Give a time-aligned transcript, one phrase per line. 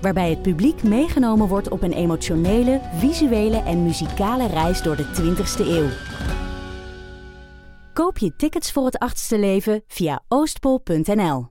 [0.00, 5.66] Waarbij het publiek meegenomen wordt op een emotionele, visuele en muzikale reis door de 20ste
[5.66, 5.88] eeuw.
[7.92, 11.48] Koop je tickets voor het achtste leven via oostpol.nl.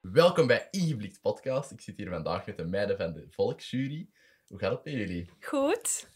[0.00, 1.70] Welkom bij Ingeblikt Podcast.
[1.70, 4.08] Ik zit hier vandaag met de meiden van de Volksjury.
[4.46, 5.30] Hoe gaat het met jullie?
[5.40, 6.10] Goed.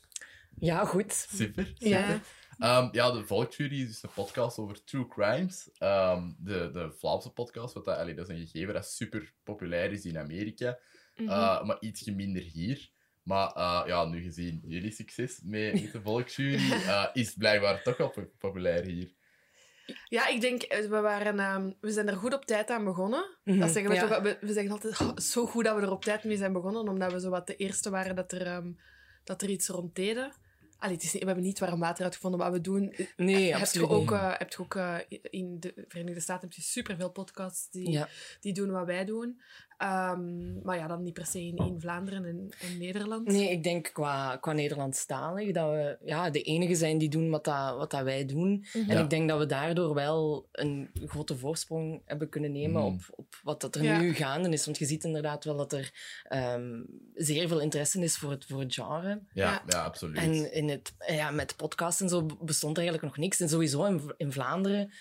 [0.59, 1.13] Ja, goed.
[1.13, 1.65] Super.
[1.67, 1.89] super.
[1.89, 2.21] Ja.
[2.59, 5.71] Ehm, ja, de Volksjury is dus een podcast over true crimes.
[5.79, 9.93] Ehm, de, de Vlaamse podcast, wat dat, allee, dat is een gegeven dat super populair
[9.93, 10.79] is in Amerika,
[11.17, 11.29] Mhm.
[11.29, 12.91] eh, maar ietsje minder hier.
[13.23, 17.83] Maar eh, ja, nu gezien jullie succes met, met de Volksjury, eh, is het blijkbaar
[17.83, 19.15] toch wel po- populair hier.
[20.09, 23.37] Ja, ik denk, we, waren, ehm, we zijn er goed op tijd aan begonnen.
[23.45, 24.07] Mhm, Dat zeggen we, ja.
[24.09, 26.53] toch, we, we zeggen altijd, "Oh, zo goed dat we er op tijd mee zijn
[26.53, 28.73] begonnen, omdat we zo wat de eerste waren dat er, ehm,
[29.25, 30.33] dat er iets rond deden.
[30.87, 32.95] Allee, het is niet, we hebben niet warm water uitgevonden, maar we doen...
[33.17, 34.11] Nee, heb je absoluut ook, niet.
[34.11, 34.97] eh, heb je ook eh,
[35.31, 38.09] in de Verenigde Staten heb je superveel podcasts die, Ja.
[38.41, 39.41] die doen wat wij doen.
[39.77, 43.27] Ehm, maar ja, dan niet per se in, in Vlaanderen en, en Nederland.
[43.27, 47.45] Nee, ik denk qua, qua Nederlandstalig dat we ja, de enige zijn die doen wat,
[47.45, 48.65] dat, wat dat wij doen.
[48.73, 48.91] Mhm.
[48.91, 49.03] En Ja.
[49.03, 52.93] ik denk dat we daardoor wel een grote voorsprong hebben kunnen nemen Mhm.
[52.95, 54.01] op, op wat dat er Ja.
[54.01, 54.65] nu gaande is.
[54.65, 55.93] Want je ziet inderdaad wel dat er
[56.29, 56.83] ehm,
[57.15, 59.21] zeer veel interesse is voor het, voor het genre.
[59.33, 59.63] Ja, Ja.
[59.67, 59.85] ja.
[59.85, 60.17] absoluut.
[60.17, 63.41] En in het, ja, met podcasts en zo bestond er eigenlijk nog niks.
[63.41, 64.93] En sowieso in, in Vlaanderen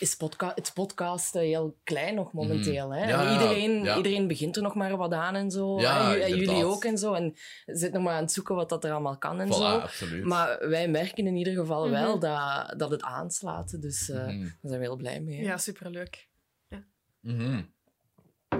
[0.00, 2.94] is podca het podcasten heel klein nog momenteel.
[2.94, 3.00] Hè?
[3.00, 3.08] Mhm.
[3.08, 3.96] Ja, En iedereen, ja.
[3.96, 5.80] iedereen begint er nog maar wat aan en zo.
[5.80, 7.12] Ja, en jullie ook en zo.
[7.12, 9.78] En zit nog maar aan het zoeken wat dat er allemaal kan en Voilà, zo.
[9.78, 10.24] absoluut.
[10.24, 11.90] Maar wij merken in ieder geval Mhm.
[11.92, 13.82] wel dat, dat het aanslaat.
[13.82, 14.40] Dus eh, Mhm.
[14.40, 15.36] daar zijn we heel blij mee.
[15.38, 15.42] hè.
[15.44, 16.28] Ja, superleuk.
[17.20, 17.62] Mhm.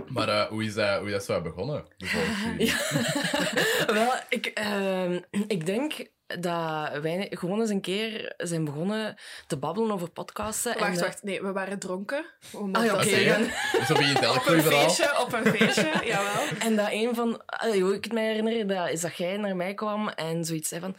[0.09, 2.07] Maar eh, hoe, is dat, hoe is dat zo begonnen, de?
[3.95, 9.91] Wel, ik, ehm, ik denk dat wij gewoon eens een keer zijn begonnen te babbelen
[9.91, 10.79] over podcasten.
[10.79, 11.23] Wacht, en, wacht.
[11.23, 12.25] Nee, we waren dronken.
[12.53, 13.45] Om Ah, ja, dat zeggen.
[13.73, 13.85] ja.
[13.85, 14.81] Zo begint elk Op een verhaal.
[14.83, 16.43] feestje, op een feestje, jawel.
[16.59, 19.57] En dat een van, allee, hoe ik het mij herinner, dat is dat jij naar
[19.57, 20.97] mij kwam en zoiets zei van,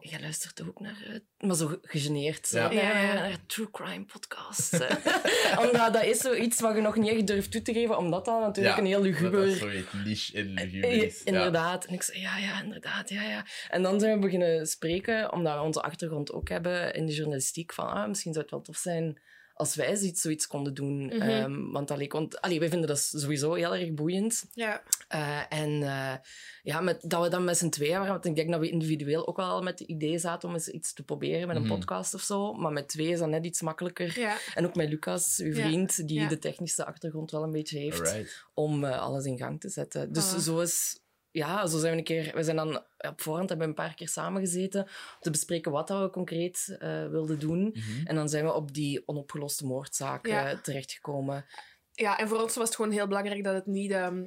[0.00, 2.62] jij luistert toch ook naar, eh, maar zo gegeneerd, zo, Ja.
[2.64, 3.14] naar, Ja, ja.
[3.14, 4.70] naar true crime podcasts.
[4.80, 5.58] eh.
[5.60, 8.40] omdat dat is zoiets wat je nog niet echt durft toe te geven, omdat dat
[8.40, 9.50] natuurlijk een heel Dat dat luguber...
[9.56, 11.22] zoiets niche en luguber Eh, is.
[11.22, 11.84] Inderdaad.
[11.84, 13.46] En ik zei, ja, ja, inderdaad, ja, ja.
[13.68, 17.72] En dan zijn we beginnen spreken, omdat we onze achtergrond ook hebben in de journalistiek,
[17.72, 19.20] van ah, misschien zou het wel tof zijn
[19.60, 21.04] als wij zoiets, zoiets konden doen.
[21.04, 21.20] Mhm.
[21.20, 24.44] Ehm, want allee, want, allee, wij vinden dat sowieso heel erg boeiend.
[24.54, 24.82] Ja.
[25.08, 26.14] Eh, en eh,
[26.62, 29.28] ja, met, dat we dan met z'n tweeën waren, want ik denk dat we individueel
[29.28, 31.74] ook wel met het idee zaten om eens iets te proberen met een Mhm.
[31.74, 32.52] podcast of zo.
[32.52, 34.18] Maar met twee is dat net iets makkelijker.
[34.18, 34.36] Ja.
[34.54, 35.62] En ook met Lucas, uw Ja.
[35.66, 36.28] vriend, die Ja.
[36.28, 38.44] de technische achtergrond wel een beetje heeft Alright.
[38.54, 40.12] om eh, alles in gang te zetten.
[40.12, 41.00] Dus zo is...
[41.32, 42.34] Ja, zo zijn we een keer...
[42.34, 44.88] We zijn dan op voorhand hebben we een paar keer samengezeten om
[45.20, 47.60] te bespreken wat dat we concreet eh, wilden doen.
[47.62, 48.06] Mhm.
[48.06, 50.50] En dan zijn we op die onopgeloste moordzaak Ja.
[50.50, 51.44] eh, terechtgekomen.
[51.92, 54.26] ja, en voor ons was het gewoon heel belangrijk dat het niet, ehm,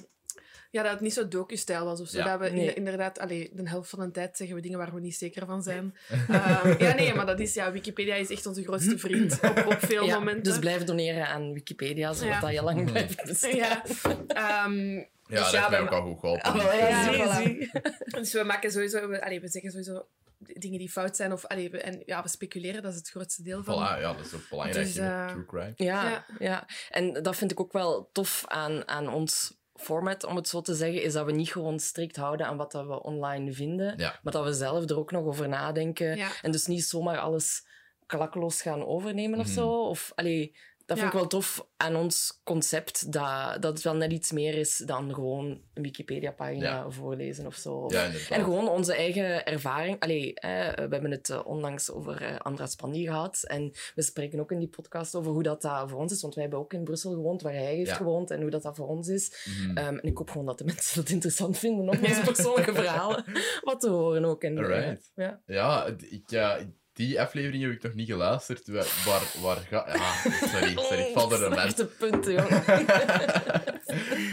[0.74, 2.02] ja, dat het niet zo docu-stijl was.
[2.02, 2.18] Of zo.
[2.18, 2.24] Ja.
[2.38, 2.74] Dat we Nee.
[2.74, 5.64] inderdaad, allee, de helft van de tijd zeggen we dingen waar we niet zeker van
[5.64, 5.96] zijn.
[6.30, 9.78] Ehm, ja, nee, maar dat is, ja, Wikipedia is echt onze grootste vriend op, op
[9.80, 10.44] veel Ja, momenten.
[10.44, 12.40] dus blijf doneren aan Wikipedia, zodat Ja.
[12.40, 13.56] dat heel lang blijft bestaan.
[13.56, 13.84] Ja.
[14.28, 16.50] Ehm, Ja, Dus dat ja, heeft mij we- ook al goed geholpen.
[16.54, 17.82] Oh, ja, Ja, voilà.
[18.20, 20.06] dus we maken sowieso, we, allee, we zeggen sowieso
[20.38, 21.32] dingen die fout zijn.
[21.34, 23.76] Of, allee, we, en ja, we speculeren, dat is het grootste deel van.
[23.76, 25.74] Voilà, ja, dat is ook belangrijk Dus, in eh, true crime.
[25.76, 26.26] Ja, Ja.
[26.40, 26.68] ja.
[26.90, 30.74] En dat vind ik ook wel tof aan, aan ons format, om het zo te
[30.76, 34.20] zeggen, is dat we niet gewoon strikt houden aan wat dat we online vinden, Ja.
[34.24, 36.16] maar dat we zelf er ook nog over nadenken.
[36.18, 36.30] Ja.
[36.42, 37.68] En dus niet zomaar alles
[38.06, 39.54] klakkeloos gaan overnemen of Mhm.
[39.56, 39.70] zo.
[39.88, 41.13] Of, allee, dat vind Ja.
[41.13, 45.13] ik wel tof aan ons concept, dat, dat het wel net iets meer is dan
[45.13, 46.89] gewoon een Wikipedia-pagina Ja.
[46.89, 47.88] voorlezen of zo.
[47.88, 50.00] En gewoon onze eigen ervaring.
[50.00, 53.44] Allee, eh, we hebben het eh, onlangs over eh, Andra Spandi gehad.
[53.44, 56.21] En we spreken ook in die podcast over hoe dat, dat voor ons is.
[56.21, 57.95] Want wij hebben ook in Brussel gewoond, waar hij heeft Ja.
[57.95, 58.31] gewoond.
[58.31, 59.47] En hoe dat, dat voor ons is.
[59.65, 59.77] Mhm.
[59.77, 63.24] Ehm, en ik hoop gewoon dat de mensen het interessant vinden om onze persoonlijke verhalen
[63.62, 64.44] wat te horen ook.
[64.44, 65.12] En, eh, Alright.
[65.15, 65.41] ja.
[65.45, 68.68] Ja, het- ik, ja, ik- die aflevering heb ik nog niet geluisterd.
[68.68, 69.86] Waar, waar, waar ga...
[69.94, 71.62] Ja, sorry, sorry, ik val er een mens.
[71.62, 72.63] Slechte punten, jongen.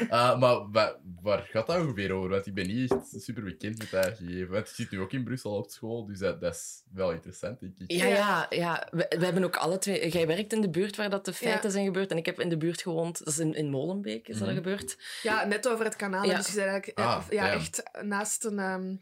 [0.03, 2.29] Uh, maar waar, waar gaat dat ongeveer over?
[2.29, 4.51] Want ik ben niet echt super bekend met dat gegeven.
[4.53, 7.61] Want ik zit nu ook in Brussel op school, dus dat, dat is wel interessant,
[7.61, 7.91] denk ik.
[7.91, 8.89] Ja, ja, ja.
[8.91, 10.09] We, we hebben ook alle twee...
[10.11, 11.71] Jij werkt in de buurt waar dat de feiten Ja.
[11.71, 12.11] zijn gebeurd.
[12.11, 13.19] En ik heb in de buurt gewoond.
[13.19, 14.57] Dat is in, in Molenbeek, is dat Mhm.
[14.57, 14.99] gebeurd.
[15.23, 16.25] Ja, net over het kanaal.
[16.25, 16.37] Ja.
[16.37, 17.53] Dus je bent eigenlijk Ah, ja, ja.
[17.53, 18.59] echt naast een...
[18.59, 18.95] ehm,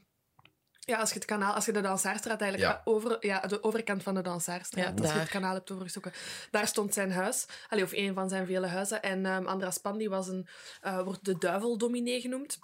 [0.88, 2.80] ja, als je het kanaal, als je de Dansaarstraat eigenlijk Ja.
[2.84, 6.12] over, ja, de overkant van de Dansaarstraat, Ja, als je het kanaal hebt overgestoken,
[6.50, 9.02] daar stond zijn huis, Allee, of een van zijn vele huizen.
[9.02, 10.48] En ehm, Andras Pandi was een,
[10.80, 12.58] eh, wordt de duiveldominee genoemd.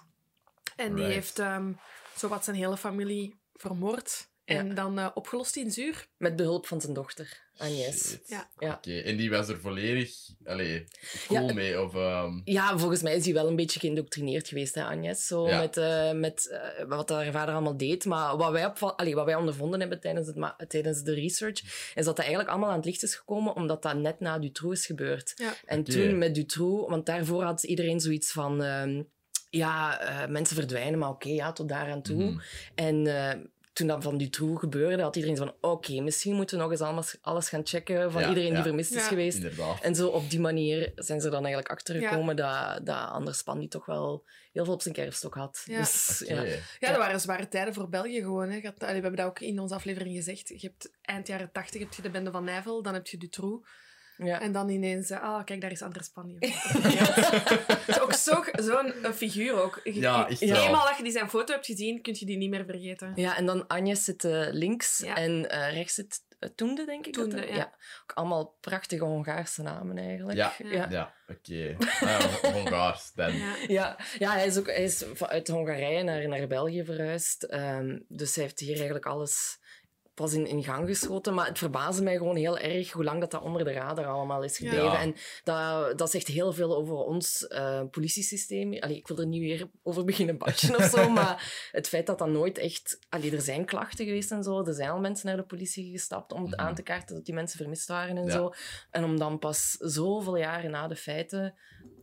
[0.75, 1.71] En die heeft ehm
[2.15, 4.73] zowat zijn hele familie vermoord en Ja.
[4.73, 6.07] dan eh, opgelost in zuur.
[6.17, 8.17] Met behulp van zijn dochter, Agnes.
[8.25, 8.49] Ja.
[8.59, 8.73] Ja.
[8.73, 10.15] Oké, en die was er volledig
[10.45, 10.85] allee,
[11.27, 11.53] cool Ja.
[11.53, 11.81] mee?
[11.81, 15.27] Of, ehm, Ja, volgens mij is hij wel een beetje geïndoctrineerd geweest, hè, Agnes.
[15.27, 15.59] Zo Ja.
[15.59, 18.05] met, eh, met eh, wat haar vader allemaal deed.
[18.05, 21.61] Maar wat wij, opval- allee, wat wij ondervonden hebben tijdens, het ma- tijdens de research,
[21.63, 24.79] is dat dat eigenlijk allemaal aan het licht is gekomen omdat dat net na Dutroux
[24.79, 25.33] is gebeurd.
[25.35, 25.53] Ja.
[25.65, 28.63] En toen met Dutroux, want daarvoor had iedereen zoiets van...
[28.63, 29.03] ehm,
[29.49, 32.23] ja, eh, mensen verdwijnen, maar oké, ja, tot daar aan toe.
[32.23, 32.39] mhm.
[32.75, 33.39] En eh,
[33.75, 35.53] toen dat van Dutroux gebeurde, had iedereen van...
[35.61, 38.63] Oké, misschien moeten we nog eens alles, alles gaan checken van Ja, iedereen die ja.
[38.63, 39.07] vermist is Ja.
[39.07, 39.37] geweest.
[39.37, 39.81] Inderdaad.
[39.81, 43.43] En zo op die manier zijn ze er dan eigenlijk achter gekomen dat, dat Anders
[43.43, 45.61] Pan toch wel heel veel op zijn kerfstok had.
[45.65, 45.77] Ja.
[45.77, 46.43] Dus, ja.
[46.79, 48.49] Dat waren zware tijden voor België gewoon.
[48.49, 48.61] Hè.
[48.61, 50.47] We hebben dat ook in onze aflevering gezegd.
[50.47, 53.67] Je hebt eind jaren tachtig heb je de bende van Nijvel, dan heb je Dutroux.
[54.17, 54.41] Ja.
[54.41, 56.35] En dan ineens, eh, ah, kijk, daar is Andres Spanje.
[56.39, 59.79] Het is ook zo- zo'n figuur ook.
[59.83, 60.65] Ja, echt wel.
[60.65, 63.11] Eenmaal dat je die zijn foto hebt gezien, kun je die niet meer vergeten.
[63.15, 65.15] Ja, en dan Agnes zit eh, links Ja.
[65.15, 67.13] en eh, rechts zit uh, Toende, denk ik.
[67.13, 67.73] Toende, ja.
[68.03, 70.37] Ook allemaal prachtige Hongaarse namen eigenlijk.
[70.37, 70.53] Ja.
[70.57, 70.87] ja.
[70.89, 71.75] Ja, oké.
[71.99, 72.19] Ah,
[72.53, 73.33] Hongaars, dan.
[73.37, 73.55] Ja.
[73.67, 77.43] Ja, ja hij is ook hij is uit Hongarije naar, naar België verhuisd.
[77.43, 79.59] Ehm, dus hij heeft hier eigenlijk alles
[80.15, 81.33] pas in, in gang geschoten.
[81.33, 84.43] Maar het verbaasde mij gewoon heel erg hoe lang dat, dat onder de radar allemaal
[84.43, 84.83] is gebleven.
[84.83, 84.99] Ja.
[85.01, 88.73] En dat, dat zegt heel veel over ons eh, politiesysteem.
[88.79, 92.19] Allee, ik wil er niet weer over beginnen batchen of zo, maar het feit dat
[92.19, 92.99] dat nooit echt...
[93.09, 94.65] Allee, er zijn klachten geweest en zo.
[94.65, 96.59] Er zijn al mensen naar de politie gestapt om het Mhm.
[96.67, 98.31] aan te kaarten dat die mensen vermist waren en Ja.
[98.31, 98.53] zo.
[98.91, 101.53] En om dan pas zoveel jaren na de feiten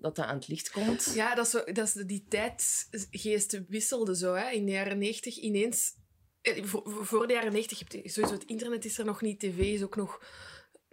[0.00, 1.12] dat dat aan het licht komt.
[1.14, 4.34] Ja, dat is, zo, dat is die tijdsgeest wisselde zo.
[4.34, 4.50] Hè.
[4.50, 6.00] In de jaren negentig ineens...
[6.42, 9.40] eh, Voor, voor de jaren negentig, heb je sowieso het internet is er nog niet,
[9.40, 10.20] tv is ook nog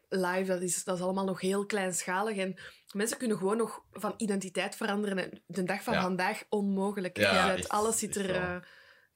[0.09, 2.37] live, dat is, dat is allemaal nog heel kleinschalig.
[2.37, 2.59] En
[2.93, 5.17] mensen kunnen gewoon nog van identiteit veranderen.
[5.17, 6.01] En de dag van Ja.
[6.01, 7.17] vandaag onmogelijk.
[7.17, 8.35] Ja, Je echt, alles zit er...
[8.35, 8.55] eh,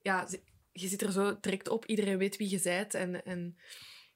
[0.02, 0.28] ja,
[0.72, 2.94] je zit er zo direct op, iedereen weet wie je bent.
[2.94, 3.56] En, en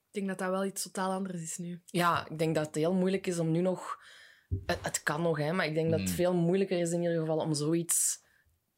[0.08, 1.82] ik denk dat dat wel iets totaal anders is nu.
[1.86, 3.98] Ja, ik denk dat het heel moeilijk is om nu nog...
[4.66, 6.16] Het, het kan nog, hè, maar ik denk dat het Mm.
[6.16, 8.26] veel moeilijker is in ieder geval om zoiets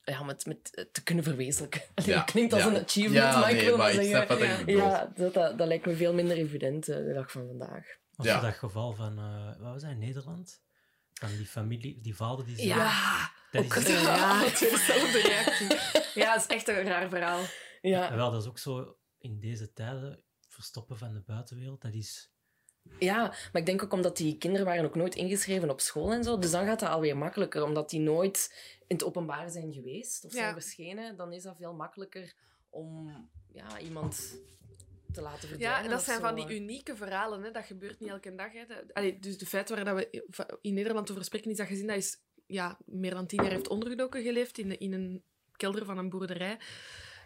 [0.10, 1.82] ja, met, met, eh, te kunnen verwezenlijken.
[1.96, 2.68] Allee, Ja, dat klinkt als ja.
[2.70, 4.26] een achievement, Ja, maar ik nee, wil maar maar ik zeggen...
[4.38, 5.02] snap wat ja.
[5.14, 7.86] je dat, dat, dat lijkt me veel minder evident eh, de dag van vandaag.
[8.18, 8.36] Of Ja.
[8.40, 10.62] zo dat geval van, eh, wat was dat, in Nederland?
[11.14, 12.68] Van die familie, die vader die zei...
[12.68, 13.32] Ja.
[13.52, 14.40] dat ook is, het- Ja.
[14.50, 15.68] dezelfde reactie.
[16.22, 17.42] Ja, het is echt een raar verhaal.
[17.82, 21.82] Ja, wel, dat is ook zo in deze tijden verstoppen van de buitenwereld.
[21.82, 22.32] Dat is...
[23.00, 26.24] ja, maar ik denk ook omdat die kinderen waren ook nooit ingeschreven op school en
[26.24, 26.38] zo.
[26.38, 28.54] Dus dan gaat dat alweer makkelijker, omdat die nooit
[28.88, 30.54] in het openbaar zijn geweest of zijn Ja.
[30.54, 31.16] verschenen.
[31.16, 32.34] Dan is dat veel makkelijker
[32.70, 33.12] om
[33.52, 34.36] ja, iemand
[35.12, 35.84] te laten Ja, verdwijnen.
[35.84, 37.44] en dat zijn zo, van die unieke verhalen.
[37.44, 37.52] Hè.
[37.52, 38.52] Dat gebeurt niet elke dag.
[38.54, 38.64] Hè.
[38.94, 41.96] Allee, dus de feit waar dat we in Nederland over spreken, is dat gezin dat
[41.98, 42.18] is
[42.48, 45.24] ja, meer dan tien jaar heeft ondergedoken geleefd in, in een
[45.56, 46.58] kelder van een boerderij.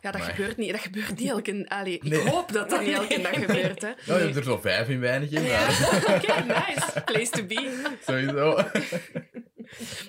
[0.03, 0.71] Ja, dat gebeurt niet.
[0.71, 1.65] Dat gebeurt niet elke...
[1.67, 2.21] Allee, Nee.
[2.21, 3.81] Ik hoop dat dat niet elke dag gebeurt.
[3.81, 3.87] Hè.
[3.87, 5.69] Ja, je hebt er zo vijf in weinig in, maar
[6.15, 7.01] oké, nice.
[7.05, 7.95] Place to be.
[8.05, 8.63] sowieso.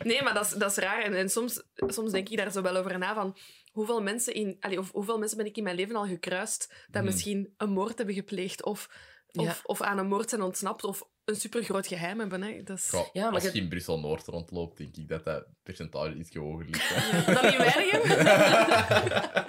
[0.02, 1.02] Nee, maar dat is, dat is raar.
[1.02, 3.36] En, en soms, soms denk ik daar zo wel over na van...
[3.72, 7.02] Hoeveel mensen, in, allee, of hoeveel mensen ben ik in mijn leven al gekruist dat
[7.02, 7.04] Hmm.
[7.04, 8.88] misschien een moord hebben gepleegd of,
[9.34, 9.56] of, Ja.
[9.62, 12.42] of aan een moord zijn ontsnapt of een supergroot geheim hebben.
[12.42, 12.62] Hè.
[12.62, 12.90] Dat is...
[13.12, 16.88] Ja, maar als je- in Brussel-Noord rondloopt, denk ik dat dat percentage iets hoger ligt.
[16.94, 17.32] hè.
[17.34, 18.02] Dan niet weinigen.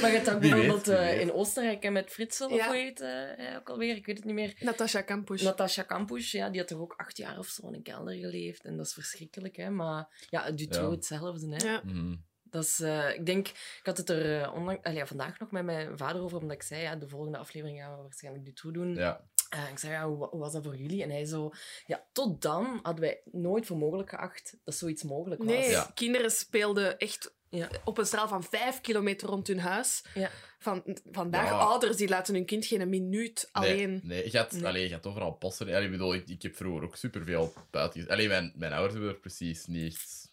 [0.00, 2.56] Maar je hebt ook bijvoorbeeld eh, in Oostenrijk hè, met Fritsel, Ja.
[2.56, 3.96] of hoe heet eh, ook alweer?
[3.96, 4.54] Ik weet het niet meer.
[4.58, 5.44] Natasha Kampusch.
[5.44, 8.64] Natasha Kampusch, ja, die had toch ook acht jaar of zo in een kelder geleefd.
[8.64, 9.70] En dat is verschrikkelijk, hè.
[9.70, 10.90] Maar ja, Dutroux Ja.
[10.94, 11.66] hetzelfde, hè.
[11.72, 11.80] ja.
[11.84, 12.14] Mhm.
[12.50, 15.50] Dat is, eh, ik denk, ik had het er eh, onlang, allee, ja, vandaag nog
[15.50, 18.76] met mijn vader over, omdat ik zei, ja, de volgende aflevering gaan we waarschijnlijk Dutroux
[18.78, 18.94] doen.
[18.94, 19.28] Ja.
[19.48, 21.02] Eh, ik zei, ja, hoe, hoe was dat voor jullie?
[21.02, 21.50] En hij zo,
[21.86, 25.52] ja, tot dan hadden wij nooit voor mogelijk geacht dat zoiets mogelijk was.
[25.52, 25.90] Nee, Ja.
[25.94, 27.68] kinderen speelden echt Ja.
[27.84, 30.04] op een straal van vijf kilometer rond hun huis.
[30.14, 30.30] Ja.
[30.58, 31.58] Van, vandaag Ja.
[31.58, 33.90] ouders die laten hun kind geen minuut alleen.
[33.90, 34.66] Nee, nee, je gaat, Nee.
[34.66, 35.66] allee, je gaat overal passen.
[35.66, 38.14] Allee, ik bedoel, ik, ik heb vroeger ook superveel buiten gezien.
[38.14, 40.28] Allee, mijn, mijn ouders hebben er precies niet.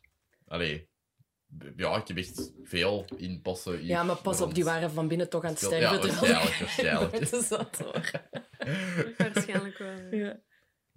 [0.48, 0.90] Allee,
[1.76, 3.86] ja, ik heb echt veel in passen.
[3.86, 5.80] Ja, maar pas op, die waren van binnen toch aan het sterven.
[5.80, 7.12] ja, waarschijnlijk, waarschijnlijk.
[7.20, 8.12] Het is dat hoor.
[9.18, 10.20] Waarschijnlijk wel.
[10.20, 10.40] Ja.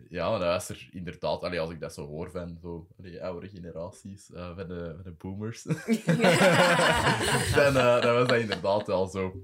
[0.09, 3.23] Ja, maar dat is er inderdaad, allee, als ik dat zo hoor van zo, allee,
[3.23, 5.63] oudere generaties, eh, van, de, van de boomers,
[7.55, 9.41] dan, eh, dan was dat inderdaad wel zo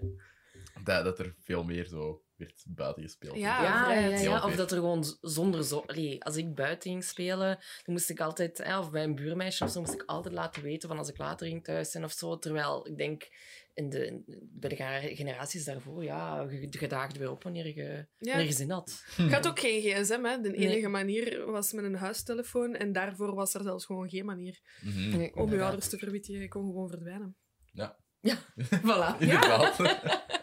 [0.84, 3.36] dat, dat er veel meer zo werd buiten gespeeld.
[3.36, 5.82] Ja, Ja, ja, ja, of dat er gewoon zonder zo...
[5.86, 8.58] Allee, als ik buiten ging spelen, dan moest ik altijd...
[8.58, 11.18] Hè, of bij een buurmeisje of zo, moest ik altijd laten weten van als ik
[11.18, 12.38] later ging thuis zijn of zo.
[12.38, 13.28] Terwijl ik denk,
[13.74, 17.66] in de, in- bij de genera- generaties daarvoor, ja, je, je daagde weer op wanneer
[17.66, 18.06] je, Ja.
[18.18, 19.04] wanneer je zin had.
[19.16, 20.40] Ik had ook geen gsm, hè.
[20.40, 20.68] De Nee.
[20.68, 22.74] enige manier was met een huistelefoon.
[22.74, 25.28] En daarvoor was er zelfs gewoon geen manier Mhm.
[25.34, 26.40] Om je ouders te verwittigen.
[26.40, 27.36] Je kon gewoon verdwijnen.
[27.72, 27.96] Ja,
[28.82, 29.18] Voilà.
[29.18, 29.76] inderdaad.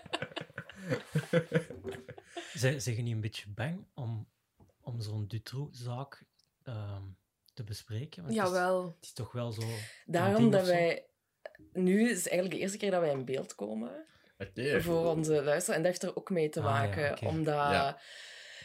[2.53, 4.29] Zijn zeg je niet een beetje bang om,
[4.81, 6.23] om zo'n Dutroux-zaak
[6.63, 7.01] ehm,
[7.53, 8.23] te bespreken?
[8.23, 8.85] Want het is- Jawel.
[8.85, 9.61] Het is toch wel zo...
[10.05, 11.05] Daarom dat wij...
[11.73, 14.05] Nu is het eigenlijk de eerste keer dat wij in beeld komen.
[14.79, 15.77] Voor onze luisteraar.
[15.77, 17.27] En dat heeft er ook mee te Ah, ja, maken.
[17.27, 17.53] Omdat...
[17.55, 17.99] Ja.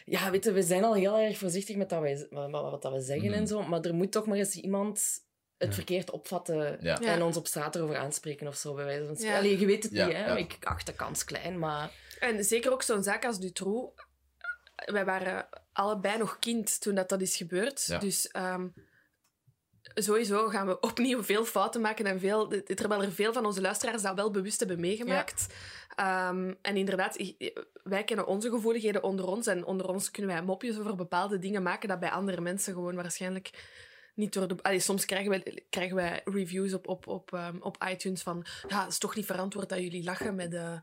[0.05, 0.31] Ja.
[0.31, 3.01] weet je, we zijn al heel erg voorzichtig met dat wij, wat, wat dat we
[3.01, 3.63] zeggen en zo.
[3.63, 5.75] Maar er moet toch maar eens iemand het Ja.
[5.75, 6.99] verkeerd opvatten Ja.
[7.01, 7.13] Ja.
[7.15, 8.75] en ons op straat erover aanspreken of zo.
[8.75, 9.35] Bij wijze van spreken.
[9.35, 9.41] Ja.
[9.43, 10.27] Allee, je weet het Ja, niet, hè.
[10.27, 10.37] ja.
[10.37, 11.91] Ik acht de kans klein, maar...
[12.19, 14.03] En zeker ook zo'n zaak als Dutroux.
[14.75, 17.85] Wij waren allebei nog kind toen dat, dat is gebeurd.
[17.87, 17.99] Ja.
[17.99, 18.69] Dus ehm,
[19.95, 22.07] sowieso gaan we opnieuw veel fouten maken.
[22.07, 25.47] En veel, terwijl er veel van onze luisteraars dat wel bewust hebben meegemaakt.
[25.95, 27.35] Ehm, en inderdaad,
[27.83, 29.47] wij kennen onze gevoeligheden onder ons.
[29.47, 32.95] En onder ons kunnen wij mopjes over bepaalde dingen maken dat bij andere mensen gewoon
[32.95, 33.51] waarschijnlijk
[34.15, 34.57] niet door de...
[34.63, 38.47] Allee, soms krijgen wij, krijgen wij reviews op, op, op, ehm, op iTunes van...
[38.69, 40.51] Ja, het is toch niet verantwoord dat jullie lachen met...
[40.51, 40.81] de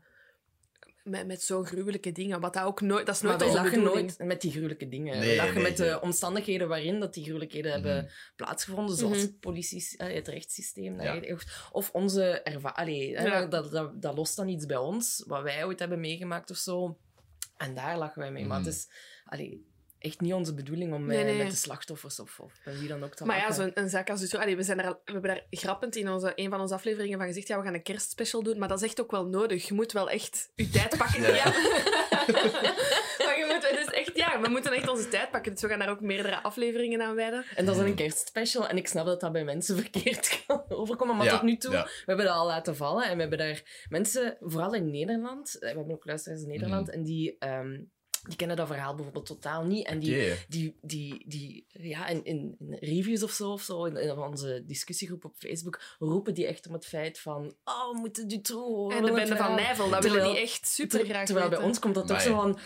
[1.06, 2.40] met, met zo'n gruwelijke dingen.
[2.40, 3.06] Wat dat ook nooit...
[3.06, 4.06] Dat is Maar nooit onze lachen bedoeling.
[4.16, 5.18] nooit met die gruwelijke dingen.
[5.18, 8.06] Nee, we lachen nee, met de omstandigheden waarin dat die gruwelijkheden hebben Mhm.
[8.36, 8.96] plaatsgevonden.
[8.96, 9.26] Zoals Mhm.
[9.26, 11.00] het, politie, eh, het rechtssysteem.
[11.00, 11.20] Ja.
[11.72, 13.20] Of, onze ervaring.
[13.22, 13.46] Ja.
[13.46, 16.98] Dat, dat, dat lost dan iets bij ons, wat wij ooit hebben meegemaakt of zo.
[17.56, 18.44] En daar lachen wij mee.
[18.46, 18.66] Maar Mhm.
[18.66, 18.88] het is
[19.24, 19.66] allee,
[20.06, 21.36] echt niet onze bedoeling om Nee, eh, nee.
[21.36, 23.54] met de slachtoffers of, of met wie dan ook te Maar ja, lachen.
[23.62, 24.44] zo'n een zaak als Dutroux...
[24.44, 27.18] Allee, we, zijn er al, we hebben daar grappend in onze, een van onze afleveringen
[27.18, 27.48] van gezegd...
[27.48, 28.58] Ja, we gaan een kerstspecial doen.
[28.58, 29.68] Maar dat is echt ook wel nodig.
[29.68, 31.22] Je moet wel echt je tijd pakken.
[31.22, 31.28] Ja.
[31.34, 31.44] ja.
[33.24, 34.10] maar je moet dus echt...
[34.16, 35.52] Ja, we moeten echt onze tijd pakken.
[35.52, 37.44] Dus we gaan daar ook meerdere afleveringen aan wijden.
[37.56, 38.68] En dat is een kerstspecial.
[38.68, 41.16] En ik snap dat dat bij mensen verkeerd kan overkomen.
[41.16, 41.82] Maar Ja, tot nu toe, ja.
[41.84, 43.04] we hebben dat al laten vallen.
[43.04, 46.86] En we hebben daar mensen, vooral in Nederland, eh, we hebben ook luisteraars in Nederland,
[46.86, 46.96] Mhm.
[46.96, 47.78] en die, ehm,
[48.26, 49.86] die kennen dat verhaal bijvoorbeeld totaal niet.
[49.86, 53.96] En die, die, die, die ja, in, in, in reviews of zo, of zo in,
[53.96, 58.28] in onze discussiegroep op Facebook, roepen die echt om het feit van, oh, we moeten
[58.28, 58.96] Dutroux horen.
[58.96, 61.78] En de bende van verhaal." Nijvel, dat willen die echt super graag Terwijl bij ons
[61.78, 62.58] komt dat toch zo van...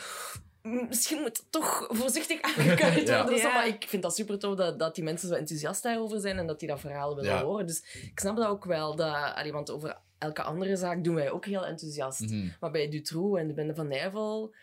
[0.62, 3.17] "Mm, Misschien moet het toch voorzichtig aangekaart Ja.
[3.17, 3.35] worden.
[3.35, 3.55] of zo, Ja.
[3.55, 6.47] Maar ik vind dat super tof dat, dat die mensen zo enthousiast daarover zijn en
[6.47, 7.43] dat die dat verhaal willen Ja.
[7.43, 7.67] horen.
[7.67, 8.97] Dus ik snap dat ook wel.
[8.97, 12.21] Dat, allee, want over elke andere zaak doen wij ook heel enthousiast.
[12.21, 12.49] Mhm.
[12.61, 14.55] Maar bij Dutroux en de Bende van Nijvel,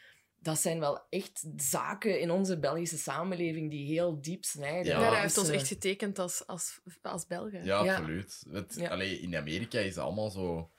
[0.47, 4.91] dat zijn wel echt zaken in onze Belgische samenleving die heel diep snijden.
[4.91, 4.99] Ja.
[4.99, 7.63] Ja, dat Dus, heeft ons eh, echt getekend als, als, als Belgen.
[7.65, 7.95] Ja, Ja.
[7.95, 8.43] absoluut.
[8.51, 8.89] Het, Ja.
[8.89, 10.71] allee, in Amerika is het allemaal zo...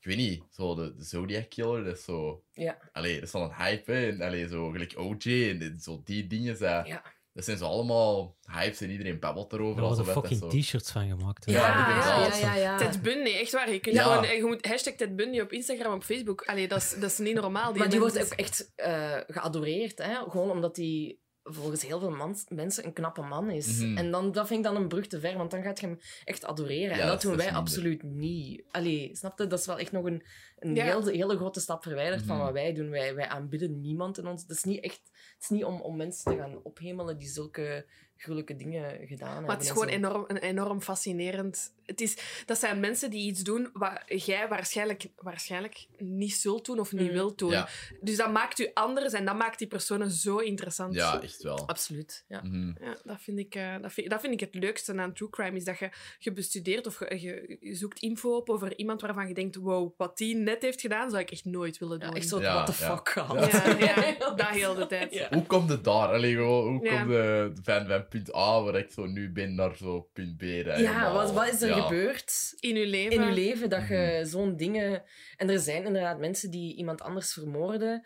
[0.00, 2.44] Ik weet niet, zo de, de Zodiac Killer, dat is zo...
[2.52, 2.78] Ja.
[2.92, 4.08] Allee, dat is wel een hype, hè.
[4.08, 7.02] En allee, zo gelijk OJ en zo die dingen, dat, Ja.
[7.36, 9.82] Dat zijn zo allemaal hypes en iedereen babbelt erover.
[9.82, 11.44] Er worden fucking t-shirts van gemaakt.
[11.44, 11.52] hè.
[11.52, 12.76] Ja, Ja, ja, ja, ja.
[12.76, 13.72] Ted Bundy, echt waar.
[13.72, 14.02] Je, kunt Ja.
[14.02, 16.42] gewoon, je moet hashtag Ted Bundy op Instagram, op Facebook.
[16.42, 17.72] Allee, dat is, dat is niet normaal.
[17.74, 19.98] maar die wordt ook echt eh, geadoreerd.
[19.98, 20.14] Hè?
[20.30, 21.16] Gewoon omdat hij
[21.48, 23.78] volgens heel veel mans- mensen een knappe man is.
[23.80, 23.96] Mhm.
[23.96, 25.98] En dan, dat vind ik dan een brug te ver, want dan gaat je hem
[26.24, 26.96] echt adoreren.
[26.96, 27.62] Ja, en dat doen dat wij minder.
[27.62, 28.62] absoluut niet.
[28.70, 29.46] Allee, snap je?
[29.46, 30.22] Dat is wel echt nog een,
[30.58, 30.84] een Ja.
[30.84, 32.44] heel, hele grote stap verwijderd van Mhm.
[32.44, 32.90] wat wij doen.
[32.90, 34.42] Wij, wij aanbidden niemand in ons.
[34.42, 35.00] Het is niet echt...
[35.34, 39.46] Het is niet om, om mensen te gaan ophemelen die zulke gruwelijke dingen gedaan hebben.
[39.46, 41.74] Maar het is gewoon enorm, een enorm fascinerend.
[41.84, 46.78] Het is, dat zijn mensen die iets doen wat jij waarschijnlijk, waarschijnlijk niet zult doen
[46.78, 47.12] of niet Mhm.
[47.12, 47.50] wilt doen.
[47.50, 47.68] Ja.
[48.00, 50.94] Dus dat maakt u anders en dat maakt die personen zo interessant.
[50.94, 51.68] Ja, echt wel.
[51.68, 52.40] Absoluut, ja.
[52.42, 52.72] Mhm.
[52.84, 55.56] Ja, dat vind, ik, eh, dat, vind, dat vind ik het leukste aan true crime,
[55.56, 59.28] is dat je, je bestudeert of je, je, je zoekt info op over iemand waarvan
[59.28, 62.08] je denkt, wow, wat die net heeft gedaan, zou ik echt nooit willen doen.
[62.08, 62.96] Ja, echt zo, Ja, what the ja.
[62.96, 63.50] fuck, gehad.
[63.52, 65.14] Ja, ja, dat heel de tijd.
[65.14, 65.28] Ja.
[65.30, 66.08] Hoe komt het daar?
[66.08, 66.96] Allee, hoe Ja.
[66.98, 70.42] komt de van, punt A, waar ik zo nu ben, naar zo punt B?
[70.42, 71.80] Ja, wat, wat is er ja.
[71.80, 73.20] gebeurd In uw leven.
[73.20, 74.24] in je leven dat je Mhm.
[74.24, 75.02] zo'n dingen...
[75.36, 78.02] En er zijn inderdaad mensen die iemand anders vermoorden,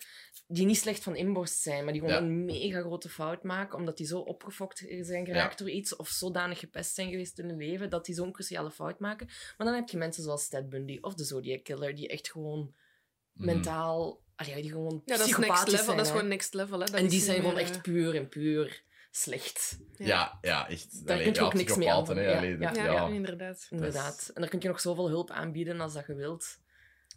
[0.46, 2.22] die niet slecht van inborst zijn, maar die gewoon Ja.
[2.22, 6.58] een mega grote fout maken, omdat die zo opgefokt zijn geraakt door iets, of zodanig
[6.58, 9.26] gepest zijn geweest in hun leven, dat die zo'n cruciale fout maken.
[9.56, 12.74] Maar dan heb je mensen zoals Ted Bundy of de Zodiac Killer, die echt gewoon
[13.32, 13.44] Mhm.
[13.46, 14.20] mentaal...
[14.36, 15.84] die gewoon Ja, dat is next level.
[15.84, 16.78] zijn, dat is gewoon next level.
[16.80, 16.84] Hè.
[16.86, 19.78] Dat En die zijn gewoon echt eh, puur en puur slecht.
[19.96, 21.06] Ja, ja, echt.
[21.06, 22.18] Daar Allee, kun je ook niks mee aan doen.
[22.18, 23.66] allee, Ja, Ja, ja, inderdaad.
[23.70, 24.30] Inderdaad.
[24.34, 26.58] En daar kun je nog zoveel hulp aanbieden als dat je wilt.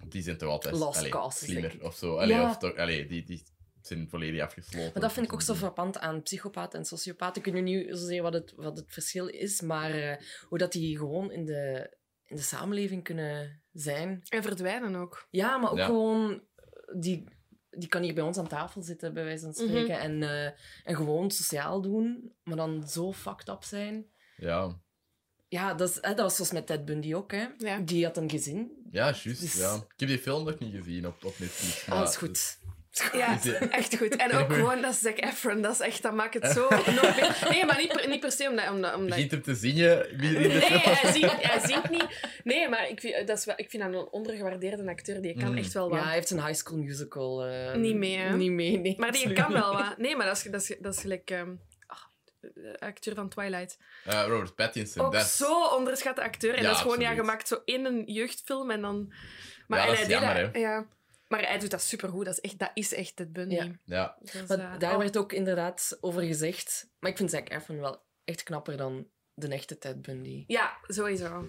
[0.08, 2.18] Die zijn toch altijd causes, slimmer of zo.
[2.18, 2.50] Allee, Ja.
[2.50, 3.44] of toch, allee, die, die
[3.82, 4.92] zijn volledig afgesloten.
[4.94, 7.44] Maar dat vind ik ook zo frappant aan psychopaten en sociopaten.
[7.46, 10.72] Ik weet nu niet zozeer wat het, wat het verschil is, maar eh, hoe dat
[10.72, 11.94] die gewoon in de,
[12.26, 14.22] in de samenleving kunnen zijn.
[14.30, 15.28] En verdwijnen ook.
[15.30, 15.86] Ja, maar ook Ja.
[15.86, 16.42] gewoon...
[16.96, 17.24] Die,
[17.78, 19.68] die kan hier bij ons aan tafel zitten, bij wijze van Mhm.
[19.68, 20.00] spreken.
[20.00, 20.46] en, eh,
[20.84, 24.06] en gewoon sociaal doen, maar dan zo fucked up zijn.
[24.38, 24.82] Ja,
[25.48, 27.32] Ja, dat, is, hè, dat was zoals met Ted Bundy ook.
[27.32, 27.48] Hè.
[27.58, 27.80] Ja.
[27.80, 28.72] Die had een gezin.
[28.92, 29.24] ja juist.
[29.42, 29.76] Dus- Ja.
[29.76, 31.86] Ik heb die film nog niet gezien op, op Netflix.
[31.86, 32.58] Maar Alles goed.
[33.14, 34.16] Ja, echt goed.
[34.16, 35.62] En ook gewoon, dat is Zac Efron.
[35.62, 36.68] Dat is echt, dat maakt het zo.
[37.50, 38.70] Nee, maar niet per, niet per se omdat...
[38.70, 42.08] omdat, omdat begint hem te zingen in de Nee, hij zingt, hij zingt niet.
[42.44, 45.22] Nee, maar ik vind, dat is wel, ik vind dat een ondergewaardeerde acteur.
[45.22, 45.58] Die kan Mm.
[45.58, 46.04] echt wel Ja, wat.
[46.04, 47.46] hij heeft een high school musical.
[47.46, 48.36] eh, Niet mee, hè?
[48.36, 48.96] Niet mee, nee.
[48.98, 49.98] Maar die kan wel wat.
[49.98, 51.28] Nee, maar dat is, dat is, dat is gelijk...
[51.28, 53.78] de acteur van Twilight.
[54.06, 55.06] Eh, Robert Pattinson.
[55.06, 56.54] Ook dat is- zo onderschatte acteur.
[56.56, 57.32] En Ja, dat is gewoon, ja, je absoluut.
[57.32, 59.14] maakt zo één jeugdfilm en dan...
[59.68, 60.86] Maar, Ja, en dat hij is jammer, dat, ja.
[61.34, 62.26] Maar hij doet dat supergoed.
[62.26, 63.56] Dat is echt, dat is echt het Bundy.
[63.56, 63.80] Ja.
[63.86, 64.98] Ja, Maar daar oh.
[64.98, 66.90] werd ook inderdaad over gezegd.
[67.00, 70.44] Maar ik vind Zac Efron wel echt knapper dan de echte Ted Bundy.
[70.48, 71.48] Ja, sowieso.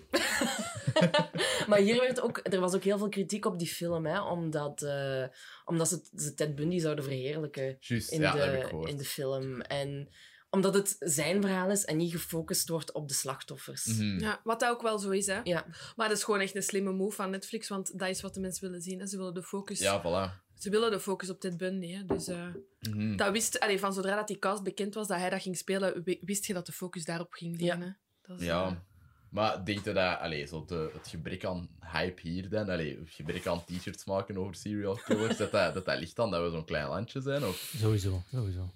[1.68, 4.82] maar hier werd ook, er was ook heel veel kritiek op die film, hè, omdat,
[4.82, 5.24] eh,
[5.64, 9.60] omdat ze, ze Ted Bundy zouden verheerlijken in, Ja, de, in de film.
[9.60, 10.08] En
[10.54, 13.84] omdat het zijn verhaal is en niet gefocust wordt op de slachtoffers.
[13.84, 14.18] Mhm.
[14.18, 15.40] Ja, wat dat ook wel zo is, hè.
[15.44, 18.34] Ja, Maar dat is gewoon echt een slimme move van Netflix, want dat is wat
[18.34, 19.00] de mensen willen zien.
[19.00, 19.06] Hè.
[19.06, 19.78] Ze willen de focus...
[19.78, 20.42] Ja, voilà.
[20.58, 22.04] Ze willen de focus op Ted Bundy, hè.
[22.04, 22.46] Dus eh,
[22.80, 23.16] Mhm.
[23.16, 23.60] dat wist...
[23.60, 26.46] Allee, van zodra dat die cast bekend was, dat hij dat ging spelen, wi- wist
[26.46, 27.96] je dat de focus daarop ging liggen, Ja.
[28.22, 28.82] Dat is, eh, Ja.
[29.30, 33.10] Maar denk je dat allee, zo de, het gebrek aan hype hier dan, allee, het
[33.10, 36.50] gebrek aan t-shirts maken over serial killers, dat dat, dat dat ligt dan dat we
[36.50, 37.44] zo'n klein landje zijn?
[37.44, 37.72] Of?
[37.76, 38.70] Sowieso, sowieso.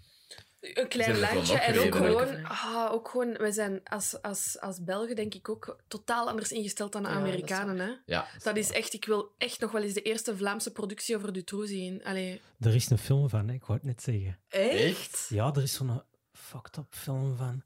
[0.60, 1.58] Een klein landje.
[1.58, 3.32] En ook gewoon, ah, ook gewoon...
[3.32, 7.14] Wij zijn als, als, als Belgen, denk ik, ook totaal anders ingesteld dan de Ja,
[7.14, 7.92] dat is Amerikanen, hè.
[8.06, 8.26] Ja.
[8.42, 8.92] Dat is echt...
[8.92, 12.04] Ik wil echt nog wel eens de eerste Vlaamse productie over Dutroux zien.
[12.04, 14.38] Allee, Er is een film van, hè, ik wou het net zeggen.
[14.48, 15.26] Echt?
[15.28, 17.62] Ja, er is zo'n fucked up film van.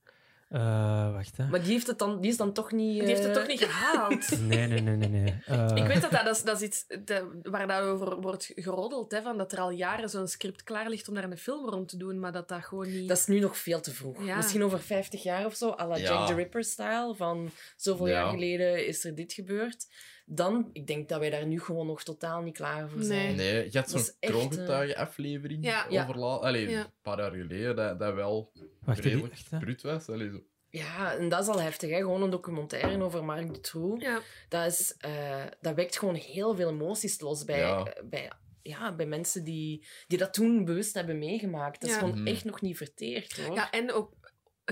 [0.52, 1.46] Eh, wacht, hè.
[1.46, 2.98] maar die, heeft het dan, die is dan toch niet...
[2.98, 4.40] die heeft het eh, toch niet gehaald.
[4.40, 5.08] Nee, nee, nee, nee.
[5.08, 5.34] nee.
[5.46, 9.10] Eh, Ik weet dat dat, dat, is, dat is iets de- waar daarover wordt geroddeld.
[9.12, 11.88] Hè, van dat er al jaren zo'n script klaar ligt om daar een film rond
[11.88, 13.08] te doen, maar dat dat gewoon niet...
[13.08, 14.24] Dat is nu nog veel te vroeg.
[14.24, 14.36] Ja.
[14.36, 16.02] Misschien over 50 jaar of zo, à la Ja.
[16.02, 17.14] Jack the Ripper-style.
[17.16, 18.12] Van zoveel Ja.
[18.12, 19.86] jaar geleden is er dit gebeurd.
[20.26, 23.36] Dan, ik denk dat wij daar nu gewoon nog totaal niet klaar voor zijn.
[23.36, 23.52] Nee.
[23.52, 25.86] Nee, je had Dat zo'n echt, kroongetuigen-aflevering Ja.
[25.88, 26.04] Ja.
[26.04, 26.80] allee, Ja.
[26.80, 29.58] een paar jaar geleden, dat, dat wel wacht, redelijk wacht, hè.
[29.58, 30.08] brut was.
[30.08, 30.40] Allee, zo.
[30.70, 31.90] Ja, en dat is al heftig.
[31.90, 31.96] Hè?
[31.96, 34.02] Gewoon een documentaire over Marc Dutroux.
[34.04, 37.84] Ja, Dat, is, eh, dat wekt gewoon heel veel emoties los bij, Ja.
[37.84, 38.30] eh, bij,
[38.62, 41.80] ja, bij mensen die, die dat toen bewust hebben meegemaakt.
[41.80, 42.02] Dat is Ja.
[42.02, 42.26] gewoon Mhm.
[42.26, 43.54] echt nog niet verteerd, hoor.
[43.54, 44.12] ja, en ook...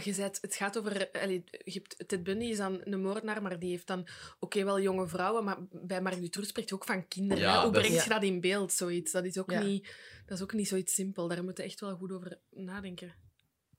[0.05, 1.11] Je zei het, gaat over...
[1.13, 4.07] Allee, je hebt, Ted Bundy is dan een moordenaar, maar die heeft dan...
[4.39, 7.43] Oké, wel jonge vrouwen, maar bij Marc Dutroux spreekt je ook van kinderen.
[7.45, 7.63] Ja.
[7.63, 9.13] Hoe breng is- je dat in beeld, zoiets?
[9.13, 9.63] Dat is ook, Ja.
[9.63, 9.95] niet,
[10.27, 11.29] dat is ook niet zoiets simpel.
[11.29, 13.15] Daar moet je echt wel goed over nadenken.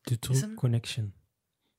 [0.01, 0.55] Dutroux hem?
[0.55, 1.13] Connection.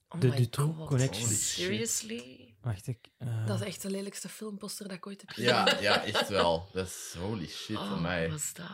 [0.08, 0.88] Oh de Dutroux God.
[0.88, 1.28] Connection.
[1.28, 2.54] Seriously?
[2.60, 2.98] Wacht, ik...
[3.18, 5.48] eh, Dat is echt de lelijkste filmposter dat ik ooit heb gezien.
[5.48, 6.68] Ja, ja, echt wel.
[6.72, 8.28] Dat is holy shit Oh, voor mij.
[8.30, 8.66] wat is dat?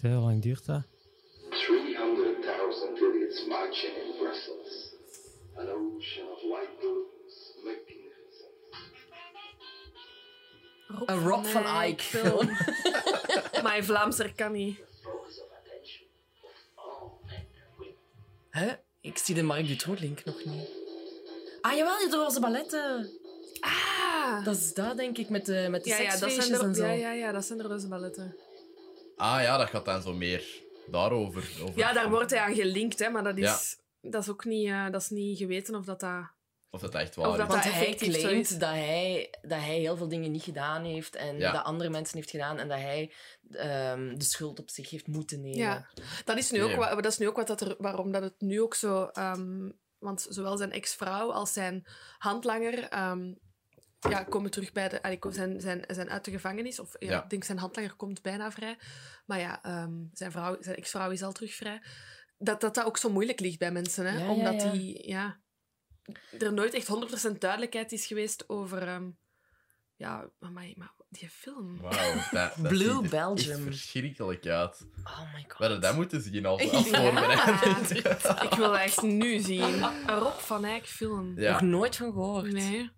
[0.00, 0.82] hoe lang duurt dat?
[3.34, 4.94] 300,000 idiots marching in Brussels.
[5.56, 8.52] An ocean of white balloons, magnificent.
[10.88, 12.46] Rob Een Rob van Eyck Eyck film.
[13.64, 14.78] maar Vlaamser kan niet.
[18.50, 18.72] Hè?
[19.00, 20.68] Ik zie de Marc Dutroux-link nog niet.
[21.60, 23.10] Ah, jawel, die roze balletten.
[23.60, 24.44] Ah!
[24.44, 26.66] Dat is dat, denk ik, met de, met de ja, ja, dat zijn seksfeestjes er,
[26.68, 26.84] en zo.
[26.84, 28.36] ja, ja, ja, dat zijn de roze balletten.
[29.16, 31.48] Ah ja, dat gaat dan zo meer daarover.
[31.62, 34.68] Over, Ja, daar wordt hij aan gelinkt, hè, maar dat is, dat is ook niet,
[34.68, 36.00] eh, dat is niet geweten of dat...
[36.00, 36.32] dat
[36.70, 37.52] Of dat echt Of waar dat is.
[37.52, 41.38] Want dat hij claimt dat hij, dat hij heel veel dingen niet gedaan heeft en
[41.38, 41.52] Ja.
[41.52, 43.12] dat andere mensen heeft gedaan en dat hij
[43.50, 45.58] ehm, de schuld op zich heeft moeten nemen.
[45.58, 45.88] Ja,
[46.24, 46.76] dat is nu ook, Nee.
[46.78, 49.04] wa- dat is nu ook wat dat er, waarom dat het nu ook zo...
[49.04, 51.86] ehm, want zowel zijn ex-vrouw als zijn
[52.18, 53.32] handlanger ehm,
[54.10, 55.02] ja, komen terug bij de...
[55.02, 56.78] allee, zijn, zijn, zijn uit de gevangenis.
[56.78, 57.22] Of ja, Ja.
[57.22, 58.78] ik denk zijn handlanger komt bijna vrij.
[59.26, 61.82] Maar ja, ehm, zijn, vrouw, zijn ex-vrouw is al terug vrij.
[62.38, 64.06] Dat, dat dat ook zo moeilijk ligt bij mensen.
[64.12, 64.18] Hè?
[64.18, 64.70] Ja, Omdat ja.
[64.70, 65.08] die...
[65.08, 65.40] Ja,
[66.38, 66.88] er nooit echt
[67.34, 68.82] 100% duidelijkheid is geweest over...
[68.88, 69.10] ehm,
[69.96, 71.80] ja, maar, maar die film...
[71.80, 73.50] Wauw, dat, dat Blue ziet er Belgium.
[73.56, 74.86] echt verschrikkelijk uit.
[75.04, 75.58] Oh my god.
[75.58, 77.00] We hadden dat moeten zien als, als Ja.
[77.02, 77.98] voorbereiding.
[78.42, 79.82] Ik wil dat echt nu zien.
[79.82, 81.40] Een Rob van Eyck film.
[81.40, 81.52] Ja.
[81.52, 82.52] Nog nooit van gehoord.
[82.52, 82.90] Nee.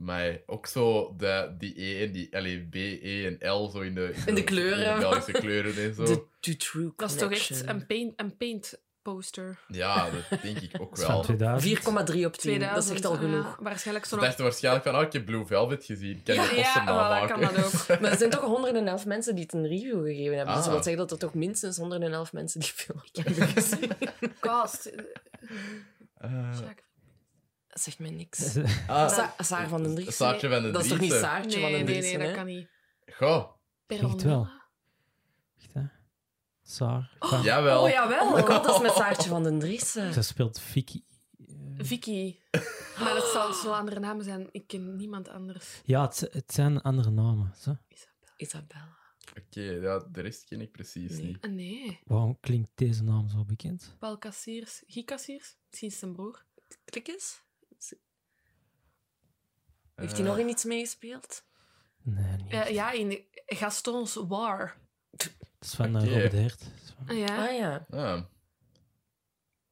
[0.00, 3.94] Maar ook zo de, die E en die allee, B, E en L zo in
[3.94, 4.86] de, In de kleuren.
[4.88, 6.04] in de Belgische kleuren en zo.
[6.04, 9.58] De Dutroux Dat is toch echt een paint, een paint poster.
[9.68, 11.22] Ja, dat denk ik ook wel.
[11.22, 11.78] 2000.
[11.78, 12.30] 4,3 op 10.
[12.32, 12.74] 2000.
[12.74, 13.56] Dat is echt al genoeg.
[13.60, 14.24] waarschijnlijk zo nog...
[14.24, 16.22] dachten waarschijnlijk van, oh, ik heb Blue Velvet gezien.
[16.22, 17.88] Kan je Ja, poster ja, voilà, kan dat ook.
[18.00, 20.54] Maar er zijn toch 111 mensen die het een review gegeven hebben.
[20.54, 20.70] Dus Ah.
[20.70, 23.90] dat wil zeggen dat er toch minstens 111 mensen die film hebben gezien.
[24.40, 24.86] Cast.
[26.16, 26.88] Eh, Jacques.
[27.70, 28.56] Dat zegt mij niks.
[28.86, 30.16] ah, Sa Saar van den Dries.
[30.16, 31.30] Saartje van den Dat is toch niet Driessen.
[31.30, 32.16] Saartje van Nee, den nee, Dries?
[32.16, 32.68] nee, dat kan niet.
[33.06, 33.50] Goh,
[33.86, 34.48] Echt wel.
[35.58, 35.82] Echt, hè?
[36.62, 37.16] Saar.
[37.18, 37.82] Enfin, jawel.
[37.82, 38.26] Oh, jawel.
[38.32, 39.92] Oh god, dat is met Saartje van den Dries.
[39.92, 41.02] Ze speelt Vicky.
[41.78, 42.36] Vicky.
[43.00, 44.48] Maar het zal zo andere namen zijn.
[44.50, 45.80] Ik ken niemand anders.
[45.84, 47.52] Ja, het, het zijn andere namen.
[47.58, 47.76] Zo.
[48.36, 48.96] Isabella.
[49.38, 51.22] Oké, ja, de rest ken ik precies Nee.
[51.22, 51.38] niet.
[51.40, 52.00] Ah, nee.
[52.04, 53.96] Waarom klinkt deze naam zo bekend?
[53.98, 54.82] Paul Kassiers.
[54.86, 55.56] Guy Kassiers?
[55.70, 56.44] Misschien zijn broer.
[56.84, 57.42] Klik eens.
[59.94, 61.44] Heeft hij Eh, nog in iets meegespeeld?
[62.02, 62.52] Nee, niet.
[62.52, 64.76] Eh, ja, in Gaston's War.
[65.10, 66.12] Het is van eh, Oké.
[66.12, 66.60] Robert Heert.
[66.60, 67.46] Het is van- Ah, ja.
[67.48, 67.86] Ah ja.
[67.90, 68.22] ah,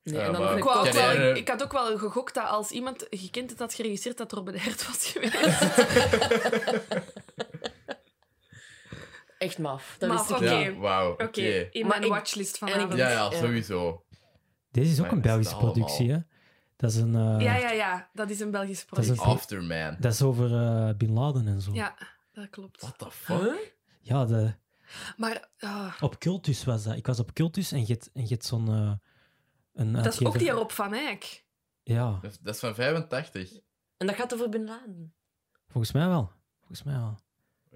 [0.03, 1.63] Nee, Ja, en dan maar- nog Ik, een wou ook Ken wel, eh, ik had
[1.63, 5.35] ook wel gegokt dat als iemand gekend het had geregisseerd, dat Robert Hert was geweest.
[9.39, 9.97] Echt maf.
[9.99, 10.59] Dat Maf, wist ik oké.
[10.59, 11.13] Ja, wauw.
[11.13, 11.69] Oké, Oké.
[11.71, 12.99] in Maar mijn ik- watchlist en ik- vanavond.
[12.99, 14.05] Ja, ja, sowieso.
[14.71, 16.19] Deze is ook Maar een dat Belgische productie, hè?
[16.79, 17.15] Dat is een.
[17.15, 19.97] eh, ja, ja, ja, dat is een Belgische Dat is een- Afterman.
[20.01, 21.73] Dat is over eh, Bin Laden en zo.
[21.73, 21.95] Ja,
[22.33, 22.81] dat klopt.
[22.81, 23.41] What the fuck?
[23.43, 23.55] Huh?
[24.01, 24.55] Ja, de,
[25.17, 26.97] Maar ah, op Cultus was dat.
[26.97, 28.69] Ik was op Cultus en je hebt, zo'n.
[28.69, 28.93] eh,
[29.75, 31.45] een dat is ook die Rob van Eyck.
[31.83, 33.53] Ja, Dat is- Dat is van 85.
[33.97, 35.15] En dat gaat over Bin Laden.
[35.69, 36.33] volgens mij wel.
[36.59, 37.19] Volgens mij wel.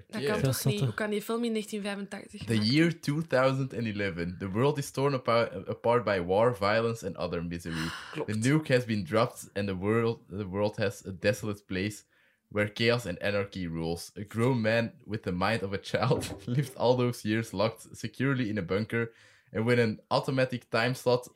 [0.08, 0.80] Dat kan toch niet?
[0.80, 4.38] Hoe kan die film in 1985 The year 2011.
[4.38, 7.90] The world is torn apart, apart by war, violence, and other misery.
[8.12, 8.32] Klopt.
[8.32, 12.04] The nuke has been dropped, and the world, the world has a desolate place
[12.52, 14.12] where chaos and anarchy rules.
[14.16, 18.50] A grown man with the mind of a child lived all those years locked securely
[18.50, 19.12] in a bunker,
[19.52, 21.28] and when an automatic time slot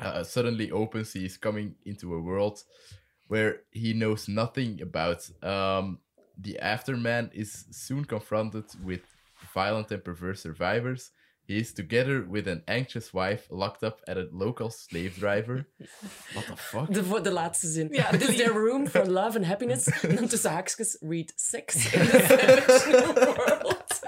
[0.00, 2.62] uh, suddenly opens, he is coming into a world
[3.28, 5.28] where he knows nothing about.
[5.42, 5.98] Um,
[6.42, 9.00] the Afterman is soon confronted with
[9.54, 11.10] violent and perverse survivors.
[11.48, 15.66] He is together with an anxious wife locked up at a local slave driver.
[16.34, 16.92] What the fuck?
[16.92, 17.88] De, voor de laatste zin.
[17.90, 19.86] Ja, It is there room for love and happiness?
[20.02, 24.00] En dan tussen haakjes, read sex in the savage new world.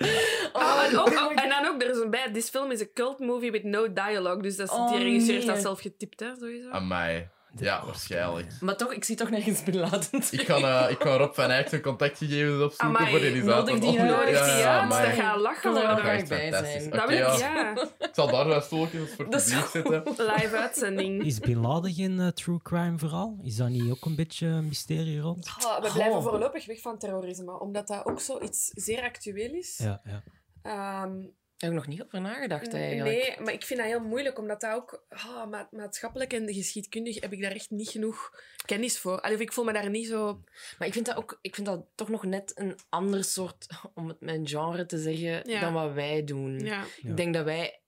[0.53, 2.81] Oh, en, ook, oh oh, en dan ook, er is een bij, this film is
[2.81, 4.43] a cult movie with no dialogue.
[4.43, 5.55] Dus dat is, Oh, die regisseur heeft nee.
[5.55, 6.71] dat zelf getipt, hè, sowieso.
[6.71, 7.29] Amai.
[7.57, 8.53] Ja, waarschijnlijk.
[8.61, 10.23] Maar toch, ik zie toch nergens Bin Laden.
[10.31, 13.55] Ik ga, eh, ik ga Rob van Eyck zijn contactgegevens opzoeken Amai, voor die nodig
[13.69, 13.81] zaten.
[13.81, 14.11] die uit.
[14.11, 15.07] Nodig die ja, uit, amai.
[15.07, 16.91] dat gaat lachen wil er bij zijn.
[16.91, 17.73] Dat wil ik, ja.
[17.99, 20.03] Ik zal daar wel stoeltjes voor het is publiek zetten.
[20.35, 21.25] Live uitzending.
[21.25, 23.39] Is Bin Laden geen eh, true crime verhaal?
[23.43, 25.47] Is dat niet ook een beetje een mysterie rond?
[25.65, 26.23] Oh, we blijven Oh.
[26.23, 29.79] voorlopig weg van terrorisme, omdat dat ook zoiets zeer actueel is.
[29.83, 30.23] Ja, ja.
[30.63, 31.17] Ehm,
[31.59, 33.27] Daar heb ik nog niet over nagedacht, eigenlijk.
[33.27, 37.21] nee, maar ik vind dat heel moeilijk, omdat dat ook ah, ma- maatschappelijk en geschiedkundig
[37.21, 39.21] heb ik daar echt niet genoeg kennis voor.
[39.21, 40.43] Allee, of ik voel me daar niet zo...
[40.79, 44.09] Maar ik vind dat ook, ik vind dat toch nog net een ander soort, om
[44.09, 45.61] het mijn genre te zeggen, Ja.
[45.61, 46.59] dan wat wij doen.
[46.59, 46.85] Ja.
[47.03, 47.11] Ja.
[47.11, 47.81] Ik denk dat wij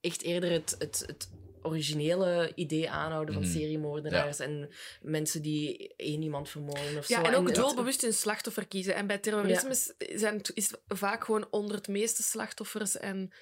[0.00, 1.30] echt eerder het, het, het
[1.62, 3.52] originele idee aanhouden van Mhm.
[3.52, 4.70] seriemoordenaars en
[5.02, 7.30] mensen die één iemand vermoorden of Ja, zo.
[7.30, 8.94] en ook het- doelbewust een slachtoffer kiezen.
[8.94, 13.32] En bij terrorisme is- zijn, is vaak gewoon onder het meeste slachtoffers en...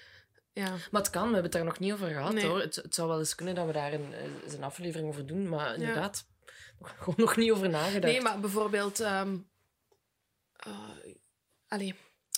[0.53, 0.71] Ja.
[0.91, 2.47] Maar het kan, we hebben het daar nog niet over gehad Nee.
[2.47, 2.61] hoor.
[2.61, 4.13] Het, het zou wel eens kunnen dat we daar een,
[4.45, 5.75] eens een aflevering over doen, maar Ja.
[5.75, 6.27] inderdaad,
[6.81, 8.13] gewoon nog niet over nagedacht.
[8.13, 9.01] Nee, maar bijvoorbeeld...
[9.01, 9.37] ehm
[10.57, 10.89] eh,
[11.69, 11.95] allee,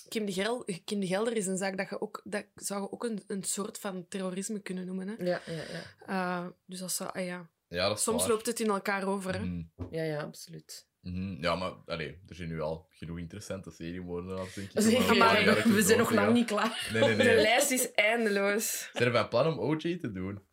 [0.09, 2.21] Kim de, Gel, Kim de Gelder is een zaak dat je ook...
[2.25, 5.09] Dat zou je ook een, een soort van terrorisme kunnen noemen.
[5.09, 5.15] Hè?
[5.25, 5.83] Ja, ja, ja.
[6.07, 7.11] Eh, dus dat zou...
[7.13, 7.49] ah ja.
[7.69, 8.31] Ja, dat is Soms waar.
[8.31, 9.35] loopt het in elkaar over.
[9.35, 9.45] Hè?
[9.45, 10.87] Mhm, ja, ja, absoluut.
[11.01, 11.43] mhm.
[11.43, 14.81] Ja, maar allee, er zijn nu al genoeg interessante seriemoordenaars, denk ik.
[14.81, 16.89] Zeker, om, maar een paar jaar we zijn nog lang niet klaar.
[16.93, 18.91] Nee, nee, De lijst is eindeloos.
[18.93, 20.47] Zijn er van plan om OJ te doen?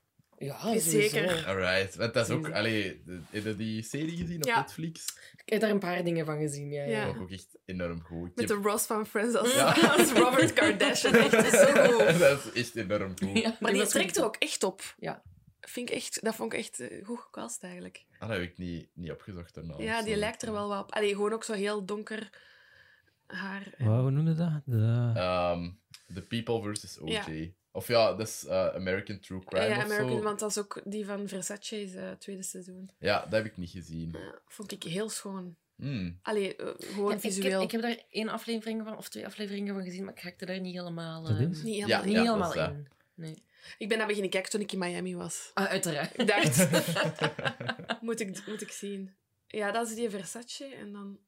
[0.46, 1.46] Ja, Zeker.
[1.48, 1.96] Alright.
[1.96, 2.52] Want dat is ook...
[2.52, 4.60] Allee, de- heb je die serie gezien op Ja.
[4.60, 5.06] Netflix?
[5.46, 6.84] Ik heb daar een paar dingen van gezien, ja.
[6.84, 7.06] Ja.
[7.06, 8.30] Dat vond ik echt enorm goed.
[8.30, 9.74] Ik Met heb- de Ross van Friends als, Ja.
[9.98, 11.14] als Robert Kardashian.
[11.14, 12.20] Echt zo goed.
[12.20, 13.38] dat is echt enorm goed.
[13.42, 14.82] Ja, Maar die trekt er ook echt op.
[15.00, 15.22] Ja.
[15.62, 18.06] Vind ik echt, dat vond ik echt eh, goed gecast eigenlijk.
[18.20, 19.76] Ah, dat heb ik niet, niet opgezocht daarna.
[19.78, 20.92] ja, die lijkt er wel wat op.
[20.92, 22.30] Allee, gewoon ook zo heel donker
[23.26, 23.68] haar.
[23.78, 24.62] Wat, hoe noemde dat?
[24.66, 25.12] De...
[25.16, 25.70] Ehm,
[26.14, 27.54] The People versus OJ.
[27.76, 30.24] Of ja, dat is eh, American True Crime ja, of American, zo.
[30.24, 32.90] want dat is ook die van Versace, is eh, tweede seizoen.
[33.00, 34.10] Ja, dat heb ik niet gezien.
[34.12, 35.56] Ja, vond ik heel schoon.
[35.76, 36.20] Hmm.
[36.22, 37.52] Allee, eh, gewoon Ja, ik, visueel.
[37.52, 40.46] heb, ik heb daar één aflevering van, of twee afleveringen van gezien, maar ik raakte
[40.46, 41.64] daar niet helemaal, eh, is?
[41.64, 42.70] Niet Ja, helemaal niet ja, helemaal dat is dat.
[42.70, 42.88] in.
[43.14, 43.44] Nee.
[43.78, 45.52] Ik ben dat beginnen kijken toen ik in Miami was.
[45.54, 46.20] Ah, uiteraard.
[46.20, 46.68] Ik dacht,
[48.06, 49.16] moet, ik, moet ik zien.
[49.48, 50.66] Ja, dat is die Versace.
[50.66, 51.20] En dan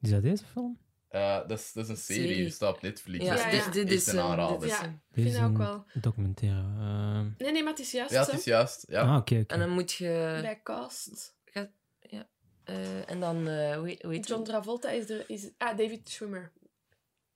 [0.00, 0.78] Is dat deze film?
[1.16, 2.50] Eh, dat, is, dat is een serie, Serie.
[2.50, 3.24] staat op Netflix.
[3.24, 3.70] Ja, dat is ja, ja.
[3.70, 4.58] dit is een aanrader.
[4.60, 5.84] dit is Ja, ik ook wel.
[5.94, 6.58] documentaire.
[6.78, 7.28] ehm.
[7.38, 8.84] Nee, nee, maar het is juist Ja, het is juist.
[8.88, 9.00] Ja.
[9.00, 9.34] Ah, oké.
[9.34, 9.44] oké.
[9.54, 10.38] En dan moet je...
[10.42, 11.34] Bij cast.
[11.52, 15.24] eh, en dan, eh hoe hoe heet John Travolta is er...
[15.30, 16.52] Is, ah, David Schwimmer.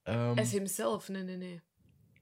[0.03, 1.09] Ehm, Hij is hemzelf.
[1.09, 1.61] Nee, nee, nee.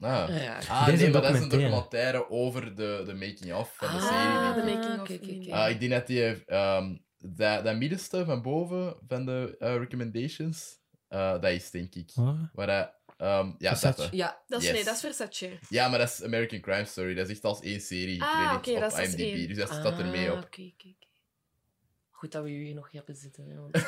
[0.01, 0.43] ah.
[0.43, 0.59] Ja.
[0.69, 2.31] Ah, Deze nee, maar dat is een documentaire.
[2.31, 4.55] over de, de making-of van de Ah, serie.
[4.55, 4.89] de denk ik.
[4.89, 5.09] making of.
[5.11, 5.53] oké, oké, oké.
[5.55, 6.45] Ah, ik denk dat die...
[6.45, 12.11] ehm dat, dat middenste van boven van de recommendations, eh, dat is denk ik.
[12.53, 12.93] Waar hij...
[13.17, 14.01] ehm, ja, Versace.
[14.03, 14.09] dat.
[14.13, 14.75] Ja, Dat is, Yes.
[14.75, 15.59] Nee, dat is Versace.
[15.69, 17.15] ja, maar dat is American Crime Story.
[17.15, 19.19] Dat is echt als één serie Ah, op dat IMDb.
[19.19, 19.49] één.
[19.49, 20.45] Dus dat staat er mee Ah, op.
[20.45, 20.95] Oké, oké.
[22.11, 23.49] Goed dat we u hier nog hebben zitten.
[23.49, 23.77] Hè, want...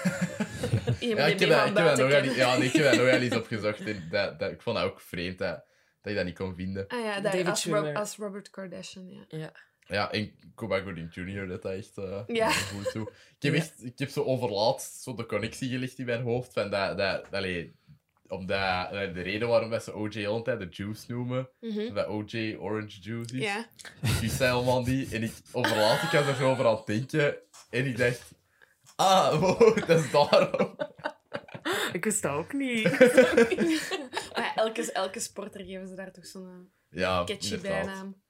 [1.01, 2.35] IMDb Ja, ik heb dat, dat buiten nog al, kennen.
[2.37, 3.81] ja, nee, ik heb dat nog al eens opgezocht.
[3.81, 5.65] En dat, dat, ik vond dat ook vreemd dat,
[6.01, 6.87] dat je dat niet kon vinden.
[6.89, 9.25] Ah ja, als, als Robert Kardashian, ja.
[9.29, 9.53] ja.
[9.91, 11.47] Ja, en Cuba Gooding Jr.
[11.49, 12.51] dat dat echt eh Ja.
[12.51, 13.11] goed toe.
[13.37, 16.71] Ik heb, echt, ik heb zo overlaatst zo de connectie gelegd in mijn hoofd van
[16.71, 17.75] dat, dat allee,
[18.29, 18.59] omdat
[18.93, 21.95] eh, de reden waarom dat ze OJ altijd de juice noemen, Mhm.
[21.95, 23.43] dat OJ orange juice is.
[23.43, 23.67] Ja.
[24.03, 25.13] Ik wist helemaal niet.
[25.13, 27.37] En ik overlaatst, ik was er zo over aan het denken.
[27.71, 28.33] En ik dacht,
[28.97, 30.77] ah, wow, dat is daarom.
[31.93, 32.85] Ik wist dat ook niet.
[34.35, 37.85] Maar elke, elke sporter geven ze daar toch zo'n Ja, eh, catchy inderdaad.
[37.85, 38.23] bijnaam.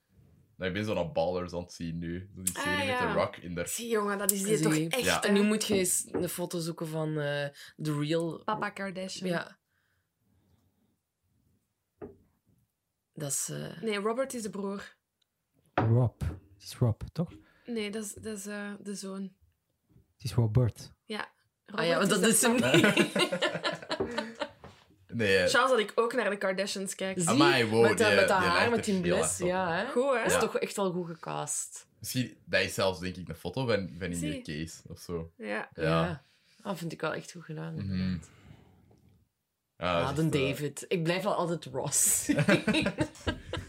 [0.61, 2.31] Nou, ik ben zo'n ballers aan het zien nu.
[2.35, 3.03] Zo Die Ah, serie ja.
[3.05, 3.67] met The Rock in de...
[3.67, 4.65] Zie, jongen, dat is die Zie.
[4.65, 5.23] toch echt, Ja.
[5.23, 7.49] En nu moet je eens een foto zoeken van eh
[7.83, 8.45] The Real...
[8.45, 9.29] Papa Kardashian.
[9.29, 9.59] Ja.
[13.13, 13.49] Dat is...
[13.49, 14.97] eh, Nee, Robert is de broer.
[15.75, 16.21] Rob.
[16.21, 17.33] Het is Rob, toch?
[17.65, 19.23] Nee, dat is, dat is eh, de zoon.
[19.93, 20.93] Het is Robert.
[21.05, 21.33] Ja.
[21.67, 23.13] Ah ja, Robert want dat is hem niet.
[25.13, 27.19] Nee, eh, Chance dat ik ook naar de Kardashians kijk.
[27.21, 29.41] Zie, Amai, wow, met, dat- die- met dat die haar, met die bles.
[29.41, 29.47] op.
[29.49, 29.87] Ja, hè?
[29.91, 30.23] Goed, hè?
[30.23, 31.87] Dat is toch echt wel goed gecast.
[31.99, 35.31] misschien, dat is zelfs denk ik een foto van, van in je case of zo.
[35.37, 35.69] Ja.
[35.75, 35.83] Ja.
[35.83, 36.23] Ja.
[36.63, 37.75] Dat vind ik wel echt goed gedaan.
[39.77, 40.85] Ja, Ah, echt, eh, David.
[40.89, 42.27] Ik blijf wel altijd Ross.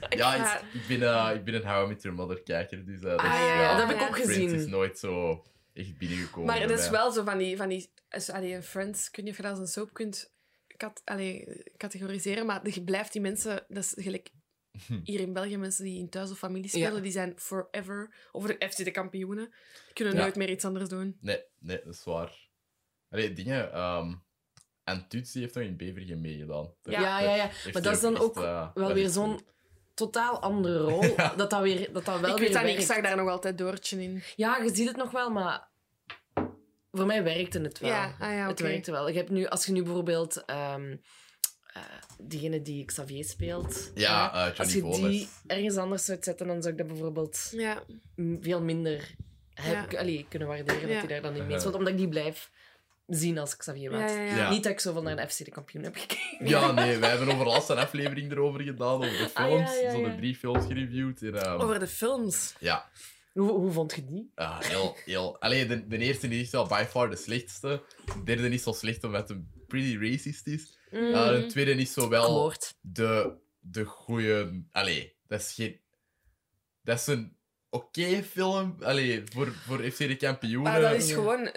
[0.09, 3.01] Ja, ik, ik ben, eh, ik ben een How I Met Your Mother kijker, dus
[3.01, 4.53] eh, ah ja, ja, dat heb ik ook Friends gezien.
[4.55, 6.45] is nooit zo echt binnengekomen.
[6.49, 6.91] Maar dat is mij.
[6.91, 7.57] wel zo van die...
[7.57, 7.91] Van die
[8.61, 10.31] Friends, weet niet of je dat als een soap kunt
[10.81, 13.65] cat, allee, categoriseren, maar je blijft die mensen...
[13.67, 14.29] Dat is gelijk
[15.03, 16.99] hier in België, mensen die in thuis of familie spelen, Ja.
[16.99, 19.45] die zijn forever over de FC de kampioenen.
[19.85, 20.19] Die kunnen Ja.
[20.21, 21.17] nooit meer iets anders doen.
[21.21, 22.49] Nee, nee, dat is waar.
[23.09, 23.71] Allee, dingen...
[23.73, 24.13] ehm
[24.83, 26.73] en Tuts heeft nog in Bevergem meegedaan.
[26.83, 27.01] Ja.
[27.19, 29.39] Ja, ja, Maar dat is dan echt, ook eh, wel weer zo'n
[29.93, 31.15] totaal andere rol.
[31.37, 33.29] Dat dat, weer, dat, dat wel ik weer weet dat niet, ik zag daar nog
[33.29, 34.21] altijd Doortje in.
[34.35, 35.70] Ja, je ziet het nog wel, maar
[36.91, 37.89] voor mij werkte het wel.
[37.89, 39.09] Ja, ah ja, Het werkte wel.
[39.09, 40.95] Ik heb nu, als je nu bijvoorbeeld ehm,
[41.73, 41.81] eh,
[42.19, 46.61] diegene die Xavier speelt, Ja, eh, eh, als je die ergens anders zou zetten, dan
[46.61, 47.83] zou ik dat bijvoorbeeld Ja,
[48.39, 49.15] veel minder
[49.53, 49.99] heb, Ja.
[49.99, 50.87] allee, kunnen waarderen Ja.
[50.87, 51.59] dat hij daar dan niet mee Uh-huh.
[51.59, 52.51] speelt, omdat ik die blijf
[53.07, 54.09] zien als Xavier ja, Maat.
[54.09, 54.21] ja.
[54.21, 54.35] ja.
[54.35, 54.49] Ja.
[54.49, 56.47] Niet dat ik zoveel naar de FC de kampioen heb gekeken.
[56.47, 59.71] Ja, nee, wij hebben over laatst een aflevering erover gedaan, over de Ah, films.
[59.73, 61.21] ja, ja, Zo de drie films gereviewd.
[61.21, 62.53] En, ehm, Over de films.
[62.59, 62.89] Ja,
[63.33, 64.31] Hoe, hoe vond je die?
[64.35, 65.41] ah, heel, heel...
[65.41, 67.83] Allee, de, de eerste is wel by far de slechtste.
[68.05, 70.77] De derde is zo slecht omdat het pretty racist is.
[70.91, 71.13] Mm.
[71.13, 74.63] Ah, de tweede is zo wel de, de goede...
[74.71, 75.79] Allee, dat is geen...
[76.83, 77.35] Dat is een
[77.69, 78.75] oké film.
[78.81, 80.71] Allee, voor, voor FC de kampioenen.
[80.71, 81.13] Maar dat is Ja.
[81.15, 81.47] gewoon...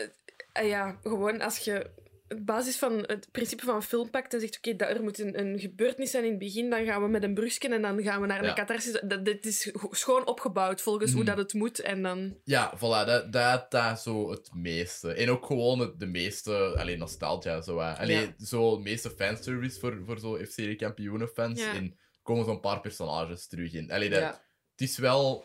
[0.53, 1.91] eh, ja, gewoon als je
[2.29, 5.19] het basis van het principe van een film pakt en zegt, oké, dat er moet
[5.19, 8.03] een, een gebeurtenis zijn in het begin, dan gaan we met een brusken en dan
[8.03, 8.49] gaan we naar Ja.
[8.49, 9.01] een catharsis.
[9.07, 11.29] Dat, dit is schoon opgebouwd volgens hoe Mhm.
[11.31, 12.37] dat het moet en dan...
[12.45, 15.13] Ja, voilà, dat, dat, dat is zo het meeste.
[15.15, 17.79] En ook gewoon het, de meeste, alleen nostalgia, zo.
[17.81, 17.93] hè.
[17.93, 18.35] Allee, Ja.
[18.47, 21.61] zo meeste fanservice voor, voor zo FC de kampioenen-fans.
[21.61, 21.75] Ja.
[21.75, 23.91] En komen zo'n paar personages terug in.
[23.93, 24.23] Allee, dat.
[24.71, 25.45] Het is wel...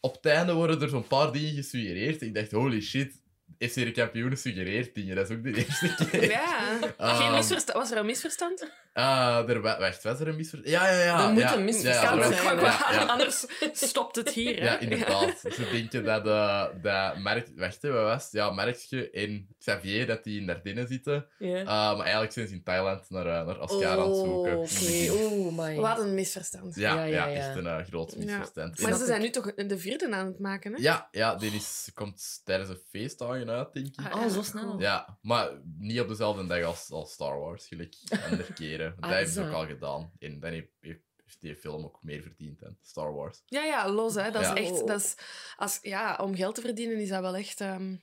[0.00, 2.22] Op het einde worden er zo'n paar dingen gesuggereerd.
[2.22, 3.22] Ik dacht, holy shit,
[3.58, 5.16] FC de kampioenen suggereert dingen.
[5.16, 6.30] Dat is ook de eerste keer.
[6.30, 6.78] Ja.
[6.98, 7.78] Geen misverstand.
[7.78, 8.70] Was er een misverstand?
[8.92, 10.72] Ah, er, wa- wacht, was er een misverstand?
[10.74, 11.26] Ja, ja, ja.
[11.26, 14.58] Er moet ja, een misverstand ja, ook ja, anders stopt het hier.
[14.58, 14.64] hè.
[14.64, 15.40] Ja, inderdaad.
[15.40, 17.48] Ze denken dat, uh, dat Merk...
[17.56, 18.28] Wacht, hè, wat was?
[18.30, 21.26] Ja, Merkje en Xavier, dat die in Dardenne zitten.
[21.38, 21.60] Ja.
[21.60, 24.56] Uh, maar eigenlijk zijn ze in Thailand naar, uh, naar Oscar aan het zoeken.
[24.56, 25.76] Oh, Oké, oeh, my.
[25.76, 26.74] We hadden een misverstand.
[26.74, 27.36] Ja, Ja, ja, ja, ja.
[27.48, 28.80] echt een uh, groot misverstand.
[28.80, 30.78] Maar ze zijn nu toch de vierde aan het maken, hè?
[30.82, 32.80] Ja, ja, die is, komt tijdens een
[33.36, 34.12] feestdagen uit, denk ik.
[34.14, 34.80] Ah, Oh, zo snel.
[34.80, 37.94] Ja, maar niet op dezelfde dag als, als Star Wars, gelijk
[38.24, 38.94] andere keren.
[39.00, 40.12] Ah, dat is hebben ze ook al gedaan.
[40.18, 41.00] En dan heeft, heeft
[41.40, 43.42] die film ook meer verdiend dan Star Wars.
[43.46, 44.30] Ja, ja, los, hè.
[44.30, 44.54] Dat Ja.
[44.54, 44.86] is echt...
[44.86, 45.14] Dat is,
[45.56, 47.60] als, ja, om geld te verdienen is dat wel echt...
[47.60, 47.94] ehm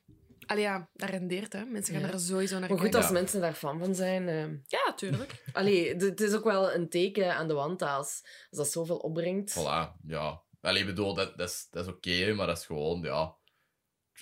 [0.45, 1.65] Allee, ja, dat rendeert, hè.
[1.65, 2.11] Mensen gaan Ja.
[2.13, 2.99] er sowieso naar Maar goed, kijken.
[3.01, 4.27] als mensen daar fan van zijn...
[4.27, 5.43] ehm, Ja, tuurlijk.
[5.53, 9.51] Allee, het is ook wel een teken aan de wand als, als dat zoveel opbrengt.
[9.59, 10.41] Voilà, ja.
[10.61, 13.35] Allee, ik bedoel, dat, dat is, dat is oké, maar dat is gewoon, ja...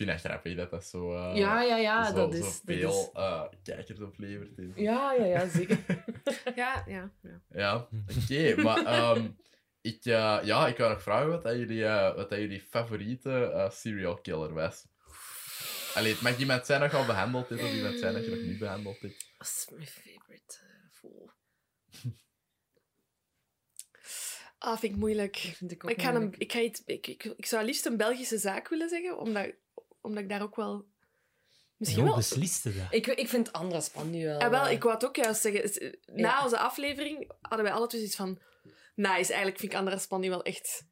[0.02, 1.14] Ik vind dat grappig dat dat zo...
[1.16, 2.44] eh, ja, ja, ja, zo, dat zo is...
[2.46, 4.58] dat veel is- eh, kijkers oplevert.
[4.58, 4.64] hè.
[4.76, 5.80] Ja, ja, ja, zeker.
[6.56, 7.42] Ja, ja, ja.
[7.50, 8.56] Ja, oké.
[8.62, 9.30] maar ehm,
[9.82, 13.68] ik, eh, ja, ik wou nog vragen wat, dat jullie, eh, wat dat jullie favoriete
[13.74, 14.86] serial killer was.
[15.94, 18.32] Allee, het mag iemand zijn dat je al behandeld hebt, of iemand zijn dat je
[18.32, 19.26] nog niet behandeld hebt.
[19.38, 20.58] Dat is mijn favorite
[20.90, 21.32] vol.
[24.58, 25.36] Ah, vind ik moeilijk.
[25.38, 27.98] Vind ik Maar ik, ga een, ik, ga iets, ik, ik, ik zou liefst een
[27.98, 29.52] Belgische zaak willen zeggen, omdat,
[30.02, 30.86] omdat ik daar ook wel...
[31.78, 32.16] Misschien wel...
[32.16, 32.86] besliste dat?
[32.90, 34.40] Ik, ik vind Andra Span nu wel...
[34.40, 35.64] Ja, wel, eh, ik wou het ook juist zeggen.
[35.64, 36.44] eh, Na Ja.
[36.44, 38.40] onze aflevering hadden wij alle twee iets van...
[38.96, 40.88] Nice, eigenlijk vind ik Andra Span nu wel echt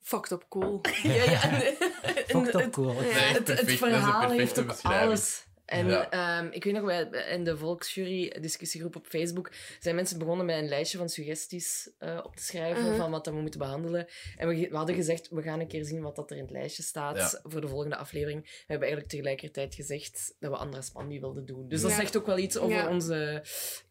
[0.00, 0.80] fucked up cool.
[1.02, 1.42] ja, ja.
[1.42, 2.94] en- en Fucked up cool.
[2.96, 5.44] Het, het verhaal heeft ook alles.
[5.64, 6.10] En Ja.
[6.10, 10.68] ehm, ik weet nog, bij, in de Volksjury-discussiegroep op Facebook zijn mensen begonnen met een
[10.68, 12.96] lijstje van suggesties eh, op te schrijven Mhm.
[12.96, 14.06] van wat dat we moeten behandelen.
[14.36, 16.82] En we, hadden gezegd, we gaan een keer zien wat dat er in het lijstje
[16.82, 17.40] staat Ja.
[17.50, 18.42] voor de volgende aflevering.
[18.42, 21.68] We hebben eigenlijk tegelijkertijd gezegd dat we Andra Span nu wilden doen.
[21.68, 21.96] Dus dat Ja.
[21.96, 22.88] zegt ook wel iets over Ja.
[22.88, 23.44] onze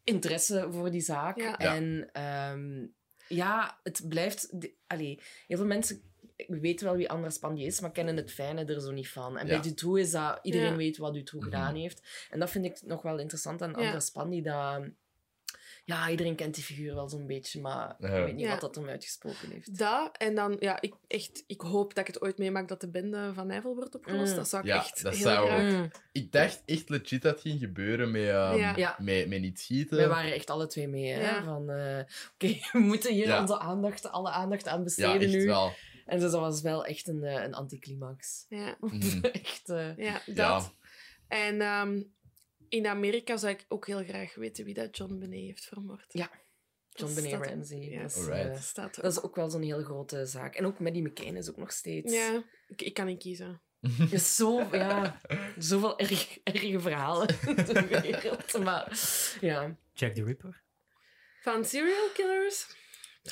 [0.04, 1.38] interesse voor die zaak.
[1.58, 2.86] En ehm,
[3.28, 4.54] ja, het blijft...
[4.86, 6.02] allee, heel veel mensen
[6.46, 9.38] weten wel wie Andras Pandje is, maar kennen het fijne er zo niet van.
[9.38, 9.52] En Ja.
[9.52, 10.38] bij Dutroux is dat...
[10.42, 10.76] Iedereen Ja.
[10.76, 11.54] weet wat Dutroux Mhm.
[11.56, 12.02] gedaan heeft.
[12.30, 13.76] En dat vind ik nog wel interessant aan Ja.
[13.76, 14.82] Andras Pandje, dat...
[15.86, 18.08] Ja, iedereen kent die figuur wel zo'n beetje, maar Ja.
[18.08, 18.50] ik weet niet Ja.
[18.50, 19.78] wat dat hem uitgesproken heeft.
[19.78, 22.90] Dat, en dan, ja, ik, echt, ik hoop dat ik het ooit meemaak dat de
[22.90, 24.30] bende van Nijvel wordt opgelost.
[24.30, 24.36] Mm.
[24.36, 25.72] Dat zou ik Ja, echt dat heel zou- graag...
[25.72, 25.90] Mm.
[26.12, 28.76] Ik dacht echt legit dat het ging gebeuren met, ehm, Ja.
[28.76, 28.96] Ja.
[28.98, 29.96] met, met niet schieten.
[29.96, 31.20] Wij waren echt alle twee mee, hè?
[31.20, 31.44] Ja.
[31.44, 31.98] Van, eh,
[32.34, 33.40] oké, we moeten hier Ja.
[33.40, 35.46] onze aandacht, alle aandacht aan ja, besteden echt nu.
[35.46, 35.72] wel.
[36.06, 38.46] En dus dat was wel echt een, eh, een anticlimax.
[38.48, 39.24] Ja, Mhm.
[39.24, 39.68] echt...
[39.68, 40.36] eh, ja, dat.
[40.36, 40.72] Ja.
[41.28, 42.02] En ehm,
[42.68, 46.04] in Amerika zou ik ook heel graag weten wie dat John Benet heeft vermoord.
[46.08, 46.30] Ja.
[46.90, 47.78] John Dat Benet staat- Ramsey.
[47.78, 48.02] ja.
[48.02, 50.54] Dat, eh, Dat staat dat is ook wel zo'n hele grote zaak.
[50.54, 52.12] En ook Maddie McCain is ook nog steeds...
[52.12, 53.60] Ja, ik, ik kan niet kiezen.
[53.80, 55.20] Er is zo, ja,
[55.58, 58.58] zoveel erg, erge verhalen in de wereld.
[58.58, 58.98] Maar
[59.40, 60.62] ja, Jack the Ripper.
[61.42, 62.66] Van serial killers?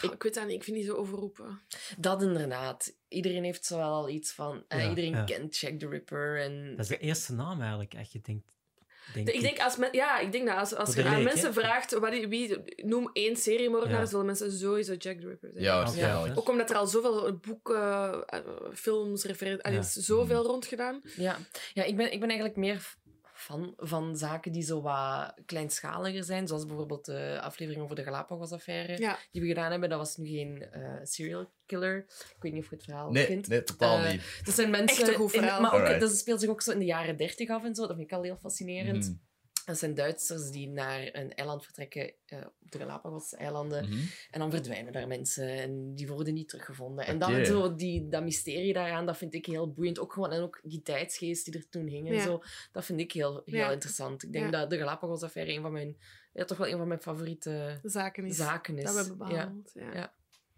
[0.00, 1.61] Ik weet dat niet, ik vind die zo overroepen.
[1.98, 2.94] dat inderdaad.
[3.09, 4.64] Iedereen heeft zo wel al iets van...
[4.68, 5.24] eh, Ja, iedereen ja.
[5.24, 6.40] kent Jack the Ripper.
[6.40, 8.61] En, Dat is de eerste naam eigenlijk, echt je denkt.
[9.14, 11.52] Denk ik denk, als men, ja, ik denk dat als, als je aan leek, mensen
[11.55, 14.07] vraagt, wat, wie, noem één seriemoordenaar, Ja.
[14.07, 15.62] zullen mensen sowieso Jack the Ripper zeggen.
[15.72, 16.38] Ja, waarschijnlijk.
[16.38, 18.40] Ook omdat er al zoveel boeken, eh,
[18.74, 19.78] films, referenties, er Ja.
[19.78, 21.00] is zoveel rondgedaan.
[21.16, 21.37] ja,
[21.74, 22.94] ja ik, ben, ik ben eigenlijk meer
[23.42, 26.46] fan van zaken die zo wat kleinschaliger zijn.
[26.46, 29.88] Zoals bijvoorbeeld de aflevering over de Galapagos-affaire Ja, die we gedaan hebben.
[29.88, 31.96] Dat was nu geen eh, serial killer.
[32.37, 33.48] Ik weet niet of je het verhaal Nee, kent.
[33.48, 34.40] nee, totaal Eh, niet.
[34.44, 34.98] Dat zijn mensen...
[35.02, 37.48] Echt een goed in- maar ook, dat speelt zich ook zo in de jaren dertig
[37.48, 37.87] af en zo.
[37.87, 39.05] Dat vind ik al heel fascinerend.
[39.05, 39.14] Mhm.
[39.64, 43.88] Dat zijn Duitsers die naar een eiland vertrekken eh, op de Galapagos-eilanden.
[43.88, 43.98] Mhm.
[44.31, 47.07] En dan verdwijnen daar mensen en die worden niet teruggevonden.
[47.07, 47.44] En dan Oké.
[47.44, 49.98] zo die, dat mysterie daaraan, dat vind ik heel boeiend.
[49.98, 52.22] Ook gewoon, en ook die tijdsgeest die er toen hing en Ja.
[52.22, 52.42] zo.
[52.72, 53.70] Dat vind ik heel, heel Ja.
[53.70, 54.22] interessant.
[54.22, 54.51] Ik denk Ja.
[54.51, 55.96] dat de Galapagos-affaire een van mijn...
[56.33, 58.85] Ja, toch wel een van mijn favoriete zaken is zaken is.
[58.85, 59.33] dat we hebben ja.
[59.35, 59.70] behandeld.
[59.75, 59.94] Ja.
[59.94, 60.12] Ja.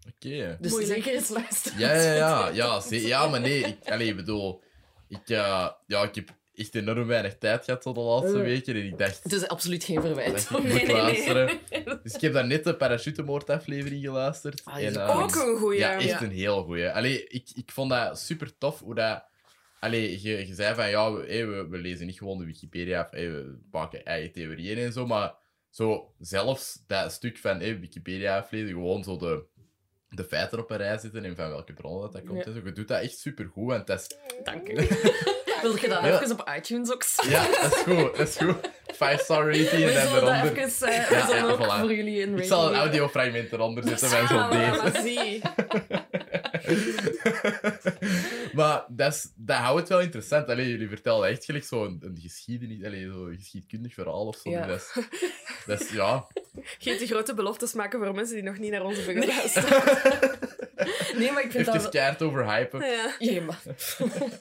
[0.07, 0.57] Oké.
[0.61, 0.93] Dus Moeilijk.
[1.03, 1.79] zeker eens luisteren.
[1.79, 2.81] Ja, ja, ja.
[2.89, 3.63] Ja, maar nee.
[3.63, 4.63] Ik, allee, ik bedoel...
[5.07, 8.43] Ik, eh, ja, ik heb echt enorm weinig tijd gehad zo de laatste Eh.
[8.43, 8.75] weken.
[8.75, 9.23] En ik dacht...
[9.23, 10.31] Het is absoluut geen verwijt.
[10.33, 10.95] dat ik moet Nee, nee, nee.
[10.95, 11.59] luisteren.
[12.03, 14.61] Dus ik heb daar net de parachutemoordaflevering geluisterd.
[14.65, 15.79] Ah, en, ook ehm, Ook een goeie.
[15.79, 16.21] Ja, echt Ja.
[16.21, 16.89] een heel goeie.
[16.89, 19.23] Allee, ik, ik vond dat super tof hoe dat...
[19.79, 23.09] Allee, je, je zei van, ja, we, we, we lezen niet gewoon de Wikipedia of
[23.09, 25.33] we maken eigen theorieën en zo, maar
[25.69, 29.43] zo zelfs dat stuk van Wikipedia aflezen, gewoon zo de,
[30.09, 32.39] de feiten op een rij zitten en van welke bronnen dat, dat komt.
[32.39, 32.45] Ja.
[32.45, 32.61] en zo.
[32.65, 34.07] Je doet dat echt super goed en het is...
[34.43, 34.73] Dank u.
[35.61, 36.21] Wil je dat Ja.
[36.21, 37.31] even op iTunes ook zetten?
[37.33, 38.55] Ja, dat is goed, dat is goed.
[38.95, 40.57] Five star rating en dan eronder.
[40.57, 40.87] even...
[40.87, 41.79] eh, Ja, we zullen ook voilà.
[41.79, 42.81] voor jullie een Ik zal een geven.
[42.81, 45.41] audiofragment eronder zetten van Ah, zo'n deze.
[48.53, 50.49] maar dat, is, dat houdt het wel interessant.
[50.49, 54.49] Allee, jullie vertellen echt gelijk zo'n een geschiedenis, allee, zo een geschiedkundig verhaal of zo.
[54.49, 54.65] Ja.
[54.67, 55.03] Dat, is,
[55.65, 56.27] dat is, ja.
[56.79, 59.67] Geen te grote beloftes maken voor mensen die nog niet naar hebben geluisterd.
[61.19, 61.89] Nee, maar ik vind dat...
[61.89, 62.85] keihard overhypen.
[62.85, 63.15] Ja.
[63.19, 63.61] Ja, maar...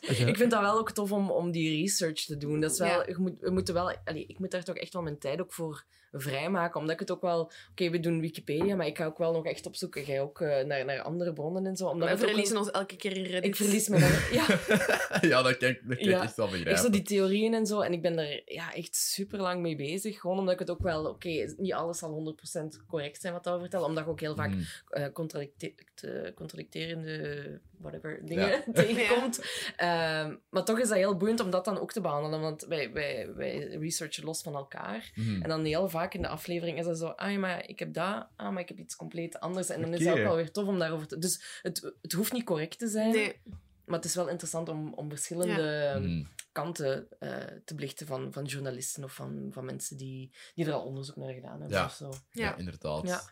[0.26, 2.60] ik vind dat wel ook tof om, om die research te doen.
[2.60, 3.04] Dat is wel, Ja.
[3.06, 5.52] je moet, we moeten wel, allee, ik moet daar toch echt wel mijn tijd ook
[5.52, 5.84] voor
[6.20, 6.80] vrijmaken.
[6.80, 7.50] Omdat ik het ook wel...
[7.70, 10.04] Oké, we doen Wikipedia, maar ik ga ook wel nog echt opzoeken.
[10.04, 11.86] Jij ook eh, naar, naar andere bronnen en zo.
[11.88, 13.44] Omdat We verliezen ons elke keer in Reddit.
[13.44, 14.10] Ik verlies me dan...
[14.32, 14.46] Ja,
[15.30, 16.22] ja, dat kan, ik- dat kan ik Ja.
[16.22, 16.92] echt wel echt zo begrijpen.
[16.92, 17.80] die theorieën en zo.
[17.80, 20.20] En ik ben daar ja, echt super lang mee bezig.
[20.20, 21.04] Gewoon omdat ik het ook wel...
[21.06, 22.36] Oké, niet alles zal
[22.80, 23.86] 100% correct zijn wat we vertellen.
[23.86, 24.64] Omdat ik ook heel vaak Mm.
[24.88, 28.72] eh, contradicte- te- contradicterende whatever, dingen Ja.
[28.72, 29.44] tegenkomt.
[29.76, 32.40] Ehm, maar toch is dat heel boeiend om dat dan ook te behandelen.
[32.40, 35.12] Want wij, wij, wij researchen los van elkaar.
[35.14, 35.42] Mhm.
[35.42, 37.06] En dan heel vaak in de aflevering is dat zo...
[37.06, 38.28] Ah, ja, maar ik heb dat.
[38.36, 39.68] Ah, maar ik heb iets compleet anders.
[39.68, 40.20] En dan is dat Oké.
[40.20, 41.18] ook wel weer tof om daarover te...
[41.18, 43.10] Dus het, het hoeft niet correct te zijn.
[43.12, 43.40] Nee.
[43.84, 46.24] Maar het is wel interessant om, om verschillende Mhm.
[46.52, 47.30] kanten eh,
[47.64, 51.32] te belichten van, van journalisten of van, van mensen die, die er al onderzoek naar
[51.32, 51.78] gedaan hebben.
[51.78, 51.84] Ja.
[51.84, 52.08] Of zo.
[52.08, 52.56] Ja, Ja.
[52.56, 53.08] inderdaad.
[53.08, 53.22] Ja.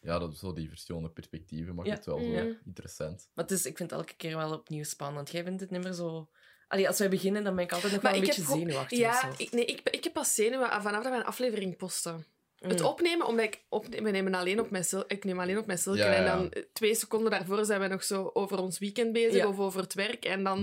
[0.00, 0.18] Ja.
[0.18, 1.94] dat is zo die verschillende perspectieven maakt Ja.
[1.94, 2.44] het wel zo Ja.
[2.64, 3.28] interessant.
[3.34, 5.30] Maar het is, ik vind het elke keer wel opnieuw spannend.
[5.30, 6.28] Jij vindt het niet meer zo...
[6.68, 8.98] Allee, als wij beginnen, dan ben ik altijd nog Maar wel een beetje heb zenuwachtig.
[8.98, 9.26] Ja, zo.
[9.36, 12.26] ik, nee, ik, ik heb pas zenuwen vanaf dat we een aflevering posten.
[12.58, 12.84] Het Mm.
[12.86, 15.78] opnemen, omdat ik opnemen, we nemen alleen op mijn sil- ik neem alleen op mijn
[15.78, 16.04] silken.
[16.04, 16.16] Ja, ja.
[16.16, 19.48] En dan eh, twee seconden daarvoor zijn we nog zo over ons weekend bezig Ja.
[19.48, 20.24] of over het werk.
[20.24, 20.60] En dan,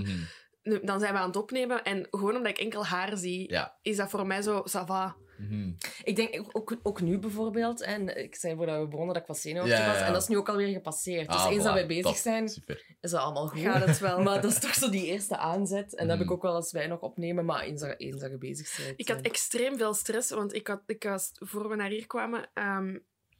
[0.63, 0.85] Mhm.
[0.85, 1.83] dan zijn we aan het opnemen.
[1.83, 3.77] En gewoon omdat ik enkel haar zie, Ja.
[3.81, 5.15] is dat voor mij zo, ça va.
[5.37, 5.71] Mhm.
[6.03, 9.37] Ik denk ook, ook nu bijvoorbeeld, en ik zei voordat we begonnen dat ik wat
[9.37, 11.27] zenuwachtig Ja, ja, was, en dat is nu ook alweer gepasseerd.
[11.27, 12.15] Dus Ah, eens dat wij bezig top.
[12.15, 12.83] zijn, Super.
[13.01, 13.59] is dat allemaal goed.
[13.59, 14.21] Gaat het wel.
[14.23, 15.95] Maar dat is toch zo die eerste aanzet.
[15.95, 16.33] En dat heb ik Mhm.
[16.33, 18.93] ook wel als wij nog opnemen, maar eens dat, eens dat je bezig bent.
[18.99, 22.49] Ik had extreem veel stress, want ik, had, ik was, voor we naar hier kwamen,
[22.53, 22.97] ehm,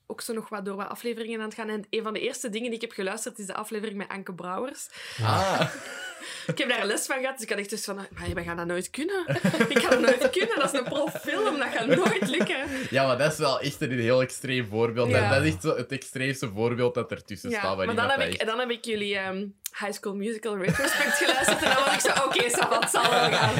[0.07, 1.69] ook zo nog wat door wat afleveringen aan het gaan.
[1.69, 4.33] En een van de eerste dingen die ik heb geluisterd is de aflevering met Anke
[4.33, 4.87] Brouwers.
[5.23, 5.61] Ah,
[6.47, 8.57] Ik heb daar les van gehad, dus ik had echt dus van, maar we gaan
[8.57, 9.25] dat nooit kunnen.
[9.69, 12.67] Ik ga dat nooit kunnen, dat is een profilm, dat gaat nooit lukken.
[12.89, 15.09] ja, maar dat is wel echt een heel extreem voorbeeld.
[15.09, 15.33] Ja.
[15.33, 17.77] Dat is echt zo het extreemste voorbeeld dat ertussen Ja, staat.
[17.77, 19.45] maar dan heb, ik, echt- dan heb ik jullie ehm,
[19.79, 23.31] High School Musical Retrospect geluisterd en dan was ik zo, oké, okay, wat zal wel
[23.31, 23.53] gaan.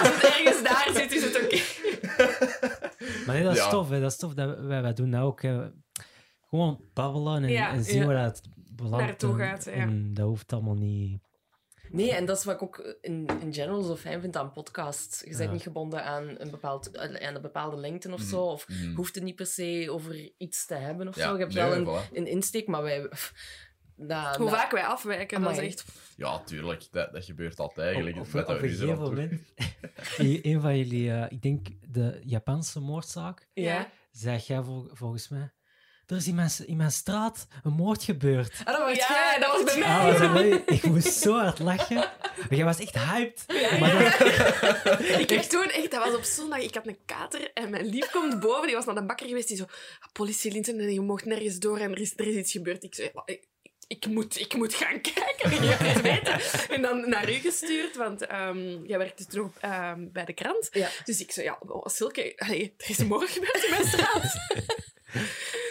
[0.00, 1.58] Als het ergens daar zit, is het oké.
[3.26, 3.70] Maar nee, dat is Ja.
[3.70, 3.88] tof.
[3.90, 4.00] Hè.
[4.00, 4.34] Dat is tof.
[4.34, 5.42] Dat, wij, wij doen dat ook.
[5.42, 5.68] hè.
[6.48, 8.06] Gewoon babbelen en, Ja, en zien ja.
[8.06, 8.40] waar het.
[8.90, 9.70] Naartoe en- gaat, ja.
[9.72, 11.20] En dat hoeft allemaal niet...
[11.90, 15.20] Nee, en dat is wat ik ook in, in general zo fijn vind aan podcasts.
[15.20, 15.50] Je bent Ja.
[15.50, 18.42] niet gebonden aan een, bepaald, aan een bepaalde lengte of zo.
[18.42, 18.94] Of Mhm.
[18.94, 21.32] hoeft het niet per se over iets te hebben of Ja, zo.
[21.32, 22.12] Je hebt nee, wel een, voilà.
[22.12, 23.10] een insteek, maar wij...
[24.08, 25.84] Dat, Hoe dat- vaak wij afwijken, dat is echt...
[26.16, 26.82] Ja, tuurlijk.
[26.90, 28.16] Dat, dat gebeurt altijd eigenlijk.
[28.16, 30.62] Op, op, Met dat op een gegeven moment...
[30.62, 31.10] van jullie...
[31.12, 33.48] eh, ik denk de Japanse moordzaak...
[33.52, 33.88] Ja.
[34.10, 35.52] Zeg jij vol- volgens mij...
[36.06, 38.60] Er is in mijn, in mijn straat een moord gebeurd.
[38.64, 39.38] Ah, dat was Ja, jij.
[39.40, 39.88] dat was bij mij.
[39.88, 40.42] Ah, was?
[40.76, 41.94] Ik moest zo hard lachen.
[41.96, 43.44] Maar jij was echt hyped.
[43.80, 47.70] Maar dat- Ik kreeg toen echt, dat was op zondag, ik had een kater en
[47.70, 49.64] mijn lief komt boven, die was naar de bakker geweest, die zo,
[50.00, 52.82] "Ah, politie Linten en je mocht nergens door en er is, er is iets gebeurd.
[52.82, 53.34] Ik zei, "Ja,
[53.90, 56.40] ik, moet, ik moet gaan kijken, ik moet het weten.
[56.74, 60.68] En dan naar u gestuurd, want ehm, jij werkte toen ook ehm, bij de krant.
[60.72, 60.88] Ja.
[61.04, 64.48] Dus ik zei, ja, oh, Silke, allee, er is morgen gebeurd in mijn straat.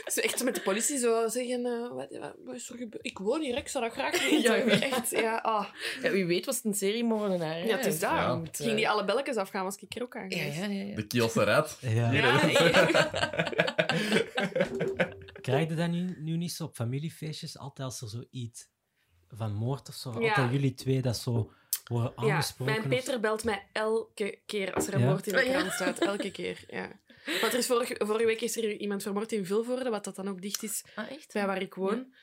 [0.05, 2.07] Zo echt met de politie zo zeggen, eh, wat,
[2.45, 3.05] wat, is er gebeurd?
[3.05, 4.41] Ik woon hier, ik zou dat graag weten.
[4.41, 5.65] Ja, wie- echt, ja, ah.
[6.01, 7.53] Ja, wie weet was het een seriemoordenaar.
[7.53, 7.63] hè?
[7.63, 8.15] ja, het is daar.
[8.15, 8.41] Ja.
[8.43, 10.83] Eh, Ging die alle belletjes afgaan, was ik er ook aan Ja, ja, ja.
[10.83, 10.95] ja.
[10.95, 11.77] De Kielse Red.
[11.81, 12.11] Ja.
[12.11, 12.39] Ja.
[15.41, 17.57] Krijg je dat nu, nu niet zo op familiefeestjes?
[17.57, 18.67] Altijd als er zoiets
[19.29, 20.21] van moord of zo.
[20.21, 20.27] Ja.
[20.27, 21.51] Altijd jullie twee dat zo
[21.83, 22.73] worden Ja, aangesproken.
[22.73, 25.09] mijn of- Peter belt mij elke keer als er een Ja?
[25.09, 25.51] moord in de Oh, ja.
[25.51, 25.99] krant staat.
[25.99, 26.99] Elke keer, ja.
[27.41, 30.29] Want er is vorige, vorige week is er iemand vermoord in Vilvoorde, wat dat dan
[30.29, 31.33] ook dicht is Ah, echt?
[31.33, 32.13] bij waar ik woon.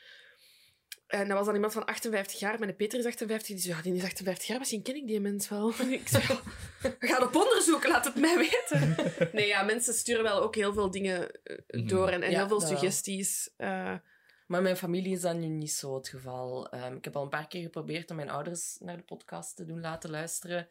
[1.06, 2.58] En dat was dan iemand van 58 jaar.
[2.58, 3.46] Mijn Peter is 58.
[3.48, 4.58] Die zei, ja, die is 58 jaar.
[4.58, 5.68] Misschien ken ik die mens wel.
[5.90, 6.22] Ik zei,
[7.00, 7.86] we gaan op onderzoek.
[7.88, 8.94] Laat het mij weten.
[9.32, 11.86] Nee, ja, mensen sturen wel ook heel veel dingen eh, Mhm.
[11.86, 12.08] door.
[12.08, 13.50] En, en Ja, heel veel suggesties.
[13.56, 13.94] Eh,
[14.46, 16.68] Maar mijn familie is dat nu niet zo het geval.
[16.70, 19.64] Ehm, ik heb al een paar keer geprobeerd om mijn ouders naar de podcast te
[19.64, 20.68] doen laten luisteren.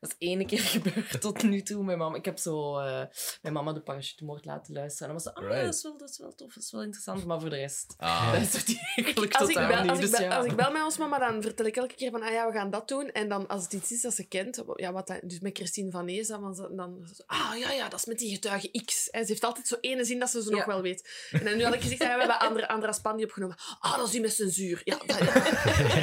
[0.00, 1.84] Dat is één keer gebeurd tot nu toe.
[1.84, 3.02] Mijn mama, ik heb zo eh,
[3.42, 5.08] mijn mama de parachutemoord laten luisteren.
[5.08, 5.64] En dan was ze, ah, Right.
[5.64, 7.24] dat, is wel, dat is wel tof, dat is wel interessant.
[7.24, 9.90] Maar voor de rest, Ah, dat is het eigenlijk als, ik totaal bel, niet.
[9.90, 10.36] als, ik Dus bel, ja.
[10.36, 12.52] als ik bel met ons mama, dan vertel ik elke keer van, ah ja, we
[12.52, 13.10] gaan dat doen.
[13.12, 15.90] En dan, als het iets is dat ze kent, ja, wat dat, dus met Christine
[15.90, 19.10] van Ees, dan, dan, dan ah ja, ja, dat is met die getuige X.
[19.10, 21.28] En ze heeft altijd zo ene zin dat ze zo nog wel weet.
[21.30, 23.56] En dan nu had ik gezegd, ah, ja, we hebben Andra, Andra Spandi opgenomen.
[23.80, 24.80] Ah, dat is die met censuur.
[24.84, 25.18] Ja, dat,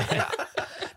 [0.09, 0.29] ja.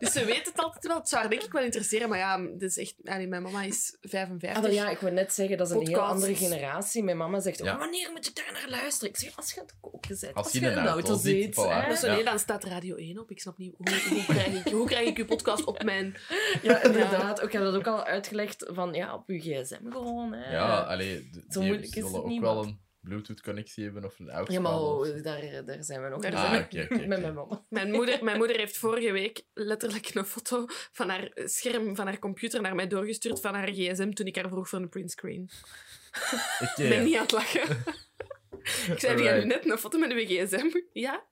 [0.01, 0.97] Dus ze weet het altijd wel.
[0.97, 3.63] Het zou haar denk ik wel interesseren, maar ja, dit is echt, allee, mijn mama
[3.63, 4.57] is 55.
[4.57, 6.13] Ah, wel, ja, ik wil net zeggen, dat is een heel Podcasts.
[6.15, 7.03] andere generatie.
[7.03, 7.73] Mijn mama zegt, Ja.
[7.73, 9.09] oh, wanneer moet ik daar naar luisteren?
[9.09, 11.17] Ik zeg, als je aan het koken bent, Als als, je je in de auto
[11.17, 11.55] zit.
[11.89, 13.31] Dus nee, dan staat Radio 1 op.
[13.31, 16.17] Ik snap niet, hoe, hoe, krijg, ik, hoe krijg ik uw podcast op mijn...
[16.63, 17.43] Ja, inderdaad.
[17.43, 20.33] Ik heb dat ook al uitgelegd van, ja, op uw gsm gewoon.
[20.33, 20.53] Hè.
[20.53, 24.51] ja, allee, Zo moeilijk is het ook niet, wel een Bluetooth-connectie hebben of een aux
[24.53, 26.41] Ja, maar oh, daar, daar zijn we nog Daar niet.
[26.41, 27.07] zijn we- Ah, oké, oké, oké.
[27.07, 27.65] Met mijn mama.
[27.69, 32.19] Mijn moeder, mijn moeder heeft vorige week letterlijk een foto van haar scherm, van haar
[32.19, 35.51] computer naar mij doorgestuurd van haar gsm toen ik haar vroeg voor een printscreen.
[36.61, 37.63] Ik ben niet aan het lachen.
[38.93, 39.45] ik zei, nu Alright.
[39.47, 40.67] net een foto met uw gsm?
[40.93, 41.25] Ja.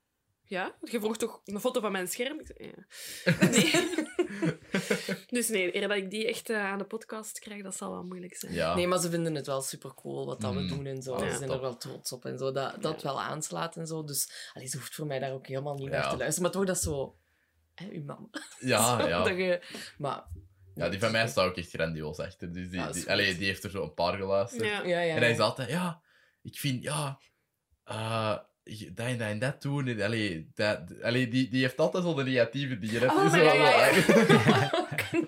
[0.49, 0.75] Ja?
[0.81, 2.41] Je vroeg toch een foto van mijn scherm?
[2.41, 3.49] Ik zei, ja.
[3.51, 4.07] Nee.
[5.39, 8.03] dus nee, eer dat ik die echt eh, aan de podcast krijg, dat zal wel
[8.05, 8.53] moeilijk zijn.
[8.53, 8.75] Ja.
[8.75, 10.69] Nee, maar ze vinden het wel super cool wat dat we Mm.
[10.69, 11.25] doen en zo.
[11.25, 11.57] Ja, ze zijn top.
[11.57, 12.53] er wel trots op en zo.
[12.53, 14.05] Dat dat wel aanslaat en zo.
[14.05, 16.43] Dus allee, ze hoeft voor mij daar ook helemaal niet naar te luisteren.
[16.43, 17.17] Maar toch, dat zo...
[17.75, 18.29] Hè, uw mama.
[18.59, 19.23] Ja, Zo, ja.
[19.25, 19.61] dat je,
[19.99, 20.25] maar...
[20.75, 22.53] ja, die van mij staat ook echt grandioos achter.
[22.53, 24.65] Dus die, Ja, die, allee, die heeft er zo een paar geluisterd.
[24.65, 24.83] Ja.
[24.83, 25.15] Ja, ja.
[25.15, 26.03] En hij is altijd, ja,
[26.43, 27.21] ik vind, ja,
[27.85, 28.39] eh,
[28.95, 29.87] dat en dat en dat doen.
[29.89, 33.01] en Allee, dat, allee, die, die heeft altijd zo de negatieve dingen.
[33.01, 33.93] Dat Oh, is maar zo ja, ja,
[35.13, 35.27] wel-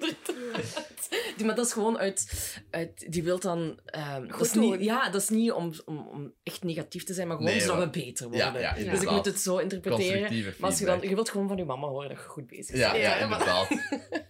[1.36, 2.26] Die, maar dat is gewoon uit...
[2.70, 3.80] uit die wil dan...
[3.84, 4.70] ehm, dat is doen.
[4.70, 7.60] niet, ja, dat is niet om, om, om echt negatief te zijn, maar gewoon Nee,
[7.60, 8.60] zodat we beter Ja, worden.
[8.60, 10.54] ja, dus ik moet het zo interpreteren.
[10.58, 12.66] Maar als je, dan, je wilt gewoon van je mama horen dat je goed bezig
[12.66, 12.78] bent.
[12.80, 13.68] Ja, ja, inderdaad.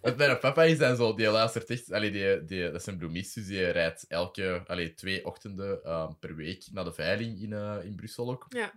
[0.03, 1.93] Met mijn papa is dan zo, die luistert echt...
[1.93, 6.11] Allee, die, die, dat is een bloemist, dus die rijdt elke allee, twee ochtenden ehm,
[6.21, 8.47] per week naar de veiling in, eh, in Brussel ook.
[8.49, 8.73] Ja.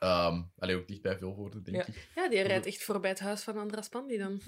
[0.00, 1.86] Ehm allee, ook dicht bij Vilvoorde, denk Ja.
[1.86, 2.08] ik.
[2.14, 4.40] Ja, die rijdt echt voorbij het huis van Andras Pandi dan.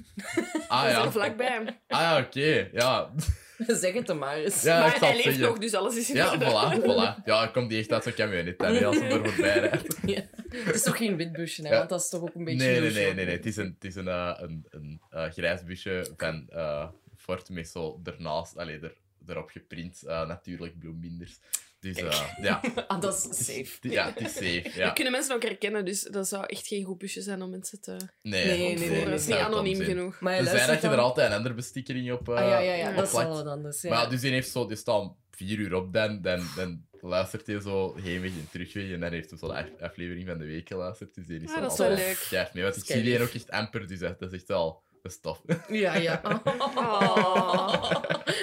[0.69, 1.05] Ah Dat is ja.
[1.05, 1.79] er vlakbij.
[1.89, 2.69] Ah ja, oké.
[2.73, 3.11] Ja,
[3.67, 4.63] zeg het dan maar eens.
[4.63, 5.43] Ja, ik maar hij leeft zeggen.
[5.45, 6.45] nog, dus alles is in ja orde.
[6.45, 7.25] voilà, voilà.
[7.25, 9.97] Ja, ik kom die echt uit zijn camionet, hè, als hij er voorbij rijdt.
[10.07, 10.23] Ja.
[10.49, 11.69] Het is toch geen wit busje, hè?
[11.69, 11.77] Ja.
[11.77, 12.67] want dat is toch ook een beetje...
[12.67, 13.37] Nee, nee, nee, nee, nee.
[13.37, 17.49] Het is een, het is een, eh, een, een eh, grijs busje van eh Ford
[17.49, 18.95] met zo ernaast, allee, er,
[19.27, 21.39] erop geprint, eh, natuurlijk bloembinders.
[21.81, 22.61] Dus eh, ja.
[22.89, 23.89] Ah, dat is is- safe.
[23.95, 24.61] Ja, het is safe.
[24.65, 24.91] Dat Ja.
[24.91, 27.97] kunnen mensen ook herkennen, dus dat zou echt geen goed busje zijn om mensen te
[28.23, 30.21] Nee, Nee, nee, nee, dat is niet anoniem genoeg.
[30.21, 32.89] Maar Tenzij dat je er altijd een andere bestikkering op, eh Ah, ja, ja, ja.
[32.91, 33.27] op Dat is plakt.
[33.27, 33.83] wel wat anders.
[33.83, 33.91] Ja.
[33.91, 37.47] Maar ja, dus die heeft zo, die staat vier uur op, dan, dan, dan luistert
[37.47, 38.91] hij zo heenweg en terugweg.
[38.91, 41.15] En dan heeft hij zo de af- aflevering van de week geluisterd.
[41.15, 42.29] Dus die is Ah, zo dat is wel leuk.
[42.31, 42.39] mee.
[42.41, 44.83] Want ik Dat is zie die ook echt amper, dus dat dat is echt wel
[45.03, 45.41] dat is tof.
[45.69, 46.21] Ja, ja.
[46.45, 47.91] Oh.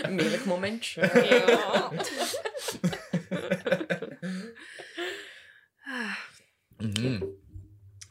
[0.02, 1.02] Een Melig momentje.
[1.30, 1.92] Ja.
[5.88, 6.16] Ah,
[6.78, 7.24] Mhm.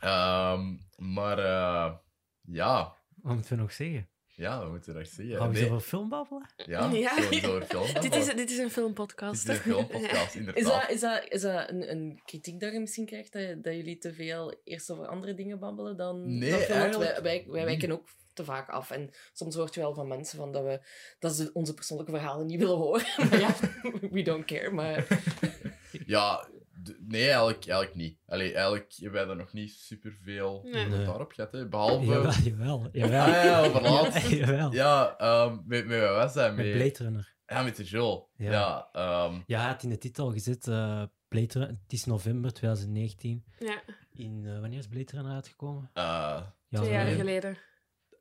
[0.01, 1.93] Ehm, maar eh,
[2.41, 4.09] ja, Wat moeten we nog zeggen?
[4.27, 5.37] ja, we moeten nog zeggen.
[5.37, 6.51] Gaan we Nee, over film babbelen?
[6.57, 7.11] Ja, Ja.
[7.11, 7.87] film.
[8.01, 9.49] dit, is, dit is een dit filmpodcast.
[9.49, 10.62] is een filmpodcast, inderdaad.
[10.62, 13.33] Is dat, is dat, is dat een, een kritiek dat je misschien krijgt?
[13.33, 17.45] Dat, dat jullie te veel eerst over andere dingen babbelen dan, Nee, dan eigenlijk Wij,
[17.49, 18.91] wij, wijken ook te vaak af.
[18.91, 20.81] En soms hoort je wel van mensen van dat, we,
[21.19, 23.05] dat ze onze persoonlijke verhalen niet willen horen.
[23.31, 23.55] Maar ja,
[24.11, 24.71] we don't care.
[24.71, 25.07] Maar
[26.07, 26.49] Ja,
[26.99, 28.18] nee, eigenlijk, eigenlijk niet.
[28.26, 30.89] Allee, eigenlijk hebben wij er nog niet superveel Nee.
[31.05, 31.53] daarop gehad.
[31.53, 31.68] Hè.
[31.68, 32.05] Behalve...
[32.05, 32.89] Jawel, jawel.
[32.93, 33.20] jawel.
[33.22, 34.28] Ah, ja, over laatst.
[34.28, 34.72] Ja, jawel.
[34.72, 36.55] Ja, ehm met, met wat was dat?
[36.57, 37.32] Met Met, Blade Runner.
[37.47, 38.30] Ja, met de Joel.
[38.37, 38.89] Ja, Ja.
[38.93, 41.68] ehm, Ja, hij had in de titel gezet uh, Blade Runner.
[41.82, 43.45] Het is november 2019.
[43.59, 43.82] Ja,
[44.12, 45.91] In, eh, wanneer is Blade Runner uitgekomen?
[45.93, 46.03] eh,
[46.68, 47.57] Ja, twee jaar geleden.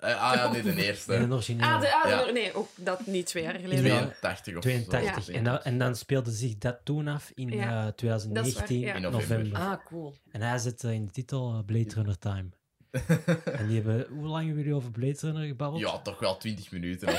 [0.03, 1.11] Eh, ah ja, nee, de eerste.
[1.17, 1.67] nee, de originele.
[1.67, 2.31] Ah, de, ah, Ja.
[2.31, 3.83] nee, ook dat niet twee jaar geleden.
[3.83, 5.23] 82 of 82.
[5.23, 5.31] zo.
[5.31, 8.93] En, dan, en dan speelde zich dat toen af in Ja, eh, 2019, ja.
[8.93, 9.59] In november.
[9.59, 10.13] ah, cool.
[10.31, 12.49] En hij zet eh, in de titel eh, Blade Runner Time.
[13.59, 14.07] en die hebben...
[14.09, 15.81] Hoe lang hebben jullie over Blade Runner gebabbeld?
[15.81, 17.07] Ja, toch wel 20 minuten.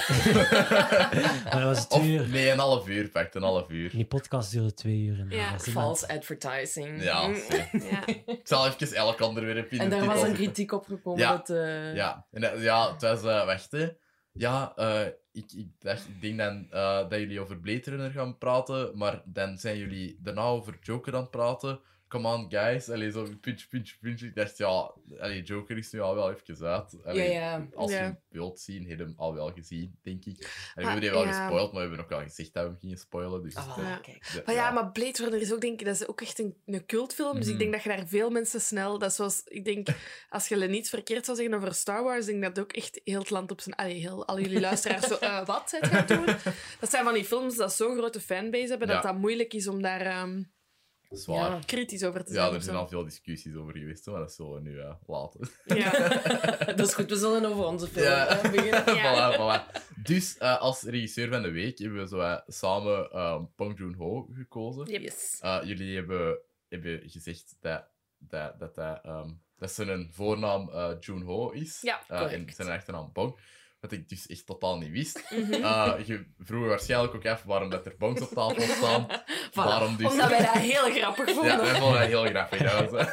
[1.45, 2.29] Maar dat was of twee uur.
[2.29, 3.91] nee, een half uur pakt, een half uur.
[3.91, 5.19] Die podcast duurde twee uur.
[5.21, 7.03] En, Ja, eh, False advertising.
[7.03, 7.35] Ja, Mm.
[7.91, 8.07] Ja.
[8.27, 11.21] Ik zal even elk onderwerp in En daar was een kritiek op gekomen.
[11.21, 11.31] Ja.
[11.31, 13.23] Dat, eh, Ja, en, dat- ja het was...
[13.23, 13.89] eh wacht, hè.
[14.33, 18.39] Ja, eh, ik, ik, dacht, ik denk dan eh, dat jullie over Blade Runner gaan
[18.39, 21.81] praten, maar dan zijn jullie daarna over Joker aan het praten.
[22.15, 22.91] Come on, guys.
[22.91, 24.21] Allee, zo punch, punch, punch.
[24.21, 26.97] Ik dacht, ja, allee, Joker is nu al wel even uit.
[27.05, 27.67] Allee, Ja, ja.
[27.75, 30.39] Als je hem wilt zien, heb je hem al wel gezien, denk ik.
[30.39, 31.33] En we hebben die wel ja.
[31.47, 33.43] gespoild, maar we hebben ook al gezegd dat we hem gingen spoilen.
[33.43, 33.97] Dus, Ah, eh, Ja.
[33.97, 34.43] kijk.
[34.47, 36.87] Maar ja, maar Blade Runner is ook, denk ik, dat is ook echt een, een
[36.87, 37.35] cultfilm.
[37.41, 38.99] Dus ik denk dat je daar veel mensen snel...
[38.99, 39.89] Dat is zoals, ik denk,
[40.29, 43.19] als je niets verkeerd zou zeggen over Star Wars, denk ik dat ook echt heel
[43.19, 43.75] het land op zijn...
[43.75, 46.27] Allee, heel, al jullie luisteraars zo, eh, wat het gaat doen?
[46.81, 48.95] Dat zijn van die films dat zo'n grote fanbase hebben, Ja.
[48.95, 50.43] dat dat moeilijk is om daar ehm,
[51.17, 51.51] Zwaar.
[51.51, 51.59] Ja.
[51.67, 52.51] kritisch over te Ja, zijn.
[52.51, 55.49] er of zijn al veel discussies over geweest, maar dat zullen we nu laten.
[55.65, 55.91] Ja.
[56.77, 58.27] Dat is goed, we zullen over onze film Ja.
[58.27, 58.95] eh, beginnen.
[58.97, 59.33] Ja.
[59.33, 59.83] voilà, voilà.
[60.03, 64.29] Dus eh, als regisseur van de week hebben we zo, eh, samen ehm Bong Joon-ho
[64.35, 65.01] gekozen.
[65.03, 65.39] Yes.
[65.41, 66.39] Eh, jullie hebben,
[66.69, 67.85] hebben gezegd dat
[68.19, 71.79] dat, dat, dat, ehm, dat zijn voornaam eh Joon-ho is.
[71.81, 72.33] Ja, correct.
[72.33, 73.39] en zijn achternaam Bong.
[73.85, 75.25] Wat ik dus echt totaal niet wist.
[75.51, 79.07] Eh, je vroeg je waarschijnlijk ook af waarom dat er bongs op tafel staan.
[79.53, 80.11] Waarom dus...
[80.11, 81.53] Omdat wij dat heel grappig vonden.
[81.53, 82.63] Ja, wij vonden dat heel grappig.
[82.63, 83.13] Dat, was,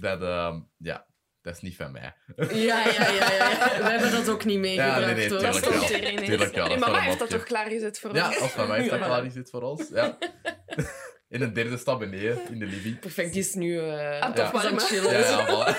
[0.00, 1.06] dat, ehm, ja,
[1.42, 2.14] dat is niet van mij.
[2.36, 3.78] Ja, ja, ja, ja, ja.
[3.78, 5.40] We hebben dat ook niet meegebracht, Ja, nee, nee, hoor.
[5.40, 6.24] Dat tuurlijk wel.
[6.24, 8.40] Tuurlijk dat mama heeft dat toch klaargezet voor Ja, ons?
[8.40, 9.04] als van mij is dat Ja.
[9.04, 9.88] klaar is dit voor ons.
[9.88, 10.18] Ja.
[11.34, 12.98] In een derde stap beneden, in de living.
[12.98, 14.76] Perfect, die is nu eh Aan het Ja.
[14.76, 15.12] is chillen.
[15.12, 15.78] Ja, ja, voilà.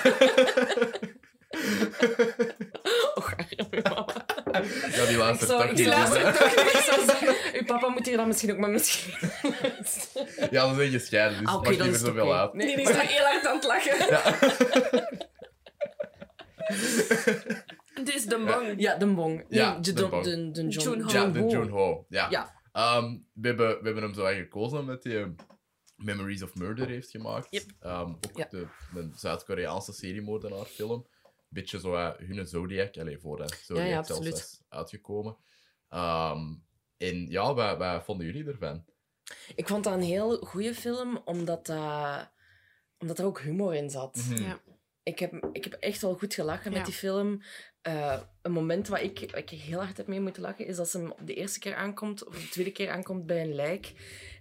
[3.14, 4.06] Och, arme mama.
[4.92, 5.86] Ja, die laatste Zo, toch niet.
[5.86, 6.32] luister hè.
[6.32, 6.74] toch niet.
[6.74, 9.12] Ik zou zeggen, uw papa moet hier dan misschien ook maar misschien...
[10.50, 12.36] Ja, we zijn gescheiden, dus Ah, maakt dan niet is meer zoveel oké.
[12.38, 12.52] uit.
[12.54, 13.96] Nee, Die is nu heel hard aan het lachen.
[18.04, 18.74] Dus de bang.
[18.76, 19.34] Ja, de Bong.
[19.48, 20.24] Nee, Ja, de, de de, Bong.
[20.54, 21.10] John, Joon-ho.
[21.12, 21.48] Ja, de Ho.
[21.48, 22.04] Joon-ho.
[22.08, 22.26] Ja.
[22.30, 22.54] Ja.
[22.76, 25.28] Ehm, we, hebben, we hebben hem zo eigenlijk gekozen omdat hij eh,
[25.96, 27.46] Memories of Murder heeft gemaakt.
[27.50, 27.64] Yep.
[27.80, 28.46] Ehm, ook Ja.
[28.50, 31.06] de, een Zuid-Koreaanse seriemoordenaarfilm.
[31.48, 35.36] Beetje zo uh, hun Zodiac, alleen voordat Zodiac Ja, ja, zelfs uitgekomen.
[35.88, 36.54] Ehm,
[36.96, 38.84] en ja, wat, wat vonden jullie ervan?
[39.54, 42.30] Ik vond dat een heel goede film, omdat, dat,
[42.98, 44.16] omdat er ook humor in zat.
[44.16, 44.42] Mhm.
[44.42, 44.60] Ja.
[45.06, 46.76] Ik, heb, ik heb echt wel goed gelachen Ja.
[46.76, 47.42] met die film.
[47.82, 50.92] Eh, een moment waar ik, waar ik heel hard heb mee moeten lachen, is als
[50.92, 53.92] hem de eerste keer aankomt, of de tweede keer aankomt bij een lijk.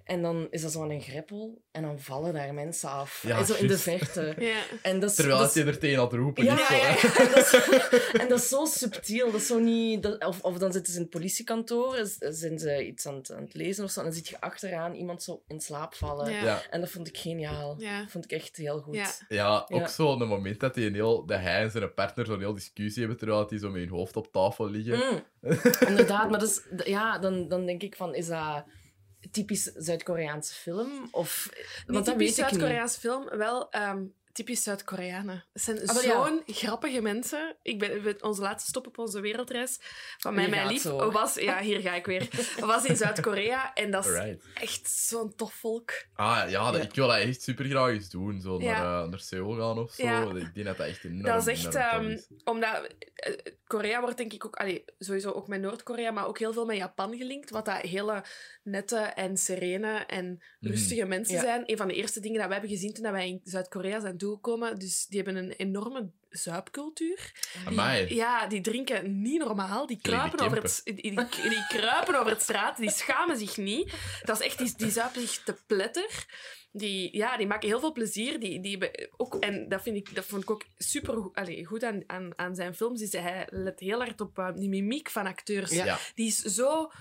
[0.05, 3.23] En dan is dat zo aan een greppel, en dan vallen daar mensen af.
[3.27, 4.35] Ja, en zo in de verte.
[4.39, 4.59] Ja.
[4.81, 6.43] En dat is, Terwijl dat is- hij er tegen had roepen.
[6.43, 6.87] Ja, zo, ja.
[7.23, 9.31] En, dat is, en dat is zo subtiel.
[9.31, 12.85] Dat is zo niet, dat- of, of dan zitten ze in het politiekantoor, zijn ze
[12.87, 15.43] iets aan het, aan het lezen of zo, en dan zit je achteraan iemand zo
[15.47, 16.31] in slaap vallen.
[16.31, 16.43] Ja.
[16.43, 16.61] Ja.
[16.69, 17.75] En dat vond ik geniaal.
[17.77, 17.99] Ja.
[18.01, 18.95] Dat vond ik echt heel goed.
[18.95, 19.09] Ja.
[19.27, 19.87] Ja, ook Ja.
[19.87, 22.99] zo een moment dat, hij een heel, dat hij en zijn partner zo'n heel discussie
[23.01, 24.97] hebben terwijl die zo met hun hoofd op tafel liggen.
[24.97, 25.23] Mm.
[25.89, 28.63] Inderdaad, maar dat is, ja, dan, dan denk ik van, is dat
[29.31, 31.09] typisch Zuid-Koreaanse film?
[31.11, 31.49] Of,
[31.87, 32.35] want typisch.
[32.35, 35.43] Zuid-Koreaanse film, wel ehm, typisch Zuid-Koreanen.
[35.53, 36.25] Het zijn Ah, ja.
[36.25, 37.55] zo'n grappige mensen.
[37.61, 39.77] Ik ben, onze laatste stop op onze wereldreis
[40.17, 41.11] van mij, mijn lief, zo.
[41.11, 41.33] was...
[41.35, 42.27] Ja, hier ga ik weer.
[42.59, 45.91] Was in Zuid-Korea en dat is echt zo'n tof volk.
[46.13, 46.87] Ah, ja, dat- Ja.
[46.87, 48.41] ik wil dat echt super graag eens doen.
[48.41, 50.35] Zo naar, eh, naar Seoul gaan of zo.
[50.35, 51.75] Ik denk dat dat echt enorm, Dat is echt...
[51.75, 52.27] ehm, is.
[52.43, 53.33] omdat eh,
[53.67, 54.55] Korea wordt denk ik ook...
[54.55, 57.49] Allee, sowieso ook met Noord-Korea, maar ook heel veel met Japan gelinkt.
[57.49, 58.23] Wat dat hele
[58.63, 60.71] nette en serene en Mhm.
[60.71, 61.63] rustige mensen zijn.
[61.65, 64.79] Een van de eerste dingen dat we hebben gezien toen wij in Zuid-Korea zijn toegekomen.
[64.79, 67.31] Dus die hebben een enorme zuipcultuur.
[67.65, 68.15] Amai.
[68.15, 69.87] Ja, die drinken niet normaal.
[69.87, 72.77] Die kruipen, over het, die, die, die kruipen over het straat.
[72.77, 73.93] Die schamen zich niet.
[74.23, 76.25] Dat is echt, die, die zuipen zich te pletter.
[76.71, 78.39] Die, ja, die maken heel veel plezier.
[78.39, 81.83] Die, die hebben ook, en dat, vind ik, dat vond ik ook super allee, goed
[81.83, 83.01] aan, aan, aan zijn films.
[83.01, 85.71] Is hij let heel hard op eh, die mimiek van acteurs.
[85.71, 85.97] Ja.
[86.15, 86.91] Die is zo...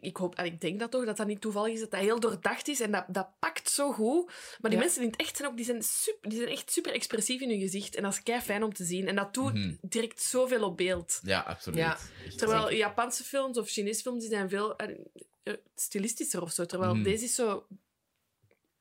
[0.00, 2.20] ik, hoop, en ik denk dat toch, dat dat niet toevallig is, dat dat heel
[2.20, 4.26] doordacht is en dat, dat pakt zo goed.
[4.60, 4.84] Maar die Ja.
[4.84, 7.48] mensen in het echt zijn ook, die zijn, super, die zijn echt super expressief in
[7.48, 7.94] hun gezicht.
[7.94, 9.08] En dat is kei fijn om te zien.
[9.08, 9.74] En dat doet Mhm.
[9.80, 11.20] direct zoveel op beeld.
[11.22, 11.78] Ja, absoluut.
[11.78, 11.98] Ja.
[12.36, 12.72] Terwijl.
[12.72, 16.64] Japanse films of Chinese films, die zijn veel eh, stilistischer of zo.
[16.66, 17.02] Terwijl Mhm.
[17.04, 17.66] deze is zo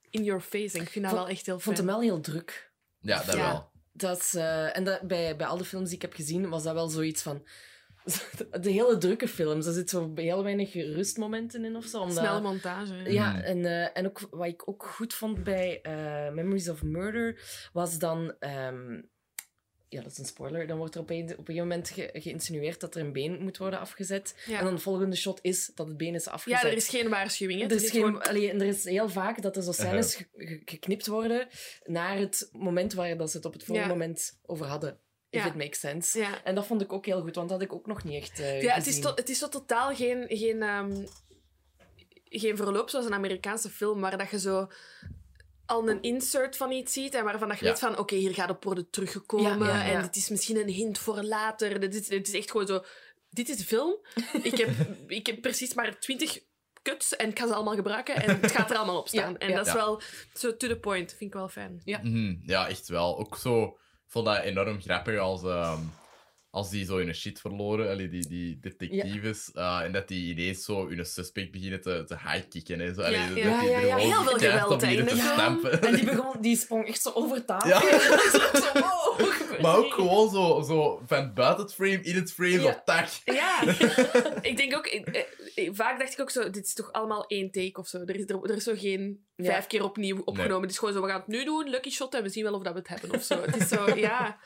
[0.09, 0.77] in your face.
[0.77, 1.87] En ik vind dat wel echt heel Ik vond fijn.
[1.89, 2.71] hem wel heel druk.
[2.99, 3.51] Ja, dat Ja.
[3.51, 3.71] wel.
[3.91, 6.73] Dat eh, en dat, bij, bij al de films die ik heb gezien, was dat
[6.73, 7.45] wel zoiets van...
[8.61, 11.99] De hele drukke films, er zit zo heel weinig rustmomenten in of zo.
[11.99, 12.93] Omdat, Snelle montage.
[13.11, 13.41] Ja, Mhm.
[13.41, 17.39] en, eh, en ook wat ik ook goed vond bij eh, Memories of Murder
[17.73, 18.33] was dan.
[18.39, 19.01] ehm,
[19.89, 20.67] ja, dat is een spoiler.
[20.67, 23.41] Dan wordt er op een, op een gegeven moment ge- geïnsinueerd dat er een been
[23.43, 24.43] moet worden afgezet.
[24.45, 24.57] Ja.
[24.57, 26.61] En dan de volgende shot is dat het been is afgezet.
[26.61, 27.59] Ja, er is geen waarschuwing.
[27.61, 27.65] Hè.
[27.67, 30.15] Er is, is geen, gewoon- allee, en er is heel vaak dat er zo scènes
[30.15, 31.47] ge- ge- geknipt worden
[31.83, 33.87] naar het moment waar dat ze het op het Ja.
[33.87, 34.97] moment over hadden.
[35.33, 35.47] If Ja.
[35.47, 36.19] it makes sense.
[36.19, 36.43] Ja.
[36.43, 38.39] En dat vond ik ook heel goed, want dat had ik ook nog niet echt
[38.39, 41.05] eh, Ja, het is, to- het is zo totaal geen, geen, ehm,
[42.29, 44.67] geen verloop zoals een Amerikaanse film, waar dat je zo
[45.65, 47.71] al een insert van iets ziet en waarvan dat je Ja.
[47.71, 49.91] weet van, oké, hier gaat op worden teruggekomen Ja, ja, ja.
[49.93, 51.79] en dit is misschien een hint voor later.
[51.79, 52.83] Dit is, dit is echt gewoon zo...
[53.29, 53.95] Dit is de film.
[54.43, 54.69] Ik heb,
[55.07, 56.39] ik heb precies maar twintig
[56.81, 59.31] cuts en ik ga ze allemaal gebruiken en het gaat er allemaal op staan.
[59.31, 59.55] Ja, en ja.
[59.55, 59.77] dat is Ja.
[59.79, 60.01] wel
[60.33, 61.09] zo to the point.
[61.09, 61.81] Vind ik wel fijn.
[61.85, 61.99] Ja.
[62.03, 63.17] Mhm, ja, echt wel.
[63.19, 63.77] Ook zo,
[64.13, 65.79] vond dat enorm grappig als, ehm,
[66.49, 70.63] als die zo hun shit verloren, allee, die, die detectives, eh, en dat die ineens
[70.63, 72.81] zo hun suspect beginnen te, te highkicken.
[72.81, 73.01] En zo.
[73.01, 75.81] Allee, Ja, dat ja, die ja, er heel veel geweld, hè, te stampen.
[75.81, 77.69] En die, begon, die sprong echt zo over tafel.
[77.69, 77.79] Ja.
[78.63, 82.31] zo, wow, wat gebeurt Maar ook gewoon zo, zo van buiten het frame, in het
[82.33, 83.07] frame, zo tak.
[83.25, 83.61] Ja,
[84.49, 84.85] ik denk ook...
[84.85, 85.23] eh,
[85.55, 87.97] eh, Vaak dacht ik ook zo, dit is toch allemaal één take of zo.
[88.05, 89.45] Er is, er, er is zo geen Ja.
[89.45, 90.61] vijf keer opnieuw opgenomen.
[90.61, 92.53] Het is gewoon zo, we gaan het nu doen, lucky shot, en we zien wel
[92.53, 93.41] of dat we het hebben of zo.
[93.41, 94.37] Het is zo, ja.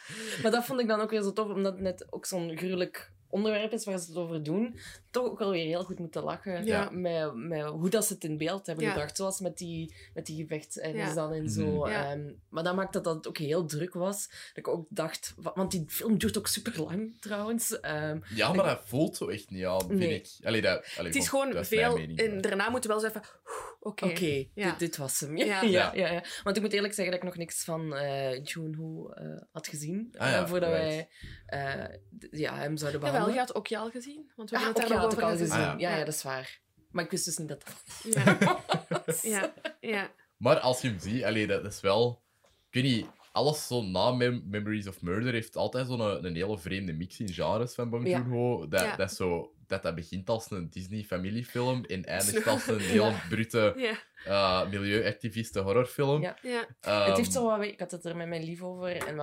[0.41, 3.11] Maar dat vond ik dan ook weer zo tof, omdat het net ook zo'n gruwelijk
[3.29, 4.79] onderwerp is waar ze het over doen.
[5.11, 6.89] Toch ook wel weer heel goed moeten lachen Ja.
[6.91, 8.91] met, met hoe dat ze het in beeld hebben Ja.
[8.91, 9.17] gebracht.
[9.17, 11.13] Zoals met die, met die gevecht en Ja.
[11.13, 11.51] dan en Mhm.
[11.51, 11.89] zo.
[11.89, 12.11] Ja.
[12.11, 14.27] Ehm, maar dat maakt dat dat ook heel druk was.
[14.27, 15.33] Dat ik ook dacht...
[15.37, 17.79] wa- Want die film duurt ook super lang trouwens.
[17.79, 20.13] Ehm, Ja, maar dat voelt zo echt niet aan, vind Nee.
[20.15, 20.27] ik.
[20.43, 21.95] Allee, dat, allee, Het is gewoon veel...
[21.97, 23.31] mening, En maar- daarna moeten we wel zeggen,
[23.79, 24.05] oké.
[24.05, 24.69] Oké, Ja.
[24.69, 25.37] dit, dit was hem.
[25.37, 25.45] Ja.
[25.61, 25.61] Ja.
[25.63, 25.91] Ja.
[25.95, 29.41] Ja, ja, Want ik moet eerlijk zeggen dat ik nog niks van eh June-Ho eh,
[29.51, 30.13] had gezien.
[30.17, 30.85] Ah ja, eh, voordat right.
[30.85, 31.09] wij
[31.45, 33.33] eh, ja, hem zouden Jawel, behandelen.
[33.33, 34.31] je had ook je al gezien.
[34.35, 35.63] Want we Ah, hebben het ja, daar had nog ik over al gezien.
[35.65, 35.89] Ah, ja.
[35.89, 35.97] ja.
[35.97, 36.59] Ja, dat is waar.
[36.91, 38.37] Maar ik wist dus niet dat dat Ja,
[39.21, 40.09] ja, ja.
[40.37, 42.21] Maar als je hem ziet, allee, dat is wel...
[42.69, 43.05] Ik weet niet,
[43.37, 47.19] alles zo na Mem- Memories of Murder heeft altijd zo'n een, een hele vreemde mix
[47.19, 48.17] in genres van Bong Ja.
[48.17, 48.67] Joon-ho.
[48.67, 48.95] Dat, Ja.
[48.95, 53.73] dat, zo, dat dat begint als een Disney-familiefilm en eindigt als een heel brute
[54.25, 56.21] ja, uh, milieuactiviste horrorfilm.
[56.21, 56.37] Ja.
[56.41, 56.67] ja.
[56.81, 59.15] Ehm, het heeft zo wat, ik had het er met mijn lief over en,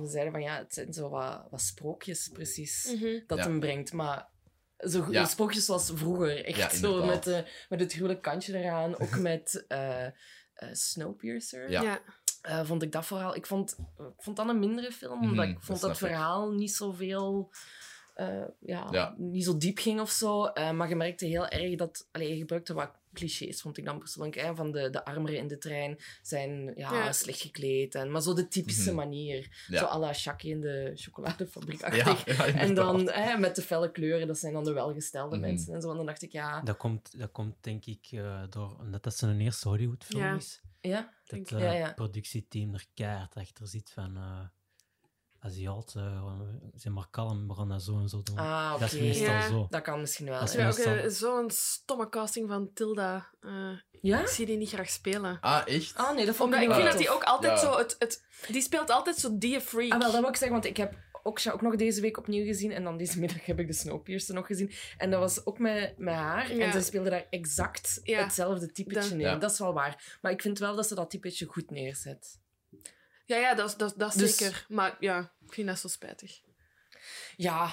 [0.00, 3.20] we zeiden van ja, het zijn zo wat, wat sprookjes precies Mhm.
[3.26, 3.44] dat Ja.
[3.44, 3.92] hem brengt.
[3.92, 4.30] Maar
[4.78, 5.24] zo Ja.
[5.24, 6.44] sprookjes zoals vroeger.
[6.44, 8.98] Echt Ja, zo met, de, met het gruwelijk kantje eraan.
[8.98, 10.12] Ook met eh, eh,
[10.72, 11.70] Snowpiercer.
[11.70, 11.82] Ja.
[11.82, 12.00] ja.
[12.42, 13.34] eh, vond ik dat vooral...
[13.36, 15.96] Ik vond, ik vond dat een mindere film, Mhm, omdat ik dat vond dat ik.
[15.96, 17.50] verhaal niet zoveel...
[18.14, 19.14] eh ja, Ja.
[19.18, 20.44] niet zo diep ging of zo.
[20.44, 22.08] Eh, maar je merkte heel erg dat...
[22.12, 24.36] Allee, je gebruikte wat clichés, vond ik dan persoonlijk.
[24.36, 24.54] Hè?
[24.54, 27.12] Van de, de armeren in de trein zijn ja, Ja.
[27.12, 27.94] slecht gekleed.
[27.94, 28.94] En, maar zo de typische Mhm.
[28.96, 29.64] manier.
[29.68, 29.78] Ja.
[29.78, 31.80] Zo à la Shaki in de chocoladefabriek.
[31.94, 32.36] Ja, achtig.
[32.36, 35.46] ja, En dan hè, met de felle kleuren, dat zijn dan de welgestelde Mhm.
[35.46, 35.90] mensen en zo.
[35.90, 39.16] En dan dacht ik, ja, Dat komt, dat komt denk ik eh, door omdat dat
[39.16, 40.34] zijn eerste Hollywood-film Ja.
[40.36, 40.60] is.
[40.80, 41.64] ja, Dat Denk het ik.
[41.64, 41.92] Ja, ja.
[41.92, 44.40] productieteam er keihard achter zit van eh
[45.44, 46.02] Aziaten.
[46.12, 46.40] uh,
[46.74, 48.36] zijn maar kalm, we gaan dat zo en zo doen.
[48.38, 49.02] Ah, Dat is oké.
[49.02, 49.48] meestal Ja.
[49.48, 49.66] zo.
[49.70, 50.38] dat kan misschien wel.
[50.40, 53.28] Dat is Ja, ook meestal- eh, zo'n stomme casting van Tilda.
[53.40, 53.50] Eh,
[54.00, 54.20] Ja?
[54.20, 55.38] ik zie die niet graag spelen.
[55.40, 55.96] Ah, echt?
[55.96, 57.72] Ah, nee, dat vond Omdat ik vind dat die ook altijd Ja.
[57.72, 57.78] zo...
[57.78, 59.92] Het, het, die speelt altijd zo die freak.
[59.92, 62.44] Ah, wel, dat wil ik zeggen, want ik heb ook, ook nog deze week opnieuw
[62.44, 62.72] gezien.
[62.72, 64.72] En dan deze middag heb ik de Snowpiercer nog gezien.
[64.98, 66.54] En dat was ook met, met haar.
[66.54, 66.64] Ja.
[66.64, 68.22] En ze speelde daar exact Ja.
[68.22, 69.26] hetzelfde typetje Dat- neer.
[69.26, 69.36] Ja.
[69.36, 70.18] Dat is wel waar.
[70.22, 72.40] Maar ik vind wel dat ze dat typetje goed neerzet.
[73.32, 74.64] Ja, ja, dat, dat, dat Dus- zeker.
[74.68, 76.40] Maar ja, ik vind dat zo spijtig.
[77.36, 77.72] Ja.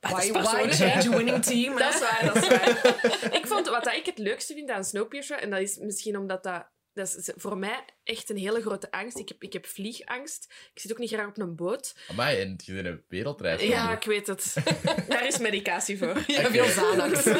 [0.00, 1.78] dat Why, is why change winning team?
[1.78, 1.94] Dat hè?
[1.94, 3.34] is waar, dat is waar.
[3.38, 6.42] ik vond, wat dat ik het leukste vind aan Snowpiercer, en dat is misschien omdat
[6.42, 6.70] dat...
[6.94, 9.18] Dat is voor mij echt een hele grote angst.
[9.18, 10.52] Ik heb, ik heb vliegangst.
[10.74, 11.94] Ik zit ook niet graag op een boot.
[12.10, 13.62] Amai, en je bent een wereldreis.
[13.62, 14.54] Ja, ik weet het.
[15.08, 16.22] Daar is medicatie voor.
[16.26, 17.24] Ja, veel Xanax.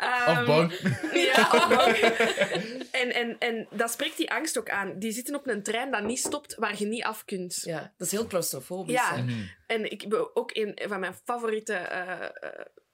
[0.00, 0.72] Ehm, Of bang.
[1.12, 1.96] Ja, bank.
[2.90, 4.98] En, en, en dat spreekt die angst ook aan.
[4.98, 7.60] Die zitten op een trein dat niet stopt, waar je niet af kunt.
[7.64, 8.94] Ja, dat is heel claustrofobisch.
[8.94, 9.14] Ja.
[9.16, 9.22] hè.
[9.22, 9.42] Mhm.
[9.66, 12.30] En ik ben ook een van mijn favoriete eh, eh,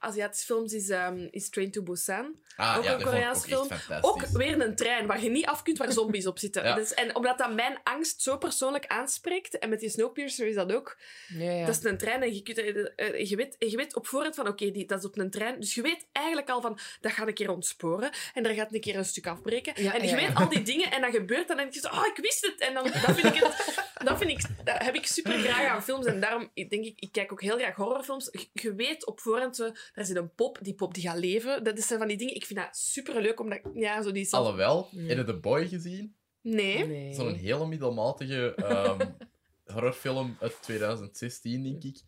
[0.07, 2.35] Aziatische films is, ehm, is Train to Busan.
[2.57, 3.69] Ah, Ook ja, een Koreaans film.
[4.01, 6.65] Ook weer een trein waar je niet af kunt, waar zombies op zitten.
[6.67, 6.75] Ja.
[6.75, 10.73] Dus, en omdat dat mijn angst zo persoonlijk aanspreekt, en met die Snowpiercer is dat
[10.73, 10.99] ook,
[11.29, 11.67] Ja, ja.
[11.67, 14.49] dat is een trein en je, kunt, eh, je, weet, je weet op voorhand van,
[14.49, 15.61] oké, die dat is op een trein.
[15.61, 18.81] Dus je weet eigenlijk al van, dat gaat een keer ontsporen en daar gaat een
[18.81, 19.83] keer een stuk afbreken.
[19.83, 20.33] Ja, en je ja, weet ja.
[20.33, 22.47] al die dingen en dan gebeurt dat en dan denk je zo, oh, ik wist
[22.47, 22.61] het.
[22.61, 23.55] En dan dat vind ik het,
[24.07, 27.01] dat, vind ik, dat heb ik super graag aan films en daarom ik denk ik,
[27.01, 28.31] ik kijk ook heel graag horrorfilms.
[28.53, 29.57] Je, weet op voorhand,
[29.95, 31.65] daar zit een pop, die pop die gaat leven.
[31.65, 34.43] Dat zijn van die dingen, ik vind dat super leuk, omdat, ja, zo die zelf...
[34.45, 35.03] Alhoewel, Ja.
[35.09, 36.15] heb je The Boy gezien?
[36.41, 36.87] Nee.
[36.87, 37.15] Nee.
[37.15, 39.07] Zo'n hele middelmatige ehm,
[39.73, 42.03] horrorfilm uit 2016, denk ik.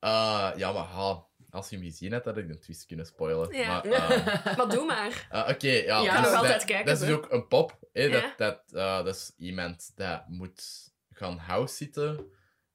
[0.00, 3.56] Eh, ja, maar ha, als je hem gezien hebt, had ik de twist kunnen spoilen.
[3.56, 3.66] Ja.
[3.68, 5.26] Maar, ehm, Maar doe maar.
[5.30, 6.02] Ah, Oké, ja.
[6.02, 7.78] Dus nog altijd dat, kijken, Dat is dus ook een pop.
[7.92, 8.20] Hè, Ja.
[8.20, 12.26] dat, dat, eh, dat is iemand dat moet gaan house zitten.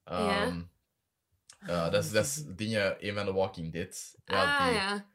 [0.05, 0.41] Ja.
[0.45, 0.61] Ehm,
[1.59, 4.15] eh, dat, is, dat is dingen, een van The Walking Dead.
[4.25, 5.05] Ja, ah, die, ja.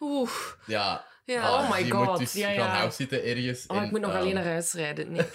[0.00, 0.30] Oeh.
[0.66, 1.42] ja, Ja.
[1.48, 2.68] ah, Oh my die God, moet dus ja, gaan ja.
[2.76, 3.66] house zitten ergens.
[3.66, 5.12] Oh, en, ik moet nog ehm, alleen naar huis rijden.
[5.12, 5.26] Nee.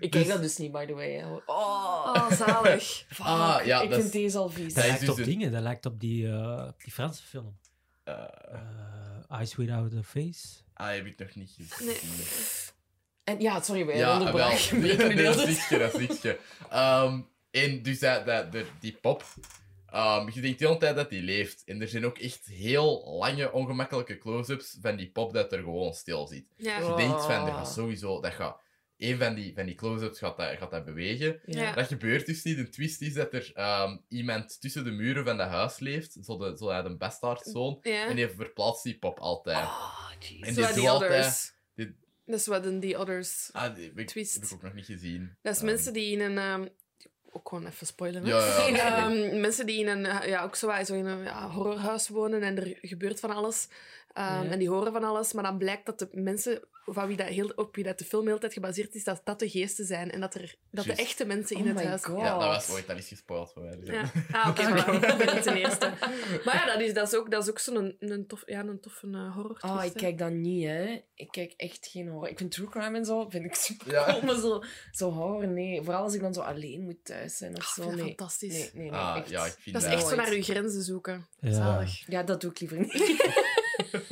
[0.00, 1.22] ik kijk dat dus niet, by the way.
[1.24, 2.82] Oh, Oh, zalig.
[3.08, 3.26] fuck.
[3.26, 4.74] Ah, ja, ik dat vind is- deze al vies.
[4.74, 7.58] Dat lijkt dus op de- dingen, dat lijkt op die, eh, die Franse film.
[8.04, 10.46] eh, Eh, Eyes Without a Face.
[10.74, 11.86] ah, heb ik nog niet gezien.
[11.86, 12.00] Nee.
[13.24, 14.18] En, ja, sorry, wij Ja, wel.
[14.18, 14.80] onderbraken.
[14.80, 16.20] De hele dat is dat is.
[16.70, 17.20] Ehm,
[17.50, 19.24] en dus dat, dat, de- die pop,
[19.86, 21.62] ehm, je denkt de hele tijd dat die leeft.
[21.64, 25.94] En er zijn ook echt heel lange, ongemakkelijke close-ups van die pop dat er gewoon
[25.94, 26.46] stil zit.
[26.56, 26.78] Ja.
[26.78, 26.96] Je Oh.
[26.96, 28.62] denkt van, dat gaat sowieso, dat gaat...
[28.98, 31.40] Een van die, van die close-ups gaat dat, gaat dat bewegen.
[31.46, 31.72] Ja.
[31.72, 32.56] Dat gebeurt dus niet.
[32.56, 36.36] De twist is dat er ehm, iemand tussen de muren van dat huis leeft, zo,
[36.38, 37.78] de, zo bastaardzoon.
[37.82, 38.06] Ja.
[38.08, 39.64] En die verplaatst die pop altijd.
[39.64, 40.40] Oh, jeez.
[40.42, 41.53] En Zo die altijd-
[42.26, 43.48] Dat is wat The Others.
[43.52, 44.34] Ah, die heb ik, Twist.
[44.34, 45.36] heb ik ook nog niet gezien.
[45.42, 46.38] Dat is Ehm, mensen die in een...
[46.38, 46.66] ehm,
[47.30, 48.22] ook gewoon even spoilen.
[48.24, 48.28] hè.
[48.28, 48.96] Ja, ja.
[49.10, 52.42] Ehm, mensen die in een, eh, ja, ook zo, zo in een ja, horrorhuis wonen
[52.42, 53.68] en er gebeurt van alles.
[54.14, 54.50] Ehm, Ja.
[54.50, 57.52] En die horen van alles, maar dan blijkt dat de mensen van wie dat heel,
[57.56, 60.10] op wie dat de film de hele tijd gebaseerd is, dat dat de geesten zijn
[60.10, 62.04] en dat, er, dat de echte mensen in Oh het my huis...
[62.04, 62.18] God.
[62.20, 63.76] Ja, dat was ooit al eens gespoild voor mij.
[63.80, 63.94] dus Ja.
[63.94, 64.10] ja.
[64.42, 64.94] Ah, oké, voilà.
[64.94, 65.92] ik ben niet ten eerste.
[66.44, 68.80] Maar ja, dat is, dat is ook, dat is ook zo'n een, tof, ja, een
[68.80, 71.02] toffe uh, horror Oh, ik kijk dat niet, hè.
[71.14, 72.28] Ik kijk echt geen horror.
[72.28, 74.04] Ik vind true crime en zo, vind ik super Ja.
[74.04, 74.62] cool, maar zo,
[74.92, 75.82] zo horror, nee.
[75.82, 78.04] Vooral als ik dan zo alleen moet thuis zijn of Oh, zo, nee.
[78.04, 78.52] fantastisch.
[78.52, 79.28] Nee, nee, nee, Ah, echt.
[79.28, 81.26] ja, ik vind Dat is echt zo naar uw grenzen zoeken.
[81.40, 81.52] Ja.
[81.52, 82.06] Zalig.
[82.06, 82.92] Ja, dat doe ik liever niet.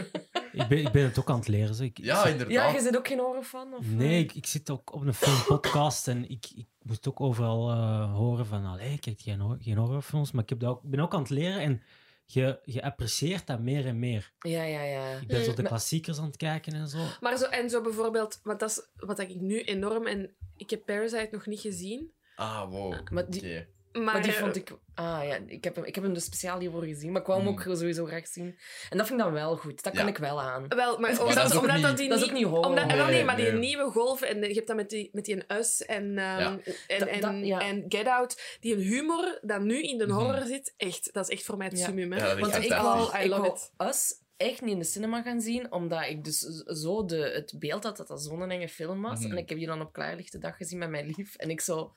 [0.52, 1.74] Ik ben, ik ben het ook aan het leren.
[1.74, 1.82] Zo.
[1.82, 2.54] Ik, ik Ja, zit- inderdaad.
[2.54, 3.74] ja, je zit ook geen horror fan?
[3.74, 7.70] Of, Nee, ik, ik zit ook op een filmpodcast en ik, ik moest ook overal
[7.70, 11.00] eh, horen van, allee, kijk geen, geen horrorfilms, maar ik, heb dat ook, ik ben
[11.00, 11.82] ook aan het leren en
[12.24, 14.32] je, je apprecieert dat meer en meer.
[14.38, 15.16] Ja, ja, ja.
[15.20, 15.68] Ik ben zo de Mm.
[15.68, 16.98] klassiekers aan het kijken en zo.
[17.20, 20.06] Maar zo, en zo bijvoorbeeld, want dat is wat ik nu enorm...
[20.06, 22.12] En ik heb Parasite nog niet gezien.
[22.36, 22.94] Ah, wow.
[23.10, 23.66] Maar die- Oké.
[23.92, 24.70] Maar, Maar die vond ik...
[24.94, 27.12] Ah ja, ik heb hem, ik heb hem dus speciaal hiervoor gezien.
[27.12, 27.58] Maar ik wou hem Hmm.
[27.70, 28.58] ook sowieso graag zien.
[28.90, 29.82] En dat vind ik dan wel goed.
[29.82, 30.10] Dat kan Ja.
[30.10, 30.68] ik wel aan.
[30.68, 32.66] Wel, maar dat omdat, is ook omdat niet- dat die dat is ook niet horror.
[32.66, 33.58] Omdat, wel, nee, Nee, maar die nee.
[33.58, 36.58] nieuwe golven, en je hebt dat met die, met die een Us en, ehm, Ja.
[36.86, 37.60] en, Dat- en, dat- ja.
[37.60, 40.16] en Get Out, die een humor dat nu in de Mhm.
[40.16, 41.84] horror zit, echt, dat is echt voor mij het Ja.
[41.84, 42.12] summum.
[42.12, 42.18] hè.
[42.18, 43.70] Dat is Want ik I love it.
[43.88, 47.84] Us echt niet in de cinema gaan zien, omdat ik dus zo de, het beeld
[47.84, 49.20] had dat dat zo'n enge film was.
[49.20, 49.30] Mhm.
[49.30, 51.34] En ik heb die dan op klaarlichte dag gezien met mijn lief.
[51.36, 51.92] En ik zo...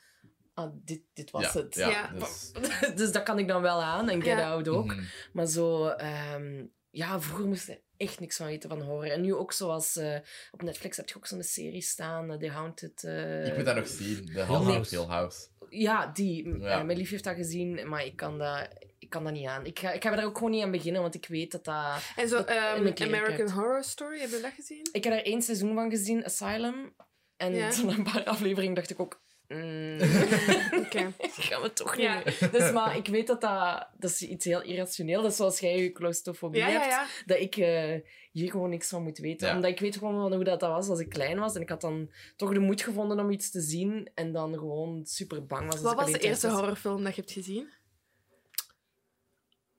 [0.56, 1.76] Ah, dit, dit was ja, het.
[1.76, 2.12] Ja, Ja.
[2.20, 2.52] dus-
[2.96, 4.10] dus dat kan ik dan wel aan.
[4.10, 4.50] En Get Ja.
[4.52, 4.86] Out ook.
[4.86, 5.04] Mhm.
[5.34, 5.88] Maar zo...
[5.88, 9.12] ehm, ja, vroeger moest ik echt niks van weten van horror.
[9.12, 9.96] En nu ook zoals...
[9.96, 10.18] eh,
[10.52, 13.04] op Netflix heb je ook zo'n serie staan, eh, The Haunted...
[13.04, 14.26] eh, Ik moet dat nog zien.
[14.26, 14.72] De Hill House.
[14.72, 14.96] House.
[14.98, 15.48] Hill House.
[15.70, 16.60] Ja, die.
[16.60, 16.80] Ja.
[16.80, 18.68] Eh, mijn lief heeft dat gezien, maar ik kan dat,
[19.00, 19.66] ik kan dat niet aan.
[19.66, 21.86] Ik ga, ik ga er ook gewoon niet aan beginnen, want ik weet dat dat...
[22.16, 23.50] En zo Dat- ehm, American.
[23.50, 24.90] Horror Story, heb je dat gezien?
[24.92, 26.96] Ik heb er één seizoen van gezien, Asylum.
[27.38, 27.72] En Ja.
[27.78, 29.24] een paar afleveringen dacht ik ook...
[29.48, 30.00] mm,
[30.86, 31.12] Oké.
[31.20, 32.48] gaan we toch niet Ja.
[32.52, 33.88] Dus, maar ik weet dat dat...
[33.98, 35.22] Dat is iets heel irrationeel.
[35.22, 36.86] Dat is zoals jij je claustrofobie Ja, hebt.
[36.86, 37.06] ja.
[37.26, 37.94] Dat ik eh,
[38.32, 39.48] hier gewoon niks van moet weten.
[39.48, 39.56] Ja.
[39.56, 41.56] Omdat ik weet gewoon van hoe dat, dat was als ik klein was.
[41.56, 44.10] En ik had dan toch de moed gevonden om iets te zien.
[44.14, 45.82] En dan gewoon super bang was.
[45.82, 46.60] Wat ik was de eerste was.
[46.60, 47.70] horrorfilm dat je hebt gezien?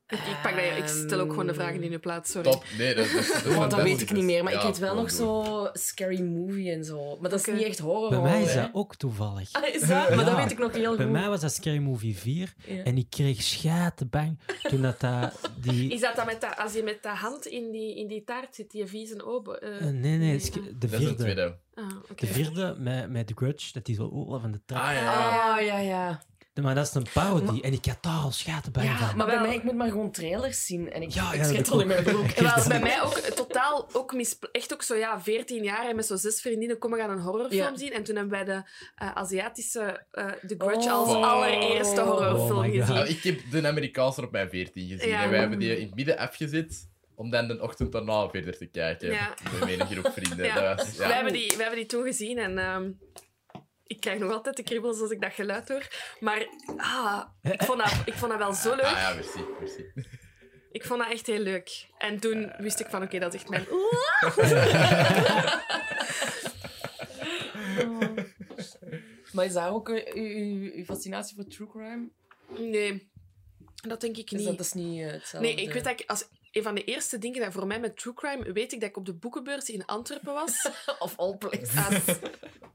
[0.08, 2.50] Ik, ik, pak dat, ik stel ook gewoon de vragen in je plaats, sorry.
[2.50, 2.64] Top.
[2.78, 4.42] Nee, dat, dat, dat, Want Oh, dat weet ik niet meer.
[4.44, 7.16] Maar Ja, ik weet wel nog zo Scary Movie en zo.
[7.20, 8.10] Maar dat is niet echt horror.
[8.10, 9.52] Bij mij is dat ook toevallig.
[9.52, 9.88] Ah, is dat?
[10.16, 11.12] Maar dat weet ik nog heel Bij goed.
[11.14, 12.82] mij was dat Scary Movie 4 Ja.
[12.82, 15.90] en ik kreeg schatenbang toen dat, dat die...
[15.92, 18.54] Is dat dan met dat, als je met de hand in die, in die taart
[18.54, 19.60] zit, die vieze open?
[19.62, 21.14] eh, Eh, nee, nee, de Dat vierde.
[21.14, 21.56] tweede.
[21.74, 22.26] Ah, oké.
[22.26, 24.82] De vierde met, met The Grudge, dat die zo oh, van de trap.
[24.82, 25.54] Ah ja.
[25.56, 26.22] Ah, ja, ja.
[26.62, 29.16] Maar dat is een parodie en ik had daar al schatenbang Ja, van.
[29.16, 30.92] Maar bij mij, ik moet maar gewoon trailers zien.
[30.92, 32.34] En ik, Ja, ik ja, al in mijn broek.
[32.68, 36.16] Bij mij ook totaal ook mis, echt ook zo ja, 14 jaar en met zo
[36.16, 37.76] zes vriendinnen komen gaan een horrorfilm Ja.
[37.76, 37.92] zien.
[37.92, 38.62] En toen hebben wij de
[38.96, 40.94] eh, Aziatische eh The Grudge Oh.
[40.94, 42.64] als allereerste horrorfilm Oh God.
[42.74, 42.94] gezien.
[42.94, 45.08] Nou, ik heb de Amerikaanse op mijn 14 gezien.
[45.08, 45.22] Ja.
[45.22, 48.66] En wij hebben die in het midden afgezet om dan de ochtend daarna verder te
[48.66, 49.10] kijken.
[49.10, 49.34] Ja.
[49.60, 50.44] Met een groep vrienden.
[50.54, 50.60] Ja.
[50.74, 51.06] Dat was, ja.
[51.06, 52.90] We, hebben die, we hebben die toen gezien en ehm,
[53.86, 55.86] ik krijg nog altijd de kriebels als ik dat geluid hoor.
[56.20, 58.84] Maar ah, ik, vond dat, ik vond dat wel zo leuk.
[58.84, 59.44] Ah ja, merci.
[59.60, 59.92] merci.
[60.70, 61.86] Ik vond dat echt heel leuk.
[61.98, 63.66] En toen wist ik van oké, dat is echt mijn...
[69.32, 72.08] Maar is daar ook eh, uw, uw, uw fascinatie voor true crime?
[72.58, 73.10] Nee,
[73.74, 74.48] dat denk ik Dus niet.
[74.48, 75.48] dat is niet eh, hetzelfde?
[75.48, 77.96] Nee, ik weet dat ik als een van de eerste dingen dat voor mij met
[77.96, 80.70] true crime weet ik dat ik op de boekenbeurs in Antwerpen was.
[80.98, 81.76] Of all places.
[81.76, 82.18] Als,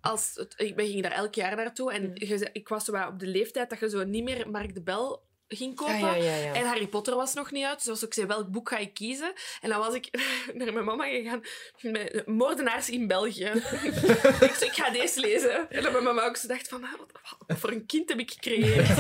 [0.01, 3.19] als het, ik ben- ging daar elk jaar naartoe en je ik was zo op
[3.19, 5.99] de leeftijd dat je zo niet meer Mark de Bel ging kopen.
[5.99, 6.35] Ja, ja, ja.
[6.35, 6.53] ja.
[6.53, 8.93] En Harry Potter was nog niet uit, dus was ook zei, welk boek ga ik
[8.93, 9.33] kiezen?
[9.61, 10.09] En dan was ik
[10.53, 11.41] naar mijn mama gegaan
[11.81, 13.45] met Moordenaars in België.
[14.41, 15.69] ik, zei, ik ga deze lezen.
[15.69, 17.11] En dan mijn mama ook zo dacht van, ah, wat,
[17.47, 18.95] wat voor een kind heb ik gecreëerd?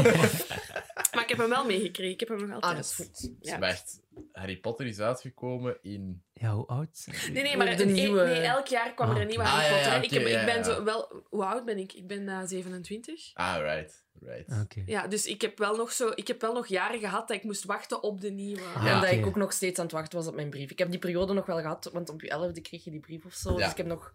[1.13, 2.71] maar ik heb hem wel meegekregen, ik heb hem nog altijd.
[2.71, 3.31] Ah, dat is goed.
[3.39, 3.59] Ja.
[3.59, 4.00] Echt,
[4.31, 6.23] Harry Potter is uitgekomen in...
[6.33, 7.07] Ja, hoe oud?
[7.31, 9.65] Nee, nee, maar De een- nieuwe- nee, elk jaar kwam er een nieuwe Ah, Harry
[9.65, 10.03] ja, ja, Potter.
[10.03, 10.63] ik, heb, ja, ik ben ja.
[10.63, 11.23] zo wel...
[11.29, 11.93] Hoe oud ben ik?
[11.93, 13.29] Ik ben uh, 27.
[13.33, 14.03] Ah, right.
[14.19, 14.61] right.
[14.63, 14.83] Oké.
[14.85, 17.43] Ja, dus ik heb, wel nog zo, ik heb wel nog jaren gehad dat ik
[17.43, 18.61] moest wachten op de nieuwe.
[18.75, 20.71] Ah, en dat ik ook nog steeds aan het wachten was op mijn brief.
[20.71, 23.25] Ik heb die periode nog wel gehad, want op je elfde kreeg je die brief
[23.25, 23.49] of zo.
[23.51, 23.55] Ja.
[23.57, 24.13] Dus ik heb nog...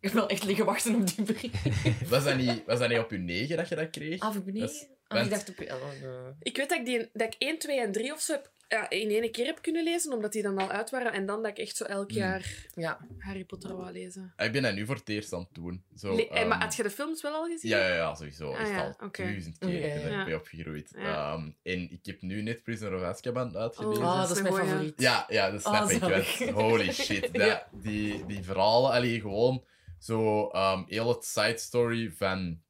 [0.00, 1.62] Ik heb wel echt liggen wachten op die brief.
[2.10, 4.20] Was dat, niet, was dat niet op je negen dat je dat kreeg?
[4.20, 5.32] Ah, voor Dat beneden?
[5.32, 6.34] Ah, ik want- dacht op elfde.
[6.42, 8.90] Ik weet dat ik, die, dat ik 1, 2 en 3 of zo heb, ja,
[8.90, 11.12] in één keer heb kunnen lezen, omdat die dan al uit waren.
[11.12, 12.18] En dan dat ik echt zo elk Hmm.
[12.18, 12.98] jaar Ja.
[13.18, 14.32] Harry Potter wou lezen.
[14.36, 15.84] Ik ben dat nu voor het eerst aan het doen.
[15.96, 17.70] Zo, Le- eh, ehm, maar had je de films wel al gezien?
[17.70, 18.52] Ja, ja, ja, sowieso.
[18.52, 19.70] Ah, Echt ja, al duizend keer.
[19.80, 20.36] Ja, ja, Ik ben ja.
[20.36, 20.90] opgegroeid.
[20.96, 21.32] Ja.
[21.32, 24.02] Ehm, en ik heb nu net Prisoner of Azkaban uitgelezen.
[24.02, 25.00] Oh, Ah, dat is mijn favoriet.
[25.00, 26.00] Ja, ja, dat snap Ah, ik.
[26.00, 27.22] want Holy shit.
[27.34, 27.68] Dat, Ja.
[27.72, 29.64] die, die verhalen, allee, gewoon
[29.98, 32.60] zo ehm, heel het side story van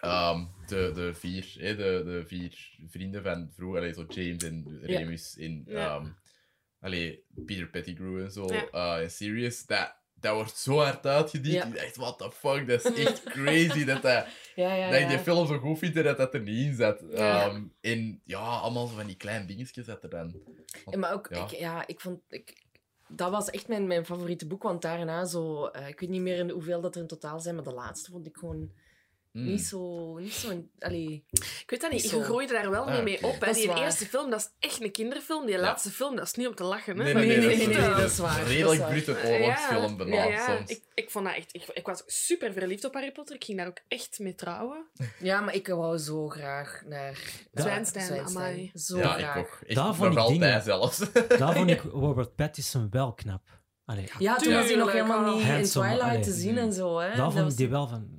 [0.00, 4.78] ehm, de, de, vier, hè, de, de vier vrienden van vroeger, allee, zo James en.
[4.82, 5.96] Remus en Ja.
[5.96, 6.06] ehm,
[6.80, 9.66] allee, Peter Pettigrew en zo, eh, en Sirius.
[9.66, 11.64] Dat, dat wordt zo hard uitgediend.
[11.64, 15.06] Ik dacht, what the fuck, dat is echt crazy dat dat Ja, ja, dat ik
[15.08, 15.22] die ja.
[15.22, 17.00] film zo goed vind en dat dat er niet in zat.
[17.02, 20.40] Ehm, en ja, allemaal zo van die kleine dingetjes dat er dan...
[20.90, 21.44] Ja, maar ook, Ja.
[21.44, 22.20] Ik, ja, ik vond...
[22.28, 22.66] Ik,
[23.08, 25.66] dat was echt mijn, mijn favoriete boek, want daarna zo...
[25.66, 28.10] eh, ik weet niet meer in hoeveel dat er in totaal zijn, maar de laatste
[28.10, 28.70] vond ik gewoon
[29.32, 29.44] Mm.
[29.44, 30.14] niet zo...
[30.18, 33.40] Niet zo allee, Ik weet dat niet, je groeide daar wel Ah, mee, op.
[33.40, 33.52] Hè.
[33.52, 33.82] Die waar.
[33.82, 35.46] eerste film, dat is echt een kinderfilm.
[35.46, 35.60] Die Ja.
[35.60, 36.98] laatste film, dat is niet om te lachen.
[36.98, 37.04] Hè.
[37.04, 39.12] Nee, nee, nee, Nee, dat, nee, is, nee, nee, dat dat is waar, redelijk brute
[39.12, 40.56] Ja, oorlogsfilm bijna ja, ja.
[40.56, 40.70] soms.
[40.70, 41.54] Ik, ik vond dat echt...
[41.54, 43.34] Ik, ik was super verliefd op Harry Potter.
[43.34, 44.86] Ik ging daar ook echt mee trouwen.
[45.18, 47.18] Ja, maar ik wou zo graag naar...
[47.52, 48.70] Zwijnstein, amai.
[48.74, 49.36] Zo ja, graag.
[49.36, 49.58] ik ook.
[49.66, 50.62] Echt, Daar nog vond ik altijd dingen.
[50.62, 50.98] zelfs.
[51.38, 53.42] Daar vond ik Robert Pattinson wel knap.
[53.84, 56.98] Allee, Ja, toen was hij nog helemaal niet in Handsome, Twilight te zien en zo.
[56.98, 57.16] Hè.
[57.16, 58.17] daar vond ik die wel van...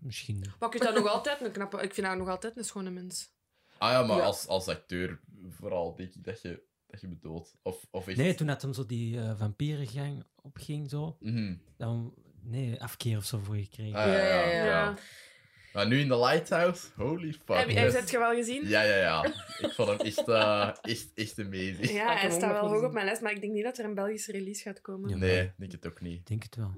[0.00, 0.38] Misschien...
[0.58, 1.82] Maar ik vind dat nog altijd een knappe...
[1.82, 3.32] Ik vind dat nog altijd een schone mens.
[3.78, 4.22] Ah ja, maar Ja.
[4.22, 7.54] Als, als acteur vooral denk ik dat je, dat je bedoelt.
[7.62, 8.16] Of, of echt...
[8.16, 11.54] Nee, toen had hem zo die eh vampierengang opging, zo, Mhm.
[11.76, 12.14] dan...
[12.42, 13.94] Nee, afkeer of zo voor gekregen.
[13.98, 14.94] Ah, ja, ja, Ja, ja, ja, ja.
[15.72, 17.56] Maar nu in The Lighthouse, holy fuck.
[17.56, 18.68] Heb, je- je het wel gezien?
[18.68, 19.24] Ja, ja, ja.
[19.58, 21.90] Ik vond hem echt, eh, echt, echt amazing.
[21.90, 23.94] Ja, hij staat wel hoog op mijn lijst, maar ik denk niet dat er een
[23.94, 25.10] Belgische release gaat komen.
[25.10, 25.16] Ja.
[25.16, 26.18] Nee, denk het ook niet.
[26.18, 26.74] Ik denk het wel.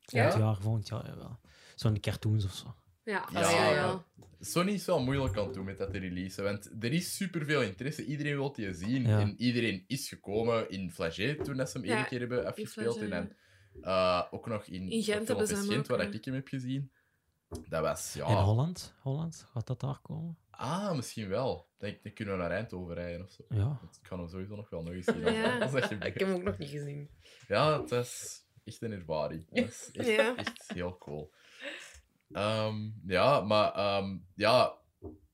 [0.00, 0.22] Ja?
[0.30, 1.40] Volgend jaar, volgend jaar, jawel.
[1.80, 2.74] Zo'n cartoons of zo.
[3.04, 3.70] Ja, Ja, ja, ja.
[3.74, 4.04] ja.
[4.40, 7.62] Sony is wel moeilijk aan het doen met dat te releasen, want er is superveel
[7.62, 8.04] interesse.
[8.04, 9.02] Iedereen wil die zien.
[9.06, 9.18] Ja.
[9.20, 12.96] En iedereen is gekomen in Flagey toen dat ze hem Ja, één keer hebben afgespeeld.
[12.98, 13.36] Flagey, En
[13.82, 16.92] dan eh, ook nog in, In Gent hebben ze Gent, waar ik hem heb gezien.
[17.68, 18.26] Dat was, ja...
[18.26, 18.94] In Holland?
[19.00, 19.46] Holland?
[19.52, 20.38] Gaat dat daar komen?
[20.50, 21.68] Ah, misschien wel.
[21.78, 23.44] Dan, dan kunnen we naar Eindhoven rijden of zo.
[23.48, 23.80] Ja.
[24.00, 25.20] Ik ga hem sowieso nog wel nog eens zien.
[25.32, 25.58] Ja.
[25.58, 27.10] als dat Ik heb hem ook nog niet gezien.
[27.48, 29.46] Ja, het is echt een ervaring.
[29.50, 30.36] Dat is echt, Ja.
[30.36, 31.32] echt heel cool.
[32.32, 32.76] Ehm,
[33.06, 34.78] ja, maar ehm, ja,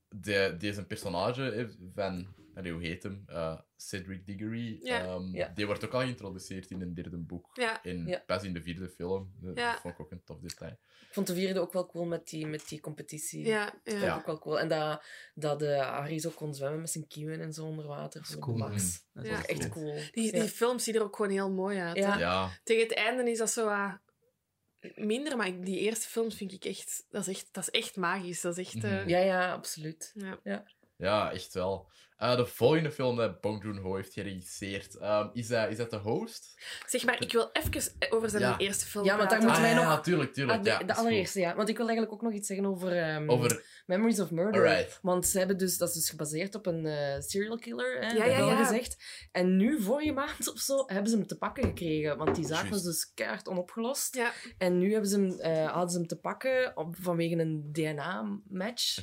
[0.09, 3.23] de, deze personage eh, van, allee, hoe heet hem?
[3.27, 4.79] Eh, Cedric Diggory.
[4.81, 5.03] Ja.
[5.03, 5.47] ehm, Ja.
[5.55, 7.49] Die wordt ook al geïntroduceerd in een derde boek.
[7.53, 7.83] Ja.
[7.83, 8.23] En Ja.
[8.25, 9.31] pas in de vierde film.
[9.41, 10.71] Dat vond ik ook een tof detail.
[11.07, 13.45] Ik vond de vierde ook wel cool met die, met die competitie.
[13.45, 13.99] Ja, Dat ja.
[13.99, 14.59] vond ik ook wel cool.
[14.59, 18.21] En dat, dat de Harry zo kon zwemmen met zijn kieuwen en zo onder water.
[18.21, 18.57] is cool.
[18.57, 19.03] Max.
[19.13, 19.31] Dat Ja.
[19.39, 19.93] is echt Echt cool.
[19.93, 20.47] Die, die Ja.
[20.47, 21.95] film ziet er ook gewoon heel mooi uit.
[21.97, 22.49] Ja.
[22.63, 23.99] Tegen het einde is dat zo wat
[24.95, 27.05] minder, maar die eerste films vind ik echt...
[27.09, 28.41] Dat is echt, dat is echt magisch.
[28.41, 28.83] Dat is echt...
[28.83, 29.09] eh, Mhm.
[29.09, 30.13] Ja, ja, absoluut.
[30.43, 30.63] ja.
[30.97, 31.89] ja, echt wel.
[32.17, 35.97] Eh, de volgende film dat Bong Joon-ho heeft geregisseerd, ehm, is, dat, is dat de
[35.97, 36.53] host?
[36.85, 38.57] Zeg maar, ik wil even over zijn Ja.
[38.57, 40.57] eerste film Ja, want daar moeten wij ah, nog- Ja, tuurlijk, tuurlijk.
[40.57, 41.55] Ah, de, ja, de allereerste, ja.
[41.55, 43.65] Want ik wil eigenlijk ook nog iets zeggen over, ehm, Over...
[43.85, 44.67] Memories of Murder.
[44.67, 44.99] Alright.
[45.01, 48.55] Want ze hebben dus, dat is dus gebaseerd op een eh, serial killer, hè, Ja,
[48.65, 48.97] gezegd.
[49.31, 52.17] En nu, vorige maand of zo, hebben ze hem te pakken gekregen.
[52.17, 54.15] Want die zaak was dus keihard onopgelost.
[54.15, 57.69] Ja, En nu hebben ze hem, eh, hadden ze hem te pakken op, vanwege een
[57.71, 58.95] DNA-match.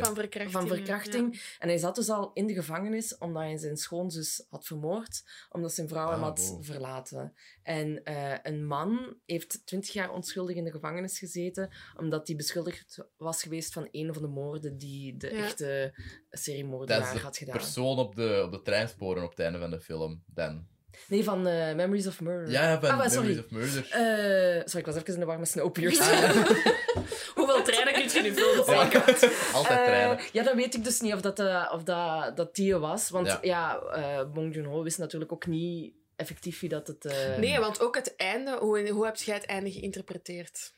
[0.00, 0.50] Van verkrachting.
[0.52, 1.42] Van verkrachting.
[1.58, 5.72] En hij zat dus al in de gevangenis omdat hij zijn schoonzus had vermoord, omdat
[5.72, 6.64] zijn vrouw hem Ah, had wow.
[6.64, 7.32] verlaten.
[7.62, 12.98] En eh, een man heeft twintig jaar onschuldig in de gevangenis gezeten, omdat hij beschuldigd
[13.16, 15.44] was geweest van een van de moorden die de Ja.
[15.44, 15.92] echte
[16.30, 17.56] Dat seriemoordenaar is had de gedaan.
[17.56, 20.66] persoon op de, op de treinsporen op het einde van de film, Dan.
[21.08, 22.50] Nee, van eh, Memories of Murder.
[22.50, 23.44] Ja, van Ah, maar sorry.
[23.50, 24.56] Memories of Murder.
[24.56, 26.34] Eh, sorry, ik was even in de war met Snowpiercer.
[27.34, 28.82] Hoeveel treinen kun je in je film Ja,
[29.52, 30.18] altijd Eh, treinen.
[30.32, 33.10] ja, dat weet ik dus niet of dat, eh, of dat, dat die was.
[33.10, 33.38] Want Ja.
[33.42, 37.04] ja, eh, Bong Joon-ho wist natuurlijk ook niet effectief wie dat het...
[37.04, 40.72] eh, Nee, want ook het einde, hoe, hoe heb jij het einde geïnterpreteerd?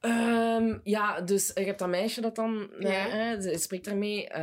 [0.00, 2.70] Ehm, ja, dus je hebt dat meisje dat dan...
[2.78, 3.40] Ja.
[3.40, 4.28] ze spreekt daarmee.
[4.28, 4.42] eh,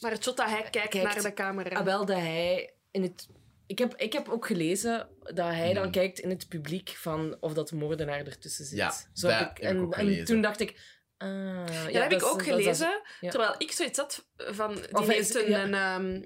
[0.00, 1.14] Maar het shot dat hij kijkt, Kijkt.
[1.14, 1.76] naar de camera.
[1.78, 3.28] ah, wel dat hij in het...
[3.66, 5.92] Ik heb, ik heb ook gelezen dat hij dan Hmm.
[5.92, 8.78] kijkt in het publiek van of dat de moordenaar ertussen zit.
[8.78, 11.00] Ja, Zo dat heb heb ik, en, ook en toen dacht ik...
[11.18, 13.02] Ah, ja, dat ja, heb ik ook is- gelezen.
[13.20, 13.30] ja.
[13.30, 14.74] Terwijl ik zoiets had van...
[14.74, 15.62] Die Of heeft is- een, ja.
[15.62, 16.22] een, ehm,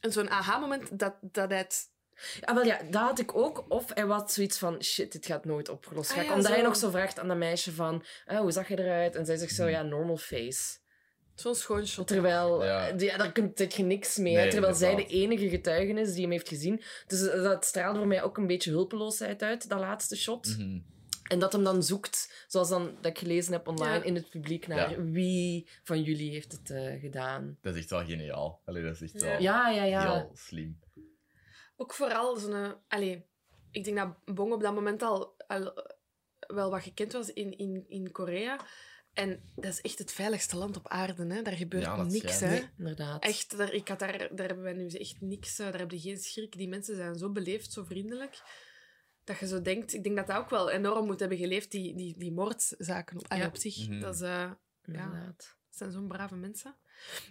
[0.00, 1.90] een zo'n aha-moment dat, dat hij het...
[2.40, 3.64] Ah, wel ja, dat had ik ook.
[3.68, 6.30] Of hij was zoiets van, shit, dit gaat nooit opgelost Ah, raken.
[6.30, 6.56] ja, Omdat zo.
[6.56, 9.16] hij nog zo vraagt aan dat meisje van, ah, hoe zag je eruit?
[9.16, 10.78] En zij zegt zo, ja, normal face.
[11.34, 12.06] Zo'n schoon shot.
[12.06, 12.86] Terwijl, Ja.
[12.86, 12.94] ja.
[12.98, 14.34] ja, daar kun je niks mee.
[14.34, 16.82] Nee, terwijl zij de enige getuige is die hem heeft gezien.
[17.06, 20.56] Dus eh, dat straalde voor mij ook een beetje hulpeloosheid uit, dat laatste shot.
[20.58, 20.78] Mhm.
[21.22, 24.02] En dat hem dan zoekt, zoals dan, dat ik gelezen heb online Ja.
[24.02, 25.02] in het publiek, naar Ja.
[25.02, 27.58] wie van jullie heeft het eh, gedaan.
[27.60, 28.60] Dat is echt wel geniaal.
[28.64, 29.28] Allee, dat is echt Ja.
[29.28, 30.12] wel Ja, ja, ja.
[30.14, 30.80] heel slim.
[31.76, 32.74] Ook vooral zo'n...
[32.88, 33.26] Allee,
[33.70, 35.84] ik denk dat Bong op dat moment al, al eh,
[36.38, 38.60] wel wat gekend was in, in, in Korea.
[39.12, 41.26] En dat is echt het veiligste land op aarde.
[41.34, 41.42] Hè?
[41.42, 42.40] Daar gebeurt Ja, niks.
[42.40, 42.48] Hè?
[42.50, 43.22] Nee, inderdaad.
[43.22, 45.58] Echt, daar, ik had daar, daar hebben wij nu echt niks.
[45.58, 46.56] eh, Daar heb je geen schrik.
[46.56, 48.40] Die mensen zijn zo beleefd, zo vriendelijk.
[49.24, 49.94] Dat je zo denkt...
[49.94, 53.32] Ik denk dat dat ook wel enorm moet hebben geleefd, die, die, die moordzaken op,
[53.32, 53.46] Ja.
[53.46, 53.88] op zich.
[53.88, 54.00] Mhm.
[54.00, 54.50] Dat, is, eh,
[54.84, 55.36] Inderdaad.
[55.36, 56.76] dat zijn zo'n brave mensen.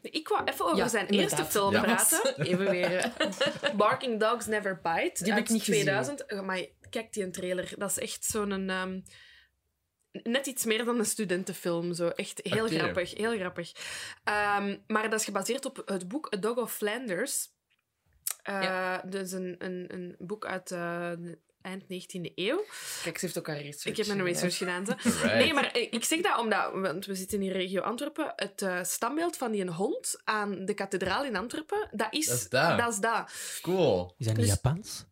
[0.02, 1.40] Ik wou even over Ja, zijn inderdaad.
[1.40, 1.82] eerste film Ja.
[1.82, 2.36] praten.
[2.48, 2.92] Even weer...
[2.96, 5.24] eh, Barking Dogs Never Bite.
[5.24, 5.82] Die heb uit ik niet gezien.
[5.82, 6.26] 2000.
[6.26, 7.74] Eh, Maar kijk die een trailer.
[7.78, 8.70] Dat is echt zo'n...
[8.70, 9.00] ehm,
[10.12, 11.94] net iets meer dan een studentenfilm.
[11.94, 12.08] Zo.
[12.08, 13.18] Echt heel grappig.
[13.18, 13.72] Heel grappig.
[14.24, 17.48] Ehm, maar dat is gebaseerd op het boek A Dog of Flanders.
[18.44, 19.02] Eh, Ja.
[19.06, 22.64] Dus een, een, een boek uit de eind 19e eeuw.
[23.04, 23.86] Kijk, ze heeft ook haar research.
[23.86, 24.86] Ik heb mijn research gedaan.
[25.24, 29.38] Nee, maar ik zeg dat omdat, want we zitten in regio Antwerpen, het eh, standbeeld
[29.38, 32.78] van die hond aan de kathedraal in Antwerpen, dat is Dat is dat.
[32.78, 33.32] Dat is dat.
[33.62, 34.16] Cool.
[34.18, 35.06] Is dat niet Dus- Japans?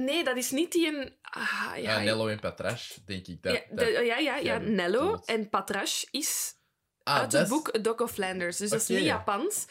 [0.00, 1.16] Nee, dat is niet die een...
[1.22, 3.42] Ah, ja, Ja, Nello en Patrash, denk ik.
[3.42, 6.54] Dat, ja, dat- de- ja, ja, Nello en Patrache is
[7.02, 8.56] Ah, uit het boek A Dog of Flanders.
[8.56, 9.66] Dus dat is niet Japans.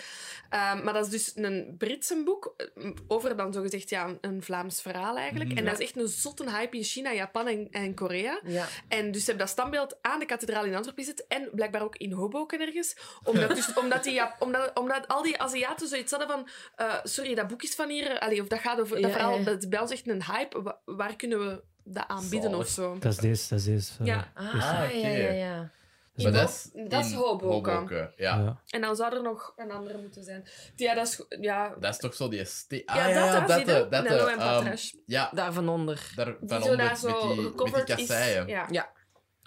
[0.50, 4.44] Ehm, maar dat is dus een Britse boek eh, over dan zogezegd ja, een- een
[4.44, 5.50] Vlaams verhaal eigenlijk.
[5.50, 5.58] Mhm.
[5.58, 8.40] En dat is echt een zotte hype in China, Japan en, en Korea.
[8.44, 8.66] Ja.
[8.88, 11.26] En dus ze hebben dat standbeeld aan de kathedraal in Antwerpen gezet.
[11.28, 12.96] En blijkbaar ook in Hoboken ergens.
[13.24, 16.48] Omdat, dus, omdat, die, ja, omdat, omdat al die Aziaten zoiets hadden van...
[16.76, 18.20] eh, sorry, dat boek is van hier.
[18.20, 18.96] Allee, of dat gaat over...
[19.02, 19.44] dat Ja, verhaal, ja.
[19.44, 20.62] dat is bij ons echt een hype.
[20.62, 22.66] Wa- waar kunnen we dat aanbieden Zalig.
[22.66, 22.98] of zo?
[23.00, 23.92] Dat is deze, dat is deze.
[24.04, 24.32] Ja.
[24.34, 24.54] Ah.
[24.82, 25.70] Ah, ja, ja.
[26.16, 27.88] Maar In dat is, dat is in Hoboken.
[28.16, 28.38] Ja.
[28.38, 28.62] Ja.
[28.70, 30.48] En dan zou er nog een andere moeten zijn.
[30.76, 31.26] Ja, dat is...
[31.40, 32.46] Ja, Dat is toch zo die...
[32.46, 34.98] Ste ah, Ja, ja, dat dat, eh, dat, eh, en ehm, Patrache.
[35.06, 35.30] ja,
[35.70, 36.12] onder.
[36.16, 37.96] daar van onder daar zo met die, met die gecoverd is.
[37.96, 38.48] kasseien.
[38.48, 38.68] Ja.
[38.72, 38.92] Ja.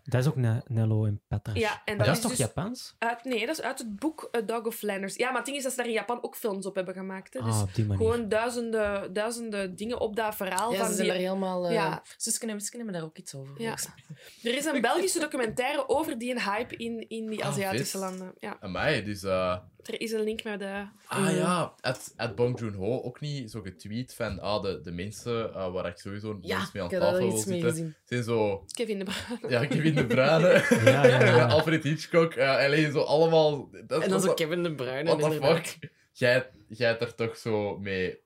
[0.09, 1.55] Dat is ook Ne- Nello en Petra.
[1.55, 2.95] Ja, en Maar dat dat is is toch dus- Japans?
[2.99, 5.17] Uit, nee, dat is uit het boek A Dog of Flanders.
[5.17, 7.35] Ja, maar het ding is dat ze daar in Japan ook films op hebben gemaakt.
[7.35, 7.41] Hè.
[7.43, 8.07] Dus ah, op die manier.
[8.07, 10.73] gewoon duizenden, duizenden dingen op dat verhaal.
[10.73, 11.17] Ja, van ze zijn die...
[11.17, 11.67] daar helemaal...
[11.67, 12.03] eh Ja.
[12.17, 13.63] Susken en hebben daar ook iets over.
[13.63, 13.75] Ja.
[13.75, 14.53] mij.
[14.53, 18.09] Er is een Belgische documentaire over die hype in, in die Ah, Aziatische vet.
[18.09, 18.33] landen.
[18.39, 19.23] Ja, Amai, dus...
[19.23, 19.57] eh,
[19.89, 20.87] er is een link naar de...
[21.07, 25.55] Ah ja, at, at Bong Joon-ho ook niet zo getweet van ah, de, de mensen
[25.55, 27.95] eh, waar ik sowieso Ja, eens mee aan tafel wil zitten, gezien.
[28.05, 28.65] zijn zo...
[28.75, 29.49] Kevin de Bruyne.
[29.49, 31.47] Ja, Kevin de Bruyne, Ja, ja, ja.
[31.55, 33.71] Alfred Hitchcock, eh alleen zo allemaal...
[33.87, 35.17] Dat, En dan zo Kevin de Bruyne.
[35.17, 35.93] What the fuck?
[36.13, 38.19] Jij, jij hebt er toch zo mee,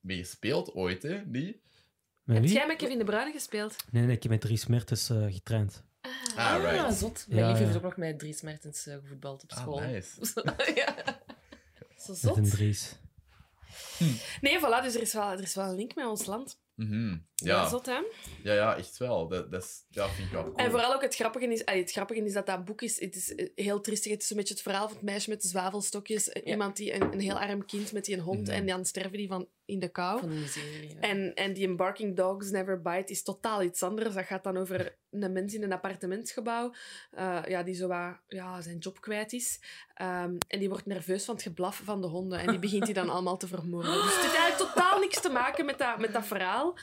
[0.00, 1.20] mee gespeeld ooit, hè?
[1.26, 1.56] Niet?
[2.24, 3.76] Met Heb jij met Kevin de Bruyne gespeeld?
[3.90, 5.84] Nee, nee, ik heb met Dries Mertens eh, getraind.
[6.36, 6.94] Ah, Ah, right.
[6.94, 7.24] zot.
[7.28, 7.76] Mijn Ja, lief heeft ja.
[7.76, 9.80] ook nog met Dries Mertens eh, gevoetbald op Ah, school.
[9.80, 10.20] nice.
[10.74, 10.94] ja.
[11.96, 12.50] Zo Met een zot.
[12.50, 12.96] Dries.
[14.40, 16.60] Nee, voilà, dus er is wel, er is wel een link met ons land.
[16.74, 17.08] Mhm.
[17.10, 17.18] Ja.
[17.34, 17.98] Ja, Zot, hè?
[18.42, 19.28] ja, ja, echt wel.
[19.28, 20.56] Dat, dat is, ja, vind ik wel cool.
[20.56, 23.16] En vooral ook het grappige is, allee, het grappige is dat dat boek is, het
[23.16, 24.12] is eh, heel triestig.
[24.12, 26.28] Het is een beetje het verhaal van het meisje met de zwavelstokjes.
[26.28, 26.50] Eh, Ja.
[26.50, 28.50] Iemand die een, een heel arm kind met die een hond Mhm.
[28.56, 30.18] en dan sterven die van in de kou.
[30.18, 30.88] Van de miserie.
[30.94, 31.00] ja.
[31.00, 34.14] En, en die Barking Dogs Never Bite is totaal iets anders.
[34.14, 36.72] Dat gaat dan over een mens in een appartementsgebouw
[37.10, 39.60] eh, ja, die zo wat, ja, zijn job kwijt is.
[39.94, 42.38] Ehm, en die wordt nerveus van het geblaf van de honden.
[42.38, 43.92] En die begint hij dan allemaal te vermoorden.
[43.92, 46.76] Dus het heeft eigenlijk totaal niks te maken met dat, met dat verhaal.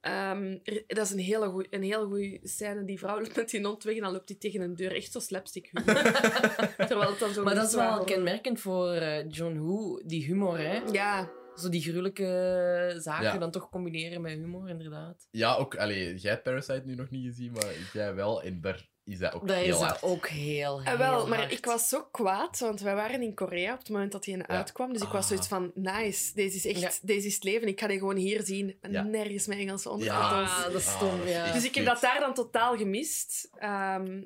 [0.00, 2.84] Ehm, dat is een hele goeie- een heel goede scène.
[2.84, 4.94] Die vrouw loopt met die hond weg en dan loopt hij tegen een deur.
[4.96, 5.70] Echt zo slapstick.
[6.88, 10.58] Terwijl het dan zo Maar dat is wel kenmerkend voor eh, John Woo, die humor,
[10.58, 10.80] hè?
[10.92, 11.30] Ja,
[11.62, 13.38] Zo die gruwelijke zaken Ja.
[13.38, 15.26] dan toch combineren met humor, inderdaad.
[15.30, 18.42] Ja, ook, allee, jij hebt Parasite nu nog niet gezien, maar jij wel.
[18.42, 20.00] En daar is dat ook Dat heel is hard.
[20.00, 21.52] dat ook heel, heel Eh, wel, maar hard.
[21.52, 24.48] ik was zo kwaad, want wij waren in Korea op het moment dat hij een
[24.48, 24.92] uitkwam.
[24.92, 25.28] Dus ik was Ah.
[25.28, 26.90] zoiets van, nice, deze is echt, Ja.
[27.02, 27.68] deze is het leven.
[27.68, 28.76] Ik ga die gewoon hier zien.
[28.80, 29.02] En Ja.
[29.02, 30.50] nergens met Engelse Ja, ondertitels.
[30.50, 31.44] Ah, dat is Ah, stom, ja.
[31.44, 33.50] echt Dus ik heb dat daar dan totaal gemist.
[33.54, 34.22] Ehm,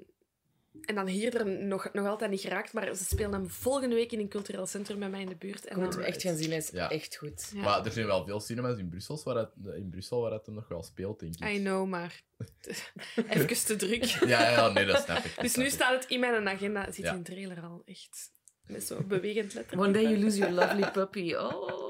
[0.81, 2.73] en dan hier er nog, nog altijd niet geraakt.
[2.73, 5.67] Maar ze spelen hem volgende week in een cultureel centrum bij mij in de buurt.
[5.67, 6.91] En dan- hem echt gaan zien, hij is Ja.
[6.91, 7.51] echt goed.
[7.55, 7.63] Ja.
[7.63, 10.55] Maar er zijn wel veel cinemas in Brussel waar het, in Brussel waar het hem
[10.55, 11.49] nog wel speelt, denk ik.
[11.49, 12.23] I know, maar
[13.29, 14.05] even te druk.
[14.05, 15.35] Ja, ja, nee, dat snap ik.
[15.35, 15.77] dat Dus snap nu ik.
[15.77, 16.85] staat het in mijn agenda.
[16.93, 17.11] Zit Ja.
[17.11, 18.31] in een trailer al, echt.
[18.67, 19.79] Met zo'n bewegend letter.
[19.79, 21.35] One day you lose your lovely puppy.
[21.35, 21.85] Oh.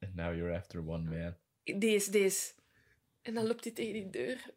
[0.00, 1.34] And now you're after one man.
[1.78, 2.52] Deze, deze.
[3.22, 4.50] En dan loopt hij tegen die deur.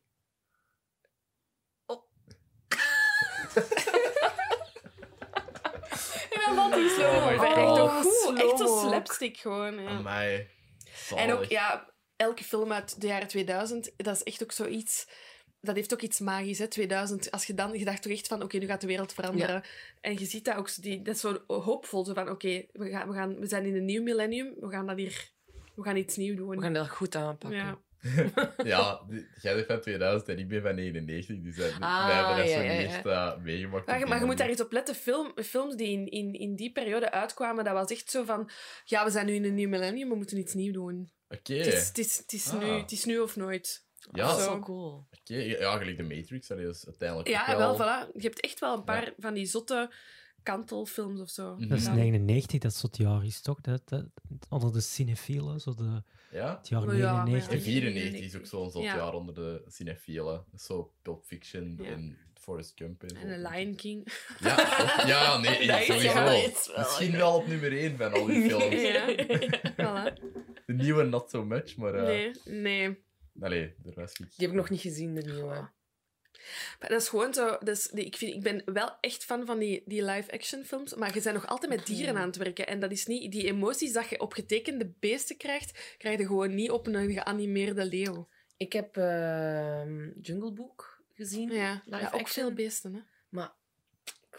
[6.32, 7.46] En dan valt hij slow Oh over.
[7.46, 8.40] Echt, ook goed.
[8.40, 8.88] echt zo slow ook.
[8.88, 9.82] slapstick gewoon.
[9.82, 9.90] Ja.
[9.90, 10.48] Amai.
[11.16, 15.08] En ook, ja, elke film uit de jaren 2000, dat is echt ook zoiets...
[15.64, 17.32] Dat heeft ook iets magisch, hè, 2000.
[17.32, 19.64] Als je dan, je dacht toch echt van, oké, nu gaat de wereld veranderen.
[20.02, 22.90] En je ziet dat ook, zo die, dat is zo hoopvol, zo van, oké, we,
[22.90, 25.30] gaan, we, gaan, we zijn in een nieuw millennium, we gaan dat hier...
[25.76, 26.50] We gaan iets nieuws doen.
[26.50, 27.60] We gaan dat goed aanpakken.
[27.60, 27.80] ja.
[28.64, 32.16] Ja, die- jij bent van 2000 en ik ben van 99, dus wij, Ah, wij
[32.16, 33.28] hebben dat ja, zo ja, niet ja.
[33.34, 33.86] echt meegemaakt.
[33.86, 34.96] Maar, je- die maar je moet daar eens op letten.
[34.96, 38.50] Film, films die in, in, in die periode uitkwamen, dat was echt zo van...
[38.86, 41.12] Ja, we zijn nu in een nieuw millennium, we moeten iets nieuws doen.
[41.30, 41.54] Oké.
[41.54, 42.60] Het, is, het, is, het, is Ah.
[42.60, 43.86] nu, het is nu of nooit.
[44.12, 44.50] Ja, dat is zo.
[44.50, 45.08] wel cool.
[45.22, 48.12] Oké, ja, gelijk de Matrix, dat is uiteindelijk Ja, wel, voilà.
[48.16, 49.14] Je hebt echt wel een paar Ja.
[49.18, 49.94] van die zotte
[50.44, 51.56] kantelfilms of zo.
[51.56, 51.68] Mhm.
[51.68, 51.94] Dat is Ja.
[51.94, 53.62] 99, dat is het jaar is toch?
[53.62, 54.06] Dat, dat,
[54.50, 56.58] onder de cinefielen, zo de, Ja?
[56.58, 57.52] het jaar Oh ja, maar 99.
[57.52, 57.64] En Ja.
[57.64, 58.96] 94 is ook zo'n zot Ja.
[58.96, 60.44] jaar onder de cinefielen.
[60.58, 61.90] Zo Pulp Fiction Ja.
[61.90, 63.04] en Forrest Gump.
[63.04, 63.16] En, zo.
[63.16, 64.08] En The Lion King.
[64.40, 64.56] Ja,
[65.08, 66.14] ja nee, Dat sowieso.
[66.14, 68.82] wel Misschien wel op nummer 1 van al die films.
[68.82, 69.08] ja,
[70.12, 70.14] voilà.
[70.66, 71.94] De nieuwe not so much, maar...
[71.94, 73.04] eh Nee, nee.
[73.42, 73.74] Allee.
[73.84, 73.94] Die
[74.38, 75.70] heb ik nog niet gezien, de nieuwe.
[76.80, 77.58] Maar dat is gewoon zo...
[77.64, 81.14] Dus die, ik, vind, ik ben wel echt fan van die, die live-action films, maar
[81.16, 82.68] je bent nog altijd met dieren aan het werken.
[82.68, 83.32] En dat is niet...
[83.32, 87.86] Die emoties dat je op getekende beesten krijgt, krijg je gewoon niet op een geanimeerde
[87.86, 88.28] leeuw.
[88.58, 91.52] Ik heb ehm, Jungle Book gezien.
[91.52, 92.46] Ja, Live ja ook action.
[92.46, 93.02] veel beesten, hè.
[93.30, 93.54] Maar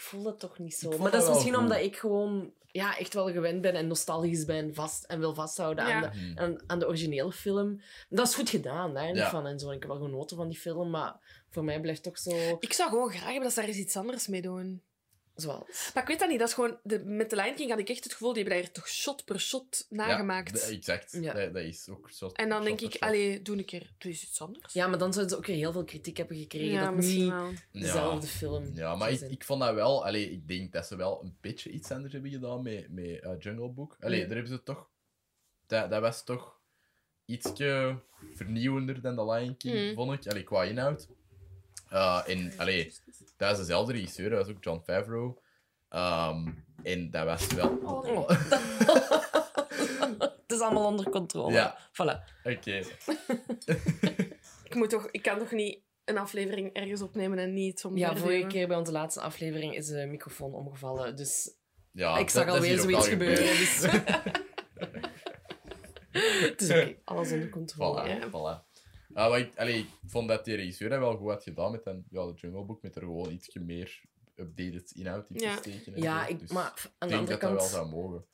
[0.03, 0.89] voel dat toch niet zo.
[0.89, 1.63] Maar dat dat is misschien goed.
[1.63, 5.87] omdat ik gewoon ja, echt wel gewend ben en nostalgisch ben vast, en wil vasthouden
[5.87, 5.95] Ja.
[5.95, 6.39] aan, de, Mhm.
[6.39, 7.81] aan, aan de originele film.
[8.09, 9.31] Dat is goed gedaan, daar Ja.
[9.31, 9.71] van en zo.
[9.71, 12.57] Ik heb wel genoten van die film, maar voor mij blijft toch zo...
[12.61, 14.83] Ik zou gewoon graag hebben dat ze daar eens iets anders mee doen.
[15.35, 15.91] Zoals...
[15.95, 16.79] Maar ik weet dat niet, dat is gewoon...
[16.83, 19.25] De, met de Lion King had ik echt het gevoel, die hebben daar toch shot
[19.25, 20.61] per shot nagemaakt.
[20.61, 21.13] Ja, de- exact.
[21.21, 21.33] Ja.
[21.33, 22.29] Dat, dat is ook zo.
[22.29, 23.01] en dan shot denk ik, shot.
[23.01, 24.73] allee, doe een keer, doe eens iets anders.
[24.73, 26.73] Ja, maar dan zouden ze ook weer heel veel kritiek hebben gekregen.
[26.73, 27.53] Ja, dat misschien niet wel.
[27.73, 30.05] dezelfde film Ja, maar ik, ik vond dat wel...
[30.07, 33.31] Allee, ik denk dat ze wel een beetje iets anders hebben gedaan met, met eh,
[33.39, 33.97] Jungle Book.
[34.01, 34.27] Allee, Ja.
[34.27, 34.89] daar hebben ze toch...
[35.67, 36.61] Dat, dat was toch
[37.25, 37.99] ietsje
[38.35, 39.95] vernieuwender dan The Lion King, Mm.
[39.95, 40.31] vond ik.
[40.33, 41.09] Allee, qua inhoud.
[41.93, 42.93] Uh, en, allee,
[43.49, 45.37] dat is dezelfde regisseur, dat was ook John Favreau.
[45.89, 46.49] Ehm,
[46.83, 47.69] en dat was wel...
[47.83, 48.29] Oh,
[50.43, 51.53] Het is allemaal onder controle.
[51.53, 51.79] Ja.
[51.89, 52.25] Voilà.
[52.45, 52.83] Oké.
[54.65, 58.17] Ik, moet toch, ik kan toch niet een aflevering ergens opnemen en niet soms Ja,
[58.17, 61.17] vorige keer bij onze laatste aflevering is de microfoon omgevallen.
[61.17, 61.51] Dus
[61.93, 63.37] Ja, ik zag alweer zoiets al gebeuren.
[63.47, 63.81] gebeurd.
[63.81, 63.91] Dus...
[66.41, 68.03] Het is oké, alles onder controle.
[68.03, 68.29] Voilà, Ja.
[68.29, 68.72] voilà.
[69.15, 71.87] Ah, maar ik, allee, ik vond dat die regisseur dat wel goed had gedaan met
[71.87, 74.01] een, ja, de Jungle Book, met er gewoon iets meer
[74.35, 75.55] updated inhoud in Ja.
[75.55, 75.95] te steken.
[75.95, 76.31] en Ja, zo.
[76.33, 77.71] ik, Dus maar ik aan de denk andere dat dat wel kant...
[77.71, 78.25] zou mogen.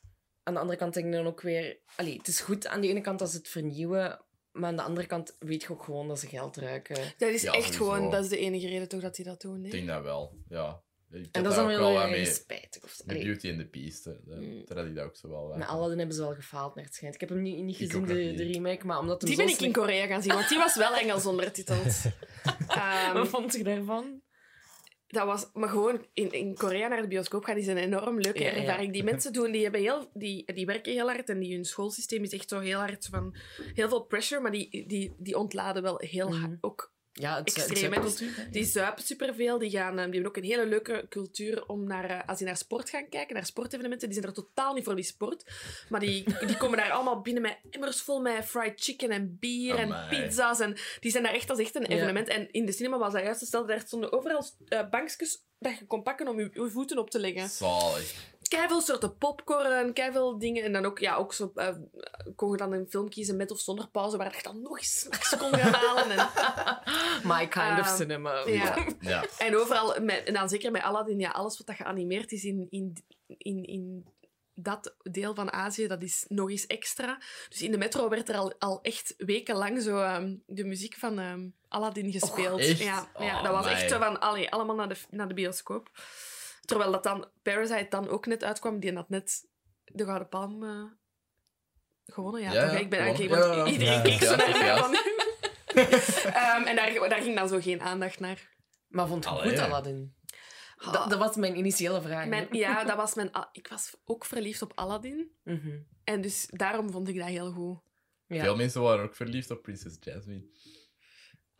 [0.43, 1.79] Aan de andere kant denk ik dan ook weer...
[1.95, 4.81] Allee, het is goed aan de ene kant als ze het vernieuwen, maar aan de
[4.81, 6.95] andere kant weet je ook gewoon dat ze geld ruiken.
[7.17, 7.83] Dat is Ja, echt sowieso.
[7.93, 9.57] gewoon, dat is de enige reden toch dat die dat doen.
[9.57, 9.77] Ik hè?
[9.77, 10.81] denk dat wel, ja.
[11.11, 12.25] Ik En dat is dan weer wel ergens mee.
[12.25, 12.83] spijtig.
[12.83, 14.11] Of, The allee, Beauty and the Beast, hè.
[14.25, 14.61] Dat- Mm.
[14.65, 17.13] daar had ik dat ook zo wel Aladdin hebben ze wel gefaald, naar het schijnt.
[17.13, 18.37] Ik heb hem niet, niet gezien, de, niet.
[18.37, 20.57] de remake, maar omdat hem Die zo ben ik in Korea gaan zien, want die
[20.57, 21.95] was wel Engels ondertiteld.
[22.67, 24.21] Ehm, Wat vond je daarvan?
[25.07, 28.43] dat was, maar gewoon in, in Korea naar de bioscoop gaan is een enorm leuke
[28.43, 28.55] Ja, ja.
[28.55, 28.93] ervaring.
[28.93, 32.23] Die mensen doen, die, hebben heel, die, die werken heel hard en die, hun schoolsysteem
[32.23, 33.35] is echt zo heel hard van
[33.73, 36.39] heel veel pressure, maar die, die, die ontladen wel heel Mhm.
[36.41, 36.57] hard.
[36.61, 38.49] Ook, Ja, het Extreem, het hè.
[38.51, 42.09] die zuipen superveel, die, gaan, eh, die hebben ook een hele leuke cultuur om naar,
[42.09, 44.95] eh, als die naar sport gaan kijken, naar sportevenementen, die zijn er totaal niet voor
[44.95, 45.43] die sport,
[45.89, 49.75] maar die, die komen daar allemaal binnen met emmers vol met fried chicken en bier
[49.75, 51.87] en pizza's en die zijn daar echt als echt een Ja.
[51.95, 52.27] evenement.
[52.27, 55.85] En in de cinema was dat juist hetzelfde, daar stonden overal eh, bankjes dat je
[55.85, 57.49] kon pakken om je, je voeten op te leggen.
[57.49, 58.13] Zalig.
[58.49, 60.63] Keiveel soorten popcorn, keiveel dingen.
[60.63, 61.75] En dan ook, ja, ook zo, eh,
[62.35, 64.99] kon je dan een film kiezen met of zonder pauze, waar je dan nog eens
[64.99, 66.09] snacks kon gaan halen.
[66.11, 66.29] En,
[67.29, 68.47] My kind of Ehm, cinema.
[68.47, 68.85] ja.
[68.99, 69.25] Ja.
[69.37, 72.67] en overal, met, en dan zeker bij Aladdin, ja, alles wat dat geanimeerd is in,
[72.69, 73.03] in,
[73.37, 74.05] in, in
[74.53, 77.17] dat deel van Azië, dat is nog eens extra.
[77.49, 81.19] Dus in de metro werd er al, al echt wekenlang zo ehm, de muziek van
[81.19, 82.59] ehm, Aladdin gespeeld.
[82.59, 82.79] echt?
[82.79, 83.87] Ja, ja, Oh, dat was echt my.
[83.89, 85.89] zo van, allee, allemaal naar de, naar de bioscoop.
[86.69, 89.47] Terwijl dat dan Parasite dan ook net uitkwam, die had net
[89.85, 90.83] de Gouden Palm eh,
[92.05, 92.41] gewonnen.
[92.41, 92.71] Ja, Ja, toch?
[92.71, 93.29] ja, Ik ben gewonnen.
[93.29, 93.71] eigenlijk, want Ja, ja.
[93.71, 94.77] iedereen Ja, keek zo ja, naar ja.
[94.77, 94.93] van...
[96.33, 98.49] Ehm, en daar, daar ging dan zo geen aandacht naar.
[98.87, 99.49] Maar vond je Allee.
[99.49, 100.13] goed Aladdin?
[100.91, 102.27] Dat, dat was mijn initiële vraag.
[102.27, 103.31] Mijn, ja, dat was mijn...
[103.51, 105.31] Ik was ook verliefd op Aladdin.
[105.43, 105.77] Mhm.
[106.03, 107.79] En dus daarom vond ik dat heel goed.
[108.27, 108.43] ja.
[108.43, 110.43] Veel mensen waren ook verliefd op Princess Jasmine.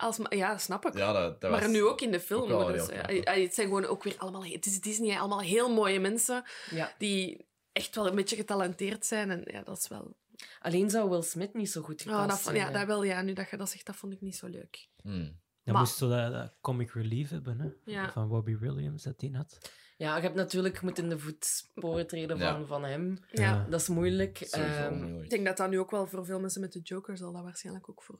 [0.00, 0.96] Als, ja, dat snap ik.
[0.96, 1.70] Ja, dat, dat maar was...
[1.70, 2.48] nu ook in de film.
[2.48, 4.44] wel ze- knap, eh, het zijn gewoon ook weer allemaal...
[4.44, 6.94] Het is Disney, allemaal heel mooie mensen Ja.
[6.98, 9.30] die echt wel een beetje getalenteerd zijn.
[9.30, 10.16] En ja, dat is wel...
[10.60, 12.72] Alleen zou Will Smith niet zo goed Oh, gepast dat, vond- ja, zijn.
[12.74, 13.22] dat wel, ja.
[13.22, 14.88] Nu dat je dat zegt, dat vond ik niet zo leuk.
[15.02, 15.38] Hmm.
[15.64, 17.68] Dat Maar- moest zo dat, dat comic relief hebben, hè?
[17.92, 18.12] Ja.
[18.12, 19.70] Van Robbie Williams, dat die had.
[19.96, 22.52] Ja, je hebt natuurlijk moeten in de voetsporen treden Ja.
[22.52, 23.18] van, van hem.
[23.30, 23.42] Ja.
[23.42, 23.66] Ja.
[23.70, 24.40] Dat is moeilijk.
[24.40, 25.24] Ehm, moeilijk.
[25.24, 27.42] Ik denk dat dat nu ook wel voor veel mensen met de Joker zal dat
[27.42, 28.18] waarschijnlijk ook voor...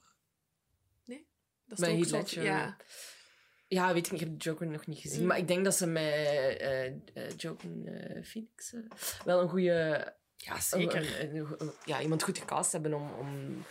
[1.71, 2.43] Dat toch ook Heath zo- Ledger.
[2.43, 2.77] Ja.
[3.69, 5.21] ja, weet ik niet, ik heb de Joker nog niet gezien.
[5.21, 5.27] Mm.
[5.27, 6.93] Maar ik denk dat ze met eh eh
[7.37, 8.75] Joaquin eh, Phoenix
[9.25, 10.13] wel een goede...
[10.37, 11.21] ja, zeker.
[11.21, 13.65] een- een- een- ja, iemand goed gecast hebben om, om,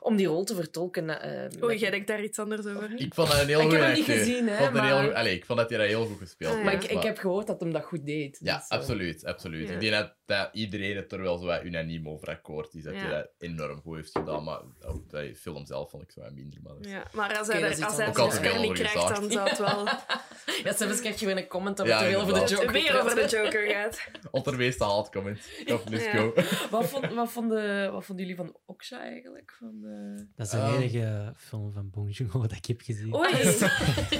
[0.00, 1.10] om die rol te vertolken.
[1.10, 2.92] Oei, met- jij denkt daar iets anders over.
[2.96, 4.86] Ik vond dat een heel Ik heb hem niet gezien, hè, Ik vond, dat een
[4.88, 6.64] heel maar- goed- Allee, ik vond dat hij dat heel goed gespeeld Ah, ja.
[6.64, 8.38] Maar ik, ik heb gehoord dat hem dat goed deed.
[8.42, 9.68] Ja, dus, absoluut, absoluut.
[9.68, 9.74] Ja.
[9.74, 12.82] Ik denk dat, dat iedereen het er wel zo wat unaniem over akkoord is.
[12.82, 13.00] Dat Ja.
[13.00, 14.44] hij dat enorm goed heeft gedaan.
[14.44, 16.58] Maar ook de film zelf vond ik zo wat minder.
[16.62, 19.30] Maar Ja, maar als hij, er- iets als hij de Oscar niet over krijgt, dan
[19.30, 19.88] zou het wel
[20.64, 22.54] Ja, zelfs krijg je weer een comment dat Ja, het te veel over de.
[22.54, 23.26] Joker weer over de.
[23.28, 24.08] Joker gaat.
[24.30, 25.40] Onderwees haalt comment.
[25.66, 26.10] Kom, let's Ja.
[26.16, 26.32] go.
[26.70, 29.54] Wat, vond, wat, vonden, wat vonden jullie van Oksha eigenlijk?
[29.58, 30.74] Van, eh, Dat is de Ehm.
[30.74, 33.14] enige film van Bong Joon-ho dat ik heb gezien.
[33.16, 33.32] Oei.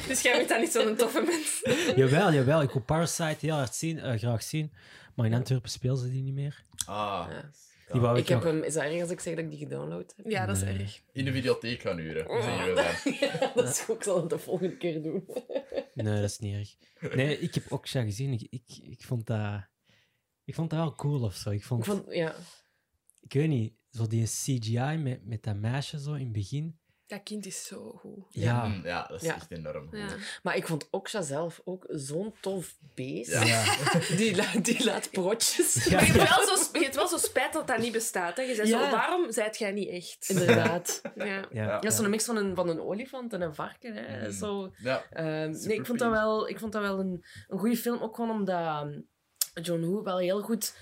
[0.09, 1.63] dus jij bent dan niet zo'n toffe mens.
[1.97, 2.63] Jawel, jawel.
[2.63, 4.73] Ik wil Parasite heel hard zien, eh, graag zien.
[5.15, 6.65] Maar in Antwerpen spelen ze die niet meer.
[6.87, 7.27] Ah.
[7.31, 7.51] Ja.
[7.93, 8.53] Die wou ik, ik heb nog...
[8.53, 10.31] hem, is dat erg als ik zeg dat ik die gedownload heb?
[10.31, 11.03] Ja, dat is erg.
[11.13, 12.27] In de videotheek gaan huren.
[12.27, 13.17] We.
[13.21, 13.97] Ja, dat is goed.
[13.97, 15.25] Ik zal het de volgende keer doen.
[15.95, 16.77] Nee, dat is niet erg.
[17.15, 18.33] Nee, ik heb Oksha gezien.
[18.33, 19.71] Ik, ik, ik vond dat...
[20.45, 21.51] Ik vond dat wel cool of zo.
[21.51, 21.87] Ik vond...
[21.87, 22.35] Ik vond, ja.
[23.21, 26.79] Ik weet niet, zo die CGI met, met dat meisje zo in het begin.
[27.13, 28.25] Dat kind is zo goed.
[28.29, 28.65] Ja.
[28.65, 29.35] Mm, ja, dat is Ja.
[29.35, 29.99] echt enorm goed.
[29.99, 30.07] Ja.
[30.43, 33.41] Maar ik vond Oksha zelf ook zo'n tof beest.
[34.17, 35.85] Die, la- die laat broodjes.
[35.85, 35.91] Ja.
[35.97, 38.37] Maar je hebt, wel zo, je hebt wel zo spijt dat dat niet bestaat.
[38.37, 38.43] Hè?
[38.43, 38.85] Je zegt Ja.
[38.85, 40.29] zo, waarom zijt jij niet echt?
[40.29, 41.01] Inderdaad.
[41.15, 41.25] Ja.
[41.25, 41.79] Ja, Ja.
[41.81, 43.95] Dat is zo'n mix van een, van een olifant en een varken.
[43.95, 44.27] Hè.
[44.27, 44.33] Mm.
[44.33, 45.05] Zo, Ja.
[45.11, 48.01] Ehm, nee, Super ik vond dat wel, ik vond dat wel een, een goede film.
[48.03, 49.09] Ook gewoon omdat um,
[49.63, 50.75] John Woo wel heel goed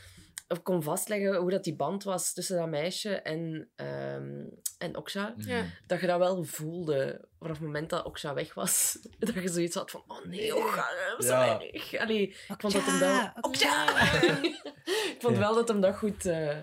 [0.62, 4.44] kon vastleggen hoe dat die band was tussen dat meisje en, ehm
[4.78, 5.34] en Oksha.
[5.36, 5.64] Ja.
[5.86, 8.98] Dat je dat wel voelde vanaf het moment dat Oksha weg was.
[9.18, 11.60] Dat je zoiets had van, oh nee, Oksha, dat is zo Ja.
[11.60, 11.96] erg.
[11.98, 13.32] Allee, ik vond dat hem dat...
[13.44, 14.02] Oksha!
[15.14, 16.56] ik vond wel dat hem dat goed eh,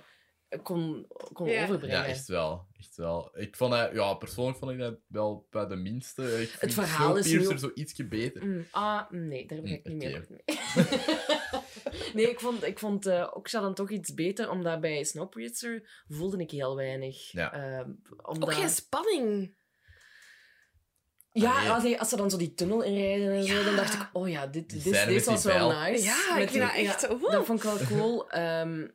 [0.63, 1.63] kon, kon Ja.
[1.63, 1.97] overbrengen.
[1.97, 2.66] Ja, echt wel.
[2.77, 3.29] Echt wel.
[3.39, 6.41] Ik vond dat, ja, persoonlijk vond ik dat wel bij de minste.
[6.41, 8.45] Ik vind verhaal is nu ook- zo ietsje beter.
[8.45, 10.27] Mm, ah, nee, daar ben ik Mm, niet meer oké.
[10.29, 10.57] mee.
[12.13, 16.37] nee, ik vond, ik vond eh, Oksha dan toch iets beter, omdat bij Snowpiercer voelde
[16.37, 17.31] ik heel weinig.
[17.31, 17.53] Ja.
[17.53, 17.89] Ehm,
[18.21, 18.49] omdat...
[18.49, 19.55] Ook geen spanning.
[21.31, 23.63] Ja, als, hij- als ze dan zo die tunnel inrijden en zo, Ja.
[23.63, 26.03] dan dacht ik, oh ja, dit, dit, was wel nice.
[26.03, 27.29] Ja, Met ik vind die- dat echt ja.
[27.31, 28.29] Dat vond ik wel cool.
[28.29, 28.87] Ehm,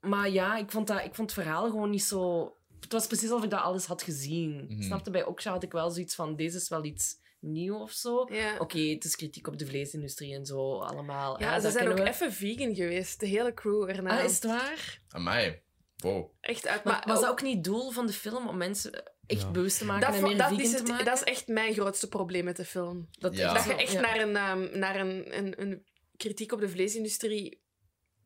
[0.00, 2.52] maar ja, ik vond, dat, ik vond het verhaal gewoon niet zo...
[2.84, 4.66] Het was precies alsof ik dat alles had gezien.
[4.68, 4.82] Mhm.
[4.82, 5.10] Snapte?
[5.10, 8.26] Bij Oksha had ik wel zoiets van, deze is wel iets nieuw of zo.
[8.32, 8.56] Ja.
[8.58, 11.40] Oké, het is kritiek op de vleesindustrie en zo allemaal.
[11.40, 12.08] Ja, hè, ze zijn ook we.
[12.08, 14.18] even vegan geweest, de hele crew erna.
[14.18, 15.00] Ah, is het waar?
[15.08, 15.62] Amai.
[15.96, 16.30] Wow.
[16.40, 16.84] Echt uit.
[16.84, 18.92] Maar, Maar, was dat ook niet het doel van de film om mensen
[19.26, 19.50] echt Ja.
[19.50, 21.04] bewust te maken dat, en meer dat, vegan is te het, maken?
[21.04, 23.08] dat is echt mijn grootste probleem met de film.
[23.10, 23.54] Dat, Ja.
[23.54, 24.00] Dat je echt ja.
[24.00, 25.86] naar, een, ehm, naar een, een, een
[26.16, 27.62] kritiek op de vleesindustrie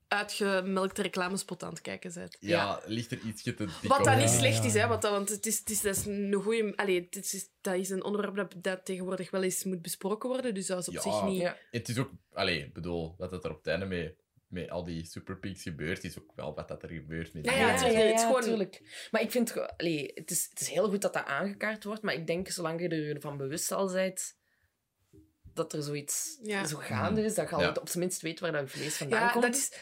[0.08, 2.36] uitgemelkte reclamespot aan het kijken bent.
[2.40, 5.28] Ja, ligt er ietsje te dik Wat dat niet slecht is, hè, want dat, want
[5.28, 6.72] het is, het is, dat is een goede.
[6.76, 10.54] Allee, het is, dat is een onderwerp dat, dat tegenwoordig wel eens moet besproken worden,
[10.54, 11.00] dus dat is op Ja.
[11.00, 11.40] zich niet.
[11.40, 11.56] Ja.
[11.70, 12.10] Het is ook...
[12.32, 14.16] Allee, ik bedoel, wat het er op het einde mee,
[14.46, 17.80] met al die superpigs gebeurt, is ook wel wat dat er gebeurt met Ja, het
[18.14, 19.06] is- gewoon- tuurlijk.
[19.10, 22.14] Maar ik vind, allee, het, is, het is heel goed dat dat aangekaart wordt, maar
[22.14, 24.36] ik denk, zolang je er ervan bewust al bent
[25.54, 26.66] dat er zoiets Ja.
[26.66, 27.68] zo gaande is, dat je al Ja.
[27.80, 29.44] op zijn minst weet waar dat vlees vandaan Ja, komt.
[29.44, 29.72] dat is.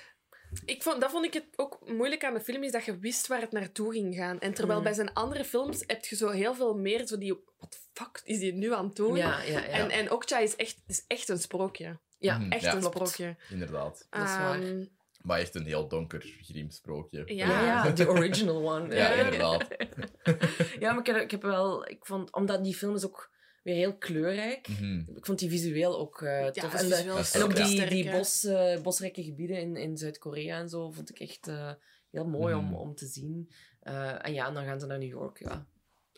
[0.64, 3.26] Ik vond, dat vond ik het ook moeilijk aan de film, is dat je wist
[3.26, 4.38] waar het naartoe ging gaan.
[4.40, 4.84] En terwijl Mm.
[4.84, 7.38] bij zijn andere films heb je zo heel veel meer zo die...
[7.58, 9.16] Wat fuck is die nu aan het doen?
[9.16, 9.64] Ja, ja, ja.
[9.66, 11.98] En, en Okja is echt, is echt een sprookje.
[12.18, 12.50] ja, Mhm.
[12.52, 12.72] Echt Ja.
[12.74, 12.94] een Klopt.
[12.94, 13.36] sprookje.
[13.50, 14.06] Inderdaad.
[14.10, 14.62] Dat is waar.
[14.62, 14.84] Ehm,
[15.22, 17.22] Maar echt een heel donker grimsprookje.
[17.26, 17.46] Ja.
[17.48, 18.94] ja, ja, de original one.
[18.94, 19.66] Ja, inderdaad.
[20.80, 21.88] Ja, maar ik heb, ik heb wel...
[21.88, 23.30] Ik vond, omdat die film is ook
[23.66, 24.68] weer heel kleurrijk.
[24.68, 24.98] Mhm.
[25.16, 26.72] Ik vond die visueel ook eh, tof.
[26.74, 30.90] en, visueel ook die, sterk, die bos, eh, bosrijke gebieden in, in Zuid-Korea en zo
[30.90, 31.72] vond ik echt eh,
[32.10, 32.64] heel mooi Mhm.
[32.66, 33.50] om, om te zien.
[33.80, 35.66] Eh, en ja, en dan gaan ze naar New York, ja.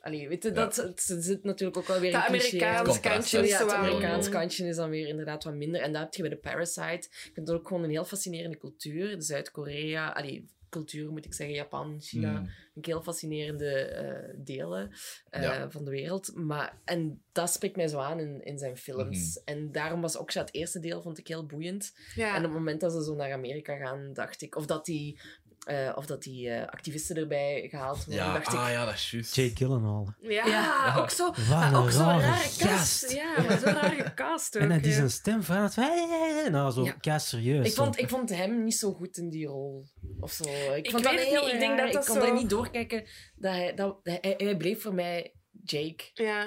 [0.00, 0.54] Allee, weet je, Ja.
[0.54, 2.26] dat het zit natuurlijk ook wel weer cliché.
[2.26, 5.80] Amerikaans kantje Ja, het aan- Amerikaans kantje is dan weer inderdaad wat minder.
[5.80, 7.08] En dat heb je bij de Parasite.
[7.10, 9.14] Ik vind het ook gewoon een heel fascinerende cultuur.
[9.22, 12.34] Zuid-Korea, allee, cultuur moet ik zeggen, Japan, China.
[12.36, 14.90] Vind ik heel fascinerende eh, delen
[15.30, 15.70] eh, Ja.
[15.70, 16.34] van de wereld.
[16.34, 19.40] Maar, en dat spreekt mij zo aan in, in zijn films.
[19.44, 19.56] Mhm.
[19.56, 21.92] En daarom was ook het eerste deel vond ik heel boeiend.
[22.14, 22.30] ja.
[22.30, 24.56] En op het moment dat ze zo naar Amerika gaan, dacht ik...
[24.56, 25.20] Of dat die,
[25.68, 28.72] eh, of dat die eh, activisten erbij gehaald worden, Ja, dacht ah ik...
[28.74, 29.34] ja, dat is juist.
[29.34, 30.14] Jake Gyllenhaal.
[30.20, 30.94] Ja, Ja.
[30.96, 31.32] ook zo.
[31.50, 32.62] Maar een ook zo'n rare rare cast.
[32.62, 33.12] gast.
[33.12, 34.62] Ja, maar zo'n rare cast ook.
[34.62, 34.96] En hij die ja.
[34.96, 35.40] zijn stem.
[35.74, 37.18] Hey, nou, zo Ja.
[37.18, 37.66] serieus.
[37.66, 38.00] Ik vond, zo.
[38.00, 39.86] ik vond hem niet zo goed in die rol.
[40.20, 40.44] Of zo.
[40.44, 41.52] Ik, Ik vond weet dat heel niet.
[41.52, 43.04] Ik denk dat dat ik kon zo- er niet doorkijken.
[43.36, 45.32] Dat hij, dat, hij, hij bleef voor mij
[45.64, 46.04] Jake.
[46.14, 46.46] Ja.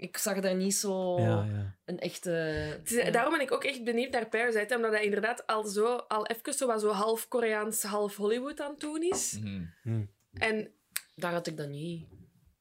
[0.00, 1.76] Ik zag daar niet zo Ja, ja.
[1.84, 2.80] een echte...
[2.84, 6.26] Is- daarom ben ik ook echt benieuwd naar Parasite, omdat hij inderdaad al, zo, al
[6.26, 9.38] even zo, wat zo half Koreaans, half Hollywood aan het doen is.
[9.82, 10.04] Mhm.
[10.32, 10.70] En,
[11.14, 12.06] Daar had ik dat niet.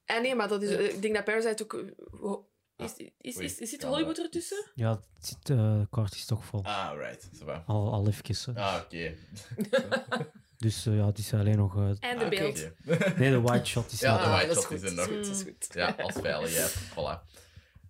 [0.05, 1.83] en nee, maar dat is, ik denk dat Parasite ook...
[2.21, 2.45] oh,
[2.77, 4.71] Is, is, is, is, zit Ja, Hollywood ertussen?
[4.75, 6.63] Ja, het zit, eh, kort is toch vol.
[6.63, 7.29] Ah, right.
[7.65, 8.53] Al, al even.
[8.55, 8.61] hè.
[8.61, 9.13] Ah, oké.
[10.59, 11.75] Dus eh, ja, het is alleen nog...
[11.77, 12.69] eh, En de beeld.
[13.17, 15.07] nee, de white shot is Ja, nog- de white shot is er nog.
[15.07, 15.67] Dat is goed.
[15.73, 16.75] Ja, als veiligheid.
[16.91, 17.37] Voilà.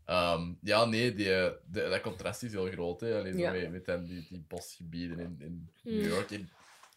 [0.06, 3.00] Ehm, ja, nee, die, eh, de, dat contrast is heel groot.
[3.00, 3.20] Hè.
[3.20, 3.52] Alleen zo Ja.
[3.52, 5.92] met, met dan die, die bosgebieden in, in Hmm.
[5.98, 6.30] New York.
[6.32, 6.48] Ik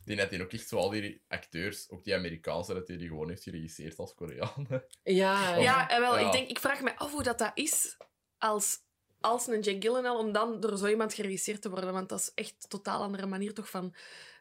[0.05, 3.09] denk dat hij ook echt zo al die acteurs, ook die Amerikaanse, dat hij die
[3.09, 4.85] gewoon heeft geregisseerd als Koreanen.
[5.03, 6.27] Ja, Ja, en wel, Ja.
[6.27, 7.97] Ik, denk, ik vraag me af hoe dat, dat is
[8.39, 8.79] als,
[9.23, 11.93] als een Jack Gyllenhaal om dan door zo iemand geregisseerd te worden.
[11.93, 13.95] Want dat is echt een totaal andere manier toch van,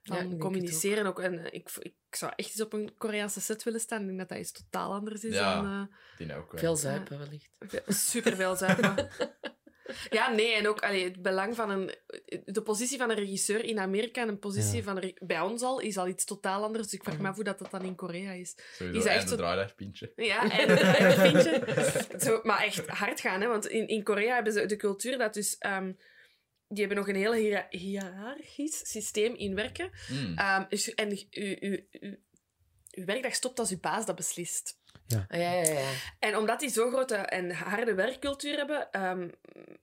[0.03, 1.05] van communiceren.
[1.05, 1.19] Ook.
[1.19, 3.99] En eh, ik, ik zou echt eens op een Koreaanse set willen staan.
[4.01, 5.61] Ik denk dat dat iets totaal anders is Ja.
[5.61, 5.65] dan...
[5.89, 5.95] eh,
[6.27, 6.59] Die ook wel.
[6.61, 7.49] Veel zuipen wellicht.
[7.87, 8.95] Super veel zuipen.
[10.09, 11.95] Ja, nee, en ook allee, het belang van een...
[12.45, 14.83] De positie van een regisseur in Amerika en een positie Ja.
[14.83, 16.83] van een, bij ons al is al iets totaal anders.
[16.83, 17.29] Dus ik vraag me Mhm.
[17.29, 18.55] af hoe dat, dat dan in Korea is.
[18.77, 20.11] Sowieso, is dat echt zo- draaidagpintje.
[20.15, 22.07] Ja, en een vriendje.
[22.19, 23.47] Zo, maar echt hard gaan, hè.
[23.47, 25.57] Want in, in Korea hebben ze de cultuur dat dus...
[25.57, 25.91] ehm,
[26.67, 29.89] die hebben nog een heel hiëra- hiërarchisch systeem in werken.
[30.11, 30.37] Mm.
[30.37, 31.09] Ehm, dus, en
[32.91, 34.79] uw werkdag stopt als uw baas dat beslist.
[35.15, 35.89] Ah, ja, ja, ja.
[36.19, 39.27] En omdat die zo'n grote en harde werkcultuur hebben, ehm,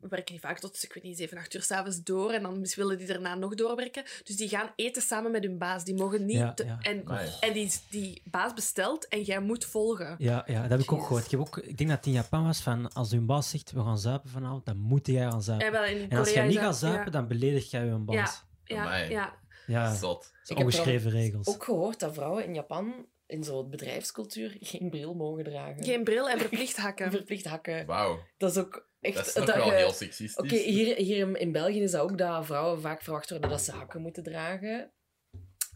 [0.01, 2.31] werken die vaak tot, ik weet niet, 7, 8 uur s'avonds door.
[2.33, 4.05] En dan willen die daarna nog doorwerken.
[4.25, 5.85] Dus die gaan eten samen met hun baas.
[5.85, 6.37] Die mogen niet...
[6.37, 6.79] Ja, te- ja.
[6.81, 7.31] En, Amai.
[7.41, 10.15] en die, die baas bestelt en jij moet volgen.
[10.19, 11.25] Ja, ja, dat heb ik ook gehoord.
[11.25, 13.73] Ik, heb ook, ik denk dat het in Japan was van als hun baas zegt
[13.73, 15.67] we gaan zuipen vanavond, dan moet jij gaan zuipen.
[15.67, 18.45] En, wel, in En als jij niet gaat zuipen, dan beledig jij je baas.
[18.65, 19.37] Ja, ja.
[19.67, 20.33] Ja, dat Zot.
[20.55, 21.47] ongeschreven regels.
[21.47, 25.85] Ook gehoord dat vrouwen in Japan, in zo'n bedrijfscultuur, geen bril mogen dragen.
[25.85, 27.11] Geen bril en verplicht hakken.
[27.11, 27.87] Verplicht hakken.
[27.87, 28.19] Wauw.
[28.39, 29.15] Dat is ook echt...
[29.17, 30.37] Dat is dat wel je- heel seksistisch.
[30.37, 33.61] Oké, hier, hier in- in België is dat ook dat vrouwen vaak verwacht worden dat
[33.63, 34.93] ze hakken moeten dragen.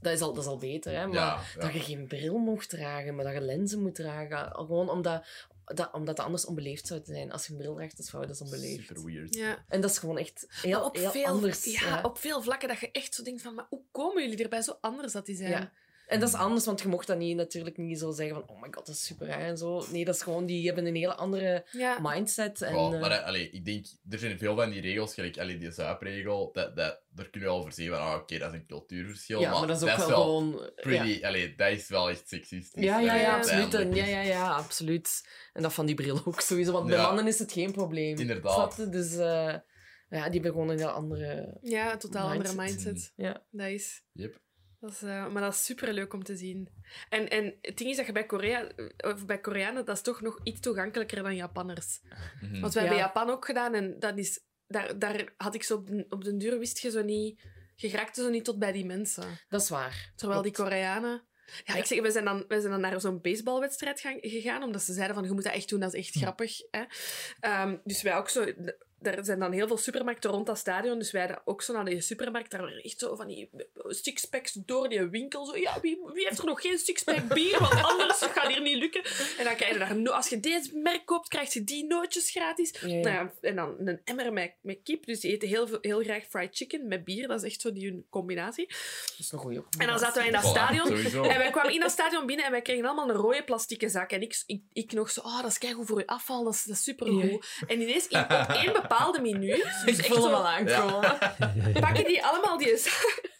[0.00, 1.06] Dat is al, dat is al beter, hè?
[1.06, 1.60] Maar Ja, ja.
[1.60, 4.54] dat je geen bril mocht dragen, maar dat je lenzen moet dragen.
[4.54, 5.26] Gewoon omdat,
[5.64, 7.32] dat, omdat dat anders onbeleefd zou zijn.
[7.32, 8.86] Als je een bril draagt als vrouw, dat is onbeleefd.
[8.86, 9.34] Super weird.
[9.34, 9.64] Ja.
[9.68, 11.64] En dat is gewoon echt heel, op, heel veel, anders.
[11.80, 14.62] ja, op veel vlakken dat je echt zo denkt van, maar hoe komen jullie erbij
[14.62, 15.72] zo anders dat die zijn?
[16.12, 18.62] En dat is anders, want je mocht dat niet, natuurlijk niet zo zeggen van oh
[18.62, 19.84] my god, dat is super en zo.
[19.90, 21.98] Nee, dat is gewoon, die hebben een hele andere Ja.
[22.02, 22.62] mindset.
[22.62, 25.38] En, Ja, eh, maar eh, allee, ik denk, er zijn veel van die regels, gelijk
[25.38, 28.52] allee, die zuipregel, dat, dat, daar kun je al voor zeggen van, ah, oké, dat
[28.52, 30.50] is een cultuurverschil, ja, maar dat is ook wel, gewoon...
[30.50, 30.82] ja.
[30.82, 32.82] pretty, allee, dat is wel echt seksistisch.
[32.84, 33.74] Ja, ja, ja, absoluut.
[33.74, 34.06] En, uiteindelijk.
[34.06, 35.28] ja, ja, ja, absoluut.
[35.52, 38.18] En dat van die bril ook sowieso, want bij mannen is het geen probleem.
[38.18, 38.72] Inderdaad.
[38.72, 38.88] Snap je?
[38.88, 39.54] Dus eh,
[40.08, 41.58] ja, die hebben gewoon een heel andere...
[41.62, 42.84] Ja, een totaal andere Mindset.
[42.84, 43.12] mindset.
[43.16, 43.44] Ja.
[43.50, 44.02] Dat is...
[44.12, 44.40] Yep.
[44.82, 46.68] Dat is, eh, maar dat is super leuk om te zien.
[47.08, 50.20] En, en het ding is dat je bij, Korea, of bij Koreanen, dat is toch
[50.20, 52.00] nog iets toegankelijker dan Japanners.
[52.40, 52.60] Mhm.
[52.60, 52.86] Want we Ja.
[52.86, 56.24] hebben Japan ook gedaan en dat is, daar, daar had ik zo op de, op
[56.24, 57.40] de duur, wist je zo niet,
[57.76, 59.24] je raakte zo niet tot bij die mensen.
[59.48, 60.12] Dat is waar.
[60.16, 60.52] Terwijl die.
[60.52, 61.26] Koreanen.
[61.64, 64.82] Ja, ik zeg, we zijn dan, we zijn dan naar zo'n baseballwedstrijd gaan, gegaan, omdat
[64.82, 66.52] ze zeiden van, je moet dat echt doen, dat is echt grappig.
[66.70, 66.82] Hè?
[67.40, 68.44] Ehm, dus wij ook zo...
[69.02, 72.00] Er zijn dan heel veel supermarkten rond dat stadion, dus wij ook zo naar die
[72.00, 73.50] supermarkt, daar waren echt zo van die
[73.88, 75.44] sixpacks door die winkel.
[75.46, 77.58] Zo, ja, wie, wie heeft er nog geen sixpack bier?
[77.60, 79.04] Want anders gaat hier niet lukken.
[79.38, 82.70] En dan krijg je daar, als je deze merk koopt, krijg je die nootjes gratis.
[82.80, 82.94] Ja, ja.
[83.00, 86.02] Nou ja, en dan een emmer met, met kip, dus die eten heel, veel- heel
[86.02, 87.28] graag fried chicken met bier.
[87.28, 88.66] Dat is echt zo die hun combinatie.
[88.66, 90.96] Dat is een goeie En dan zaten wij in dat stadion.
[91.30, 94.10] En wij kwamen in dat stadion binnen en wij kregen allemaal een rode plastieke zak.
[94.10, 96.64] En ik, ik, ik nog zo, oh, dat is keigoed voor je afval, dat is,
[96.64, 97.46] dat is supergoed.
[97.66, 101.18] En ineens, in, op één bepaalde minuut, dus Ik voel hem al aankomen.
[101.80, 102.76] pakken die allemaal die.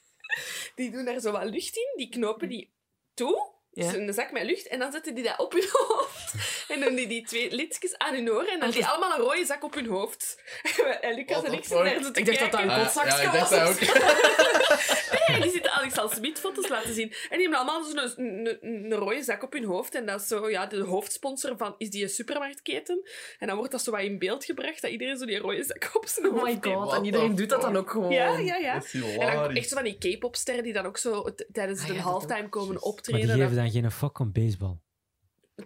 [0.75, 2.75] Die doen daar zo wat lucht in, die knopen die
[3.15, 3.51] toe.
[3.75, 3.85] Ja.
[3.85, 4.67] Dus een zak met lucht.
[4.69, 6.33] En dan zetten die dat op hun hoofd.
[6.69, 8.41] En doen die die twee lidsjes aan hun oren.
[8.41, 10.41] En dan hebben die allemaal een rode zak op hun hoofd.
[11.01, 12.03] En Lucas en ik zitten daar fuck?
[12.05, 13.79] zo te Ik dacht dat dat een Ah, kotzakje ja, was dat ook.
[15.29, 17.09] Nee, die zitten Alexander Smit foto's laten zien.
[17.31, 19.95] En die hebben allemaal zo'n een, een, een rode zak op hun hoofd.
[19.95, 23.09] En dat is zo, ja, de hoofdsponsor van is die een supermarktketen.
[23.39, 25.91] En dan wordt dat zo wat in beeld gebracht, dat iedereen zo die rode zak
[25.93, 26.65] op zijn Oh hoofd my heeft.
[26.67, 28.11] god, What en iedereen doet dat dan ook gewoon.
[28.13, 28.83] Ja, ja, ja.
[29.19, 32.49] En dan echt zo van die K-popsterren die dan ook zo tijdens Ah, de halftime
[32.49, 33.37] komen optreden.
[33.63, 34.77] Dan geen fuck om baseball.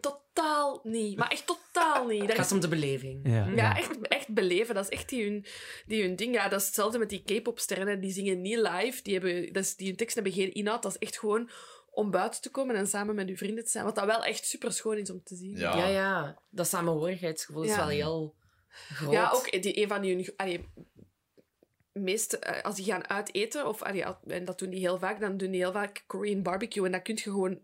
[0.01, 1.19] Totaal niet.
[1.19, 2.19] Maar echt totaal niet.
[2.19, 3.21] Het Dat gaat is- om de beleving.
[3.29, 3.47] Ja.
[3.47, 4.75] Ja, echt, echt beleven.
[4.75, 5.47] Dat is echt die hun,
[5.87, 6.35] die hun ding.
[6.35, 8.01] Ja, dat is hetzelfde met die K-popsterren.
[8.01, 9.03] Die zingen niet live.
[9.03, 10.83] Die, hebben, dat is, die hun teksten hebben geen inhoud.
[10.83, 11.51] Dat is echt gewoon
[11.91, 13.85] om buiten te komen en samen met uw vrienden te zijn.
[13.85, 15.57] Wat dat wel echt super schoon is om te zien.
[15.57, 15.77] Ja.
[15.77, 16.43] Ja, ja.
[16.51, 17.77] Dat samenhorigheidsgevoel is Ja.
[17.77, 18.35] wel heel
[18.93, 19.13] groot.
[19.13, 20.15] Ja, ook die, een van die...
[20.15, 20.69] hun- Allee,
[21.97, 25.37] meest, eh, als die gaan uiteten, of, allee, en dat doen die heel vaak, dan
[25.37, 26.87] doen die heel vaak Korean barbecue.
[26.87, 27.59] En dat kun je gewoon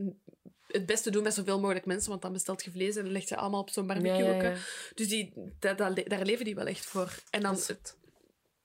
[0.67, 3.29] het beste doen met zoveel mogelijk mensen, want dan bestelt je vlees en dan leg
[3.29, 4.25] je allemaal op zo'n barbecue.
[4.25, 4.51] Ja, ja, ook, hè.
[4.51, 4.59] ja.
[4.95, 7.19] Dus die, dat, dat, daar leven die wel echt voor.
[7.31, 7.97] En dan het,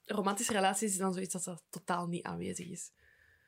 [0.04, 2.90] romantische relaties is dan zoiets dat dat totaal niet aanwezig is.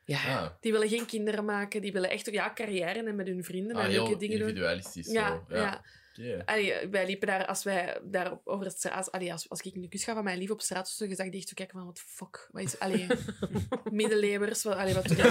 [0.05, 0.39] Ja.
[0.39, 3.75] Ah, Die willen geen kinderen maken, die willen echt ja, carrière en met hun vrienden
[3.75, 4.47] ah, en leuke dingen doen.
[4.47, 5.07] individualistisch.
[5.11, 5.55] Ja, zo.
[5.55, 5.81] ja.
[6.13, 6.41] ja.
[6.45, 8.97] Allee, wij liepen daar, als wij daar over het straat...
[8.97, 11.29] Als, allee, als, als ik een kus gaf van mijn lief op straat, zo, zag
[11.29, 12.79] die echt zo kijken van, wat fuck, wat is...
[12.79, 13.07] Allee,
[13.91, 15.17] middeleeuwers, wat, allee, wat doe?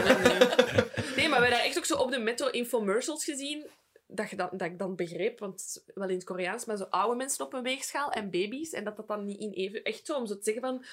[1.16, 3.66] Nee, maar we hebben daar echt ook zo op de metro infomercials gezien,
[4.06, 7.16] dat, je dan, dat ik dan begreep, want wel in het Koreaans, maar zo oude
[7.16, 9.82] mensen op een weegschaal en baby's, en dat dat dan niet in even...
[9.82, 10.84] Echt zo, om zo te zeggen van,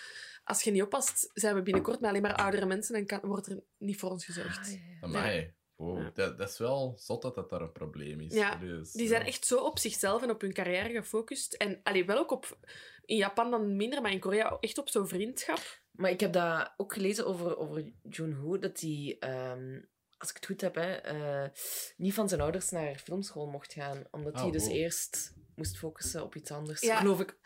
[0.48, 3.48] als je niet oppast, zijn we binnenkort met alleen maar oudere mensen en kan, wordt
[3.48, 4.58] er niet voor ons gezorgd.
[4.68, 4.98] Ah, ja, ja.
[5.02, 5.56] Amai.
[5.76, 6.12] Wow, Ja.
[6.14, 8.34] dat, dat is wel zot dat dat daar een probleem is.
[8.34, 8.92] Ja, serieus.
[8.92, 11.54] Die zijn echt zo op zichzelf en op hun carrière gefocust.
[11.54, 12.58] En allee, wel ook op...
[13.06, 15.82] In Japan dan minder, maar in Korea echt op zo'n vriendschap.
[15.92, 19.82] Maar ik heb dat ook gelezen over, over Jun-Ho, dat hij, ehm,
[20.18, 21.50] als ik het goed heb, hè, eh,
[21.98, 24.76] niet van zijn ouders naar filmschool mocht gaan, omdat Ah, hij dus wow.
[24.76, 26.82] eerst moest focussen op iets anders.
[26.82, 26.96] Ja.
[26.98, 27.38] Geloof ik.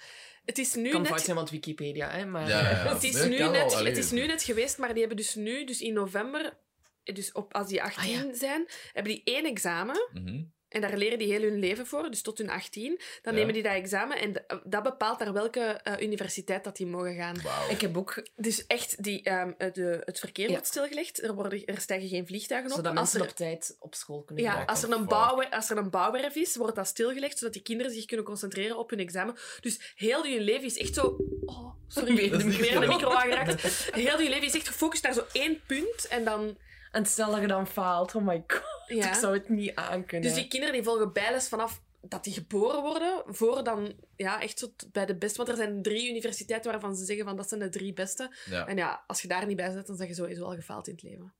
[0.51, 1.09] Het is nu kan net...
[1.09, 2.47] fout zijn, want Wikipedia, hè, maar...
[2.47, 2.93] Ja, ja, ja.
[2.93, 5.65] Het is, Nee, nu net, het is nu net geweest, maar die hebben dus nu,
[5.65, 6.57] dus in november,
[7.03, 8.33] dus op, als die 18 Ah, ja.
[8.33, 10.09] zijn, hebben die één examen.
[10.13, 10.43] Mhm.
[10.71, 12.99] En daar leren die heel hun leven voor, dus tot hun 18.
[13.21, 13.39] Dan Ja.
[13.39, 17.35] nemen die dat examen en dat bepaalt naar welke eh, universiteit dat die mogen gaan.
[17.69, 20.51] Ik heb ook, Dus echt, die, ehm, eh, de, het verkeer Ja.
[20.51, 21.23] wordt stilgelegd.
[21.23, 22.75] Er, worden, er stijgen geen vliegtuigen op.
[22.75, 24.65] zodat Als mensen er- op tijd op school kunnen Ja, gaan.
[24.65, 27.91] als er, een bouwer, als er een bouwwerf is, wordt dat stilgelegd, zodat die kinderen
[27.91, 29.35] zich kunnen concentreren op hun examen.
[29.61, 31.17] Dus heel je leven is echt zo...
[31.45, 33.09] Oh, sorry, ik de ben weer de micro.
[33.09, 33.61] aangeraakt.
[33.91, 36.57] Heel je leven is echt gefocust naar zo één punt en dan...
[36.91, 39.07] En stel dat je dan faalt, oh my god, Ja.
[39.07, 40.29] ik zou het niet aankunnen.
[40.29, 44.59] Dus die kinderen die volgen bijles vanaf dat die geboren worden, voor dan ja, echt
[44.59, 45.37] zo t- bij de beste.
[45.37, 48.35] Want er zijn drie universiteiten waarvan ze zeggen van dat zijn de drie beste.
[48.45, 48.67] Ja.
[48.67, 50.93] En ja, als je daar niet bij zit, dan zeg je sowieso al gefaald in
[50.93, 51.33] het leven.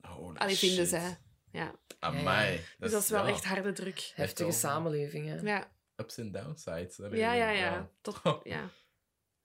[0.00, 0.88] Holy Allee, vinden shit.
[1.00, 1.18] zij.
[1.52, 1.74] Ja.
[1.98, 2.60] Amai.
[2.78, 4.12] Dus dat is wel echt harde druk.
[4.14, 5.36] Heftige samenleving, hè.
[5.36, 6.96] Ja, Ups en downsides.
[6.96, 7.50] Ja, ja.
[7.50, 7.90] ja.
[8.00, 8.70] Tot, ja.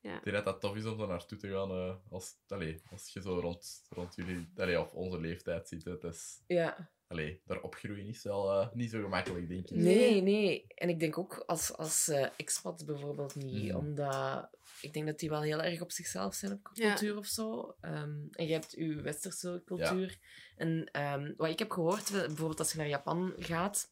[0.01, 3.09] Ik denk dat dat tof is om er naartoe te gaan eh, als, allee, als
[3.13, 5.83] je zo rond, rond jullie, allee, of onze leeftijd ziet.
[5.85, 6.89] Het is, Ja.
[7.07, 9.77] allee, daar opgroeien is wel eh, niet zo gemakkelijk, denk ik.
[9.77, 10.65] Nee, nee.
[10.67, 13.67] En ik denk ook als, als eh expat bijvoorbeeld niet.
[13.67, 13.75] Mhm.
[13.77, 14.49] Omdat
[14.81, 16.87] ik denk dat die wel heel erg op zichzelf zijn op Ja.
[16.87, 17.75] cultuur of zo.
[17.81, 20.17] Ehm, en je hebt je westerse cultuur.
[20.55, 23.91] En ehm, wat ik heb gehoord, bijvoorbeeld als je naar Japan gaat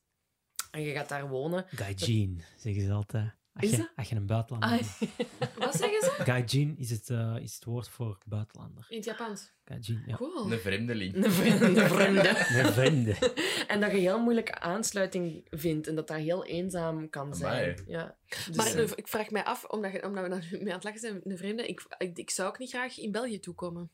[0.72, 1.66] en je gaat daar wonen.
[1.68, 3.38] Gaijin, zeggen ze altijd.
[3.62, 3.92] Als Is je, dat?
[3.96, 5.12] als je een buitenlander Ah, bent.
[5.60, 6.12] Wat zeggen ze?
[6.24, 8.86] Gaijin is het, eh, is het woord voor buitenlander.
[8.90, 9.52] In het Japans.
[9.66, 10.16] Gaijin, ja.
[10.16, 10.52] Cool.
[10.52, 11.16] Een vreemdeling.
[11.26, 12.30] een vreemde.
[12.30, 13.16] een vreemde.
[13.68, 17.52] En dat je heel moeilijke aansluiting vindt en dat dat heel eenzaam kan zijn.
[17.54, 17.84] Amai.
[17.88, 18.18] Ja.
[18.48, 20.68] Dus, Maar eh, ik- ik vraag mij af, omdat, je, omdat we daar nu mee
[20.68, 23.40] aan het lachen zijn, een vreemde, ik, ik, ik zou ook niet graag in België
[23.40, 23.90] toekomen.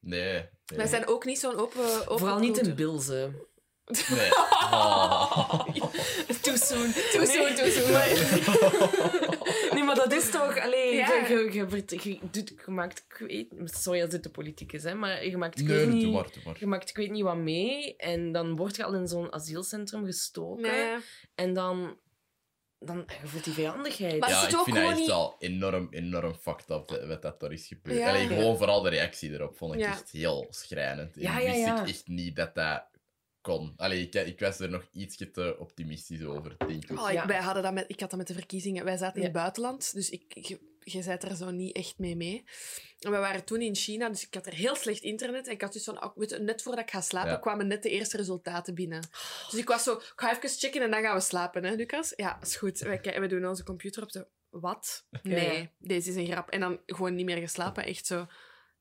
[0.00, 0.32] Nee.
[0.32, 0.48] nee.
[0.66, 2.74] Wij zijn ook niet zo'n open, open vooral niet in cultuur.
[2.74, 3.30] Bilze.
[3.86, 4.30] Nee.
[4.34, 5.64] Oh.
[6.42, 6.92] Too soon.
[7.12, 7.92] Too soon, too soon.
[9.74, 10.58] nee, maar dat is toch...
[10.58, 11.12] Allee, Ja.
[11.28, 13.04] je, je, je, je doet, je maakt...
[13.08, 15.60] Ik weet, sorry als dit de politiek is, hè, maar je maakt...
[15.60, 16.56] Ik Nee, doe niet, maar, doe maar.
[16.58, 20.04] Je maakt ik weet niet wat mee en dan word je al in zo'n asielcentrum
[20.04, 20.62] gestoken.
[20.62, 20.96] Nee.
[21.34, 21.96] En dan...
[22.78, 24.18] Dan je voelt die vijandigheid.
[24.20, 27.06] Maar- Ja, is ik het ook vind dat niet- wel enorm, enorm fucked up dat-
[27.06, 27.98] wat dat daar is gebeurd.
[27.98, 28.08] Ja.
[28.08, 29.86] Allee, gewoon vooral de reactie erop vond ik Ja.
[29.88, 31.14] echt heel schrijnend.
[31.14, 31.80] Ja, ik ja, wist ja.
[31.82, 32.84] ik echt niet dat dat
[33.46, 33.72] kon.
[33.76, 36.98] Allee, ik, ik was er nog ietsje te optimistisch over, denk ik.
[36.98, 37.26] Oh, ik, Ja.
[37.26, 38.84] wij hadden dat met, ik had dat met de verkiezingen.
[38.84, 42.16] Wij zaten in het buitenland, dus ik, je, je zat er zo niet echt mee
[42.16, 42.44] mee.
[42.98, 45.46] En we waren toen in China, dus ik had er heel slecht internet.
[45.46, 47.36] En ik had dus weet je, net voordat ik ga slapen, Ja.
[47.38, 49.00] kwamen net de eerste resultaten binnen.
[49.50, 52.12] Dus ik was zo, ik ga even checken en dan gaan we slapen, hè, Lucas?
[52.16, 52.78] Ja, is goed.
[52.78, 55.06] Wij, kijken- we doen onze computer op, zo, wat?
[55.22, 55.70] Nee, Ja.
[55.78, 56.50] deze is een grap.
[56.50, 58.26] En dan gewoon niet meer geslapen, echt zo...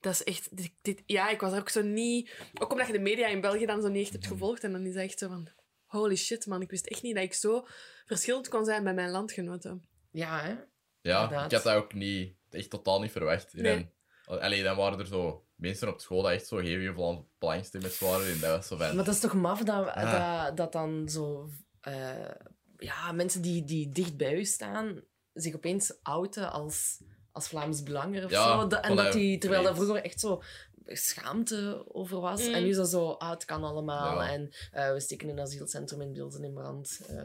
[0.05, 0.57] Dat is echt...
[0.57, 2.31] Dit, dit- ja, ik was er ook zo niet...
[2.53, 4.63] Ook omdat je de media in België dan zo niet echt hebt gevolgd.
[4.63, 5.47] En dan is dat echt zo van...
[5.85, 6.61] Holy shit, man.
[6.61, 7.67] Ik wist echt niet dat ik zo
[8.05, 9.85] verschillend kon zijn met mijn landgenoten.
[10.11, 10.55] Ja, hè?
[11.01, 11.45] Ja, Inderdaad.
[11.45, 13.53] ik had dat ook niet, echt totaal niet verwacht.
[13.53, 13.89] En Nee.
[14.25, 17.97] dan, allee, dan waren er zo mensen op school die echt zo hevig van belangstelling
[17.97, 18.27] waren.
[18.33, 18.95] En dat was zo van...
[18.95, 20.45] Maar dat is toch maf dat, Ah.
[20.45, 21.49] dat, dat dan zo...
[21.81, 22.31] eh,
[22.77, 25.01] ja, mensen die, die dicht bij u staan,
[25.33, 27.01] zich opeens outen als,
[27.35, 28.75] als Vlaams Belanger of Ja, zo.
[28.77, 30.41] En dat hij die, terwijl dat vroeger echt zo
[30.85, 32.47] schaamte over was.
[32.47, 32.53] Mm.
[32.53, 34.21] En nu is dat zo, ah, het kan allemaal.
[34.21, 34.29] Ja.
[34.31, 36.99] En eh, we steken een asielcentrum in Beelden in brand.
[37.09, 37.15] Eh,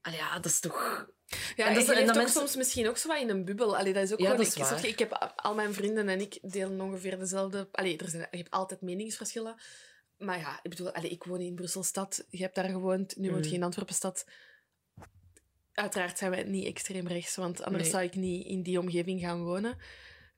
[0.00, 1.06] allee, ja, dat is toch...
[1.56, 3.44] Ja, En dat is- en dat ook mensen- soms misschien ook zo wat in een
[3.44, 3.76] bubbel.
[3.76, 4.44] Allee, dat is ook Ja, gewoon...
[4.44, 7.68] dat is ik, heb al mijn vrienden en ik delen ongeveer dezelfde...
[7.72, 9.54] Allee, er zijn, je hebt altijd meningsverschillen.
[10.18, 12.24] Maar ja, ik bedoel, allee, ik woon in Brusselstad.
[12.28, 13.16] Je hebt daar gewoond.
[13.16, 13.50] Nu woont Mm.
[13.50, 14.24] je in Antwerpenstad.
[15.78, 17.92] Uiteraard zijn wij niet extreem rechts, want anders Nee.
[17.92, 19.76] zou ik niet in die omgeving gaan wonen.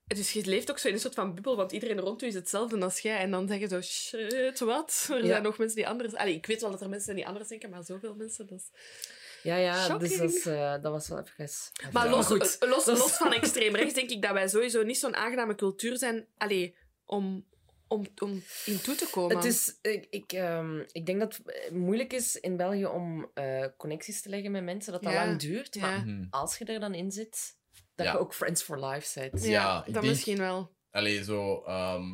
[0.07, 2.35] Dus je leeft ook zo in een soort van bubbel, want iedereen rond u is
[2.35, 3.19] hetzelfde als jij.
[3.19, 5.07] En dan zeg je zo, shit, wat?
[5.11, 5.27] Er Ja.
[5.27, 6.15] zijn nog mensen die anders...
[6.15, 8.59] Allee, ik weet wel dat er mensen zijn die anders denken, maar zoveel mensen, dat
[8.59, 8.71] is...
[9.43, 11.49] Ja, ja, dus dat, is, eh, dat was wel even...
[11.93, 12.11] Maar Ja.
[12.11, 12.59] los, goed.
[12.59, 15.55] eh, los, is- los van extreem rechts denk ik dat wij sowieso niet zo'n aangename
[15.55, 17.47] cultuur zijn allee, om,
[17.91, 19.37] om, om in toe te komen.
[19.37, 23.65] Het is, ik, ik, ehm, ik denk dat het moeilijk is in België om eh,
[23.77, 25.25] connecties te leggen met mensen, dat dat Ja.
[25.27, 25.75] lang duurt.
[25.75, 25.81] Ja.
[25.81, 26.25] Maar Mhm.
[26.31, 27.57] als je er dan in zit,
[27.95, 28.12] dat Ja.
[28.12, 29.45] je ook friends for life bent.
[29.45, 30.75] ja, dat denk- misschien wel.
[30.91, 31.62] Allee, zo...
[31.62, 32.05] ehm,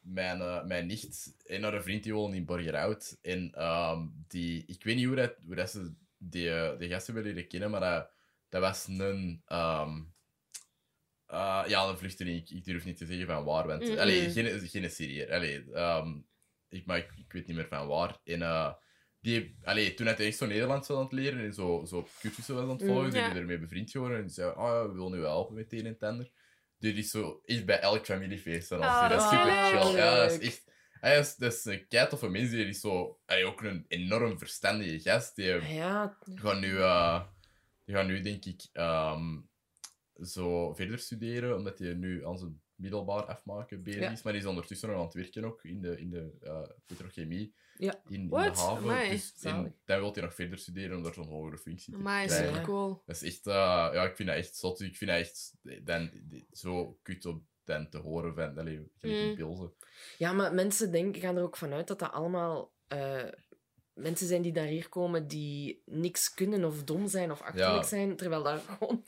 [0.00, 3.16] mijn, eh, mijn nicht en haar vriend die wonen in Borgerhout.
[3.22, 4.64] En ehm, die...
[4.66, 7.70] Ik weet niet hoe, dat, hoe dat ze die, eh, die gasten willen leren kennen,
[7.70, 8.10] maar dat,
[8.48, 9.42] dat was een...
[9.46, 10.00] ehm,
[11.26, 12.40] eh, ja, een vluchteling.
[12.40, 13.82] Ik, ik durf niet te zeggen van waar, want...
[13.84, 13.98] Mm-mm.
[13.98, 15.32] Allee, geen, geen Syriër.
[15.32, 16.14] Allee, ehm,
[16.68, 18.16] ik, maar ik, ik weet niet meer van waar.
[18.24, 18.42] En...
[18.42, 18.72] eh,
[19.20, 22.54] die, allee, toen hij echt zo Nederlands was aan het leren en zo, zo cursussen
[22.54, 23.28] was aan het Mm, volgen, ja.
[23.30, 24.18] die ermee bevriend geworden.
[24.18, 26.30] En die zei, oh ja, we willen nu wel helpen met een en het ander.
[26.78, 28.70] Die is zo echt bij elk familiefeest.
[28.72, 29.96] En Ah, dat is dat super is chill.
[29.96, 30.64] Ja, dat is echt...
[31.00, 33.18] Hij is, dat is een keitoffe mens, die is zo...
[33.26, 35.36] Hij ook een enorm verstandige gast.
[35.36, 37.22] Die Ah, Ja, gaan nu, eh,
[37.84, 39.36] die gaan nu denk ik, ehm,
[40.22, 44.10] zo verder studeren, omdat hij nu aan zijn middelbaar afmaken bezig Ja.
[44.10, 44.22] is.
[44.22, 47.54] Maar die is ondertussen nog aan het werken ook in de, in de eh, petrochemie.
[47.78, 48.00] Ja.
[48.08, 48.62] In, in de haven.
[48.76, 49.10] Amai.
[49.10, 52.24] Dus, en dan wil hij nog verder studeren om daar zo'n hogere functie te Maar
[52.24, 52.48] is krijgen.
[52.52, 53.02] super cool.
[53.06, 53.54] Dat is echt, eh,
[53.92, 54.80] ja, ik vind dat echt zot.
[54.80, 55.52] Ik vind dat echt
[55.86, 56.10] dan,
[56.52, 59.34] zo kut om dan te horen van, allee, Mm.
[59.34, 59.72] Pilsen.
[60.18, 63.24] ja, maar mensen denken, gaan er ook vanuit dat dat allemaal eh,
[63.94, 67.88] mensen zijn die daar hier komen die niks kunnen of dom zijn of achterlijk Ja.
[67.88, 69.04] zijn, terwijl daar gewoon...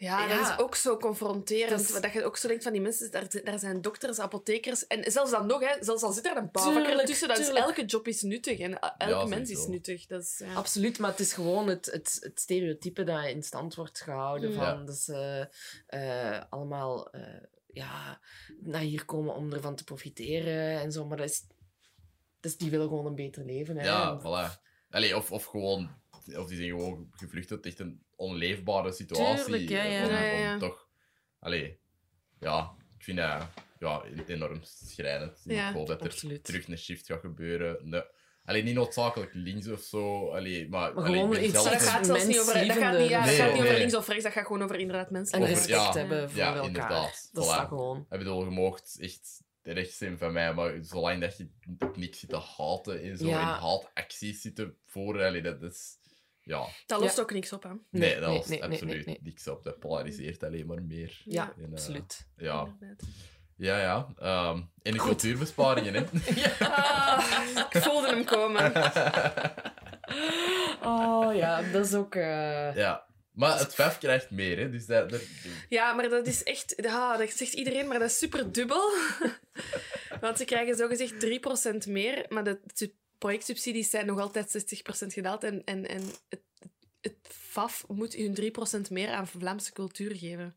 [0.00, 0.36] Ja, Ja.
[0.38, 1.70] dat is ook zo confronterend.
[1.70, 4.86] Dat is- Dat je ook zo denkt van die mensen, daar, daar zijn dokters, apothekers.
[4.86, 7.48] En zelfs dan nog, hè, zelfs al zit er een bouwvakker Tuurlijk, tussen, dat is,
[7.48, 8.58] elke job is nuttig.
[8.58, 10.06] En elke Ja, mens is nuttig.
[10.06, 10.54] Dat is, ja.
[10.54, 14.56] Absoluut, maar het is gewoon het, het, het stereotype dat in stand wordt gehouden Mm.
[14.56, 15.48] van dat ze
[15.86, 17.22] eh, allemaal eh,
[17.72, 18.20] ja,
[18.60, 21.06] naar hier komen om ervan te profiteren en zo.
[21.06, 21.46] Maar dat is,
[22.40, 23.76] dus die willen gewoon een beter leven.
[23.76, 23.84] Hè.
[23.84, 24.68] Ja, En- voilà.
[24.90, 29.44] Allee, of, of gewoon, of die zijn gewoon gevlucht uit echt een onleefbare situatie.
[29.44, 30.52] Tuurlijk, ja, ja.
[30.52, 30.88] Om, toch,
[31.38, 31.78] allee,
[32.40, 33.48] ja, ik vind dat
[33.78, 35.40] ja, enorm schrijnend.
[35.44, 36.44] Ja, ik hoop dat er absoluut.
[36.44, 37.88] terug een shift gaat gebeuren.
[37.88, 38.02] Nee,
[38.44, 40.30] Alleen niet noodzakelijk links of zo.
[40.30, 43.08] Allee, maar, Maar allee, gewoon zelf Maar dat gaat zelfs niet over, dat gaat niet,
[43.08, 43.78] ja, dat Nee, gaat niet over nee.
[43.78, 45.34] links of rechts, dat gaat gewoon over inderdaad mensen.
[45.38, 45.92] En Over- respect ja.
[45.92, 46.64] hebben voor Ja, elkaar.
[46.66, 47.28] inderdaad.
[47.32, 47.56] Dat is Voilà.
[47.56, 48.06] dat gewoon.
[48.10, 51.48] Ik bedoel, je moogt echt rechts zijn van mij, maar zolang dat je
[51.78, 53.40] op niks zit te haten en zo, Ja.
[53.40, 55.98] in haatacties zitten voor, allee, dat is...
[56.50, 57.68] Ja, Dat lost ook niks op, hè.
[57.68, 59.18] nee, Nee, dat nee, absoluut nee, nee.
[59.22, 59.62] niks op.
[59.62, 61.22] Dat polariseert alleen maar meer.
[61.24, 62.26] Ja, En, eh, absoluut.
[62.36, 63.06] Ja, Inderdaad.
[63.56, 64.06] ja, ja.
[64.18, 66.04] Ehm, en de cultuurbesparingen, hè.
[66.66, 68.72] Ah, ik voelde hem komen.
[70.82, 72.14] Oh ja, dat is ook...
[72.14, 73.06] eh, ja.
[73.32, 74.70] Maar het vijf krijgt meer, hè.
[74.70, 75.10] Dus dat...
[75.10, 75.20] dat
[75.68, 76.74] Ja, maar dat is echt...
[76.76, 78.90] Ja, dat zegt iedereen, maar dat is super dubbel.
[80.20, 81.14] Want ze krijgen zogezegd
[81.86, 82.60] 3% meer, maar de
[83.20, 84.64] projectsubsidies zijn nog altijd
[85.04, 85.44] 60% gedaald.
[85.44, 86.42] En, en, en het,
[87.00, 88.52] het FAF moet hun
[88.86, 90.56] 3% meer aan Vlaamse cultuur geven.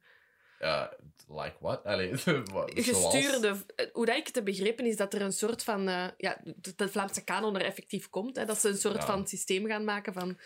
[0.59, 1.83] ja, like what?
[1.83, 2.09] Allee,
[2.53, 3.55] wat- zoals- Gestuurde...
[3.93, 5.87] Hoe dat ik het heb begrepen, is dat er een soort van...
[5.87, 8.35] eh, ja, dat de Vlaamse kanon er effectief komt.
[8.35, 9.05] Hè, dat ze een soort Ja.
[9.05, 10.39] van systeem gaan maken van...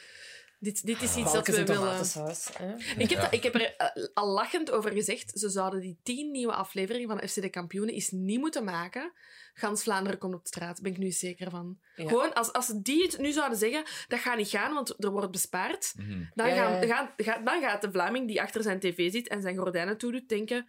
[0.60, 1.82] Dit, dit is iets dat we en willen...
[1.82, 2.50] tomatensaus.
[2.58, 2.76] hè.
[2.76, 3.22] Ik heb, Ja.
[3.22, 5.40] dat- ik heb er eh, al lachend over gezegd.
[5.40, 9.12] Ze zouden die tien nieuwe afleveringen van FC de Kampioenen eens niet moeten maken.
[9.54, 11.78] Gans Vlaanderen komt op de straat, ben ik nu zeker van.
[11.96, 12.08] Ja.
[12.08, 15.12] Gewoon, als, als ze die het nu zouden zeggen, dat gaat niet gaan, want er
[15.12, 15.94] wordt bespaard.
[15.98, 16.24] Mhm.
[16.34, 19.42] Dan, Ja, gaan, gaan- gaat- dan gaat de Vlaming die achter zijn tv zit en
[19.42, 20.68] zijn gordijnen toedoet, denken...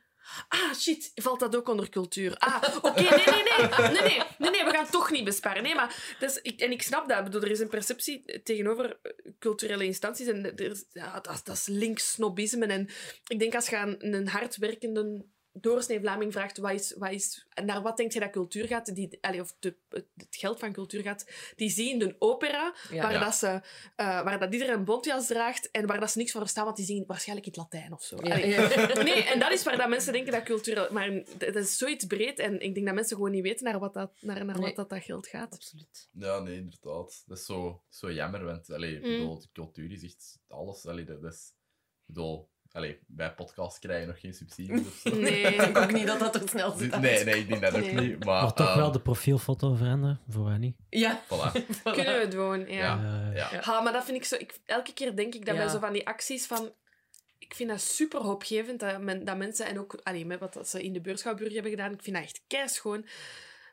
[0.49, 2.37] Ah, shit, valt dat ook onder cultuur?
[2.37, 4.01] Ah, oké, nee, nee, nee.
[4.01, 5.63] Nee, nee, nee, we gaan toch niet besparen.
[5.63, 6.17] Nee, maar...
[6.19, 7.25] Dus, ik, en ik snap dat.
[7.25, 10.27] Bedoel, er is een perceptie tegenover eh, culturele instanties.
[10.27, 12.67] En er ja, dat, dat is links snobisme.
[12.67, 12.89] En
[13.27, 15.25] ik denk als je een hardwerkende
[15.61, 19.19] doorsnee Vlaming vraagt wat is, wat is, naar wat denkt je dat cultuur gaat, die,
[19.21, 21.27] allee, of de, het geld van cultuur gaat,
[21.57, 23.03] die zien een opera Ja.
[23.03, 23.19] waar, Ja.
[23.25, 23.47] dat ze,
[23.97, 26.77] eh, waar dat iedereen een bontjas draagt en waar dat ze niks van verstaan, want
[26.77, 28.17] die zingen waarschijnlijk in het Latijn of zo.
[28.23, 28.37] Ja.
[29.09, 30.89] Nee, en dat is waar dat mensen denken dat cultuur...
[30.93, 33.95] Maar dat is zoiets breed en ik denk dat mensen gewoon niet weten naar wat
[33.95, 34.67] dat, naar, naar Nee.
[34.67, 35.53] wat dat, dat geld gaat.
[35.55, 36.09] Absoluut.
[36.13, 37.23] Ja, nee, inderdaad.
[37.27, 39.03] Dat is zo, zo jammer, want allee, Mm.
[39.03, 40.87] bedoel, de cultuur is echt alles.
[40.87, 41.53] Allee, dat is,
[42.07, 42.49] ik bedoel,
[42.79, 45.15] allee, bij podcasts krijg je nog geen subsidies of zo.
[45.15, 45.43] Nee.
[45.43, 47.01] Ik denk ook niet dat dat er snel zit.
[47.01, 47.95] Nee, nee, ik denk dat ook Nee.
[47.95, 48.25] niet.
[48.25, 50.77] Maar, Maar toch ehm, wel de profielfoto veranderen, voor mij niet.
[50.89, 51.23] Ja.
[51.25, 51.53] Voilà.
[51.83, 52.77] Kunnen we doen, ja.
[52.77, 53.31] Ja.
[53.35, 53.61] Ja.
[53.65, 54.37] Ja, maar dat vind ik zo...
[54.37, 55.61] Ik, elke keer denk ik dat Ja.
[55.61, 56.73] bij zo van die acties van...
[57.39, 59.67] Ik vind dat super hoopgevend dat, men, dat mensen...
[59.67, 61.93] En ook allee, met wat dat ze in de beurschouwburg hebben gedaan.
[61.93, 63.07] Ik vind dat echt keischoon.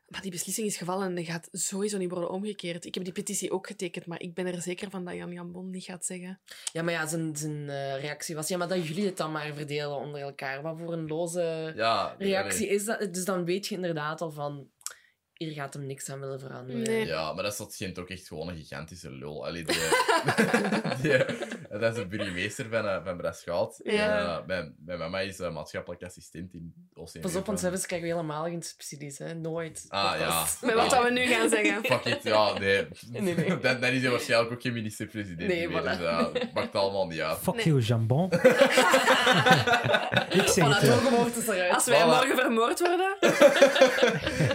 [0.08, 2.86] Maar die beslissing is gevallen en die gaat sowieso niet worden omgekeerd.
[2.86, 5.52] Ik heb die petitie ook getekend, maar ik ben er zeker van dat Jan Jan
[5.52, 6.40] Bon niet gaat zeggen.
[6.74, 8.48] Ja, maar ja, zijn, zijn eh, reactie was...
[8.48, 10.62] Ja, maar dat jullie het dan maar verdelen onder elkaar.
[10.62, 13.14] Wat voor een loze Ja, reactie is dat?
[13.14, 14.70] Dus dan weet je inderdaad al van...
[15.38, 16.82] Hier gaat hem niks aan willen veranderen.
[16.82, 17.06] Nee.
[17.06, 19.46] Ja, maar dat is dat schijnt ook echt gewoon een gigantische lul.
[19.46, 19.76] Allee, die,
[21.02, 21.18] die,
[21.80, 23.80] dat is de burgemeester van, uh, van Braschaat.
[23.84, 24.18] Ja.
[24.20, 27.20] En, uh, mijn, mijn mama is uh, maatschappelijk assistent in OCM.
[27.20, 29.18] Pas op, want zelfs krijgen we helemaal geen subsidies.
[29.18, 29.34] Hè.
[29.34, 29.86] Nooit.
[29.88, 30.46] Ah, Dat ja.
[30.62, 31.86] Met wat dat we nu gaan zeggen.
[31.86, 32.88] Fuck it, ja, nee.
[33.12, 33.58] Nee, nee.
[33.66, 35.82] Dan, dan is hij waarschijnlijk ook geen minister-president Nee, meer.
[35.82, 35.84] voilà.
[35.86, 37.38] Dus dat maakt allemaal niet uit.
[37.38, 37.66] Fuck Nee.
[37.66, 38.32] you, jambon.
[38.32, 38.42] ik
[40.48, 41.48] zeg Voilà, het.
[41.50, 41.74] eh.
[41.74, 42.06] Als wij Voilà.
[42.06, 43.16] morgen vermoord worden...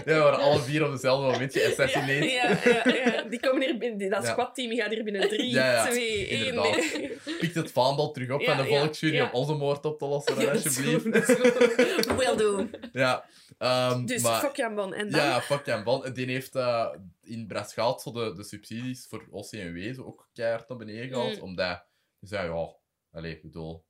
[0.05, 2.31] Ja, we alle vier op hetzelfde moment geassassineerd.
[2.41, 3.23] Ja, ja, ja.
[3.23, 4.31] Die komen hier binnen, dat Ja.
[4.31, 6.47] squad-team gaat hier binnen 3, Ja, ja, 2, 1.
[6.47, 7.39] inderdaad.
[7.39, 9.25] Pikt het vaandel terug op Ja, van de ja, volksjury ja.
[9.25, 11.05] om onze moord op te lossen, Ja, alsjeblieft.
[12.19, 12.69] Will do.
[12.93, 13.25] Ja.
[13.59, 14.95] ehm, Dus maar, fuck Jan Bon.
[14.95, 15.21] En dan?
[15.21, 16.13] Ja, fuck Jan Van.
[16.13, 16.87] Die heeft eh,
[17.23, 21.37] in Braschaat zo de, de subsidies voor OCMW zo ook keihard naar beneden gehaald.
[21.37, 21.43] Mm.
[21.43, 21.85] Omdat,
[22.21, 22.69] dus ja, ja,
[23.13, 23.85] allee, bedoel,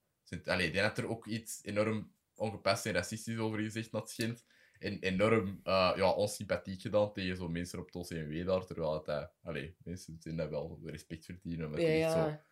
[0.45, 4.45] allee, die had er ook iets enorm ongepast en racistisch over gezegd, dat schijnt.
[4.81, 9.09] En enorm uh, ja, onsympathiek gedaan tegen zo'n mensen op het OCMW daar, terwijl het,
[9.09, 12.45] uh, allee, mensen zijn dat wel respect verdienen, omdat Ja, die echt, zo, ja.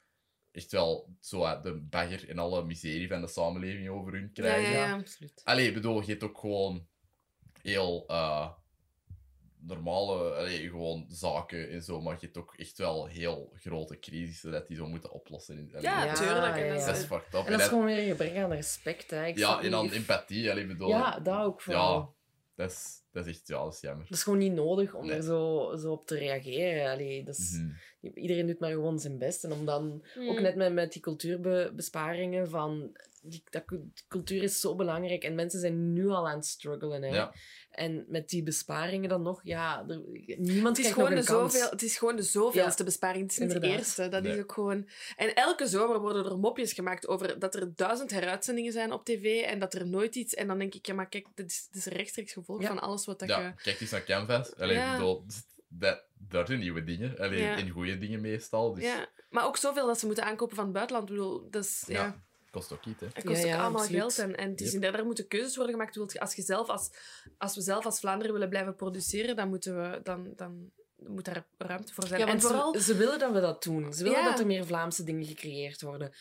[0.53, 4.73] echt wel zo, uh, de bagger en alle miserie van de samenleving over hun krijgen.
[4.73, 4.93] ja, ja.
[4.99, 5.41] absoluut.
[5.45, 6.87] Allee, bedoel, je hebt ook gewoon
[7.63, 8.51] heel eh,
[9.61, 14.51] normale allee, gewoon zaken en zo, maar je hebt ook echt wel heel grote crisissen
[14.53, 15.59] dat die zo moeten oplossen.
[15.59, 16.57] In, allee, Ja, Ja, tuurlijk.
[16.57, 16.87] En ja, dat ja.
[16.87, 17.45] Dat is- is fucked up.
[17.47, 19.11] En dat is gewoon weer een gebrek aan respect.
[19.11, 19.27] Hè.
[19.27, 20.89] Ik ja, en dan niet- empathie, allee, bedoel...
[20.89, 22.17] Ja, dat ook vooral.
[22.59, 24.05] Dat is, dat is echt, ja, dat is jammer.
[24.09, 25.17] Dat is gewoon niet nodig om Nee.
[25.17, 26.93] er zo, zo op te reageren.
[26.93, 27.71] Allee, dat is, Mhm.
[28.15, 29.45] Iedereen doet maar gewoon zijn best.
[29.45, 30.29] En om dan, Mm.
[30.29, 32.97] ook net met, met die cultuurbesparingen, van...
[33.29, 37.03] Die, dat, cul- cultuur is zo belangrijk en mensen zijn nu al aan het struggelen.
[37.03, 37.09] Hè.
[37.09, 37.33] Ja.
[37.71, 40.03] En met die besparingen dan nog, ja, er,
[40.39, 41.53] niemand Het is, krijgt gewoon nog de een kans.
[41.53, 43.23] zoveel, het is gewoon de zoveelste besparing.
[43.23, 43.71] Het is niet Inderdaad.
[43.73, 44.09] de eerste.
[44.09, 44.33] Dat Nee.
[44.35, 44.89] is ook gewoon...
[45.17, 49.43] En elke zomer worden er mopjes gemaakt over dat er duizend heruitzendingen zijn op tv
[49.43, 50.35] en dat er nooit iets...
[50.35, 52.69] En dan denk ik, ja, maar kijk, dit is, dit is een rechtstreeks gevolg Ja.
[52.69, 53.53] van alles wat dat Ja, je...
[53.63, 54.57] kijk eens naar Canvas.
[54.57, 54.91] Allee, Ja.
[54.93, 55.25] ik bedoel,
[55.69, 57.19] dat, daar zijn nieuwe dingen.
[57.19, 57.57] Allee, Ja.
[57.57, 58.75] En goede dingen meestal.
[58.75, 61.09] Dus Ja, maar ook zoveel dat ze moeten aankopen van het buitenland.
[61.11, 61.85] Ik bedoel, dat is...
[61.87, 62.23] Ja.
[62.51, 63.07] Kost ook iets, hè.
[63.12, 64.01] Het kost Ja, ook ja, allemaal absoluut.
[64.01, 64.19] geld.
[64.19, 64.75] En, en het is Yep.
[64.75, 66.19] inderdaad, er moeten keuzes worden gemaakt.
[66.19, 66.91] Als, je zelf als,
[67.39, 70.01] als we zelf als Vlaanderen willen blijven produceren, dan moeten we...
[70.03, 72.20] Dan, dan, moet daar ruimte voor zijn.
[72.20, 72.73] Ja, en vooral...
[72.75, 73.93] ze, ze willen dat we dat doen.
[73.93, 74.25] Ze willen Ja.
[74.31, 76.15] dat er meer Vlaamse dingen gecreëerd worden.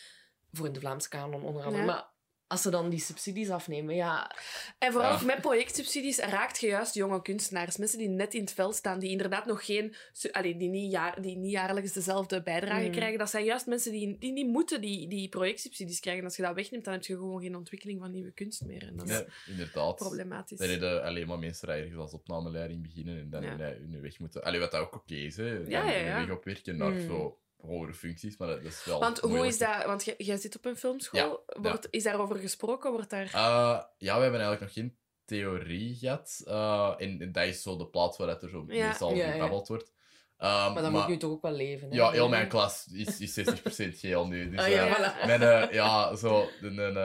[0.52, 1.86] Voor de Vlaamse kanon onder andere.
[1.86, 1.92] Ja.
[1.92, 2.10] Maar
[2.48, 4.32] als ze dan die subsidies afnemen, ja...
[4.78, 5.26] En vooral Ja.
[5.26, 7.78] met projectsubsidies raakt je juist jonge kunstenaars.
[7.78, 9.96] Mensen die net in het veld staan, die inderdaad nog geen...
[10.32, 12.92] Allee, die, niet jaar, die niet jaarlijks dezelfde bijdrage Mm.
[12.92, 13.18] krijgen.
[13.20, 16.24] Dat zijn juist mensen die, die niet moeten die, die projectsubsidies krijgen.
[16.24, 18.88] Als je dat wegneemt, dan heb je gewoon geen ontwikkeling van nieuwe kunst meer.
[18.88, 19.96] En dat is inderdaad.
[19.96, 20.58] problematisch.
[20.58, 23.58] Dan reden alleen maar mensen ergens als opnameleiding beginnen en dan Ja.
[23.58, 24.44] hun, weg moeten.
[24.44, 25.62] Allee, wat dat ook oké is, hè.
[25.62, 26.26] Dan Ja, ja, hun ja.
[26.26, 27.08] weg opwerken naar Mm.
[27.08, 29.86] zo hogere functies, maar dat, dat is wel Want hoe is dat...
[29.86, 31.20] Want jij- jij zit op een filmschool.
[31.20, 32.92] Ja, Wordt, Is daarover gesproken?
[32.92, 33.26] Wordt daar...
[33.34, 36.42] Eh, ja, we hebben eigenlijk nog geen theorie gehad.
[36.46, 38.88] Eh, en, en dat is zo de plaats waar dat er zo Ja.
[38.88, 39.32] meestal Ja, ja.
[39.32, 39.94] gebabbeld wordt.
[40.38, 41.96] Ehm, Maar dat moet nu toch ook wel leven, hè?
[41.96, 44.50] Ja, heel mijn klas is, is 60% geel nu.
[44.50, 45.26] Dus, Ah, ja, eh, voilà.
[45.26, 46.96] Mijn, ja, zo, een, een,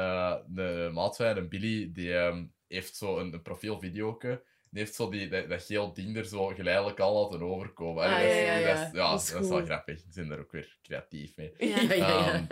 [0.58, 4.44] een maat van mij, een Billy, die ehm, heeft zo een, een profielvideoke.
[4.72, 8.04] Die heeft zo die, dat, dat geel ding er zo geleidelijk al laten overkomen.
[8.04, 8.74] Ah, Allee, dat, is- ja, ja, ja.
[8.74, 9.98] Dat, is, ja, Dat is dat is wel grappig.
[10.00, 11.54] Ze zijn er ook weer creatief mee.
[11.58, 11.80] Ja.
[11.94, 12.32] Ja.
[12.32, 12.46] Ehm,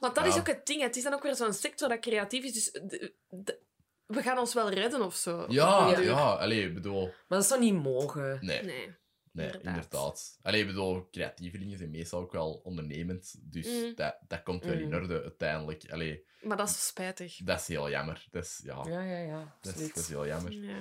[0.00, 0.30] Want dat Ja.
[0.30, 0.82] is ook het ding.
[0.82, 2.52] Het is dan ook weer zo'n sector dat creatief is.
[2.52, 3.60] Dus de- de-
[4.06, 5.44] we gaan ons wel redden of zo.
[5.48, 7.04] ja, ja, allee, bedoel...
[7.28, 8.38] Maar dat zou niet mogen.
[8.40, 8.94] Nee, Nee.
[9.32, 9.62] nee inderdaad.
[9.74, 10.38] inderdaad.
[10.42, 13.34] Allee, ik bedoel, creatievelingen zijn meestal ook wel ondernemend.
[13.40, 13.94] Dus Mm.
[13.94, 14.94] dat, dat komt wel in Mm.
[14.94, 15.90] orde uiteindelijk.
[15.90, 17.36] Allee, Maar dat is spijtig.
[17.44, 18.26] dat is heel jammer.
[18.30, 19.56] Dat is, ja, Ja, ja, ja.
[19.60, 20.52] dat, is, dat is heel jammer.
[20.52, 20.78] Ja.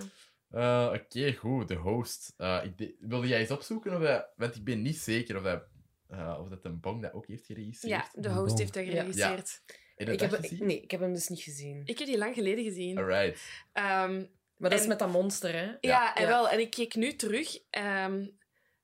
[0.49, 1.67] Eh, Oké, goed.
[1.67, 2.33] De host.
[2.37, 4.27] Eh, ik de- wilde jij eens opzoeken of hij...
[4.35, 5.63] Want ik ben niet zeker of hij...
[6.07, 8.09] eh, of dat een bong dat ook heeft geregistreerd.
[8.13, 8.57] ja, de host Bon.
[8.59, 8.91] heeft dat Ja.
[8.91, 9.61] geregisseerd.
[9.95, 11.81] Je Ik dat heb, ik- nee, ik heb hem dus niet gezien.
[11.85, 12.97] Ik heb die lang geleden gezien.
[12.97, 13.41] Alright.
[13.73, 14.25] Ehm,
[14.57, 15.71] Maar dat is En- met dat monster, hè?
[15.81, 16.27] ja, en Ja.
[16.27, 16.49] wel.
[16.49, 18.27] En ik keek nu terug ehm,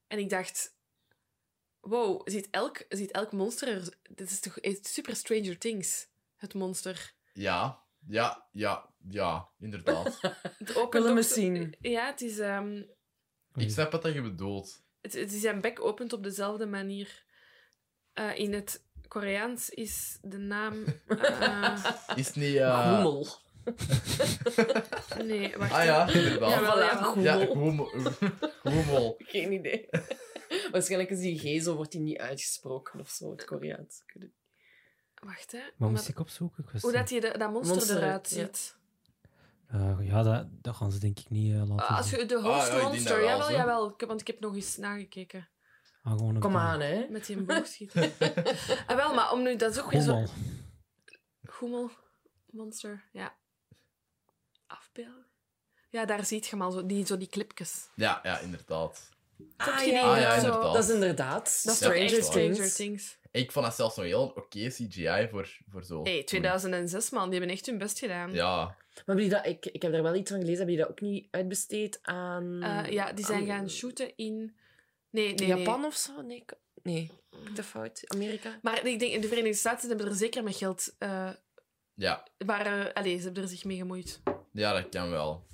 [0.08, 0.74] en ik dacht...
[1.80, 3.98] Wow, ziet elk, ziet elk monster er...
[4.16, 7.14] Dit is toch super Stranger Things, het monster.
[7.34, 10.20] Ja, ja, ja, ja, inderdaad.
[10.58, 11.76] Het opent wil hem ook eens zo- zien.
[11.80, 12.40] Ja, het is...
[12.40, 12.84] ehm,
[13.56, 14.84] ik snap wat dat je bedoelt.
[15.02, 17.24] Het, het is zijn bek opent op dezelfde manier.
[18.14, 20.84] Eh, in het Koreaans is de naam.
[21.08, 22.58] eh, Is niet...
[22.58, 23.28] Goemel.
[25.24, 25.72] nee, wacht.
[25.72, 27.16] Ah ja, inderdaad.
[27.22, 27.86] Ja, goemel.
[27.86, 28.12] goemel.
[28.64, 29.16] Goemel.
[29.18, 29.90] Geen idee.
[30.72, 34.04] Waarschijnlijk is die G zo, wordt die niet uitgesproken of zo, het Koreaans.
[35.26, 35.60] Wacht, hè.
[35.78, 36.64] Maar moest ik opzoeken?
[36.74, 37.10] Ik Hoe dat, niet.
[37.10, 38.36] die, de- dat monster, Monster, eruit ja.
[38.46, 38.76] ziet.
[39.68, 42.20] Eh, ja, dat, dat gaan ze denk ik niet eh, laten Ah, Als zien.
[42.20, 43.90] je de Ah, ja, host monster, dat wel, jawel, jawel.
[43.90, 45.48] Ik heb- Want ik heb nog eens nagekeken.
[46.04, 47.08] Ah, Kom aan, hè.
[47.10, 48.12] Met die boogschieten.
[48.88, 49.56] ah, wel, maar om nu...
[49.56, 50.26] Dat is ook weer zo...
[51.46, 51.92] Goemel.
[52.50, 53.04] Monster.
[53.12, 53.36] Ja.
[54.68, 55.26] Afbeelden.
[55.90, 57.90] Ja, daar ziet je maar zo die, zo die clipjes.
[57.96, 59.10] Ja, ja, inderdaad.
[59.38, 60.00] Je ja, die?
[60.00, 60.74] Ah, ja, inderdaad.
[60.74, 62.24] Dat is inderdaad Dat Ja, Stranger.
[62.24, 63.18] Stranger Things.
[63.36, 66.04] Ik vond dat zelfs nog heel een oké CGI voor, voor zo.
[66.04, 67.30] Hey, 2006, man.
[67.30, 68.34] Die hebben echt hun best gedaan.
[68.34, 70.58] Ja, Maar die dat, ik, ik heb daar wel iets van gelezen.
[70.66, 72.64] Hebben die dat ook niet uitbesteed aan...
[72.64, 74.56] Eh, ja, die zijn aan gaan shooten in...
[75.10, 75.88] Nee, nee, Japan nee.
[75.88, 76.22] of zo?
[76.22, 76.54] Nee, ik-
[76.84, 77.12] nee.
[77.54, 78.02] Dat fout?
[78.06, 78.60] Amerika?
[78.62, 80.96] Maar ik denk, in de Verenigde Staten hebben er zeker met geld...
[80.98, 81.30] eh
[81.94, 84.22] ja, waar, eh, allee, ze hebben er zich mee gemoeid.
[84.52, 85.46] ja, dat kan wel.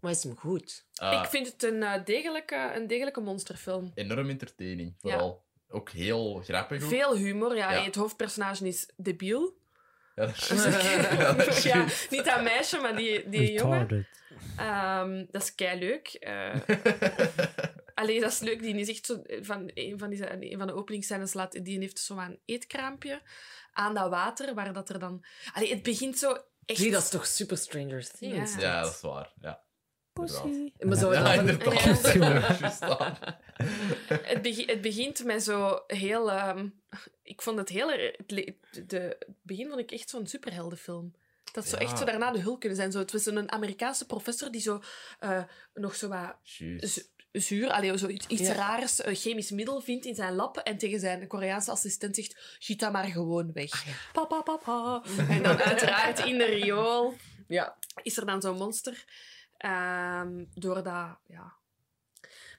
[0.00, 0.86] Maar is hem goed?
[0.92, 3.92] Ik vind het een, eh, degelijke, een degelijke monsterfilm.
[3.94, 5.44] Enorm entertaining, vooral.
[5.74, 6.82] Ook heel grappig.
[6.82, 6.88] Ook.
[6.88, 7.56] Veel humor.
[7.56, 7.82] Ja, Ja.
[7.82, 9.56] Het hoofdpersonage is debiel.
[10.14, 10.48] Ja, dat is
[11.18, 12.10] ja, dat is ja, juist.
[12.10, 14.06] niet dat meisje, maar die, die jongen.
[14.56, 16.18] Ehm, dat is kei leuk.
[17.94, 18.62] Allee, dat is leuk.
[18.62, 21.64] Die is echt zo van een van, die, een van de openingsscènes laat.
[21.64, 23.22] Die heeft zo een eetkraampje
[23.72, 25.24] aan dat water, waar dat er dan.
[25.52, 26.78] Allee, het begint zo echt.
[26.78, 28.54] Zie, dat is toch super Stranger Things?
[28.54, 28.60] Ja.
[28.60, 29.32] Ja, dat is waar.
[29.40, 29.63] Ja.
[30.14, 30.72] Pussy.
[30.78, 31.74] Maar zou Ja, het dan-.
[32.22, 32.56] Ja.
[32.88, 33.18] Dat.
[34.22, 36.30] Het, begi- het begint met zo heel.
[36.32, 36.68] ehm,
[37.22, 37.90] ik vond het heel.
[37.90, 38.22] Het,
[38.86, 41.14] de, het begin vond ik echt zo'n superheldenfilm.
[41.52, 41.82] Dat zo Ja.
[41.82, 42.92] echt zo daarna de hulp kunnen zijn.
[42.92, 44.82] Zo, het was een Amerikaanse professor die zo
[45.18, 45.42] eh,
[45.74, 46.36] nog zo wat
[47.32, 48.52] zuur, allee, zo iets, iets Ja.
[48.54, 52.80] raars, een chemisch middel vindt in zijn lab en tegen zijn Koreaanse assistent zegt, giet
[52.80, 53.72] dat maar gewoon weg.
[53.72, 53.86] Ah,
[54.66, 55.02] ja.
[55.28, 57.14] En dan uiteraard in de riool
[57.48, 57.76] Ja.
[58.02, 59.04] is er dan zo'n monster.
[59.64, 61.52] Ehm doordat, ja...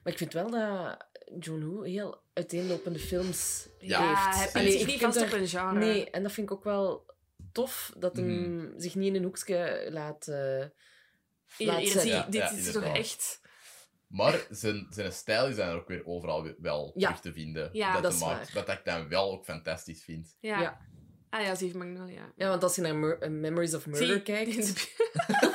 [0.02, 0.96] Maar ik vind wel dat
[1.38, 4.02] John Woo heel uiteenlopende films Ja.
[4.02, 4.52] Ja, heeft.
[4.52, 5.78] hij Allee, zich niet vast op een genre.
[5.78, 7.06] Nee, en dat vind ik ook wel
[7.52, 8.78] tof, dat hem Mhm.
[8.80, 10.28] zich niet in een hoekje laat...
[10.28, 10.64] eh,
[11.56, 12.06] hier zetten.
[12.06, 13.40] Ja, dit ja, is toch echt...
[14.06, 17.06] Maar zijn, zijn stijl is dan ook weer overal wel Ja.
[17.06, 17.70] terug te vinden.
[17.72, 18.64] Ja, dat, dat is maakt, waar.
[18.64, 20.36] dat ik dan wel ook fantastisch vind.
[20.40, 20.60] Ja.
[20.60, 20.80] Ja.
[21.30, 22.32] Ah ja, Zieve Magnolia.
[22.36, 24.56] Ja, want als je naar Mur- eh, Memories of Murder Zie, kijkt...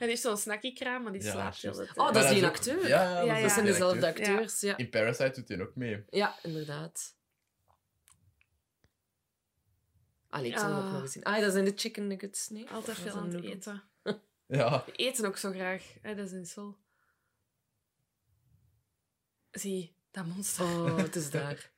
[0.00, 1.88] En die heeft zo'n snackykraam, maar die Ja, slaapt heel juist.
[1.88, 2.08] de tijd.
[2.08, 2.88] Oh, dat is die ook- acteur.
[2.88, 3.42] Ja, ja, Ja, is ja.
[3.42, 4.28] Dat zijn die dezelfde acteur.
[4.28, 4.76] acteurs, ja.
[4.76, 6.04] In Parasite doet hij ook mee.
[6.10, 7.14] Ja, inderdaad.
[10.28, 10.92] Allee, ik zal hem ook Ah.
[10.92, 11.22] nog eens zien.
[11.24, 12.68] Ah, dat zijn de chicken nuggets, nee?
[12.70, 13.82] Altijd veel aan het eten.
[14.46, 14.82] Ja.
[14.86, 15.84] Die eten ook zo graag.
[16.02, 16.76] Hè, dat is in Sol.
[19.50, 20.64] Zie, dat monster.
[20.64, 21.70] Oh, het is daar.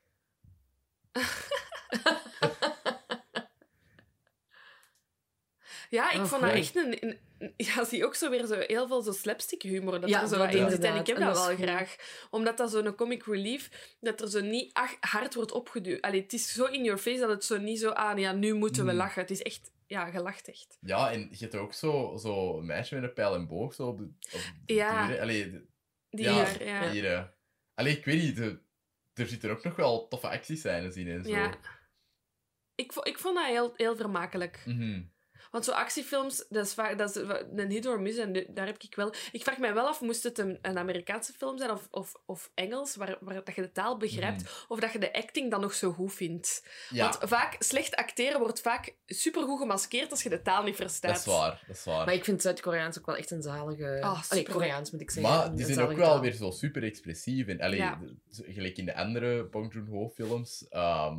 [5.93, 7.19] Ja, ik Oh, vond dat echt een, een-
[7.56, 10.01] Ja, zie ook zo weer zo heel veel zo slapstick humor.
[10.01, 10.85] Dat Ja, er zo dat in zit.
[10.85, 11.64] En ik heb En dat dat wel goed.
[11.64, 11.97] graag.
[12.31, 16.01] Omdat dat zo'n comic relief, dat er zo niet ach- hard wordt opgeduwd.
[16.01, 18.55] Allee, het is zo in your face dat het zo niet zo aan, ja, nu
[18.55, 18.97] moeten we Mm.
[18.97, 19.20] lachen.
[19.23, 20.78] Het is echt, ja, gelacht echt.
[20.81, 23.86] Ja, en je hebt ook zo, zo een meisje met een pijl en boog zo
[23.86, 25.16] op de, op de Ja.
[25.20, 25.66] Allee, de-
[26.10, 26.90] Die ja, hier, ja.
[26.90, 27.12] hier.
[27.14, 27.23] eh.
[27.74, 28.60] Allee, ik weet niet, de-
[29.14, 31.31] er zitten ook nog wel toffe actiescènes in en zo.
[31.31, 31.55] Ja.
[32.74, 34.62] Ik, ik vond dat heel, heel vermakelijk.
[34.66, 35.02] Mhm.
[35.52, 37.22] Want zo actiefilms, dat is, vaak, dat is
[37.56, 38.18] een hit or miss.
[38.18, 39.14] En daar heb ik wel...
[39.32, 42.50] Ik vraag mij wel af, moest het een, een Amerikaanse film zijn of, of, of
[42.54, 45.74] Engels, waar, waar dat je de taal begrijpt, of dat je de acting dan nog
[45.74, 46.64] zo goed vindt.
[46.90, 51.10] Ja, Want vaak, slecht acteren wordt vaak supergoed gemaskeerd als je de taal niet verstaat.
[51.10, 52.04] dat is waar, dat is waar.
[52.04, 53.98] Maar ik vind Zuid-Koreaans ook wel echt een zalige...
[54.02, 54.48] Ah, Allee.
[54.48, 55.32] Koreaans moet ik zeggen.
[55.32, 56.20] Maar die zijn ook wel taal.
[56.20, 57.46] weer zo super expressief.
[57.46, 57.98] En, allee, Ja.
[58.30, 61.18] gelijk in de andere Bong Joon-ho films, ehm,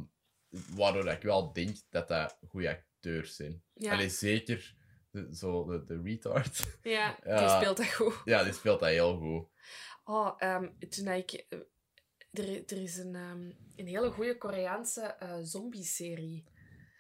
[0.76, 3.64] waardoor ik wel denk dat dat goede acteurs zijn.
[3.74, 4.76] Ja, Allee, zeker
[5.12, 6.78] de, zo de, de retard.
[6.84, 8.22] ja, die speelt dat goed.
[8.26, 9.48] ja, die speelt dat heel goed.
[10.04, 11.32] Oh, ehm, toen ik...
[11.50, 11.60] eh,
[12.32, 16.44] Er, er is een, ehm, een hele goede Koreaanse eh zombie-serie.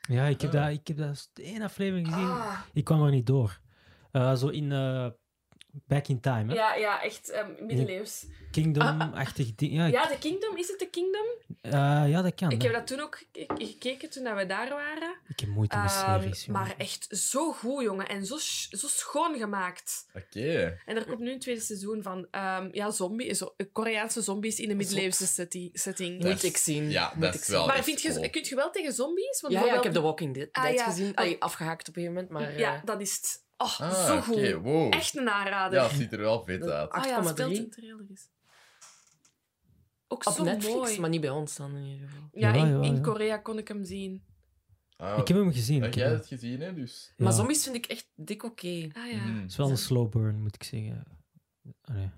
[0.08, 0.62] Ja, ik heb, Ah.
[0.66, 2.24] dat, ik heb dat één aflevering gezien.
[2.30, 3.60] Ah, Ik kwam er niet door.
[4.12, 5.10] Eh, zo in eh,
[5.88, 6.54] Back in Time, hè?
[6.54, 8.26] ja, ja, echt ehm, middeleeuws.
[8.52, 9.74] Kingdom-achtig ding.
[9.74, 10.58] Ja, Ja, The Kingdom.
[10.58, 11.26] Is het The Kingdom?
[11.62, 11.72] eh,
[12.10, 12.52] ja, dat kan.
[12.52, 12.68] Ik hè.
[12.68, 15.16] heb dat toen ook ge- gekeken toen dat we daar waren.
[15.28, 18.08] Ik heb moeite met Ehm, series, maar echt zo goed, jongen.
[18.08, 18.38] En zo,
[18.70, 20.06] zo schoon gemaakt.
[20.16, 20.80] Oké.
[20.86, 22.28] En er komt nu een tweede seizoen van.
[22.32, 26.22] ehm, ja, zombie, zo, Koreaanse zombies in een middeleeuwse setti- setting.
[26.22, 26.90] Dat Moet ik zien.
[26.90, 27.56] Ja, Moet dat ik is zien.
[27.56, 28.30] wel Maar vind je, cool.
[28.30, 29.42] kun je wel tegen zombies?
[29.42, 30.84] Want Ja, ja, ik heb The Walking Dead, Ah, Dead ja.
[30.86, 31.16] gezien.
[31.16, 32.60] Allee, afgehaakt op een gegeven moment, maar...
[32.60, 33.42] Ja, eh, dat is het.
[33.64, 34.52] Oh, Ah, zo goed.
[34.62, 34.94] wow.
[34.94, 35.80] Echt een aanrader.
[35.80, 36.90] Ja, het ziet er wel vet uit.
[36.90, 37.28] ah ja, 8,3.
[37.30, 38.30] speelt een trailer is.
[40.08, 41.00] Ook op zo Netflix, mooi.
[41.00, 42.30] maar niet bij ons dan in ieder geval.
[42.32, 43.02] Ja, Ja, in, ja, in ja.
[43.02, 44.24] Korea kon ik hem zien.
[44.98, 45.82] Ah, Ik heb hem gezien.
[45.82, 46.74] heb Ik jij het gezien, hè?
[46.74, 47.14] Dus.
[47.18, 47.24] ja.
[47.24, 48.88] Maar zombies vind ik echt dik oké.
[48.94, 49.24] Ah ja.
[49.26, 49.42] Mhm.
[49.42, 51.04] Het is wel een slow burn, moet ik zeggen.
[51.82, 52.10] Allee.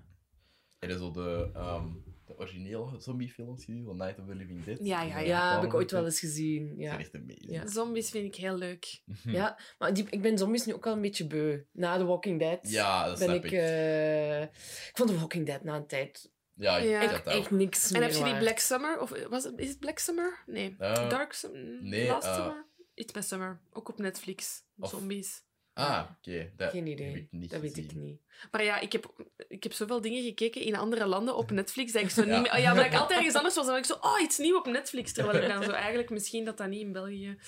[0.78, 1.86] Er is al de, ehm,
[2.26, 4.78] de originele zombiefilms gezien, van Night of the Living Dead.
[4.82, 5.54] Ja, ja, ja.
[5.54, 6.74] Heb ik ooit wel eens gezien.
[6.76, 6.88] Ja.
[6.88, 7.50] zijn echt amazing.
[7.50, 7.66] Ja.
[7.66, 9.02] Zombies vind ik heel leuk.
[9.24, 11.60] ja, maar die, ik ben zombies nu ook wel een beetje beu.
[11.72, 13.50] Na The Walking Dead Ja, dat ben snap ik...
[13.50, 13.58] ik.
[13.58, 17.50] eh, ik vond The Walking Dead na een tijd Ja, echt, dat echt ook.
[17.50, 18.36] niks En meer heb je die.
[18.38, 19.00] Black Summer?
[19.00, 20.42] Of was het, is het Black Summer?
[20.46, 20.74] Nee.
[20.78, 21.78] Eh, Dark Summer?
[21.82, 22.64] nee, Last eh, Summer?
[22.94, 23.60] Iets met Summer.
[23.72, 24.62] Ook op Netflix.
[24.78, 25.44] Of- Zombies.
[25.78, 26.52] Ah, oké.
[26.56, 27.14] Dat Geen heb idee.
[27.16, 28.20] ik niet dat weet ik niet.
[28.50, 29.12] Maar ja, ik heb,
[29.48, 32.32] ik heb zoveel dingen gekeken in andere landen op Netflix dat ik zo Ja.
[32.32, 32.52] niet meer...
[32.52, 33.96] Oh ja, maar ik altijd ergens anders was, dan ik zo...
[34.00, 35.12] Oh, iets nieuw op Netflix.
[35.12, 37.38] Terwijl ik dan zo eigenlijk misschien dat dat niet in België...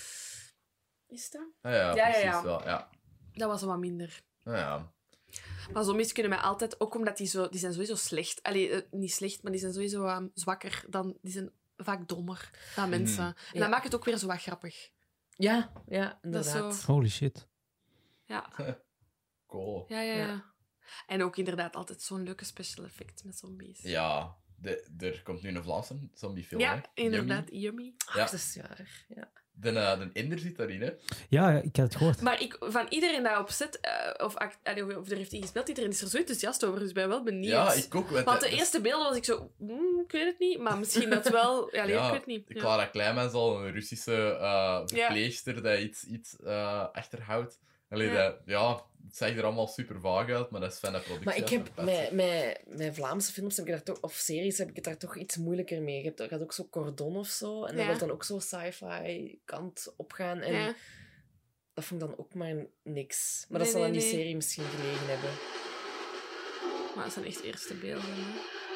[1.08, 1.42] Is dat?
[1.60, 2.42] Ah, ja, Ja, ja, precies ja.
[2.42, 2.62] wel.
[2.64, 2.90] Ja.
[3.32, 4.22] Dat was wat minder.
[4.44, 4.92] Ah, ja.
[5.72, 6.80] Maar zombies kunnen mij altijd...
[6.80, 7.48] Ook omdat die zo...
[7.48, 8.42] Die zijn sowieso slecht.
[8.42, 11.18] Allee, eh, niet slecht, maar die zijn sowieso ehm, zwakker dan...
[11.22, 13.24] Die zijn vaak dommer dan mensen.
[13.24, 13.60] En Ja.
[13.60, 14.90] dat maakt het ook weer zo wat grappig.
[15.36, 16.82] Ja, ja, Dat is zo- inderdaad.
[16.82, 17.46] Holy shit.
[18.28, 18.50] Ja,
[19.46, 19.84] Cool.
[19.88, 20.14] ja, ja.
[20.16, 20.26] Ja.
[20.26, 20.44] ja.
[21.06, 23.80] En ook inderdaad altijd zo'n leuke special effect met zombies.
[23.82, 26.80] Ja, de, er komt nu een Vlaamse zombiefilm, Ja, hè?
[27.02, 27.48] inderdaad.
[27.50, 27.94] Yummy.
[28.14, 28.22] Ja.
[28.22, 29.04] Ach, dat is jaar.
[29.08, 29.30] Ja.
[29.50, 30.90] De, eh, de Ender zit daarin, hè?
[31.28, 32.20] Ja, ik had het gehoord.
[32.20, 35.68] Maar ik, van iedereen daarop zit, eh, of, act, allee, of, of er heeft ingespeeld,
[35.68, 37.52] iedereen is er zo enthousiast over, dus ik ben wel benieuwd.
[37.52, 38.08] Ja, ik ook.
[38.10, 40.78] Want, Want dat- de eerste beelden was ik zo, mm, ik weet het niet, maar
[40.78, 41.68] misschien dat wel.
[41.76, 42.44] Ja, Ja, ik weet het niet.
[42.48, 42.60] Ja.
[42.60, 47.58] Clara Kleimans al, een Russische eh verpleegster dat iets, iets eh, achterhoudt.
[47.88, 48.14] Allee, Ja.
[48.14, 48.74] Dat, ja,
[49.06, 51.24] het zag er allemaal super vaag uit, maar dat is fijne productie.
[51.24, 51.40] Maar ik
[51.76, 54.84] dat heb met, met Vlaamse films heb ik daar toch, of series heb ik het
[54.84, 55.96] daar toch iets moeilijker mee.
[56.02, 57.64] Je hebt, had ook zo Cordon of zo.
[57.64, 57.78] En Ja.
[57.78, 60.40] dat wil dan ook zo sci-fi kant opgaan.
[60.40, 60.74] En Ja.
[61.74, 63.46] dat vond ik dan ook maar niks.
[63.48, 64.18] Maar dat Nee, zal aan nee, die nee.
[64.20, 65.30] serie misschien gelegen hebben.
[66.94, 68.04] Maar dat zijn echt eerste beelden.
[68.14, 68.67] hè.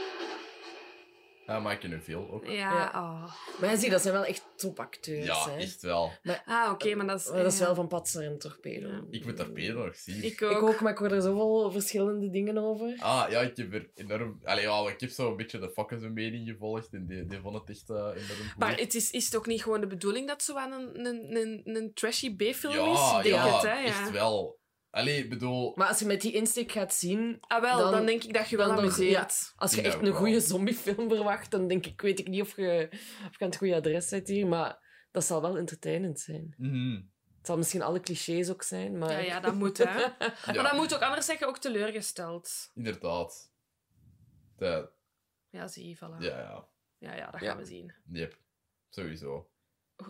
[1.53, 2.47] Ja, maar ik ken er veel ook.
[2.47, 2.87] Ja, Ja.
[2.95, 3.35] oh.
[3.61, 5.27] Maar ja, zie, dat zijn wel echt topacteurs.
[5.27, 5.57] Ja, hè.
[5.57, 6.13] echt wel.
[6.45, 7.31] Ah, oké, maar dat is...
[7.31, 8.89] Maar dat is wel van Patser en Torpedo.
[8.89, 9.03] Ja.
[9.11, 10.25] Ik moet beter nog zien.
[10.25, 10.51] Ik ook.
[10.51, 12.97] Ik ook, maar ik hoor er zoveel verschillende dingen over.
[12.99, 14.41] Ah, ja, ik heb er enorm...
[14.45, 17.41] Allee, ja, ik heb zo een beetje de fuckers een mening gevolgd en die, die
[17.41, 18.59] vond het echt eh, enorm goed.
[18.59, 21.37] Maar het is, is het ook niet gewoon de bedoeling dat zo aan een, een,
[21.37, 23.27] een, een trashy B-film ja, is?
[23.27, 23.79] Ja, het, hè?
[23.79, 23.85] Ja.
[23.85, 24.61] echt wel.
[24.93, 25.73] Allee, bedoel...
[25.77, 28.49] Maar als je met die insteek gaat zien, Ah, wel, dan, Dan- denk ik dat
[28.49, 29.53] je wel amuseert.
[29.57, 32.89] als je echt een goede zombiefilm verwacht, dan denk ik, weet ik niet of je,
[33.27, 34.79] of je aan het goede adres zit hier, maar
[35.11, 36.55] dat zal wel entertainend zijn.
[36.59, 36.95] mhm,
[37.37, 39.11] Het zal misschien alle clichés ook zijn, maar...
[39.13, 39.85] Ja, ja, dat moet, hè.
[40.01, 40.13] ja,
[40.45, 42.71] Maar dat moet ook anders zeggen, ook teleurgesteld.
[42.75, 43.53] Inderdaad.
[44.57, 44.91] Dat,
[45.51, 46.19] Ja, zie je, voilà.
[46.19, 46.69] ja, ja.
[46.99, 47.47] Ja, ja, dat Ja.
[47.49, 47.95] gaan we zien.
[48.11, 48.39] Yep.
[48.89, 49.51] Sowieso.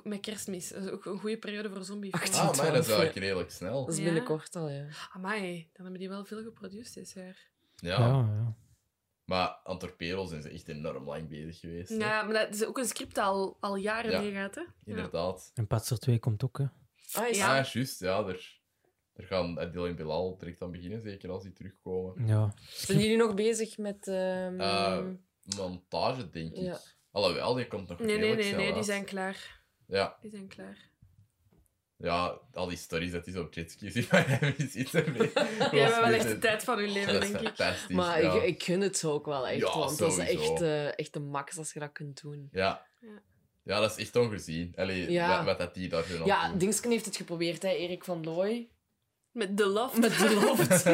[0.04, 0.68] Met kerstmis.
[0.68, 3.50] Dat is ook een goede periode voor zombie Ach, Ah, maar dat is eigenlijk redelijk
[3.50, 3.84] snel.
[3.84, 4.04] Dat is Ja.
[4.04, 4.86] binnenkort al, ja.
[5.12, 7.50] Amai, dan hebben die wel veel geproduceerd dit jaar.
[7.76, 7.98] Ja.
[7.98, 8.54] Ja, ja.
[9.24, 11.88] Maar Torpedo zijn ze echt enorm lang bezig geweest.
[11.88, 11.96] hè.
[11.96, 14.20] Ja, maar dat is ook een script dat al, al jaren Ja.
[14.20, 14.60] meegaat, hè?
[14.60, 14.68] Ja.
[14.84, 15.50] Inderdaad.
[15.54, 16.64] En Patser 2 komt ook, hè.
[17.12, 17.58] Ah, is Ja.
[17.58, 18.00] Ah, juist.
[18.00, 18.60] Ja, er,
[19.12, 22.26] er gaan Adil en Bilal direct aan beginnen, zeker als die terugkomen.
[22.26, 22.54] Ja.
[22.68, 24.06] Zijn jullie nog bezig met...
[24.06, 25.04] ehm, Eh,
[25.56, 26.62] Montage, denk ik.
[26.62, 26.78] Ja.
[27.10, 29.61] Alhoewel, die komt nog Nee, nee, redelijk nee, nee, die zijn klaar.
[29.92, 30.76] Ja, Die zijn klaar.
[31.96, 34.94] ja, al die stories dat hij zo op jetskis in Miami ziet.
[34.94, 35.30] ermee.
[35.70, 37.40] Die hebben wel echt de tijd van hun is leven, denk ik.
[37.46, 37.96] fantastisch.
[37.96, 38.32] maar ja.
[38.34, 41.12] ik, ik gun het ze ook wel echt, Ja, want dat is echt, eh, echt
[41.12, 42.48] de max als je dat kunt doen.
[42.52, 42.86] Ja.
[43.00, 43.08] Ja.
[43.64, 44.72] Ja, dat is echt ongezien.
[44.76, 45.36] Allee, Ja.
[45.36, 46.24] wat, wat dat die daar doen.
[46.26, 48.68] Ja, Dingsken heeft het geprobeerd, hè, Erik van Looy.
[49.30, 49.98] Met The Loft.
[49.98, 50.84] Met de loft.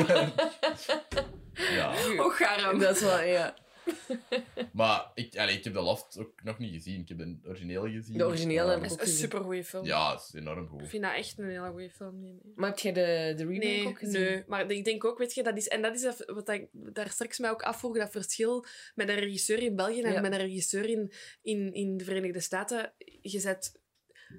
[1.55, 1.93] Ja.
[2.19, 2.79] Oh, garam.
[2.79, 3.55] dat is wel, ja.
[4.73, 7.01] Maar ik, allee, ik heb de Loft ook nog niet gezien.
[7.01, 8.19] Ik heb de originele gezien.
[8.19, 9.85] De originele Dat is een supergoeie film.
[9.85, 10.89] Ja, het is enorm Ik goed.
[10.89, 12.21] vind dat echt een hele goede film.
[12.21, 12.53] Nee, nee.
[12.57, 14.21] Maar heb jij de, de remake Nee, ook gezien?
[14.21, 17.11] nee, maar ik denk ook, weet je, dat is, en dat is wat ik daar
[17.11, 20.21] straks mij ook afvroeg, dat verschil met een regisseur in België en Ja.
[20.21, 21.13] met een regisseur in,
[21.43, 22.93] in, in de Verenigde Staten.
[23.21, 23.81] Je zet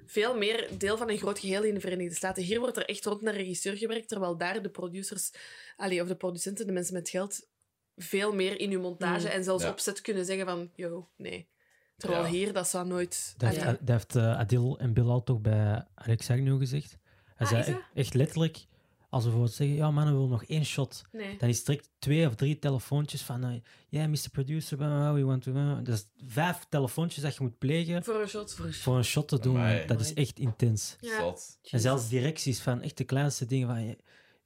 [0.06, 2.42] veel meer deel van een groot geheel in de Verenigde Staten.
[2.42, 5.30] Hier wordt er echt rond een regisseur gewerkt, terwijl daar de producers,
[5.76, 7.48] allee, of de producenten, de mensen met geld,
[8.02, 9.32] veel meer in hun montage Mm.
[9.32, 9.70] en zelfs Ja.
[9.70, 11.48] opzet kunnen zeggen van, yo, nee.
[11.96, 12.30] Terwijl Ja.
[12.30, 13.34] hier, dat zou nooit...
[13.36, 16.98] Dat heeft, dat heeft eh, Adil en Bilal toch bij Alex Agnew gezegd.
[17.36, 17.82] Hij Ah, zei dat?
[17.94, 18.56] echt- letterlijk,
[19.08, 21.02] als we bijvoorbeeld zeggen, ja man, we willen nog één shot.
[21.12, 21.36] nee.
[21.38, 24.30] Dan is het direct twee of drie telefoontjes van, ja, yeah, Mr.
[24.32, 24.78] Producer,
[25.14, 25.52] we want to...
[25.82, 28.54] Dat is vijf telefoontjes dat je moet plegen Voor een shot.
[28.70, 29.56] voor een shot te doen.
[29.56, 29.86] Amai.
[29.86, 30.96] Dat is echt intens.
[31.00, 31.34] Ja.
[31.70, 33.96] En zelfs directies van echt de kleinste dingen van...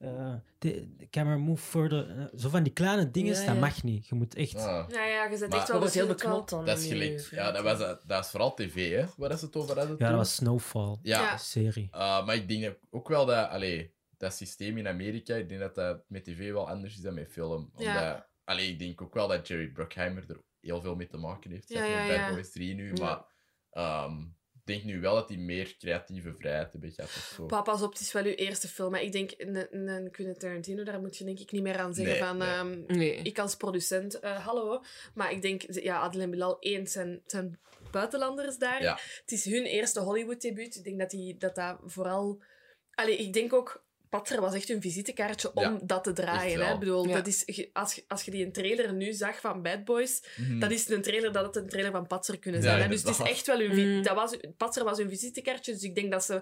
[0.05, 2.18] eh de, de camera move further.
[2.18, 3.60] eh, zo van die kleine dingen, Ja, dat ja.
[3.60, 4.06] mag niet.
[4.09, 4.55] Je moet echt...
[4.56, 4.89] Ah.
[4.90, 5.85] Ja, ja, je zet Maar- echt Dat wel...
[5.85, 6.64] was heel beknopt dan.
[6.64, 7.28] Dat is gelijk.
[7.31, 9.05] Ja, dat, was, dat is vooral tv, hè?
[9.16, 10.97] Waar is het over hadden Ja, dat was Snowfall.
[11.02, 11.36] Ja, Ja.
[11.36, 11.89] Serie.
[11.94, 15.74] Uh, maar ik denk ook wel dat, allee, dat systeem in Amerika, ik denk dat
[15.74, 17.70] dat met tv wel anders is dan met film.
[17.74, 18.28] Omdat, Ja.
[18.44, 21.68] allee, ik denk ook wel dat Jerry Bruckheimer er heel veel mee te maken heeft.
[21.68, 22.35] Ja, zeg, ja, Bad.
[22.35, 22.93] Boys 3 nu.
[22.94, 23.02] Ja.
[23.02, 23.24] Maar
[23.70, 24.22] ehm,
[24.65, 27.47] denk nu wel dat hij meer creatieve vrijheid heeft gehad of zo.
[27.47, 28.91] Papa, pas op, het is wel uw eerste film.
[28.91, 31.95] Maar ik denk, een, een Quentin Tarantino, daar moet je denk ik niet meer aan
[31.95, 32.36] zeggen Nee, van...
[32.36, 32.49] nee.
[32.49, 33.16] ehm, Nee.
[33.16, 34.82] ik als producent, eh, hallo.
[35.15, 37.23] Maar ik denk, ja, Adel en Bilal, één, zijn,
[37.91, 38.82] buitenlanders daar.
[38.82, 38.99] Ja.
[39.20, 40.77] Het is hun eerste Hollywood-debuut.
[40.77, 42.43] Ik denk dat, die, dat dat vooral...
[42.95, 43.85] Allee, ik denk ook...
[44.19, 46.61] Patser was echt een visitekaartje om Ja, dat te draaien.
[46.66, 46.73] Hè?
[46.73, 47.15] Ik bedoel, Ja.
[47.15, 50.59] dat is, als, je- als je die een trailer nu zag van Bad Boys, Mhm.
[50.59, 52.82] dat is een trailer dat het een trailer van Patser kunnen Ja, zijn.
[52.82, 52.89] hè?
[52.89, 53.97] Dus het is echt wel hun...
[53.97, 54.03] Mm.
[54.03, 56.41] Dat was, Patser was hun visitekaartje, dus ik denk dat ze...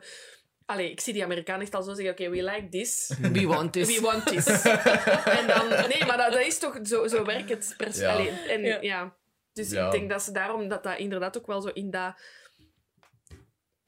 [0.66, 3.10] Allee, ik zie die Amerikanen echt al zo zeggen, oké, we like this.
[3.32, 3.86] We want this.
[3.96, 4.46] We want this.
[5.38, 5.68] en dan...
[5.68, 6.78] Nee, maar dat, dat is toch...
[6.82, 7.74] Zo, zo werkt het.
[7.76, 8.12] Pers Ja.
[8.14, 8.78] Allee, en, Ja.
[8.80, 9.16] ja.
[9.52, 9.86] Dus Ja.
[9.86, 10.68] ik denk dat ze daarom...
[10.68, 12.14] Dat dat inderdaad ook wel zo in dat...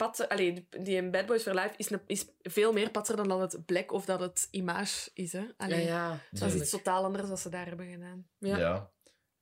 [0.06, 3.28] Patser, allee, die in Bad Boys for Life is, een, is veel meer patser dan
[3.28, 5.32] dat het Black of dat het Image is.
[5.32, 5.44] Hè?
[5.56, 6.18] Allee, ja.
[6.31, 8.26] Dat is iets totaal anders wat ze daar hebben gedaan.
[8.39, 8.56] Ja.
[8.59, 8.90] Ja.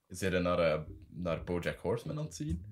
[0.09, 2.71] Zijn er naar, eh, naar Bojack Horseman aan het zien?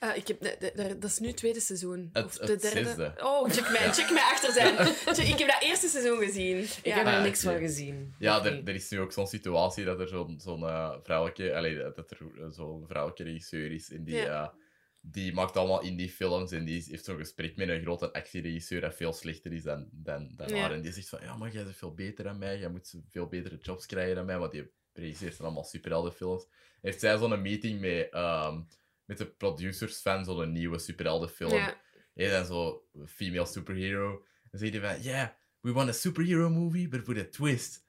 [0.00, 2.10] Eh, ik heb, de- de- de- dat is nu het tweede seizoen.
[2.12, 2.84] Het- of de het derde.
[2.84, 3.12] zesde.
[3.22, 4.74] Oh, check mij, check mij achter zijn.
[5.32, 6.56] Ik heb dat eerste seizoen gezien.
[6.58, 6.96] Ik Ja.
[6.96, 8.14] heb er Ah, niks van gezien.
[8.18, 11.76] Ja, er, er is nu ook zo'n situatie dat er zo'n zo'n eh, vrouwelijke, allee,
[11.76, 12.18] dat er
[12.50, 14.54] zo'n vrouwelijke regisseur is en die, Ja.
[15.00, 18.94] Die maakt allemaal indie films en die heeft zo'n gesprek met een grote actieregisseur dat
[18.94, 20.56] veel slechter is dan, dan, dan Ja.
[20.60, 20.72] haar.
[20.72, 23.26] En die zegt van, ja, maar jij bent veel beter dan mij, jij moet veel
[23.26, 26.46] betere jobs krijgen dan mij, want die regisseert dan allemaal superheldenfilms.
[26.80, 28.60] Heeft zij zo'n meeting met, ehm,
[29.04, 31.52] met de producers van zo'n nieuwe superheldenfilm.
[31.54, 31.80] Ja.
[32.14, 34.24] Ja, dan zo female superhero.
[34.50, 35.28] Dan zei hij van, yeah,
[35.60, 37.84] we want a superhero movie, but with a twist.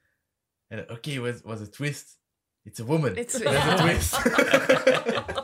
[0.68, 2.20] En oké, what's, what's a twist?
[2.64, 3.16] It's a woman.
[3.16, 5.40] It's- That's a twist.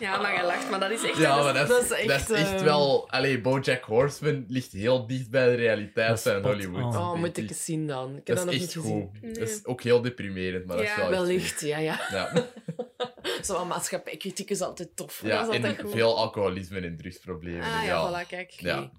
[0.00, 1.16] ja, maar je lacht, maar dat is echt...
[1.18, 3.10] ja, dat maar is- dat is, dat is dat echt, is echt ehm, wel...
[3.10, 6.94] Allee, Bojack Horseman ligt heel dicht bij de Dat realiteit van Hollywood.
[6.94, 8.16] Oh, denk moet ik eens zien dan.
[8.16, 9.10] Ik heb Dat dat nog is niet echt gezien.
[9.12, 9.22] goed.
[9.22, 9.32] Nee.
[9.32, 12.00] Dat is ook heel deprimerend, maar dat is Ja, wel Wellicht, ja, ja.
[12.10, 12.32] Ja,
[13.42, 15.20] Zo'n maatschappijkritiek is altijd tof.
[15.24, 15.90] ja Dat is en altijd goed.
[15.92, 17.62] veel alcoholisme en drugsproblemen.
[17.64, 18.50] Ah ja, voilà, kijk.
[18.50, 18.90] Ja.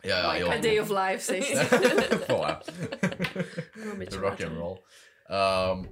[0.00, 1.66] Ja, ja, heel A day of life, zegt ze.
[2.30, 2.58] voilà.
[3.98, 4.80] Beetje Rock and roll.
[5.26, 5.84] Ehm,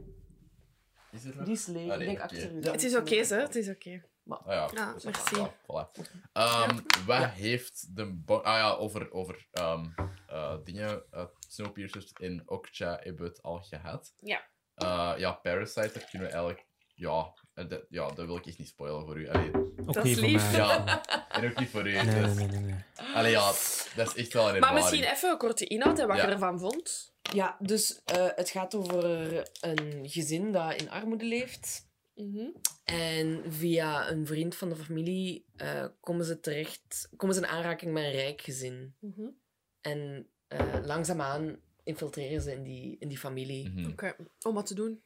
[1.13, 1.45] is het nog?
[1.45, 1.91] Die is leeg.
[1.91, 2.23] Ah, nee, ik denk oké.
[2.23, 2.61] achter u.
[2.63, 2.71] Ja.
[2.71, 3.37] Het is oké, hè?
[3.41, 4.03] Het is oké.
[4.29, 5.35] Ah ja, Ah, is merci.
[5.37, 5.91] wel- voilà.
[6.33, 8.23] Ehm, wat heeft de...
[8.27, 9.87] Ah ja, over, over ehm,
[10.27, 14.13] eh, dingen, uh, Snowpiercers in Okja hebben we het al gehad.
[14.17, 14.43] Ja.
[14.75, 16.67] Eh, ja, Parasite, daar kunnen we eigenlijk...
[16.97, 19.29] Ja, eh, dat, ja, dat wil ik echt niet spoilen voor u.
[19.29, 20.43] Allee, Ook Dat is voor lief.
[20.51, 20.61] mij.
[20.61, 21.93] ja, en ook niet voor u.
[21.93, 22.61] Nee, nee, dus- nee, nee.
[22.61, 22.85] nee.
[23.15, 23.47] Allee, ja,
[23.97, 24.75] dat is echt wel een Maar ervaring.
[24.91, 26.27] misschien even een korte inhoud en wat Ja.
[26.27, 27.13] je ervan vond.
[27.33, 29.05] Ja, dus eh, het gaat over
[29.61, 31.93] een gezin dat in armoede leeft.
[32.15, 32.47] Mhm.
[32.85, 37.93] En via een vriend van de familie eh, komen ze terecht, komen ze in aanraking
[37.93, 38.95] met een rijk gezin.
[39.01, 39.27] Mhm.
[39.81, 43.69] En eh, langzaamaan infiltreren ze in die, in die familie.
[43.71, 43.91] Mhm.
[43.91, 45.03] Oké, om wat te doen?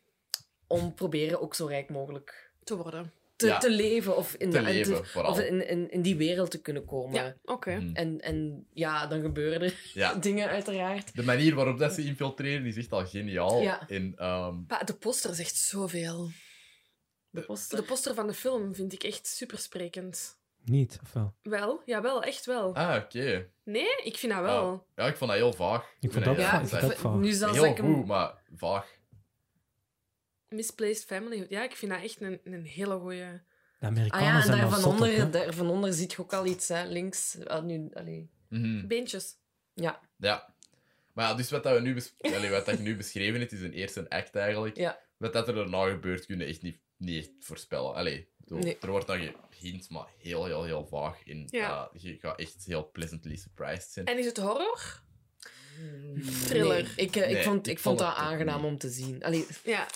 [0.67, 3.13] Om proberen ook zo rijk mogelijk Te worden.
[3.37, 3.59] te, Ja.
[3.59, 4.17] te leven.
[4.17, 5.31] Of, in, Te en leven, vooral.
[5.31, 7.15] of in, in, in die wereld te kunnen komen.
[7.25, 7.91] Ja, oké.
[7.93, 10.15] En, en ja, dan gebeuren er Ja.
[10.29, 11.15] dingen uiteraard.
[11.17, 13.61] De manier waarop dat ze infiltreren is echt al geniaal.
[13.63, 13.89] Ja.
[13.89, 16.31] En, ehm, Pa, de poster zegt zoveel.
[17.31, 17.79] De poster.
[17.79, 20.37] De poster van de film vind ik echt super sprekend.
[20.65, 21.35] Niet, of wel?
[21.43, 22.75] Wel, jawel, echt wel.
[22.75, 23.49] ah, oké.
[23.65, 24.71] Nee, ik vind dat wel.
[24.73, 25.83] Ah, ja, ik vond dat heel vaag.
[25.83, 26.61] Ik vond vind dat ook heel- vaag.
[26.61, 27.21] dat ik is vond dat ook vaag.
[27.21, 28.97] Nu zelfs Heel hem- goed, maar vaag.
[30.49, 31.47] Misplaced Family.
[31.49, 33.19] Ja, ik vind dat echt een, een hele goeie.
[33.21, 33.41] De
[33.81, 36.19] Ah Amerikanen ja, en zijn daar daar van op, onder, daar van onder ziet je
[36.19, 36.85] ook al iets, hè.
[36.85, 37.39] links.
[37.47, 38.31] Ah, nu, allee.
[38.49, 38.87] Mhm.
[38.87, 39.37] Beentjes.
[39.75, 40.55] Ja, Ja.
[41.13, 42.03] Maar ja, dus wat, dat we nu
[42.37, 44.77] Allee, wat dat je nu beschreven hebt, is een eerste act eigenlijk.
[44.77, 44.99] Ja.
[45.17, 47.95] Wat dat er daarna gebeurt, kun je echt niet, niet echt voorspellen.
[47.95, 48.79] Allee, ik bedoel, Nee.
[48.81, 51.21] er wordt dan gehint, maar heel, heel, heel vaag.
[51.25, 51.45] Ja.
[51.51, 54.07] ja, je gaat echt heel pleasantly surprised zijn.
[54.07, 55.03] En is het horror?
[56.45, 56.83] Thriller.
[56.83, 58.71] Nee, ik, eh, ik, Nee, vond, ik ik vond dat aangenaam niet.
[58.71, 59.25] om te zien.
[59.25, 59.87] Allee, Ja.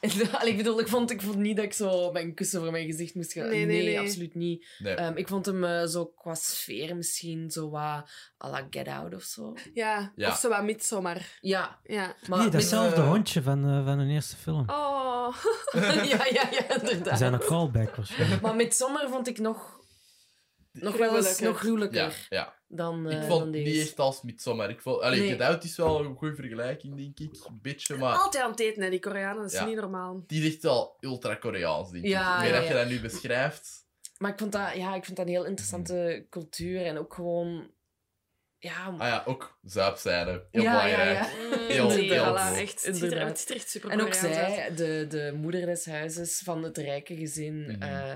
[0.38, 2.86] allee, ik bedoel, ik vond, ik vond niet dat ik zo mijn kussen voor mijn
[2.86, 3.48] gezicht moest gaan.
[3.48, 3.98] Nee, nee, nee.
[4.00, 4.66] absoluut niet.
[4.78, 4.94] Nee.
[4.94, 8.10] Ehm, ik vond hem eh, zo qua sfeer misschien zo wat
[8.44, 9.54] à la Get Out of zo.
[9.74, 10.12] ja.
[10.16, 10.28] Ja.
[10.28, 11.38] Of zo wat Midsommar.
[11.40, 12.14] Ja, Ja.
[12.28, 12.38] maar...
[12.38, 14.64] Nee, datzelfde hondje van, eh, van een eerste film.
[14.70, 15.36] Oh.
[16.10, 17.18] ja, ja, ja, inderdaad.
[17.18, 18.40] zijn een callback waarschijnlijk.
[18.40, 19.78] Maar met zomer vond ik nog...
[20.72, 22.54] Nog wel eens nog gruwelijker Ja, ja.
[22.68, 23.70] dan, eh Ik dan vond deze.
[23.70, 24.70] niet echt als Midsommar.
[24.70, 25.28] Ik vond, allee, Nee.
[25.28, 27.44] Get Out is wel een goede vergelijking, denk ik.
[27.44, 29.42] Een beetje, maar Altijd aan het eten, hè, die Koreanen.
[29.42, 29.64] Dat is Ja.
[29.64, 30.22] niet normaal.
[30.26, 32.10] die is echt wel ultra-Koreaans, denk ik.
[32.10, 32.80] Ja, Meer ja, dat je ja.
[32.80, 33.88] dat nu beschrijft.
[34.18, 37.70] Maar ik vond dat, ja, ik vond dat een heel interessante cultuur en ook gewoon...
[38.58, 40.46] Ja, Ah ja, ook zuipzijde.
[40.50, 41.18] Heel Ja, ja, belangrijk.
[41.18, 41.58] ja.
[41.74, 42.72] Heel, nee, heel voilà, echt.
[42.72, 43.28] Het ziet, er, Inderdaad.
[43.28, 46.78] het ziet er echt super En ook zij, de, de moeder des huizes van het
[46.78, 47.82] rijke gezin, Mhm.
[47.82, 48.14] eh,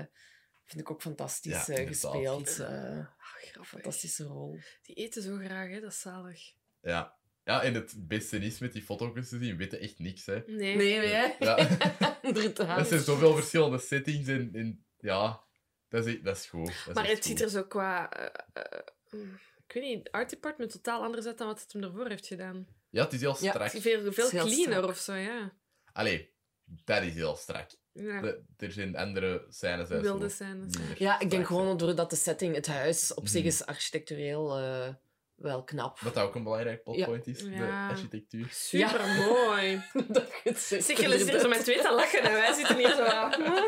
[0.65, 2.49] vind ik ook fantastisch Ja, eh, gespeeld.
[2.49, 3.67] grappig.
[3.67, 4.59] fantastische rol.
[4.81, 5.79] Die eten zo graag, hè.
[5.81, 6.53] Dat is zalig.
[6.81, 7.15] Ja.
[7.43, 10.43] ja, en het beste is met die foto's te zien, weten echt niks, hè.
[10.45, 10.75] Nee.
[10.75, 11.35] Nee, hè?
[11.39, 11.57] Ja.
[12.77, 15.43] Er zijn zoveel verschillende settings en, en ja,
[15.87, 16.65] dat is, dat is goed.
[16.65, 18.11] Dat is Maar het ziet er zo qua...
[18.11, 18.79] eh, eh,
[19.11, 22.27] mm, ik weet niet, art department totaal anders uit dan wat het hem ervoor heeft
[22.27, 22.67] gedaan.
[22.89, 23.63] Ja, het is heel Ja, strak.
[23.65, 24.83] Het is veel, veel cleaner strak.
[24.89, 25.53] of zo, ja.
[25.93, 26.33] Allee,
[26.65, 27.69] dat is heel strak.
[28.03, 28.21] Ja.
[28.21, 30.73] De- er zijn andere scènes uit Wilde zo scènes.
[30.97, 33.47] Ja, ik denk gewoon doordat de setting, het huis op zich Mhm.
[33.49, 34.87] is architectureel eh,
[35.35, 35.99] wel knap.
[36.03, 37.49] Dat dat ook een belangrijk plotpoint is, Ja.
[37.87, 38.47] de architectuur.
[38.51, 39.81] Super mooi.
[40.07, 43.63] dat Zeg, jullie zitten zo met twee te lachen en wij zitten hier zo aan.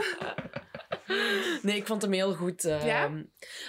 [1.62, 2.62] Nee, ik vond hem heel goed.
[2.62, 3.12] Ja?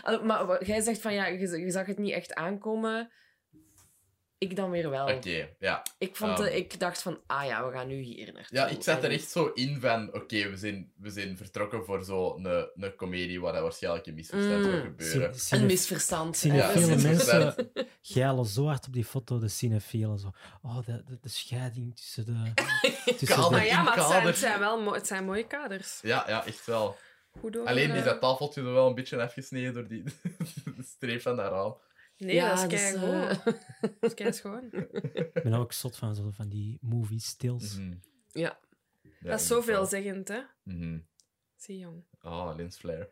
[0.03, 3.11] Ah, Maar jij zegt van ja, je, je zag het niet echt aankomen.
[4.39, 5.09] Ik dan weer wel.
[5.15, 5.83] Oké, ja.
[5.99, 8.57] Ik, vond, Um, eh, ik dacht van, ah ja, we gaan nu hier naartoe.
[8.59, 12.05] Ja, ik zat er echt zo in van, oké, we, zijn, we zijn vertrokken voor
[12.05, 14.71] zo'n een, een comedie waar dat waarschijnlijk een misverstand Mm.
[14.71, 15.35] zou gebeuren.
[15.35, 16.37] Cine- Een misverstand.
[16.37, 17.55] Cinefiele Ja, Eh, mensen
[18.03, 20.19] geilen zo hard op die foto, de cinefielen.
[20.19, 20.31] Zo.
[20.63, 22.53] Oh, de, de, de scheiding tussen de...
[23.17, 23.45] tussen Kader.
[23.45, 25.99] de- Maar ja, maar het zijn, het zijn wel het zijn mooie kaders.
[26.03, 26.97] Ja, ja, echt wel.
[27.41, 30.03] Goed door, Alleen eh, is dat tafeltje er wel een beetje afgesneden door die
[30.97, 31.77] streep van dat raam.
[32.19, 33.37] Nee, Ja, dat is dus, kei eh.
[33.81, 34.69] Dat is kei schoon.
[35.13, 37.77] Ik ben ook zot van, zo, van die movie stills.
[37.77, 37.95] Mhm.
[38.33, 38.59] Ja.
[39.21, 40.41] Ja, Dat is zoveelzeggend, hè.
[40.63, 40.99] Mhm.
[41.57, 42.05] Zie, jong.
[42.23, 43.11] Oh, lensflare.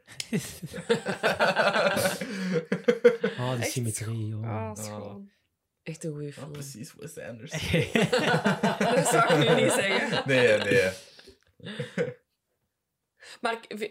[3.39, 3.71] Oh, die Echt?
[3.71, 4.29] symmetrie.
[4.29, 4.45] joh.
[4.45, 4.85] Ah, Oh.
[4.85, 5.31] gewoon.
[5.83, 6.53] Echt een goede Oh, film.
[6.53, 7.59] precies, Wes Anderson.
[8.79, 10.23] Dat zou ik nu niet zeggen.
[10.27, 10.91] Nee, nee.
[13.41, 13.91] Maar ik-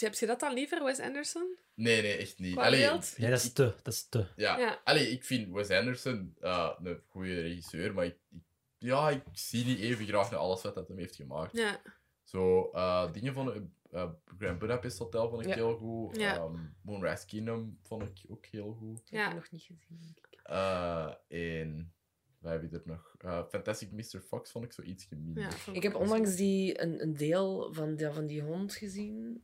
[0.00, 1.56] heb je dat dan liever, Wes Anderson?
[1.74, 2.56] Nee, nee, echt niet.
[2.56, 2.80] Allee?
[3.16, 3.74] Nee, dat is te.
[3.82, 4.26] Dat is te.
[4.36, 4.58] Ja.
[4.58, 4.80] Ja.
[4.84, 8.42] Allee, ik vind Wes Anderson eh, een goede regisseur, maar ik, ik-
[8.78, 11.56] ja, ik zie niet even graag naar alles wat hij hem heeft gemaakt.
[11.56, 11.80] Ja.
[12.22, 15.54] Zo, eh, dingen van eh Grand Budapest Hotel vond ik Ja.
[15.54, 16.16] heel goed.
[16.16, 16.34] Ja.
[16.36, 18.98] Ehm, Moonrise Kingdom vond ik ook heel goed.
[18.98, 19.26] Ik heb Ja.
[19.26, 19.98] hem nog niet gezien.
[20.00, 20.40] denk ik.
[20.42, 21.92] Eh en
[22.38, 23.14] wat heb je er nog?
[23.18, 24.20] Eh, Fantastic Mr.
[24.20, 25.42] Fox vond ik zo iets minder.
[25.42, 29.42] Ja, vond Ik heb onlangs die, een, een deel van, die, van die hond gezien.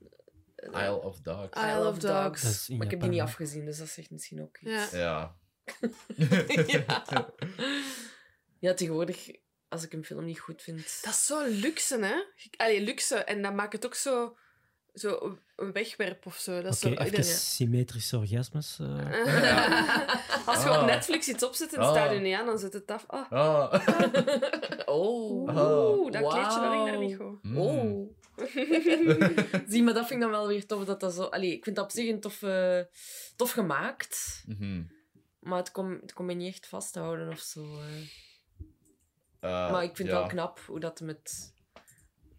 [0.56, 1.60] Isle of Dogs.
[1.60, 2.68] Isle of Dogs.
[2.68, 4.90] Maar ik heb die niet afgezien, dus dat zegt misschien ook iets.
[4.90, 5.36] Ja.
[6.16, 6.46] Ja.
[6.66, 7.34] ja.
[8.64, 9.30] Ja, tegenwoordig,
[9.68, 11.02] als ik een film niet goed vind...
[11.02, 12.14] Dat is zo luxe, hè?
[12.56, 13.16] Allee, luxe.
[13.16, 14.36] En dat maakt het ook zo,
[14.94, 16.62] zo een wegwerp of zo.
[16.62, 18.78] Dat is zo iedereen- symmetrische orgasmes.
[18.80, 18.86] eh.
[20.48, 20.80] Als je Ah.
[20.80, 21.90] op Netflix iets opzet en Ah.
[21.90, 23.04] staat je niet aan, dan zet het af.
[23.06, 23.30] Ah.
[23.32, 23.72] Ah.
[24.86, 25.56] Oh.
[25.96, 27.42] Oeh, dat kleedje dat ging daar niet goed.
[27.42, 27.56] Mm.
[27.56, 28.10] Oh.
[29.70, 30.84] Zie, maar dat vind ik dan wel weer tof.
[30.84, 31.22] Dat dat zo...
[31.22, 32.80] Allee, ik vind dat op zich een tof, eh,
[33.36, 34.42] tof gemaakt.
[34.46, 34.82] Mhm.
[35.40, 37.60] Maar het kon, het kon me niet echt vasthouden of zo.
[37.80, 37.84] eh.
[39.40, 40.14] Eh, maar ik vind ja.
[40.14, 41.52] het wel knap hoe dat met...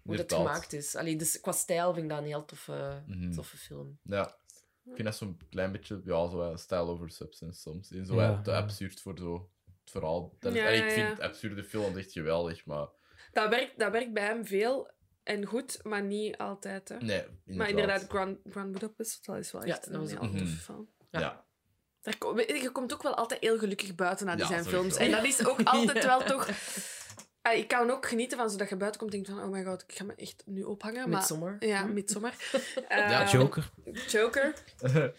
[0.05, 0.95] hoe dat gemaakt is.
[0.95, 3.31] Allee, dus qua stijl vind ik dat een heel toffe, Mhm.
[3.31, 3.99] toffe film.
[4.03, 4.37] Ja.
[4.85, 7.91] Ik vind dat zo'n klein beetje, ja, zo eh, style over substance soms.
[7.91, 8.57] En zo Ja, eh, te ja.
[8.57, 9.49] absurd voor zo
[9.83, 10.35] het verhaal.
[10.39, 11.23] Dat, ja, ik vind ja.
[11.23, 12.87] absurde films echt geweldig, maar
[13.31, 14.91] Dat werkt, dat werkt bij hem veel
[15.23, 16.89] en goed, maar niet altijd.
[16.89, 16.95] Hè.
[16.97, 17.45] nee, inderdaad.
[17.45, 20.47] Maar inderdaad, Grand, Grand Budapest is wel echt dat een was heel toffe Mhm.
[20.47, 20.89] film.
[21.11, 21.19] Ja.
[21.19, 21.43] Ja.
[22.01, 24.95] Daar kom- je komt ook wel altijd heel gelukkig buiten naar Ja, zijn films.
[24.95, 26.47] En dat is ook altijd wel toch...
[27.45, 29.47] Ah, ik kan ook genieten van zodat je buiten komt en denkt van...
[29.47, 31.09] Oh my god, ik ga me echt nu ophangen.
[31.09, 31.55] Maar, Midsommar.
[31.59, 31.93] ja, Hm?
[31.93, 32.33] Midsommar.
[32.89, 33.71] Ja, Eh, Joker.
[34.07, 34.53] Joker.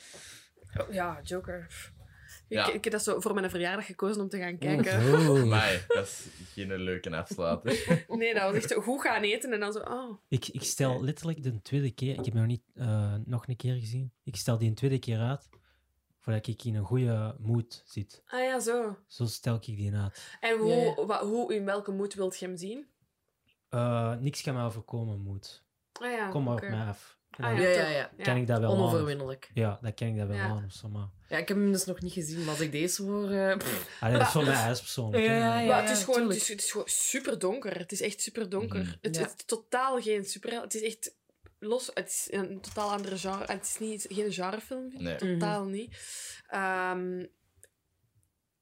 [0.80, 1.66] Oh, ja, Joker.
[2.48, 2.72] Ik, Ja.
[2.72, 5.00] ik heb dat zo voor mijn verjaardag gekozen om te gaan kijken.
[5.28, 5.44] Oh.
[5.44, 8.04] Maar dat is geen leuke afsluiter.
[8.08, 9.78] Nee, dat was echt zo goed gaan eten en dan zo...
[9.78, 10.18] Oh.
[10.28, 13.56] Ik, ik stel letterlijk de tweede keer, ik heb hem nog niet eh, nog een
[13.56, 15.48] keer gezien, ik stel die een tweede keer uit
[16.26, 18.22] voordat ik in een goede mood zit.
[18.26, 18.96] Ah ja, zo.
[19.06, 20.36] Zo stel ik die uit.
[20.40, 21.04] En hoe, Ja, ja.
[21.06, 22.86] wa- hoe in welke moed wilt je hem zien?
[23.68, 25.64] Eh, niks kan mij overkomen, mood.
[25.92, 27.18] Ah ja, Kom maar op mij af.
[27.30, 28.10] Ah ja, Ja, ja, ja.
[28.24, 28.76] kan ik dat wel aan.
[28.76, 29.50] Onoverwinnelijk.
[29.54, 30.42] Ja, dat kan ik dat wel Ja.
[30.48, 31.08] aan of zo, maar...
[31.28, 33.30] Ja, ik heb hem dus nog niet gezien, maar als ik deze hoor...
[33.30, 33.96] eh, pff.
[34.00, 35.24] Allee, dat is voor mij huispersoonlijk.
[35.24, 37.78] Ja, ja, Maar het is gewoon, het is, het is gewoon super donker.
[37.78, 38.80] Het is echt super donker.
[38.82, 38.92] Mhm.
[39.00, 39.22] het, Ja.
[39.22, 40.60] het is totaal geen super.
[40.60, 41.14] Het is echt
[41.66, 41.90] los.
[41.94, 43.52] Het is een totaal andere genre.
[43.52, 44.92] Het is niet, geen genrefilm.
[44.96, 45.16] Nee.
[45.16, 45.96] Totaal niet.
[46.46, 47.24] Ehm,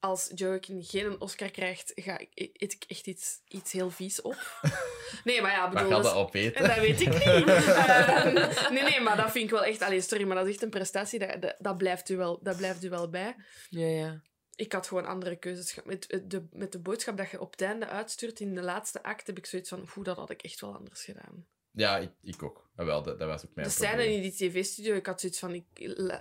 [0.04, 4.36] als Joaquin geen Oscar krijgt, ga ik, eet ik echt iets, iets heel vies op.
[5.24, 6.68] Nee, maar ja, Maar bedoel, ga dat, dat opeten?
[6.68, 7.24] dat weet ik niet.
[7.26, 9.82] Ehm, nee, nee, maar dat vind ik wel echt...
[9.82, 11.18] Allee, sorry, maar dat is echt een prestatie.
[11.18, 13.36] Dat, dat, dat, blijft, u wel, dat blijft u wel bij.
[13.68, 14.22] Ja, ja.
[14.54, 15.78] Ik had gewoon andere keuzes.
[15.84, 19.02] Met eh, de, met de boodschap dat je op het einde uitstuurt in de laatste
[19.02, 21.46] act, heb ik zoiets van, hoe dat had ik echt wel anders gedaan.
[21.74, 22.68] Ja, ik, ik ook.
[22.76, 24.12] Ah, wel, dat, dat was ook mijn de scène probleem.
[24.12, 25.64] in die tv-studio, ik had zoiets van, ik,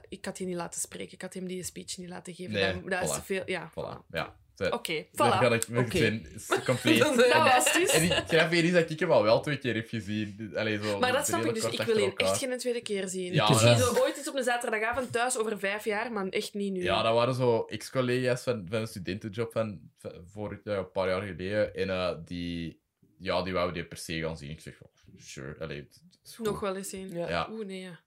[0.10, 1.14] ik had die niet laten spreken.
[1.14, 2.52] Ik had hem die speech niet laten geven.
[2.54, 3.44] Nee, dat, dat is te veel.
[3.46, 4.36] Ja, Voilà, ja.
[4.72, 5.36] Oké, Dan voilà.
[5.38, 7.00] ga ik zijn is compleet.
[7.00, 7.92] Dat was dus.
[7.92, 10.52] En die grappige is dat ik hem al wel twee keer heb gezien.
[10.56, 11.66] Allee, zo Maar dat snap ik dus.
[11.66, 13.34] Ik wil hier echt geen tweede keer zien.
[13.34, 16.54] Ja, Misschien maar- zo ooit eens op een zaterdagavond thuis over vijf jaar, maar echt
[16.54, 16.84] niet nu.
[16.84, 21.08] Ja, dat waren zo ex-collega's van, van een studentenjob van, van vorig jaar, een paar
[21.08, 21.76] jaar geleden.
[21.76, 22.82] En eh, die,
[23.24, 24.50] ja, die wouden die per se gaan zien.
[24.50, 25.56] Ik zeg, oh, sure.
[25.60, 26.46] Allee, het is goed.
[26.46, 27.12] Nog wel eens zien.
[27.12, 27.30] Ja.
[27.30, 28.00] Ja, Oeh, nee, ja.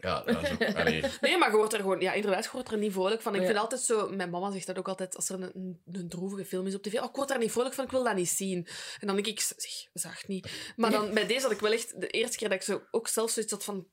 [0.00, 1.02] ja dat is ook, allee.
[1.20, 2.00] Nee, maar je wordt er gewoon...
[2.00, 3.34] Ja, inderdaad, je wordt er niet vrolijk van.
[3.34, 3.46] Ik Ja.
[3.46, 4.08] vind altijd zo...
[4.08, 6.82] Mijn mama zegt dat ook altijd, als er een, een, een droevige film is op
[6.82, 6.98] tv.
[6.98, 8.66] Oh, ik word daar niet vrolijk van, ik wil dat niet zien.
[9.00, 10.72] En dan denk ik, zeg, zacht niet.
[10.76, 12.00] Maar dan, bij deze had ik wel echt...
[12.00, 13.86] De eerste keer dat ik zo ook zelf zoiets had van...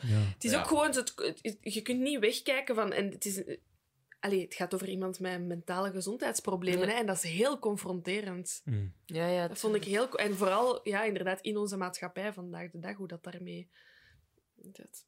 [0.00, 0.16] Ja.
[0.18, 0.58] Het is Ja.
[0.60, 0.94] ook gewoon...
[0.94, 1.14] Het-
[1.60, 2.92] je kunt niet wegkijken van...
[2.92, 3.42] En het is...
[4.24, 6.86] Allee, het gaat over iemand met mentale gezondheidsproblemen.
[6.86, 6.92] Ja.
[6.94, 8.60] Hè, en dat is heel confronterend.
[8.64, 8.92] Mm.
[9.04, 9.48] Ja, ja.
[9.48, 10.14] Dat vond ik heel...
[10.14, 13.68] En vooral, ja, inderdaad, in onze maatschappij vandaag de dag, hoe dat daarmee...
[14.54, 15.04] Dat,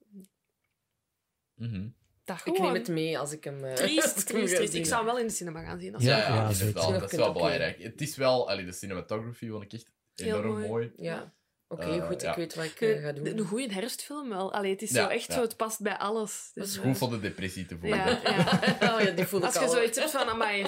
[1.54, 1.88] Mhm.
[2.24, 3.64] dat Ik neem het mee als ik hem...
[3.64, 4.74] eh, als Triest, triest.
[4.74, 5.94] Ik zou hem wel in de cinema gaan zien.
[5.94, 6.56] Als Ja, Ja, ja, ja, inderdaad.
[6.84, 7.00] zeker.
[7.00, 7.82] Dat is wel belangrijk.
[7.82, 8.48] Het is wel...
[8.50, 10.66] Allee, de cinematography vond ik echt Heel enorm mooi.
[10.68, 10.92] mooi.
[10.96, 11.34] Ja.
[11.68, 12.20] Oké, Eh, goed.
[12.20, 12.30] ja.
[12.30, 13.38] Ik weet wat ik eh, ga De- doen.
[13.38, 14.52] Een goede herfstfilm wel.
[14.52, 15.34] Allee, het is Ja, zo echt ja.
[15.34, 16.50] zo, het past bij alles.
[16.54, 17.98] Dus, is eh, Goed voor de depressie te voelen.
[17.98, 18.38] Ja, ja.
[18.94, 20.60] oh ja, die voel ik Als je zoiets hebt van, amai,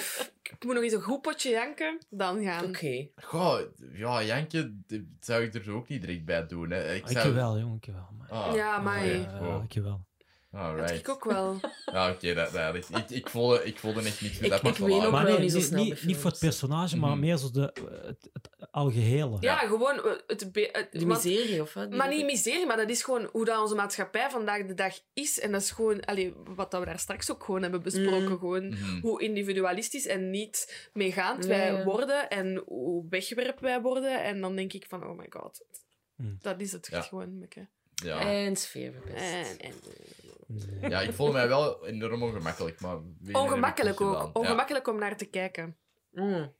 [0.42, 2.64] ik moet nog eens een goed potje janken, dan gaan.
[2.64, 3.08] Oké.
[3.16, 3.60] Goh,
[3.92, 6.70] ja, Jankje dat zou ik er zo ook niet direct bij doen.
[6.70, 6.94] Hè.
[6.94, 7.34] Ik Ik zou...
[7.34, 8.08] wel, jongen, ik wel.
[8.18, 8.28] Maar...
[8.30, 10.06] Ah, Ja, maar- oké, Ja, ik wel.
[10.50, 10.98] Dat Alright.
[10.98, 11.60] ik ook wel.
[11.92, 14.58] Ja, oké, dat, dat, is- ik, ik, voelde, ik voelde echt niks met Ik- dat
[14.58, 14.94] ik personage.
[14.96, 17.10] weet ook Maar wel nee, niet zo niet, snel niet, niet voor het personage, maar
[17.10, 17.20] Mhm.
[17.20, 17.72] meer zo de,
[18.06, 19.36] het, het algehele.
[19.40, 20.40] Ja, gewoon eh, het...
[20.40, 21.90] het De want- miserie, of wat?
[21.90, 25.40] maar niet miserie, maar dat is gewoon hoe dat onze maatschappij vandaag de dag is.
[25.40, 28.28] En dat is gewoon, allee, wat dat we daar straks ook gewoon hebben besproken.
[28.30, 28.38] Mm.
[28.38, 29.00] Gewoon Mhm.
[29.00, 34.22] hoe individualistisch en niet meegaand wij worden en hoe weggewerpt wij worden.
[34.24, 35.64] En dan denk ik van, oh my god,
[36.16, 36.38] Mm.
[36.40, 37.00] dat is het Ja.
[37.02, 37.46] gewoon.
[37.94, 38.20] Ja.
[38.20, 39.22] En sfeer verpest.
[39.22, 39.72] En, en,
[40.48, 40.90] Nee.
[40.90, 42.80] ja, ik voelde mij wel enorm ongemakkelijk.
[42.80, 42.98] Maar
[43.32, 44.12] ongemakkelijk ook.
[44.16, 44.30] gedaan.
[44.34, 45.76] Ongemakkelijk om naar te kijken.
[46.10, 46.56] Mm.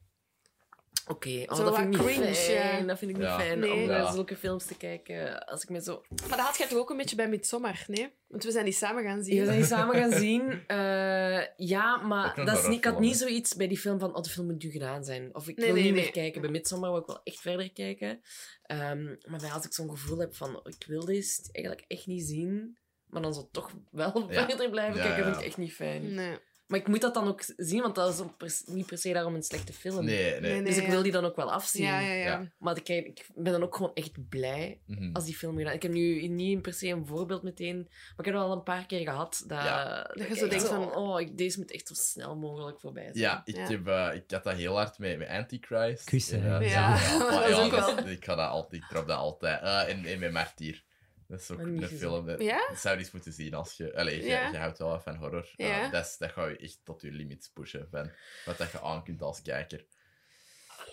[1.07, 2.81] Oké, oh, Zo dat vind ik niet cringe, fijn.
[2.81, 2.87] ja.
[2.87, 3.39] Dat vind ik niet Ja.
[3.39, 3.73] fijn Nee.
[3.73, 4.13] om naar Ja.
[4.13, 5.47] zulke films te kijken.
[5.47, 6.03] Als ik me zo...
[6.29, 8.13] Maar dat had jij toch ook een beetje bij Midsommar, nee?
[8.27, 9.45] Want we zijn die samen gaan We zien.
[9.45, 10.67] zijn die samen gaan zien.
[10.67, 14.23] Eh, ja, maar dat is niet, ik had niet zoiets bij die film van oh,
[14.23, 15.35] de film moet nu gedaan zijn.
[15.35, 16.03] Of ik Nee, wil nee, niet nee.
[16.03, 16.41] meer kijken.
[16.41, 18.21] Bij Midsommar wil ik wel echt verder kijken.
[18.63, 22.27] Ehm, maar als ik zo'n gevoel heb van oh, ik wil dit eigenlijk echt niet
[22.27, 22.79] zien,
[23.11, 24.47] maar dan zo toch wel Ja.
[24.49, 25.25] verder blijven Ja, kijken, ja.
[25.31, 26.15] vind ik echt niet fijn.
[26.15, 26.39] Nee.
[26.67, 29.43] Maar ik moet dat dan ook zien, want dat is niet per se daarom een
[29.43, 30.05] slechte film.
[30.05, 30.41] Nee, nee.
[30.41, 30.63] Nee, nee.
[30.63, 31.85] Dus ik wil die dan ook wel afzien.
[31.85, 32.25] Ja, ja, ja.
[32.25, 32.49] Ja.
[32.59, 35.11] Maar ik, ik ben dan ook gewoon echt blij Mhm.
[35.13, 35.73] als die film gedaan.
[35.75, 38.63] Ik heb nu niet per se een voorbeeld meteen, maar ik heb het al een
[38.63, 40.03] paar keer gehad dat, Ja.
[40.15, 43.17] Dat je zo denkt van- oh, ik, deze moet echt zo snel mogelijk voorbij zijn.
[43.19, 43.67] Ja, ik, Ja.
[43.67, 46.03] Heb, eh, ik had dat heel hard met, met Antichrist.
[46.03, 46.91] Ik wist het, En, eh, ja.
[47.41, 48.07] dat is ook dat- wel.
[48.09, 49.63] Ik ga dat altijd, ik trap dat altijd.
[49.63, 50.87] Eh, en, en met Martyr.
[51.29, 51.99] Dat is ook een gezien.
[51.99, 52.27] film.
[52.27, 52.67] Dat, Ja?
[52.69, 53.97] dat zou je eens moeten zien als je...
[53.97, 54.49] Allee, je, Ja.
[54.51, 55.53] je houdt wel van horror.
[55.57, 55.89] Eh, Ja.
[55.89, 57.89] dat, is, dat ga je echt tot je limits pushen.
[57.91, 58.11] Van
[58.45, 59.87] wat dat je aan kunt als kijker.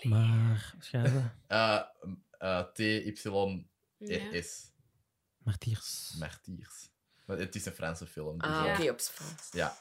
[0.02, 1.30] Maar, schade.
[1.46, 1.82] Eh,
[2.38, 3.24] eh T-Y-R-S.
[3.98, 4.70] Ja.
[5.38, 6.14] Martiers.
[6.18, 6.90] Martiers.
[7.24, 8.38] Maar het is een Franse film.
[8.38, 9.48] dus, Ah, oké, op Frans.
[9.52, 9.76] Ja.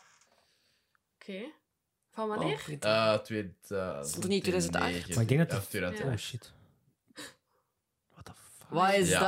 [1.16, 1.44] Oké.
[2.12, 2.54] Van wanneer?
[2.54, 2.84] Oh, goed.
[2.86, 5.10] Eh, twee, eh, Stond er niet 2008?
[5.14, 6.12] Maar ik denk dat 2008.
[6.14, 6.54] Oh shit.
[8.12, 8.70] What the fuck?
[8.70, 9.20] Wat is Ja.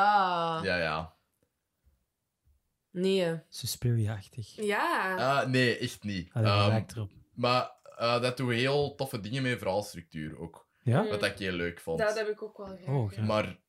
[0.56, 0.64] dat?
[0.66, 1.16] Ja, ja.
[2.98, 3.40] Nee.
[3.49, 4.56] Suspiria-achtig.
[4.56, 5.15] Ja.
[5.15, 6.30] Ah, nee, echt niet.
[6.34, 7.11] Ah, dat Ehm, lijkt erop.
[7.34, 10.68] maar eh, dat doet heel toffe dingen met verhaalstructuur ook.
[10.84, 11.07] Ja?
[11.07, 11.99] Wat ik heel leuk vond.
[11.99, 12.95] dat heb ik ook wel graag.
[12.95, 13.26] Oh, graag.
[13.26, 13.60] Maar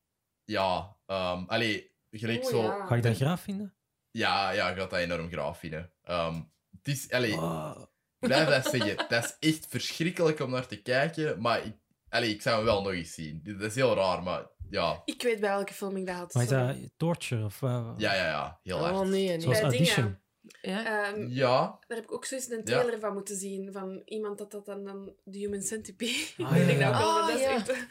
[0.43, 2.61] ja, ehm allee, gelijk Oh, zo.
[2.63, 2.85] ja.
[2.85, 3.73] Ga je dat graaf vinden?
[4.11, 5.91] Ja, ja, ik had dat enorm graaf vinden.
[6.03, 6.41] Ehm,
[6.77, 7.83] het is, allee, Oh.
[8.19, 9.05] blijf dat zeggen.
[9.09, 11.75] Dat is echt verschrikkelijk om naar te kijken, maar ik,
[12.09, 13.39] allee, ik zou hem wel nog eens zien.
[13.43, 15.01] Dat is heel raar, maar ja.
[15.05, 16.33] Ik weet bij welke film ik dat had.
[16.33, 17.45] Maar is dat torture?
[17.45, 18.59] Of, eh, Ja, ja, ja.
[18.63, 19.09] Heel Oh, hard.
[19.09, 19.39] nee, nee.
[19.41, 20.17] Zoals Audition.
[20.61, 21.11] Ja?
[21.11, 23.71] Ehm, Ja, daar heb ik ook zoiets een trailer van moeten zien.
[23.71, 26.25] Van iemand dat dat dan, dan de Human Centipede.
[26.37, 27.85] Ah, ja, ik wel, Ah, dat is echt de,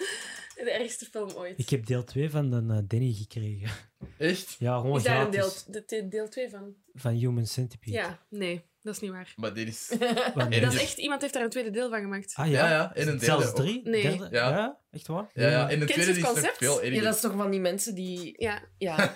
[0.64, 1.58] de ergste film ooit.
[1.58, 3.70] Ik heb deel 2 van de eh, Danny gekregen.
[4.18, 4.56] echt.
[4.58, 5.64] Ja, gewoon is daar een gratis.
[5.64, 6.74] deel, de- deel 2 van?
[6.94, 7.92] Van Human Centipede.
[7.92, 9.32] Ja, nee, dat is niet waar.
[9.36, 9.90] Maar dit is...
[10.34, 12.32] En Dat is echt, iemand heeft daar een tweede deel van gemaakt.
[12.36, 12.70] Ah Ja, ja?
[12.70, 13.56] ja, in een derde Zelfs ook.
[13.56, 13.80] drie?
[13.88, 14.02] Nee.
[14.02, 14.28] Derde?
[14.30, 14.48] Ja.
[14.50, 14.78] Ja.
[14.90, 15.30] Echt waar?
[15.32, 16.56] Ja, ja, in de tweede is het nog concept?
[16.56, 16.94] veel erger.
[16.94, 18.34] Ja, dat is toch van die mensen die...
[18.36, 18.96] Ja, Ja,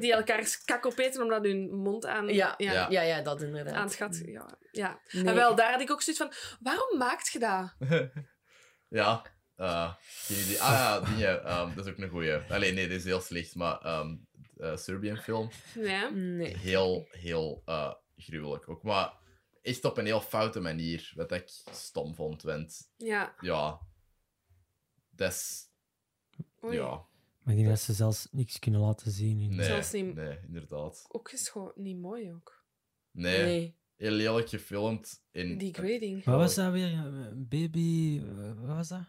[0.00, 3.02] die elkaars kak opeten omdat hun mond aan, ja, ja, ja.
[3.02, 3.74] ja, dat inderdaad.
[3.74, 4.22] aan het gat...
[4.24, 5.00] Ja, ja.
[5.10, 5.24] Nee.
[5.24, 6.32] En wel, daar had ik ook zoiets van...
[6.60, 7.74] Waarom maakt je dat?
[8.88, 9.22] Ja,
[9.56, 10.60] eh, geen idee.
[10.62, 12.36] Ah ja, dingen, ehm, dat is ook een goeie.
[12.48, 14.14] Allee, nee, dit is heel slecht, maar ehm
[14.62, 15.48] eh, Serbian film.
[15.74, 16.08] Ja.
[16.08, 16.56] Nee.
[16.56, 18.82] Heel, heel eh, gruwelijk ook.
[18.82, 19.12] Maar
[19.62, 22.42] echt op een heel foute manier, wat ik stom vond.
[22.42, 23.34] Want Ja.
[23.40, 23.80] ja,
[25.10, 25.70] dat is.
[26.70, 27.06] Ja,
[27.42, 29.40] Maar ik denk dat ze zelfs niks kunnen laten zien.
[29.40, 29.56] In...
[29.56, 31.04] nee, Zelfs niet- nee, inderdaad.
[31.08, 32.64] Ook is gewoon niet mooi ook.
[33.10, 33.76] Nee, Nee.
[33.96, 35.24] heel lelijk gefilmd.
[35.30, 36.24] In, Degrading.
[36.24, 36.92] Wat was dat weer?
[36.92, 38.22] Een Baby...
[38.54, 39.04] Wat was dat?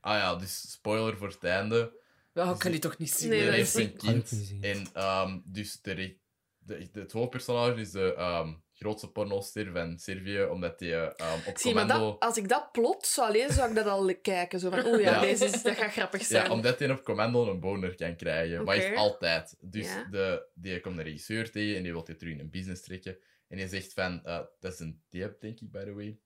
[0.00, 2.00] Ah ja, dus spoiler voor het einde.
[2.44, 3.30] Ja, ik kan die toch niet zien.
[3.30, 4.52] Nee, er dat heeft een kind.
[4.60, 6.16] En ehm, dus de, re-
[6.58, 11.58] de, de, het hoofdpersonage is de ehm, grootste pornoster van Servië, omdat hij ehm, op
[11.58, 12.10] Zie, maar commando...
[12.10, 14.60] dat, als ik dat plot zou lezen, zou ik dat al kijken.
[14.60, 15.20] Zo van, oeh ja, Ja.
[15.20, 16.44] Deze is, dat gaat grappig zijn.
[16.44, 18.64] Ja, omdat hij op commando een boner kan krijgen.
[18.64, 18.84] Maar Oké.
[18.86, 19.56] is altijd.
[19.60, 20.04] Dus Ja.
[20.10, 23.18] de, die komt de regisseur tegen en die wil hij terug in een business trekken.
[23.48, 24.24] En hij zegt van...
[24.24, 26.18] eh, dat is een tip, denk ik, by the way.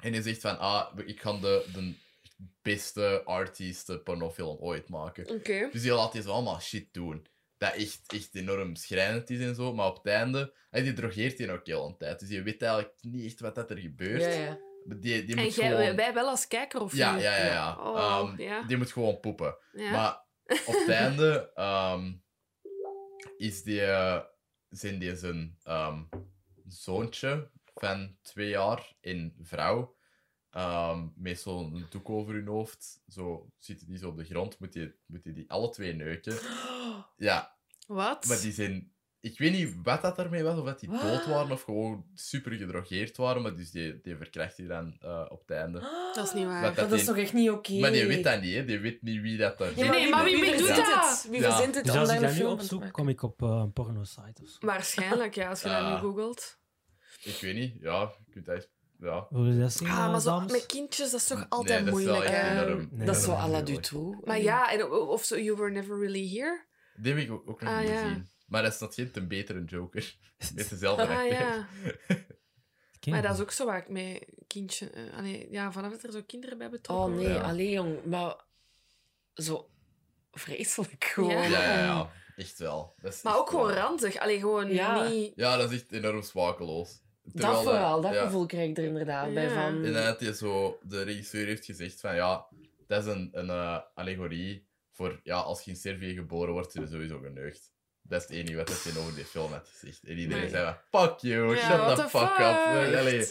[0.00, 0.58] En hij zegt van...
[0.58, 1.94] Ah, ik ga de, de
[2.62, 5.42] beste artieste pornofilm ooit maken.
[5.72, 7.26] Dus die laat hij zo allemaal shit doen.
[7.58, 9.74] Dat echt, echt enorm schrijnend is en zo.
[9.74, 10.54] Maar op het einde...
[10.70, 12.20] En die drogeert hij ook heel een tijd.
[12.20, 14.20] Dus je weet eigenlijk niet echt wat dat er gebeurt.
[14.22, 14.58] Ja, ja.
[14.84, 15.96] Die, die En moet jij, gewoon...
[15.96, 17.22] wij wel als kijker, of Ja, niet?
[17.22, 17.46] ja, ja.
[17.46, 17.76] ja.
[17.78, 18.62] Oh, Ehm, ja.
[18.62, 19.56] Die moet gewoon poepen.
[19.72, 19.90] Ja.
[19.90, 20.24] Maar
[20.66, 22.12] op het einde ehm,
[23.36, 24.20] is die, eh,
[24.68, 26.02] zijn die zijn ehm,
[26.66, 29.96] zoontje van twee jaar in vrouw.
[30.50, 33.00] Ehm, met zo'n doek over hun hoofd.
[33.08, 34.58] Zo zitten die zo op de grond.
[34.58, 36.38] Moet je moet die, die alle twee neuken.
[37.16, 37.56] Ja,
[37.86, 38.26] Wat?
[38.26, 38.92] maar die zijn...
[39.20, 41.02] Ik weet niet wat dat ermee was, of dat die Wat?
[41.02, 45.26] dood waren of gewoon super gedrogeerd waren, maar dus die, die verkrijgt hij dan eh,
[45.28, 45.78] op het einde.
[46.14, 46.74] Dat is niet waar.
[46.74, 47.72] Dat is toch echt niet oké?
[47.72, 48.64] Maar die weet dat niet, hè.
[48.64, 50.76] Die weet niet wie dat daar Ja, Nee, maar wie- wie doet dat?
[50.76, 51.26] het?
[51.30, 51.52] Wie Ja.
[51.52, 54.48] verzint het Dus als ik dat nu opzoek, kom ik op eh, een porno-site of
[54.48, 54.58] zo.
[54.66, 56.58] Waarschijnlijk, ja, als je dat nu googelt.
[57.22, 58.12] Ik weet niet, ja.
[58.26, 58.68] Je kunt dat eens-
[59.00, 59.26] Ja.
[59.30, 60.52] Dat zien, Ah, maar zo, dames?
[60.52, 62.34] met kindjes, dat is toch Nee, altijd dat is wel moeilijk.
[62.34, 62.62] echt hè?
[62.66, 62.88] enorm.
[62.90, 63.62] Nee, dat is zo enorm à la.
[63.62, 64.18] Dutroux.
[64.24, 66.64] Maar ja, en, of zo, You Were Never Really Here.
[66.94, 68.02] Die heb ik ook, ook nog Ah, niet ja.
[68.02, 68.28] gezien.
[68.46, 70.16] Maar dat is nog geen ten betere Joker.
[70.54, 71.28] Met dezelfde Ah acteur.
[71.40, 71.68] ja.
[73.00, 74.90] Ken Maar dat is ook zo waar ik met kindje...
[74.90, 77.28] eh, allee, ja, vanaf dat er zo kinderen bij betrokken Oh nee.
[77.28, 77.40] Ja.
[77.40, 78.04] alleen jong.
[78.04, 78.44] Maar
[79.34, 79.70] zo
[80.30, 81.30] vreselijk gewoon.
[81.30, 81.42] Ja.
[81.42, 82.10] Ja, ja, ja.
[82.36, 82.94] Echt wel.
[83.02, 84.16] Dat is Maar echt ook gewoon wel- ranzig.
[84.16, 85.08] Allee, gewoon Ja.
[85.08, 85.32] niet...
[85.36, 87.00] Ja, dat is echt enorm smakeloos.
[87.32, 88.24] Terwijl Dat vooral, dat ja.
[88.24, 89.84] gevoel krijg ik er inderdaad bij van...
[89.84, 90.78] En dan had hij zo...
[90.82, 92.46] De regisseur heeft gezegd van, ja,
[92.86, 96.82] dat is een, een eh, allegorie voor, ja, als je in Servië geboren wordt, zit
[96.82, 97.72] je sowieso geneukt.
[98.02, 100.04] Dat is het enige wat hij over die film had gezegd.
[100.04, 100.50] En iedereen Nee.
[100.50, 102.38] zei van, fuck you, Ja, shut the the fuck, fuck?
[102.38, 102.96] up.
[102.98, 103.26] Allee,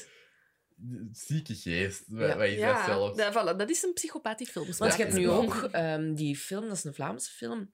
[1.11, 2.03] zieke geest.
[2.07, 2.38] Wat Ja.
[2.38, 3.17] wat is dat Ja, zelfs?
[3.17, 6.13] dat, voilà, dat is een psychopaat die films Want Ja, je hebt nu ook ehm,
[6.13, 7.73] die film, dat is een Vlaamse film,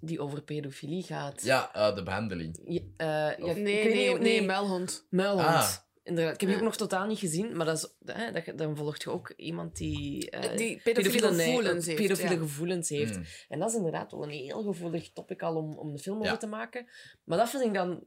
[0.00, 1.42] die over pedofilie gaat.
[1.42, 2.60] Ja, eh, de behandeling.
[2.64, 5.06] Ja, eh, ja, Nee, nee, niet- nee, Muilhond.
[5.10, 5.46] Muilhond.
[5.46, 5.72] Ah.
[6.02, 6.34] Inderdaad.
[6.34, 6.64] Ik heb die Ja.
[6.64, 9.32] ook nog totaal niet gezien, maar dat is, hè, dat, je- dan volgt je ook
[9.36, 10.30] iemand die...
[10.30, 12.00] eh, Die pedofiele nee, gevoelens heeft.
[12.02, 12.38] pedofiele ja.
[12.40, 13.16] gevoelens heeft.
[13.16, 13.24] Mm.
[13.48, 16.26] En dat is inderdaad wel een heel gevoelig topic al om, om de film Ja.
[16.26, 16.86] over te maken.
[17.24, 18.04] Maar dat vind ik dan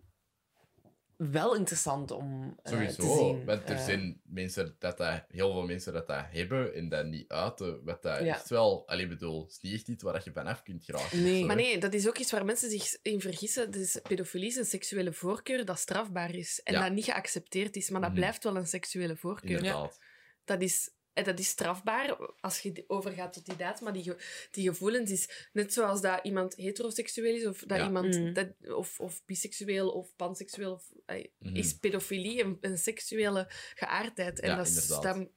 [1.29, 3.17] wel interessant om eh, te Sowieso.
[3.17, 3.45] zien.
[3.45, 7.05] Want er Eh, zijn mensen dat, dat heel veel mensen dat dat hebben en dat
[7.05, 7.83] niet uiten.
[7.83, 8.25] Wat dat Ja.
[8.25, 11.23] echt wel, alleen bedoel, het is niet echt iets waar je vanaf kunt geraken.
[11.23, 11.45] Nee.
[11.45, 13.71] Maar nee, dat is ook iets waar mensen zich in vergissen.
[13.71, 16.61] Dus pedofilie is een seksuele voorkeur dat strafbaar is.
[16.63, 16.81] En Ja.
[16.81, 18.19] dat niet geaccepteerd is, maar dat Mhm.
[18.19, 19.57] blijft wel een seksuele voorkeur.
[19.57, 19.99] Inderdaad.
[20.45, 24.47] Dat is En dat is strafbaar als je overgaat tot die daad, maar die, ge-
[24.51, 27.85] die gevoelens is net zoals dat iemand heteroseksueel is, of dat Ja.
[27.85, 28.33] iemand Mm.
[28.33, 30.91] dat, of, of biseksueel of panseksueel, of,
[31.39, 31.55] Mhm.
[31.55, 34.39] is pedofilie een, een seksuele geaardheid.
[34.39, 35.27] En Ja, dat, is, dat,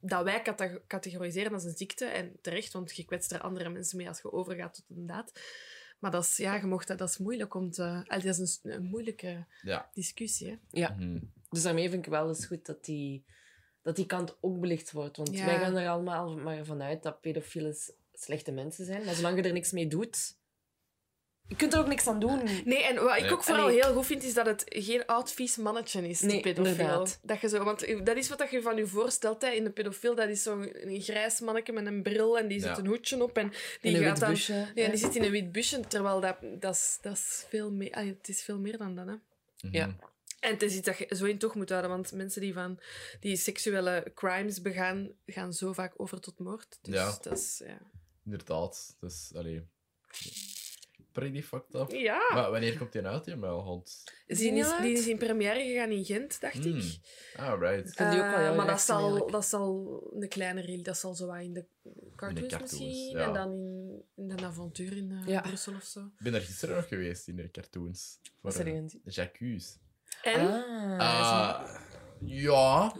[0.00, 0.42] dat wij
[0.86, 4.32] categoriseren als een ziekte, en terecht, want je kwetst er andere mensen mee als je
[4.32, 5.32] overgaat tot een daad.
[5.98, 8.02] Maar dat is, ja, je mocht dat, dat is moeilijk om te...
[8.08, 9.90] Dat is een, een moeilijke Ja.
[9.94, 10.48] discussie.
[10.48, 10.56] Hè?
[10.70, 10.90] Ja.
[10.98, 11.18] Mhm.
[11.50, 13.24] Dus daarmee vind ik wel eens goed dat die,
[13.90, 15.16] dat die kant ook belicht wordt.
[15.16, 15.44] Want Ja.
[15.44, 17.76] wij gaan er allemaal maar vanuit dat pedofielen
[18.14, 19.04] slechte mensen zijn.
[19.04, 20.38] Maar zolang je er niks mee doet,
[21.48, 22.40] je kunt er ook niks aan doen.
[22.64, 23.32] Nee, en wat ik Nee.
[23.32, 23.82] ook vooral Allee.
[23.82, 26.70] heel goed vind, is dat het geen oud vies mannetje is, Nee, die pedofiel.
[26.72, 27.18] inderdaad.
[27.22, 30.14] Dat je zo, want dat is wat je van je voorstelt, hè, in de pedofiel.
[30.14, 32.78] Dat is zo'n een grijs mannetje met een bril en die zet Ja.
[32.82, 33.48] een hoedje op en
[33.80, 34.30] die In een gaat wit dan...
[34.30, 34.66] busje.
[34.74, 37.96] Ja, die zit in een wit busje, terwijl dat, dat, is, dat is veel meer...
[37.96, 39.14] het is veel meer dan dat, hè.
[39.62, 39.74] Mhm.
[39.76, 39.96] Ja.
[40.40, 42.80] En het is iets dat je zo in toog moet houden, want mensen die van
[43.20, 46.78] die seksuele crimes begaan, gaan zo vaak over tot moord.
[46.82, 47.18] Dus Ja.
[47.22, 47.62] dat is...
[47.66, 47.78] Ja.
[48.24, 48.96] Inderdaad.
[49.00, 49.66] Dus, allee...
[51.12, 51.90] Pretty fucked up.
[51.90, 52.30] ja.
[52.34, 54.04] Maar wanneer komt die uit, die muilhond?
[54.26, 56.76] Die is, die is in première gegaan in Gent, dacht Hmm.
[56.78, 56.98] ik.
[57.36, 57.94] Ah, right.
[57.96, 61.14] vind die ook wel Eh, maar dat zal, dat zal een kleine reel, dat zal
[61.14, 61.64] zo wat in de
[62.16, 63.10] cartoons, cartoons, misschien.
[63.18, 63.26] ja.
[63.26, 65.40] En dan in, in een avontuur in eh, Ja.
[65.40, 66.00] Brussel of zo.
[66.00, 68.18] Ik ben er gisteren nog geweest in de cartoons.
[68.42, 68.82] Voor, eh?
[69.04, 69.78] Jacques.
[70.22, 70.64] En,
[70.98, 71.66] Ah, Ah,
[72.24, 72.92] ja,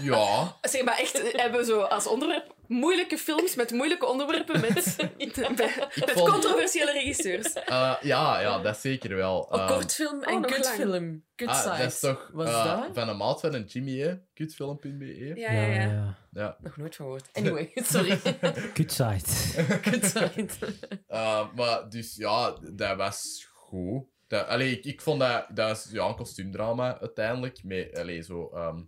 [0.00, 0.56] ja.
[0.62, 5.56] zeg maar echt, hebben we zo als onderwerp moeilijke films met moeilijke onderwerpen met, met,
[5.94, 7.52] met vond- controversiële regisseurs.
[7.52, 9.48] Eh, ja, ja, dat zeker wel.
[9.50, 10.46] een Ehm, kortfilm en lang.
[10.46, 11.24] kutfilm.
[11.34, 11.70] Kutsite.
[11.70, 12.88] ah, dat is toch Wat is eh, dat?
[12.92, 14.14] van een maat van een Jimmy, hè?
[14.34, 15.32] Kutfilm.be.
[15.34, 16.14] Ja, ja, ja.
[16.30, 16.56] Ja.
[16.60, 17.28] Nog nooit van gehoord.
[17.38, 18.18] Anyway, sorry.
[18.72, 19.78] Kutsite.
[19.82, 20.54] Kutsite.
[21.06, 24.04] Eh, maar dus ja, dat was goed.
[24.26, 27.62] Dat, allee, ik, ik vond dat, dat is ja, een kostuumdrama uiteindelijk.
[27.64, 28.82] Met allee, zo, ehm,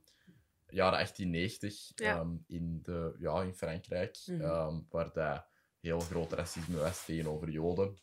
[0.69, 2.17] jaren 1890 Ja.
[2.17, 4.19] ehm, in, de, ja, in Frankrijk.
[4.27, 4.41] Mhm.
[4.41, 5.47] ehm, waar dat
[5.81, 7.97] heel groot racisme was tegenover Joden.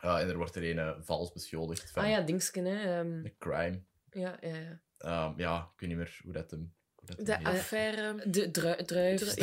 [0.00, 2.98] Eh, en er wordt er een eh, vals beschuldigd van Ah ja, Dingsken, hè.
[2.98, 3.82] ehm, een crime.
[4.10, 4.80] ja, ja, ja.
[4.98, 6.74] Ehm, ja, ik weet niet meer hoe dat hem.
[6.94, 8.30] Hoe dat De affaire...
[8.30, 9.20] De drui- druif...
[9.20, 9.34] Druif-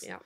[0.00, 0.22] ja.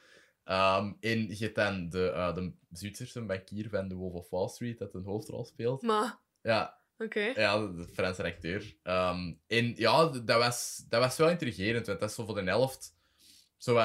[0.48, 0.76] Dreyfus, ja.
[0.76, 0.78] ja.
[0.78, 0.78] Dreyfus.
[0.78, 0.78] Ja.
[0.78, 4.48] Ehm, en je hebt dan de, eh, de Zwitserse bankier van The Wolf of Wall
[4.48, 5.82] Street dat een hoofdrol speelt.
[5.82, 7.20] Maar, Ja, oké.
[7.20, 8.76] Ja, de, Franse acteur.
[8.82, 12.34] Ehm, en ja, d- dat was, dat was wel intrigerend, want dat is zo voor
[12.34, 12.96] de helft
[13.56, 13.76] zo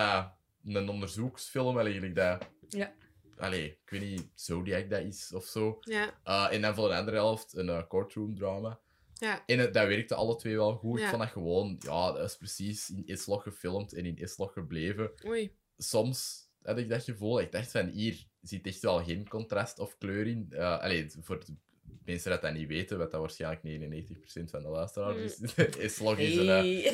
[0.64, 2.16] een onderzoeksfilm eigenlijk.
[2.16, 2.94] Dat, Ja.
[3.38, 5.78] Allee, ik weet niet, Zodiac dat is of zo.
[5.82, 8.80] Ja, Eh, en dan voor de andere helft een eh, courtroom drama.
[9.14, 9.44] ja.
[9.46, 11.00] En dat werkte alle twee wel goed.
[11.00, 11.04] Ja.
[11.04, 15.12] Ik vond dat gewoon, ja, dat is precies in Islog gefilmd en in Islog gebleven.
[15.26, 15.56] Oei.
[15.78, 17.40] Soms had ik dat gevoel.
[17.42, 20.48] Ik dacht van, hier zit echt wel geen contrast of kleur in.
[20.50, 21.54] Eh allee, voor de
[22.06, 26.36] mensen dat dat niet weten, wat dat waarschijnlijk 99% van de luisteraars is, Islog is
[26.36, 26.50] een...
[26.50, 26.88] eh, Hey.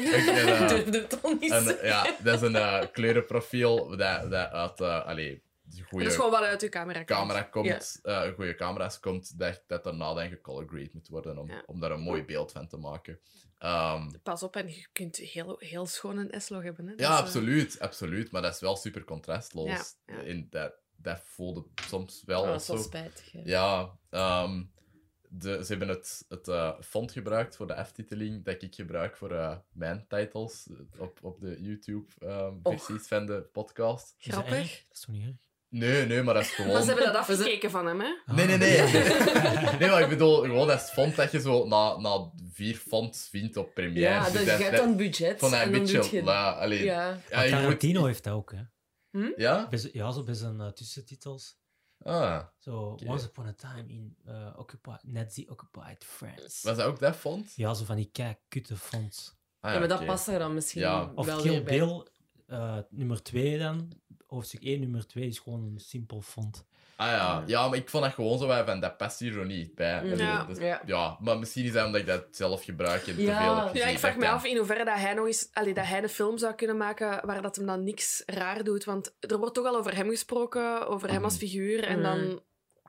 [0.84, 1.08] een,
[1.52, 5.42] eh, een- ja, dat is een kleurenprofiel dat, dat uit uh, allee,
[5.90, 7.08] Dat is gewoon wat uit uw camera komt.
[7.20, 11.48] camera komt, eh, goede camera's komt, dat, dat daarna dan gecolor grade moet worden om,
[11.50, 11.64] Ja.
[11.66, 13.20] om daar een mooi beeld van te maken.
[13.58, 16.88] Ehm, Pas op, en je kunt heel, heel schoon een S-log hebben.
[16.88, 16.94] Hè.
[16.94, 18.32] Ja, is, eh, absoluut, absoluut.
[18.32, 19.68] Maar dat is wel super contrastloos.
[20.06, 20.24] Ja, ja.
[20.24, 22.84] En dat, dat voelde soms wel Oh, dat is wel zo.
[22.84, 23.32] spijtig.
[23.32, 23.42] hè.
[23.44, 24.64] Ja, ehm,
[25.30, 29.32] de, ze hebben het, het eh, font gebruikt voor de aftiteling dat ik gebruik voor
[29.32, 30.68] eh, mijn titles
[30.98, 34.16] op, op de YouTube-versies van de podcast.
[34.18, 34.52] Grappig.
[34.88, 35.36] Dat is toch niet erg?
[35.70, 36.82] Nee, nee, maar dat is Maar gewoon...
[36.82, 38.08] ze hebben dat afgekeken van hem, hè?
[38.26, 38.82] Nee, nee, nee.
[39.80, 43.28] nee, maar ik bedoel, gewoon dat is font dat je zo na, na vier fonts
[43.30, 44.00] vindt op Premiere.
[44.10, 45.42] Ja, Dus dus je dat- hebt dat- dan budget.
[45.42, 45.98] En een dan beetje...
[46.00, 46.24] doet je...
[46.24, 47.20] la- allee, ja.
[47.30, 47.44] Ja.
[47.44, 48.62] Ja, Tarantino heeft dat ook, hè.
[49.36, 49.68] Ja?
[49.70, 51.58] Bij z- ja, zo bij zijn eh, tussentitels.
[52.04, 52.44] Ah.
[52.60, 52.98] Zo.
[53.06, 56.68] Once Upon a Time in uh, occupied, Nazi Occupied France.
[56.68, 57.52] Was dat ook dat font?
[57.56, 59.36] Ja, zo van die kei kutte fonts.
[59.60, 61.12] Ah, Ja, maar dat past er dan misschien Ja.
[61.16, 61.78] Of wel Kill weer bij.
[61.78, 62.04] Bill,
[62.48, 63.92] eh, nummer 2 dan.
[64.30, 66.66] Hoofdstuk 1, nummer 2 is gewoon een simpel font.
[66.96, 67.44] Ah ja.
[67.48, 70.04] ja, maar ik vond dat gewoon zo wat van, dat past hier zo niet bij.
[70.04, 70.16] Mm.
[70.16, 70.44] Ja.
[70.44, 70.82] dus- Ja.
[70.86, 73.42] ja, maar misschien is dat omdat ik dat zelf gebruik en te Ja.
[73.44, 73.88] veel heb gezien.
[73.88, 76.10] Ja, ik vraag me af in hoeverre dat hij nog eens, allee, dat hij een
[76.10, 78.84] film zou kunnen maken waar dat hem dan niks raar doet.
[78.84, 81.42] Want er wordt toch al over hem gesproken, over hem als Mhm.
[81.46, 81.84] figuur.
[81.84, 82.04] En Mhm.
[82.04, 82.42] dan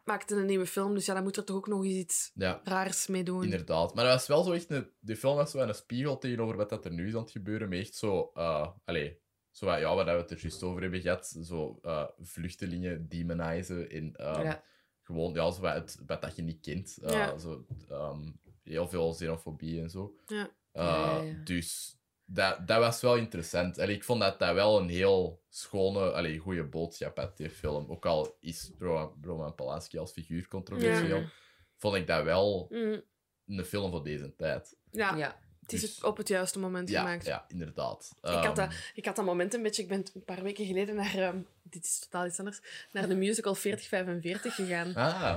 [0.04, 0.94] maakt hij een nieuwe film.
[0.94, 3.44] Dus ja, dan moet er toch ook nog eens iets Ja, raars mee doen.
[3.44, 3.94] inderdaad.
[3.94, 4.90] Maar dat was wel zo echt een...
[5.00, 7.68] Die film was zo een spiegel tegenover wat dat er nu is aan het gebeuren.
[7.68, 8.30] Maar echt zo...
[8.34, 9.18] eh allee,
[9.51, 11.27] zo wat, ja, waar we het er juist over hebben gehad.
[11.43, 14.16] Zo eh, vluchtelingen demonizen in...
[14.16, 14.62] ehm, Ja.
[15.02, 16.98] Gewoon, ja, zo wat, het, wat dat je niet kent.
[17.02, 17.39] Eh, Ja.
[17.39, 18.31] zo, ehm,
[18.62, 20.14] heel veel xenofobie en zo.
[20.27, 20.51] Ja.
[20.72, 21.35] Eh, Ja, ja, ja.
[21.44, 23.78] Dus dat, dat was wel interessant.
[23.78, 27.90] En ik vond dat dat wel een heel schone, allee, goede boodschap had, die film.
[27.90, 31.31] Ook al is Roman, Roman Polanski als figuur controversieel, Ja.
[31.77, 33.02] vond ik dat wel Mm,
[33.47, 34.77] een film voor deze tijd.
[34.90, 35.40] ja.
[35.72, 37.26] Het is Dus- het op het juiste moment ja, gemaakt.
[37.26, 38.10] ja, inderdaad.
[38.22, 39.82] Ik had, dat, Ehm, ik had dat moment een beetje...
[39.82, 41.14] Ik ben een paar weken geleden naar...
[41.14, 42.60] ehm, dit is totaal iets anders.
[42.92, 44.94] Naar de musical 4045 gegaan.
[44.94, 45.36] Ah,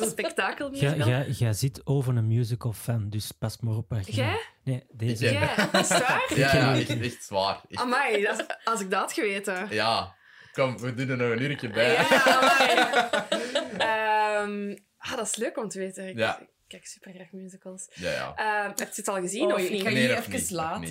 [0.00, 0.96] Een spektakelmusical.
[0.96, 3.92] Jij- Jij jij zit over een musical fan, dus pas maar op.
[4.04, 4.40] Jij?
[4.64, 5.24] Nee, deze.
[5.24, 5.40] Ja.
[5.40, 6.32] Ja, is het waar?
[6.36, 7.60] Ja, ja, echt, echt zwaar.
[7.68, 9.66] Echt- Amai, dat als ik dat had geweten.
[9.70, 10.14] ja,
[10.52, 11.92] kom, we doen er nog een uurtje bij.
[11.92, 12.78] Ja, amai.
[13.78, 16.08] Ehm, ah, dat is leuk om te weten.
[16.08, 16.40] Ik, Ja.
[16.68, 17.88] Ik kijk super graag musicals.
[17.94, 18.10] ja.
[18.10, 18.34] ja.
[18.36, 20.88] Ehm, heb je het al gezien Oh, of ik ga Nee, je even niet, laten.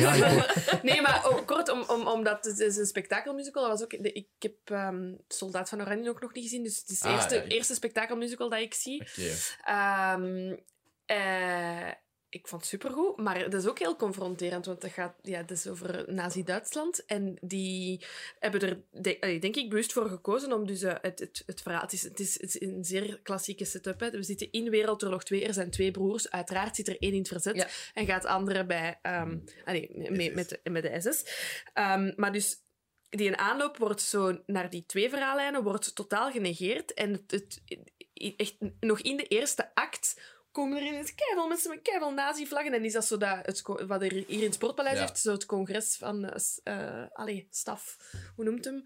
[0.00, 0.46] Ja.
[0.82, 3.62] Nee, maar oh, kort, om, om, omdat het is een spektakelmusical.
[3.62, 6.76] Dat was ook, de- ik heb ehm, Soldaat van Oranje ook nog niet gezien, dus
[6.78, 9.04] het is de Ah, eerste, ik- eerste spektakelmusical dat ik zie.
[9.64, 10.56] Ehm,
[11.06, 11.90] eh,
[12.32, 15.50] ik vond het supergoed, maar het is ook heel confronterend, want dat gaat, ja, het
[15.50, 17.04] is over Nazi-Duitsland.
[17.04, 18.04] En die
[18.38, 21.80] hebben er, denk ik, bewust voor gekozen om dus eh, het, het, het verhaal...
[21.80, 24.00] Het is, het, is, het is een zeer klassieke setup.
[24.00, 24.10] Hè.
[24.10, 26.30] We zitten in Wereldoorlog 2, er zijn twee broers.
[26.30, 27.66] Uiteraard zit er één in het verzet Ja.
[27.94, 28.98] en gaat de andere bij...
[29.02, 31.24] ehm allee, mee- met, de, met de SS.
[31.72, 32.60] Ehm, maar dus...
[33.08, 36.94] Die een aanloop wordt zo naar die twee verhaallijnen wordt totaal genegeerd.
[36.94, 37.62] En het, het,
[38.36, 40.14] echt nog in de eerste act
[40.52, 42.72] komen er ineens keiveel mensen met keiveel nazi-vlaggen.
[42.72, 45.04] En is dat zo dat, het, wat er hier in het Sportpaleis Ja.
[45.04, 47.96] heeft, zo het congres van eh, eh, allee, staf,
[48.34, 48.82] hoe noemt hem?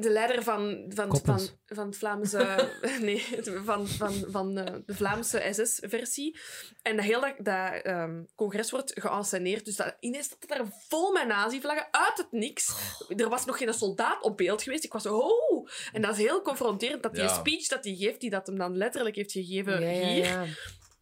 [0.00, 1.54] De leider van, van, van, Koppens.
[1.66, 2.68] van het Vlaamse...
[3.00, 3.24] nee,
[3.64, 6.38] van, van, van eh, de Vlaamse SS-versie.
[6.82, 9.64] En dat heel dat, dat ehm, congres wordt geënsceneerd.
[9.64, 12.74] Dus dat, ineens staat het daar vol met nazi-vlaggen, uit het niks.
[13.16, 14.84] Er was nog geen soldaat op beeld geweest.
[14.84, 15.16] Ik was zo...
[15.18, 15.68] Oh!
[15.92, 17.34] En dat is heel confronterend, dat die Ja.
[17.34, 20.44] speech dat hij geeft, die dat hem dan letterlijk heeft gegeven Ja, ja, hier, ja.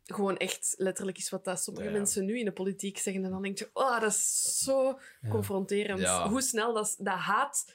[0.05, 1.97] gewoon echt letterlijk is wat dat sommige Ja, ja.
[1.99, 3.25] mensen nu in de politiek zeggen.
[3.25, 5.29] En dan denk je, oh, dat is zo Ja.
[5.29, 6.01] confronterend.
[6.01, 6.29] Ja.
[6.29, 7.73] Hoe snel dat, dat haat,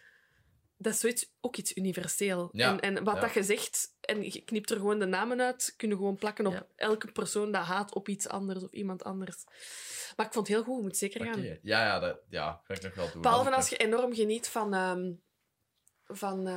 [0.81, 2.49] dat is zoiets, ook iets universeel.
[2.51, 3.21] Ja, En, en wat ja.
[3.21, 6.45] dat je zegt, en je knipt er gewoon de namen uit, kun je gewoon plakken
[6.47, 6.65] op Ja.
[6.75, 9.43] elke persoon dat haat op iets anders of iemand anders.
[10.15, 11.41] Maar ik vond het heel goed, je moet zeker gaan.
[11.43, 13.21] Ja, ja, dat ja, ga ik nog wel doen.
[13.21, 14.73] Behalve als je enorm geniet van...
[14.73, 15.11] ehm,
[16.05, 16.47] van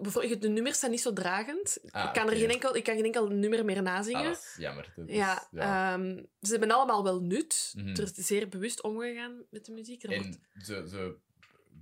[0.00, 1.78] bijvoorbeeld, de nummers zijn niet zo dragend.
[1.90, 4.24] Ah, ik, kan er geen enkel, ik kan geen enkel nummer meer Ah, nazingen.
[4.24, 4.92] dat is jammer.
[4.96, 5.92] Dat is- Ja, ja.
[5.94, 7.72] ehm, ze hebben allemaal wel nut.
[7.76, 7.88] Mhm.
[7.88, 10.06] Er is zeer bewust omgegaan met de muziek.
[10.06, 11.16] Wordt- En ze, ze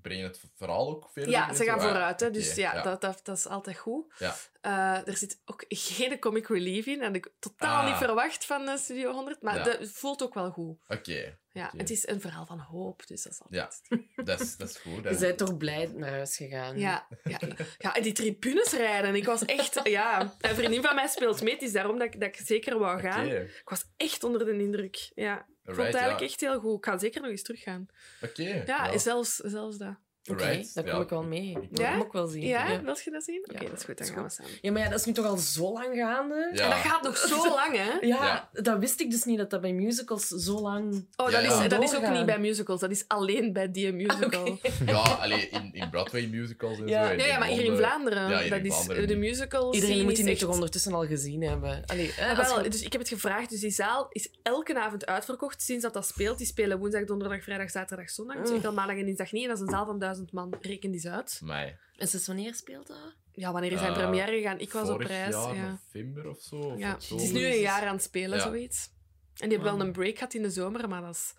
[0.02, 1.30] brengen het verhaal ook verder?
[1.30, 1.86] ja, ze gaan zo?
[1.86, 2.20] Ah, vooruit.
[2.20, 4.12] Hè, dus ja, Dat, dat, dat is altijd goed.
[4.18, 4.34] Ja.
[4.60, 6.94] Eh, er zit ook geen comic relief in.
[6.98, 7.86] Dat had ik totaal Ah.
[7.88, 9.42] niet verwacht van eh, Studio 100.
[9.42, 10.78] Maar dat- voelt ook wel goed.
[10.88, 11.72] Oké, Ja.
[11.76, 13.06] Het is een verhaal van hoop.
[13.06, 13.62] Dus dat is Ja.
[13.62, 14.06] altijd...
[14.26, 15.08] dat, is, dat is goed.
[15.08, 16.78] Je bent toch blij naar huis gegaan?
[16.78, 17.38] Ja, ja,
[17.78, 19.14] ja, en die tribunes rijden.
[19.14, 19.80] Ik was echt...
[19.88, 21.52] Ja, een vriendin van mij speelt mee.
[21.52, 23.26] Het is daarom dat ik, dat ik zeker wou gaan.
[23.26, 25.10] Ik was echt onder de indruk.
[25.14, 25.38] Ja.
[25.38, 26.26] Ik vond het eigenlijk ja.
[26.26, 26.78] echt heel goed.
[26.78, 27.86] Ik ga zeker nog eens teruggaan.
[28.22, 28.62] Oké.
[28.66, 29.94] Ja, Zelfs, zelfs dat.
[30.30, 31.00] Oké, Alright, daar kom ja.
[31.00, 31.50] ik wel mee.
[31.50, 31.90] Ik wil Ja?
[31.90, 32.42] hem ook wel zien.
[32.42, 32.82] Ja, ja.
[32.82, 33.44] wil je dat zien?
[33.50, 33.98] Oké, Ja, dat is goed.
[33.98, 34.52] Dan gaan we samen.
[34.60, 36.50] Ja, maar ja, dat is nu toch al zo lang gaande?
[36.54, 36.62] Ja.
[36.64, 38.06] En dat gaat nog zo lang, hè?
[38.06, 41.06] Ja, dat wist ik dus niet, dat dat bij musicals zo lang...
[41.16, 41.62] Oh, dat, ja.
[41.62, 42.80] Is, dat is ook niet bij musicals.
[42.80, 44.58] Dat is alleen bij die musical.
[44.86, 47.04] Ja, alleen in, in Broadway musicals en Ja.
[47.06, 47.12] zo.
[47.12, 48.28] en Ja, ja, maar hier in Vlaanderen.
[48.30, 49.22] Ja, hier dat in is, Vlaanderen de niet.
[49.30, 51.82] musical Iedereen moet die nu toch echt- ondertussen al gezien hebben.
[51.86, 53.50] Allee, Ah, wel, je- dus ik heb het gevraagd.
[53.50, 56.38] Dus die zaal is elke avond uitverkocht sinds dat dat speelt.
[56.38, 58.36] Die spelen woensdag, donderdag, vrijdag, zaterdag, zondag.
[58.36, 58.56] Dus Mm.
[58.56, 59.42] ik maandag en dinsdag niet.
[59.42, 60.54] En dat is een zaal van duizend man.
[60.60, 61.40] Reken die eens uit.
[61.44, 61.78] Mij.
[61.96, 63.14] En sinds wanneer speelt dat?
[63.32, 64.58] Ja, wanneer is hij in Eh, première gegaan?
[64.58, 65.34] Ik was op Vorig reis.
[65.34, 65.70] jaar, Ja.
[65.70, 66.56] november of zo.
[66.56, 66.92] Of Ja.
[66.92, 68.44] Het is nu een jaar aan het spelen, Ja.
[68.44, 68.90] zoiets.
[69.36, 71.34] En die hebben wel een break gehad in de zomer, maar dat is...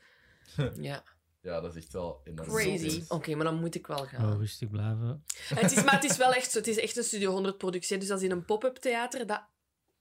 [0.89, 1.03] Ja.
[1.41, 2.49] Ja, dat is echt wel enorm.
[2.49, 3.03] Crazy.
[3.07, 4.31] Oké, maar dan moet ik wel gaan.
[4.33, 5.23] Oh, rustig blijven.
[5.55, 6.57] Het is, maar het is wel echt zo.
[6.57, 7.97] Het is echt een Studio 100 productie.
[7.97, 9.43] Dus dat is in een pop-up theater dat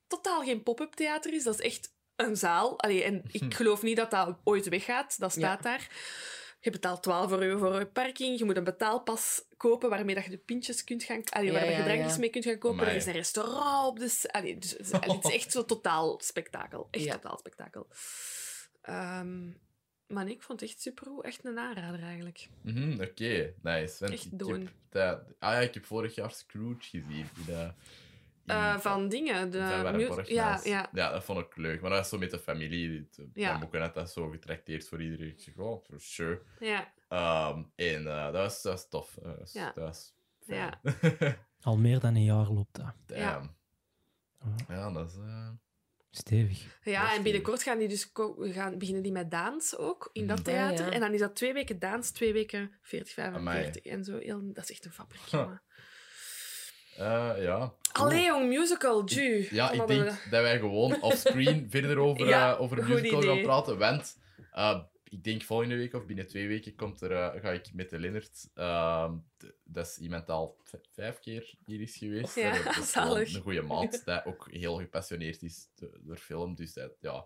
[0.06, 1.44] totaal geen pop-up theater is.
[1.44, 2.80] Dat is echt een zaal.
[2.80, 5.18] Allee, en ik geloof niet dat dat ooit weggaat.
[5.18, 5.88] Dat staat daar.
[6.64, 8.38] Je betaalt 12 euro voor je parking.
[8.38, 11.22] Je moet een betaalpas kopen waarmee dat je de pintjes kunt gaan...
[11.24, 12.18] Allee, Ja, waar je drankjes ja.
[12.18, 12.78] mee kunt gaan kopen.
[12.78, 12.90] Amai.
[12.90, 14.08] Er is een restaurant op de...
[14.08, 16.88] s- Allee, dus, het is- allee, het is echt zo totaal spektakel.
[16.90, 17.12] Echt Ja.
[17.12, 17.86] totaal spektakel.
[18.82, 19.46] Ehm,
[20.06, 21.24] maar nee, ik vond het echt supergoed.
[21.24, 22.48] Echt een aanrader eigenlijk.
[22.62, 24.06] Mhm, Oké, nice.
[24.06, 24.60] Echt ik doen.
[24.60, 27.28] heb dat- ah ja, ik heb vorig jaar Scrooge gezien.
[27.34, 27.72] Die dat,
[28.46, 29.50] Eh, van dingen.
[29.50, 29.58] De
[30.26, 30.88] ja, ja.
[30.92, 31.80] ja, dat vond ik leuk.
[31.80, 33.08] Maar dat was zo met de familie.
[33.10, 33.48] De Ja.
[33.50, 33.58] ja.
[33.58, 35.28] boeken had dat zo getrakteerd voor iedereen.
[35.28, 36.42] Ik zeg, oh, for sure.
[36.60, 36.92] ja.
[37.08, 39.18] Ehm, en eh, dat, was, dat was tof.
[39.22, 39.72] Dat was, Ja.
[39.74, 40.14] dat was
[40.46, 40.80] Ja.
[41.60, 42.94] Al meer dan een jaar loopt dat.
[43.06, 43.20] Damn.
[43.20, 44.54] Ja.
[44.68, 45.16] Ja, dat is...
[45.16, 45.48] eh,
[46.10, 46.78] Stevig.
[46.82, 50.10] Ja, Dat en is binnenkort gaan die dus ko- gaan, beginnen die met dans ook
[50.12, 50.38] in dat.
[50.38, 50.86] Ja, theater.
[50.86, 50.92] ja.
[50.92, 54.18] En dan is dat twee weken dans, twee weken 40, 45 en zo.
[54.18, 55.50] Heel, dat is echt een fabriek, Huh.
[57.02, 57.74] Eh, ja.
[57.92, 59.46] Allee, jong, musical, ju.
[59.50, 63.42] Ja, ik denk dat wij gewoon offscreen verder over, Ja, eh, over een musical gaan
[63.42, 63.78] praten.
[63.78, 64.18] Want
[64.52, 67.98] eh, ik denk volgende week of binnen twee weken komt er, ga ik met de
[67.98, 68.48] Lennart.
[68.54, 70.56] ehm, d- dat is iemand die al
[70.94, 72.34] vijf keer hier is geweest.
[72.34, 73.34] Ja, dat is zalig.
[73.34, 75.68] Een goede maat, die ook heel gepassioneerd is
[76.00, 76.54] door film.
[76.54, 77.24] Dus dat, ja.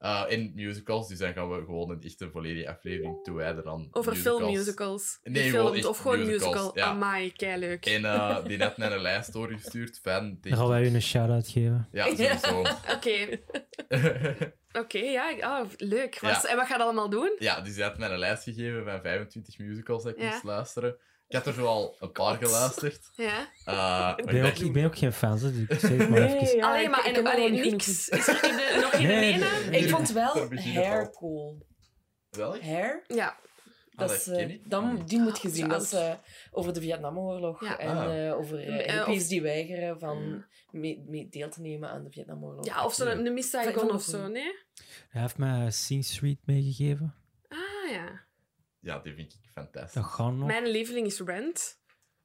[0.00, 1.08] Eh, in musicals.
[1.08, 4.38] Dus dan gaan we gewoon een echte volledige aflevering toewijden aan Over musicals.
[4.40, 5.18] filmmusicals.
[5.22, 6.70] Nee, echt of gewoon musicals, musical.
[6.74, 6.84] ja.
[6.84, 7.86] Amai, keileuk.
[7.86, 9.98] En eh, die net naar een lijst doorgestuurd.
[10.02, 10.36] Fan.
[10.40, 11.88] Dan gaan wij u een shout-out geven.
[11.92, 12.60] Ja, sowieso.
[12.94, 13.28] Oké,
[14.82, 15.34] oké, ja.
[15.40, 16.18] Oh, leuk.
[16.20, 16.44] Ja.
[16.44, 17.36] En wat gaat je allemaal doen?
[17.38, 20.30] ja, dus hij had mij een lijst gegeven van 25 musicals dat ik Ja.
[20.30, 20.96] moest luisteren.
[21.30, 23.10] Ik had er zo al een paar geluisterd.
[23.14, 23.48] Ja.
[23.64, 26.22] Eh, maar Ik ben, ook, ik ben ook geen fan, dus ik zeg het maar
[26.22, 26.56] even.
[26.56, 28.08] ja, Alleen maar ik en, ken allee, nog niet niks.
[28.08, 29.46] Is er in de- nog geen Nee, ene?
[29.70, 29.80] nee.
[29.80, 31.66] Ik vond wel Hair cool.
[32.30, 32.60] Welk?
[32.62, 33.04] Hair?
[33.06, 33.28] Ja.
[33.94, 35.08] Ah, Dat is, eh, dan, niet.
[35.08, 35.62] die moet je Ah, zien.
[35.64, 36.12] zo Dat is eh,
[36.50, 37.64] over de Vietnamoorlog.
[37.64, 37.78] Ja.
[37.78, 38.26] En Ah.
[38.28, 38.68] eh, over
[39.08, 42.64] uh, die weigeren van mee, mee deel te nemen aan de Vietnamoorlog.
[42.66, 43.12] ja, of zo'n Ja.
[43.14, 44.52] een Miss Saigon of zo, nee?
[45.08, 47.14] Hij heeft mij Sing Street meegegeven.
[47.48, 48.28] Ah ja.
[48.80, 49.92] Ja, die vind ik fantastisch.
[49.92, 50.46] Dat gaan nog.
[50.46, 51.78] Mijn lieveling is Rent.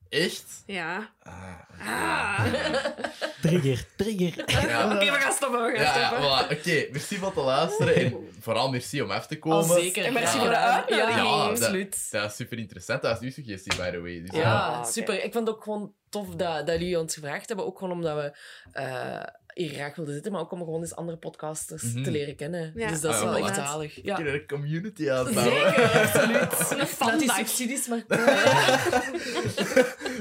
[0.10, 0.64] Echt?
[0.66, 1.14] Ja.
[1.20, 2.46] Ah, Ah.
[3.42, 4.52] Trigger, trigger.
[4.68, 4.86] Ja.
[4.96, 6.56] Oké, we gaan stoppen, we gaan Ja, ja, stoppen.
[6.56, 6.58] voilà.
[6.60, 7.96] Oké, merci voor te luisteren.
[7.96, 9.58] En vooral merci om af te komen.
[9.58, 10.06] Al zeker.
[10.06, 11.16] En merci voor de uitnodiging.
[11.16, 12.12] Ja, absoluut.
[12.12, 13.02] Dat is super interessant.
[13.02, 14.22] Dat is uw suggestie, by the way.
[14.22, 14.68] Dus, Ja.
[14.68, 15.24] Ah, super.
[15.24, 17.66] Ik vond het ook gewoon tof dat, dat jullie ons gevraagd hebben.
[17.66, 18.38] Ook gewoon omdat we
[18.72, 19.24] eh,
[19.56, 22.04] graag wilden zitten, maar ook om gewoon eens andere podcasters Mhm.
[22.04, 22.72] te leren kennen.
[22.76, 22.90] Ja.
[22.90, 24.00] Dus dat is Ah, wel echt zalig.
[24.04, 24.20] Ja.
[24.20, 25.54] Er een community uitbouwen.
[25.74, 26.80] Zeker, absoluut.
[26.82, 27.36] Een fandag.
[27.38, 28.04] subsidies maar.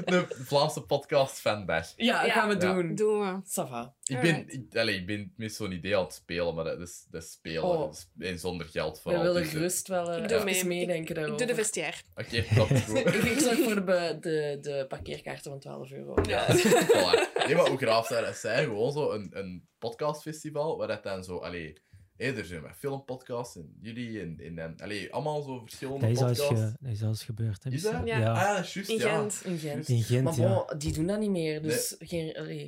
[0.12, 1.92] De Vlaamse podcast fanbag.
[1.96, 2.32] Ja, dat Ja.
[2.32, 2.74] gaan we Ja.
[2.74, 2.94] doen.
[2.94, 3.40] Doen we.
[3.42, 3.94] Ça va.
[4.04, 4.52] Ik ben, Alright.
[4.54, 7.32] ik, allee, ik ben met zo'n idee aan het spelen, maar dat is, dat is
[7.32, 7.62] spelen.
[7.62, 7.78] Oh.
[7.78, 9.22] Dat is- en zonder geld We vooral.
[9.22, 10.64] willen Dus, eh, gerust wel eh, Ik doe mee.
[10.64, 11.38] meedenken Ik daarover.
[11.38, 11.96] doe de vestiaire.
[12.14, 12.96] Oké, dat is goed.
[13.14, 16.14] ik, ik zorg voor de, be- de, de parkeerkaarten van 12 euro.
[16.28, 16.46] Ja.
[16.56, 17.46] Voilà.
[17.46, 18.64] Nee, maar hoe graaf zou dat zijn?
[18.64, 21.36] Gewoon zo een, een podcastfestival, waar dat dan zo...
[21.38, 21.76] Allee,
[22.16, 26.30] hé, er zijn maar filmpodcasts en jullie en, en, en allee, allemaal zo verschillende Dat
[26.30, 26.64] is podcasts.
[26.64, 27.64] ge, dat is al eens gebeurd.
[27.64, 27.92] Hè, Is dat?
[28.04, 28.18] Ja.
[28.18, 28.30] Ja.
[28.32, 29.16] Ah, ja, juist, In ja.
[29.18, 29.40] Gent.
[29.44, 29.88] In Gent.
[29.88, 30.54] In Gent, maar ja.
[30.66, 31.62] bon, die doen dat niet meer.
[31.62, 32.64] Dus geen, allee,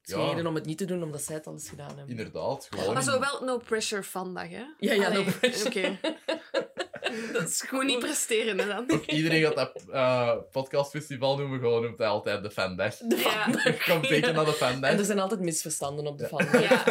[0.00, 0.28] het is geen Ja.
[0.30, 2.08] reden om het niet te doen, omdat zij het al eens gedaan hebben.
[2.08, 2.94] Inderdaad, gewoon...
[2.94, 4.64] Maar zo wel no pressure vandaag, hè?
[4.78, 5.68] Ja, ja, Allee, no pressure.
[5.68, 5.98] Oké.
[7.32, 8.90] Dat is Gewoon niet presteren, hè, dan.
[8.92, 12.94] Ook iedereen gaat dat eh, podcastfestival noemen, gewoon noemt hij altijd de fandag.
[13.08, 13.44] Ja.
[13.88, 14.90] Kom zeker naar de fandag.
[14.90, 16.46] En er zijn altijd misverstanden op de van.
[16.62, 16.84] Ja,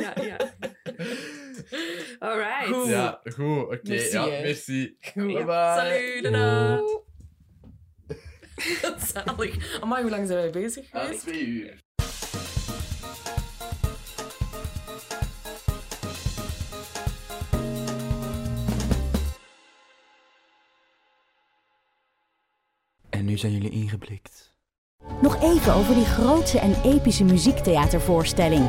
[0.00, 0.36] ja, ja.
[2.22, 2.66] Alright.
[2.74, 2.88] Goed.
[2.88, 3.78] Ja, goed, oké.
[3.82, 4.96] Merci, ja, merci.
[5.00, 5.26] Goed.
[5.26, 5.74] Bye bye.
[5.76, 6.80] Salut, dada.
[9.12, 9.80] Zalig.
[9.80, 11.20] Amai, hoe lang zijn wij bezig Ah, geweest?
[11.20, 11.80] twee uur.
[23.10, 24.50] En nu zijn jullie ingeblikt.
[25.22, 28.68] Nog even over die grootse en epische muziektheatervoorstelling.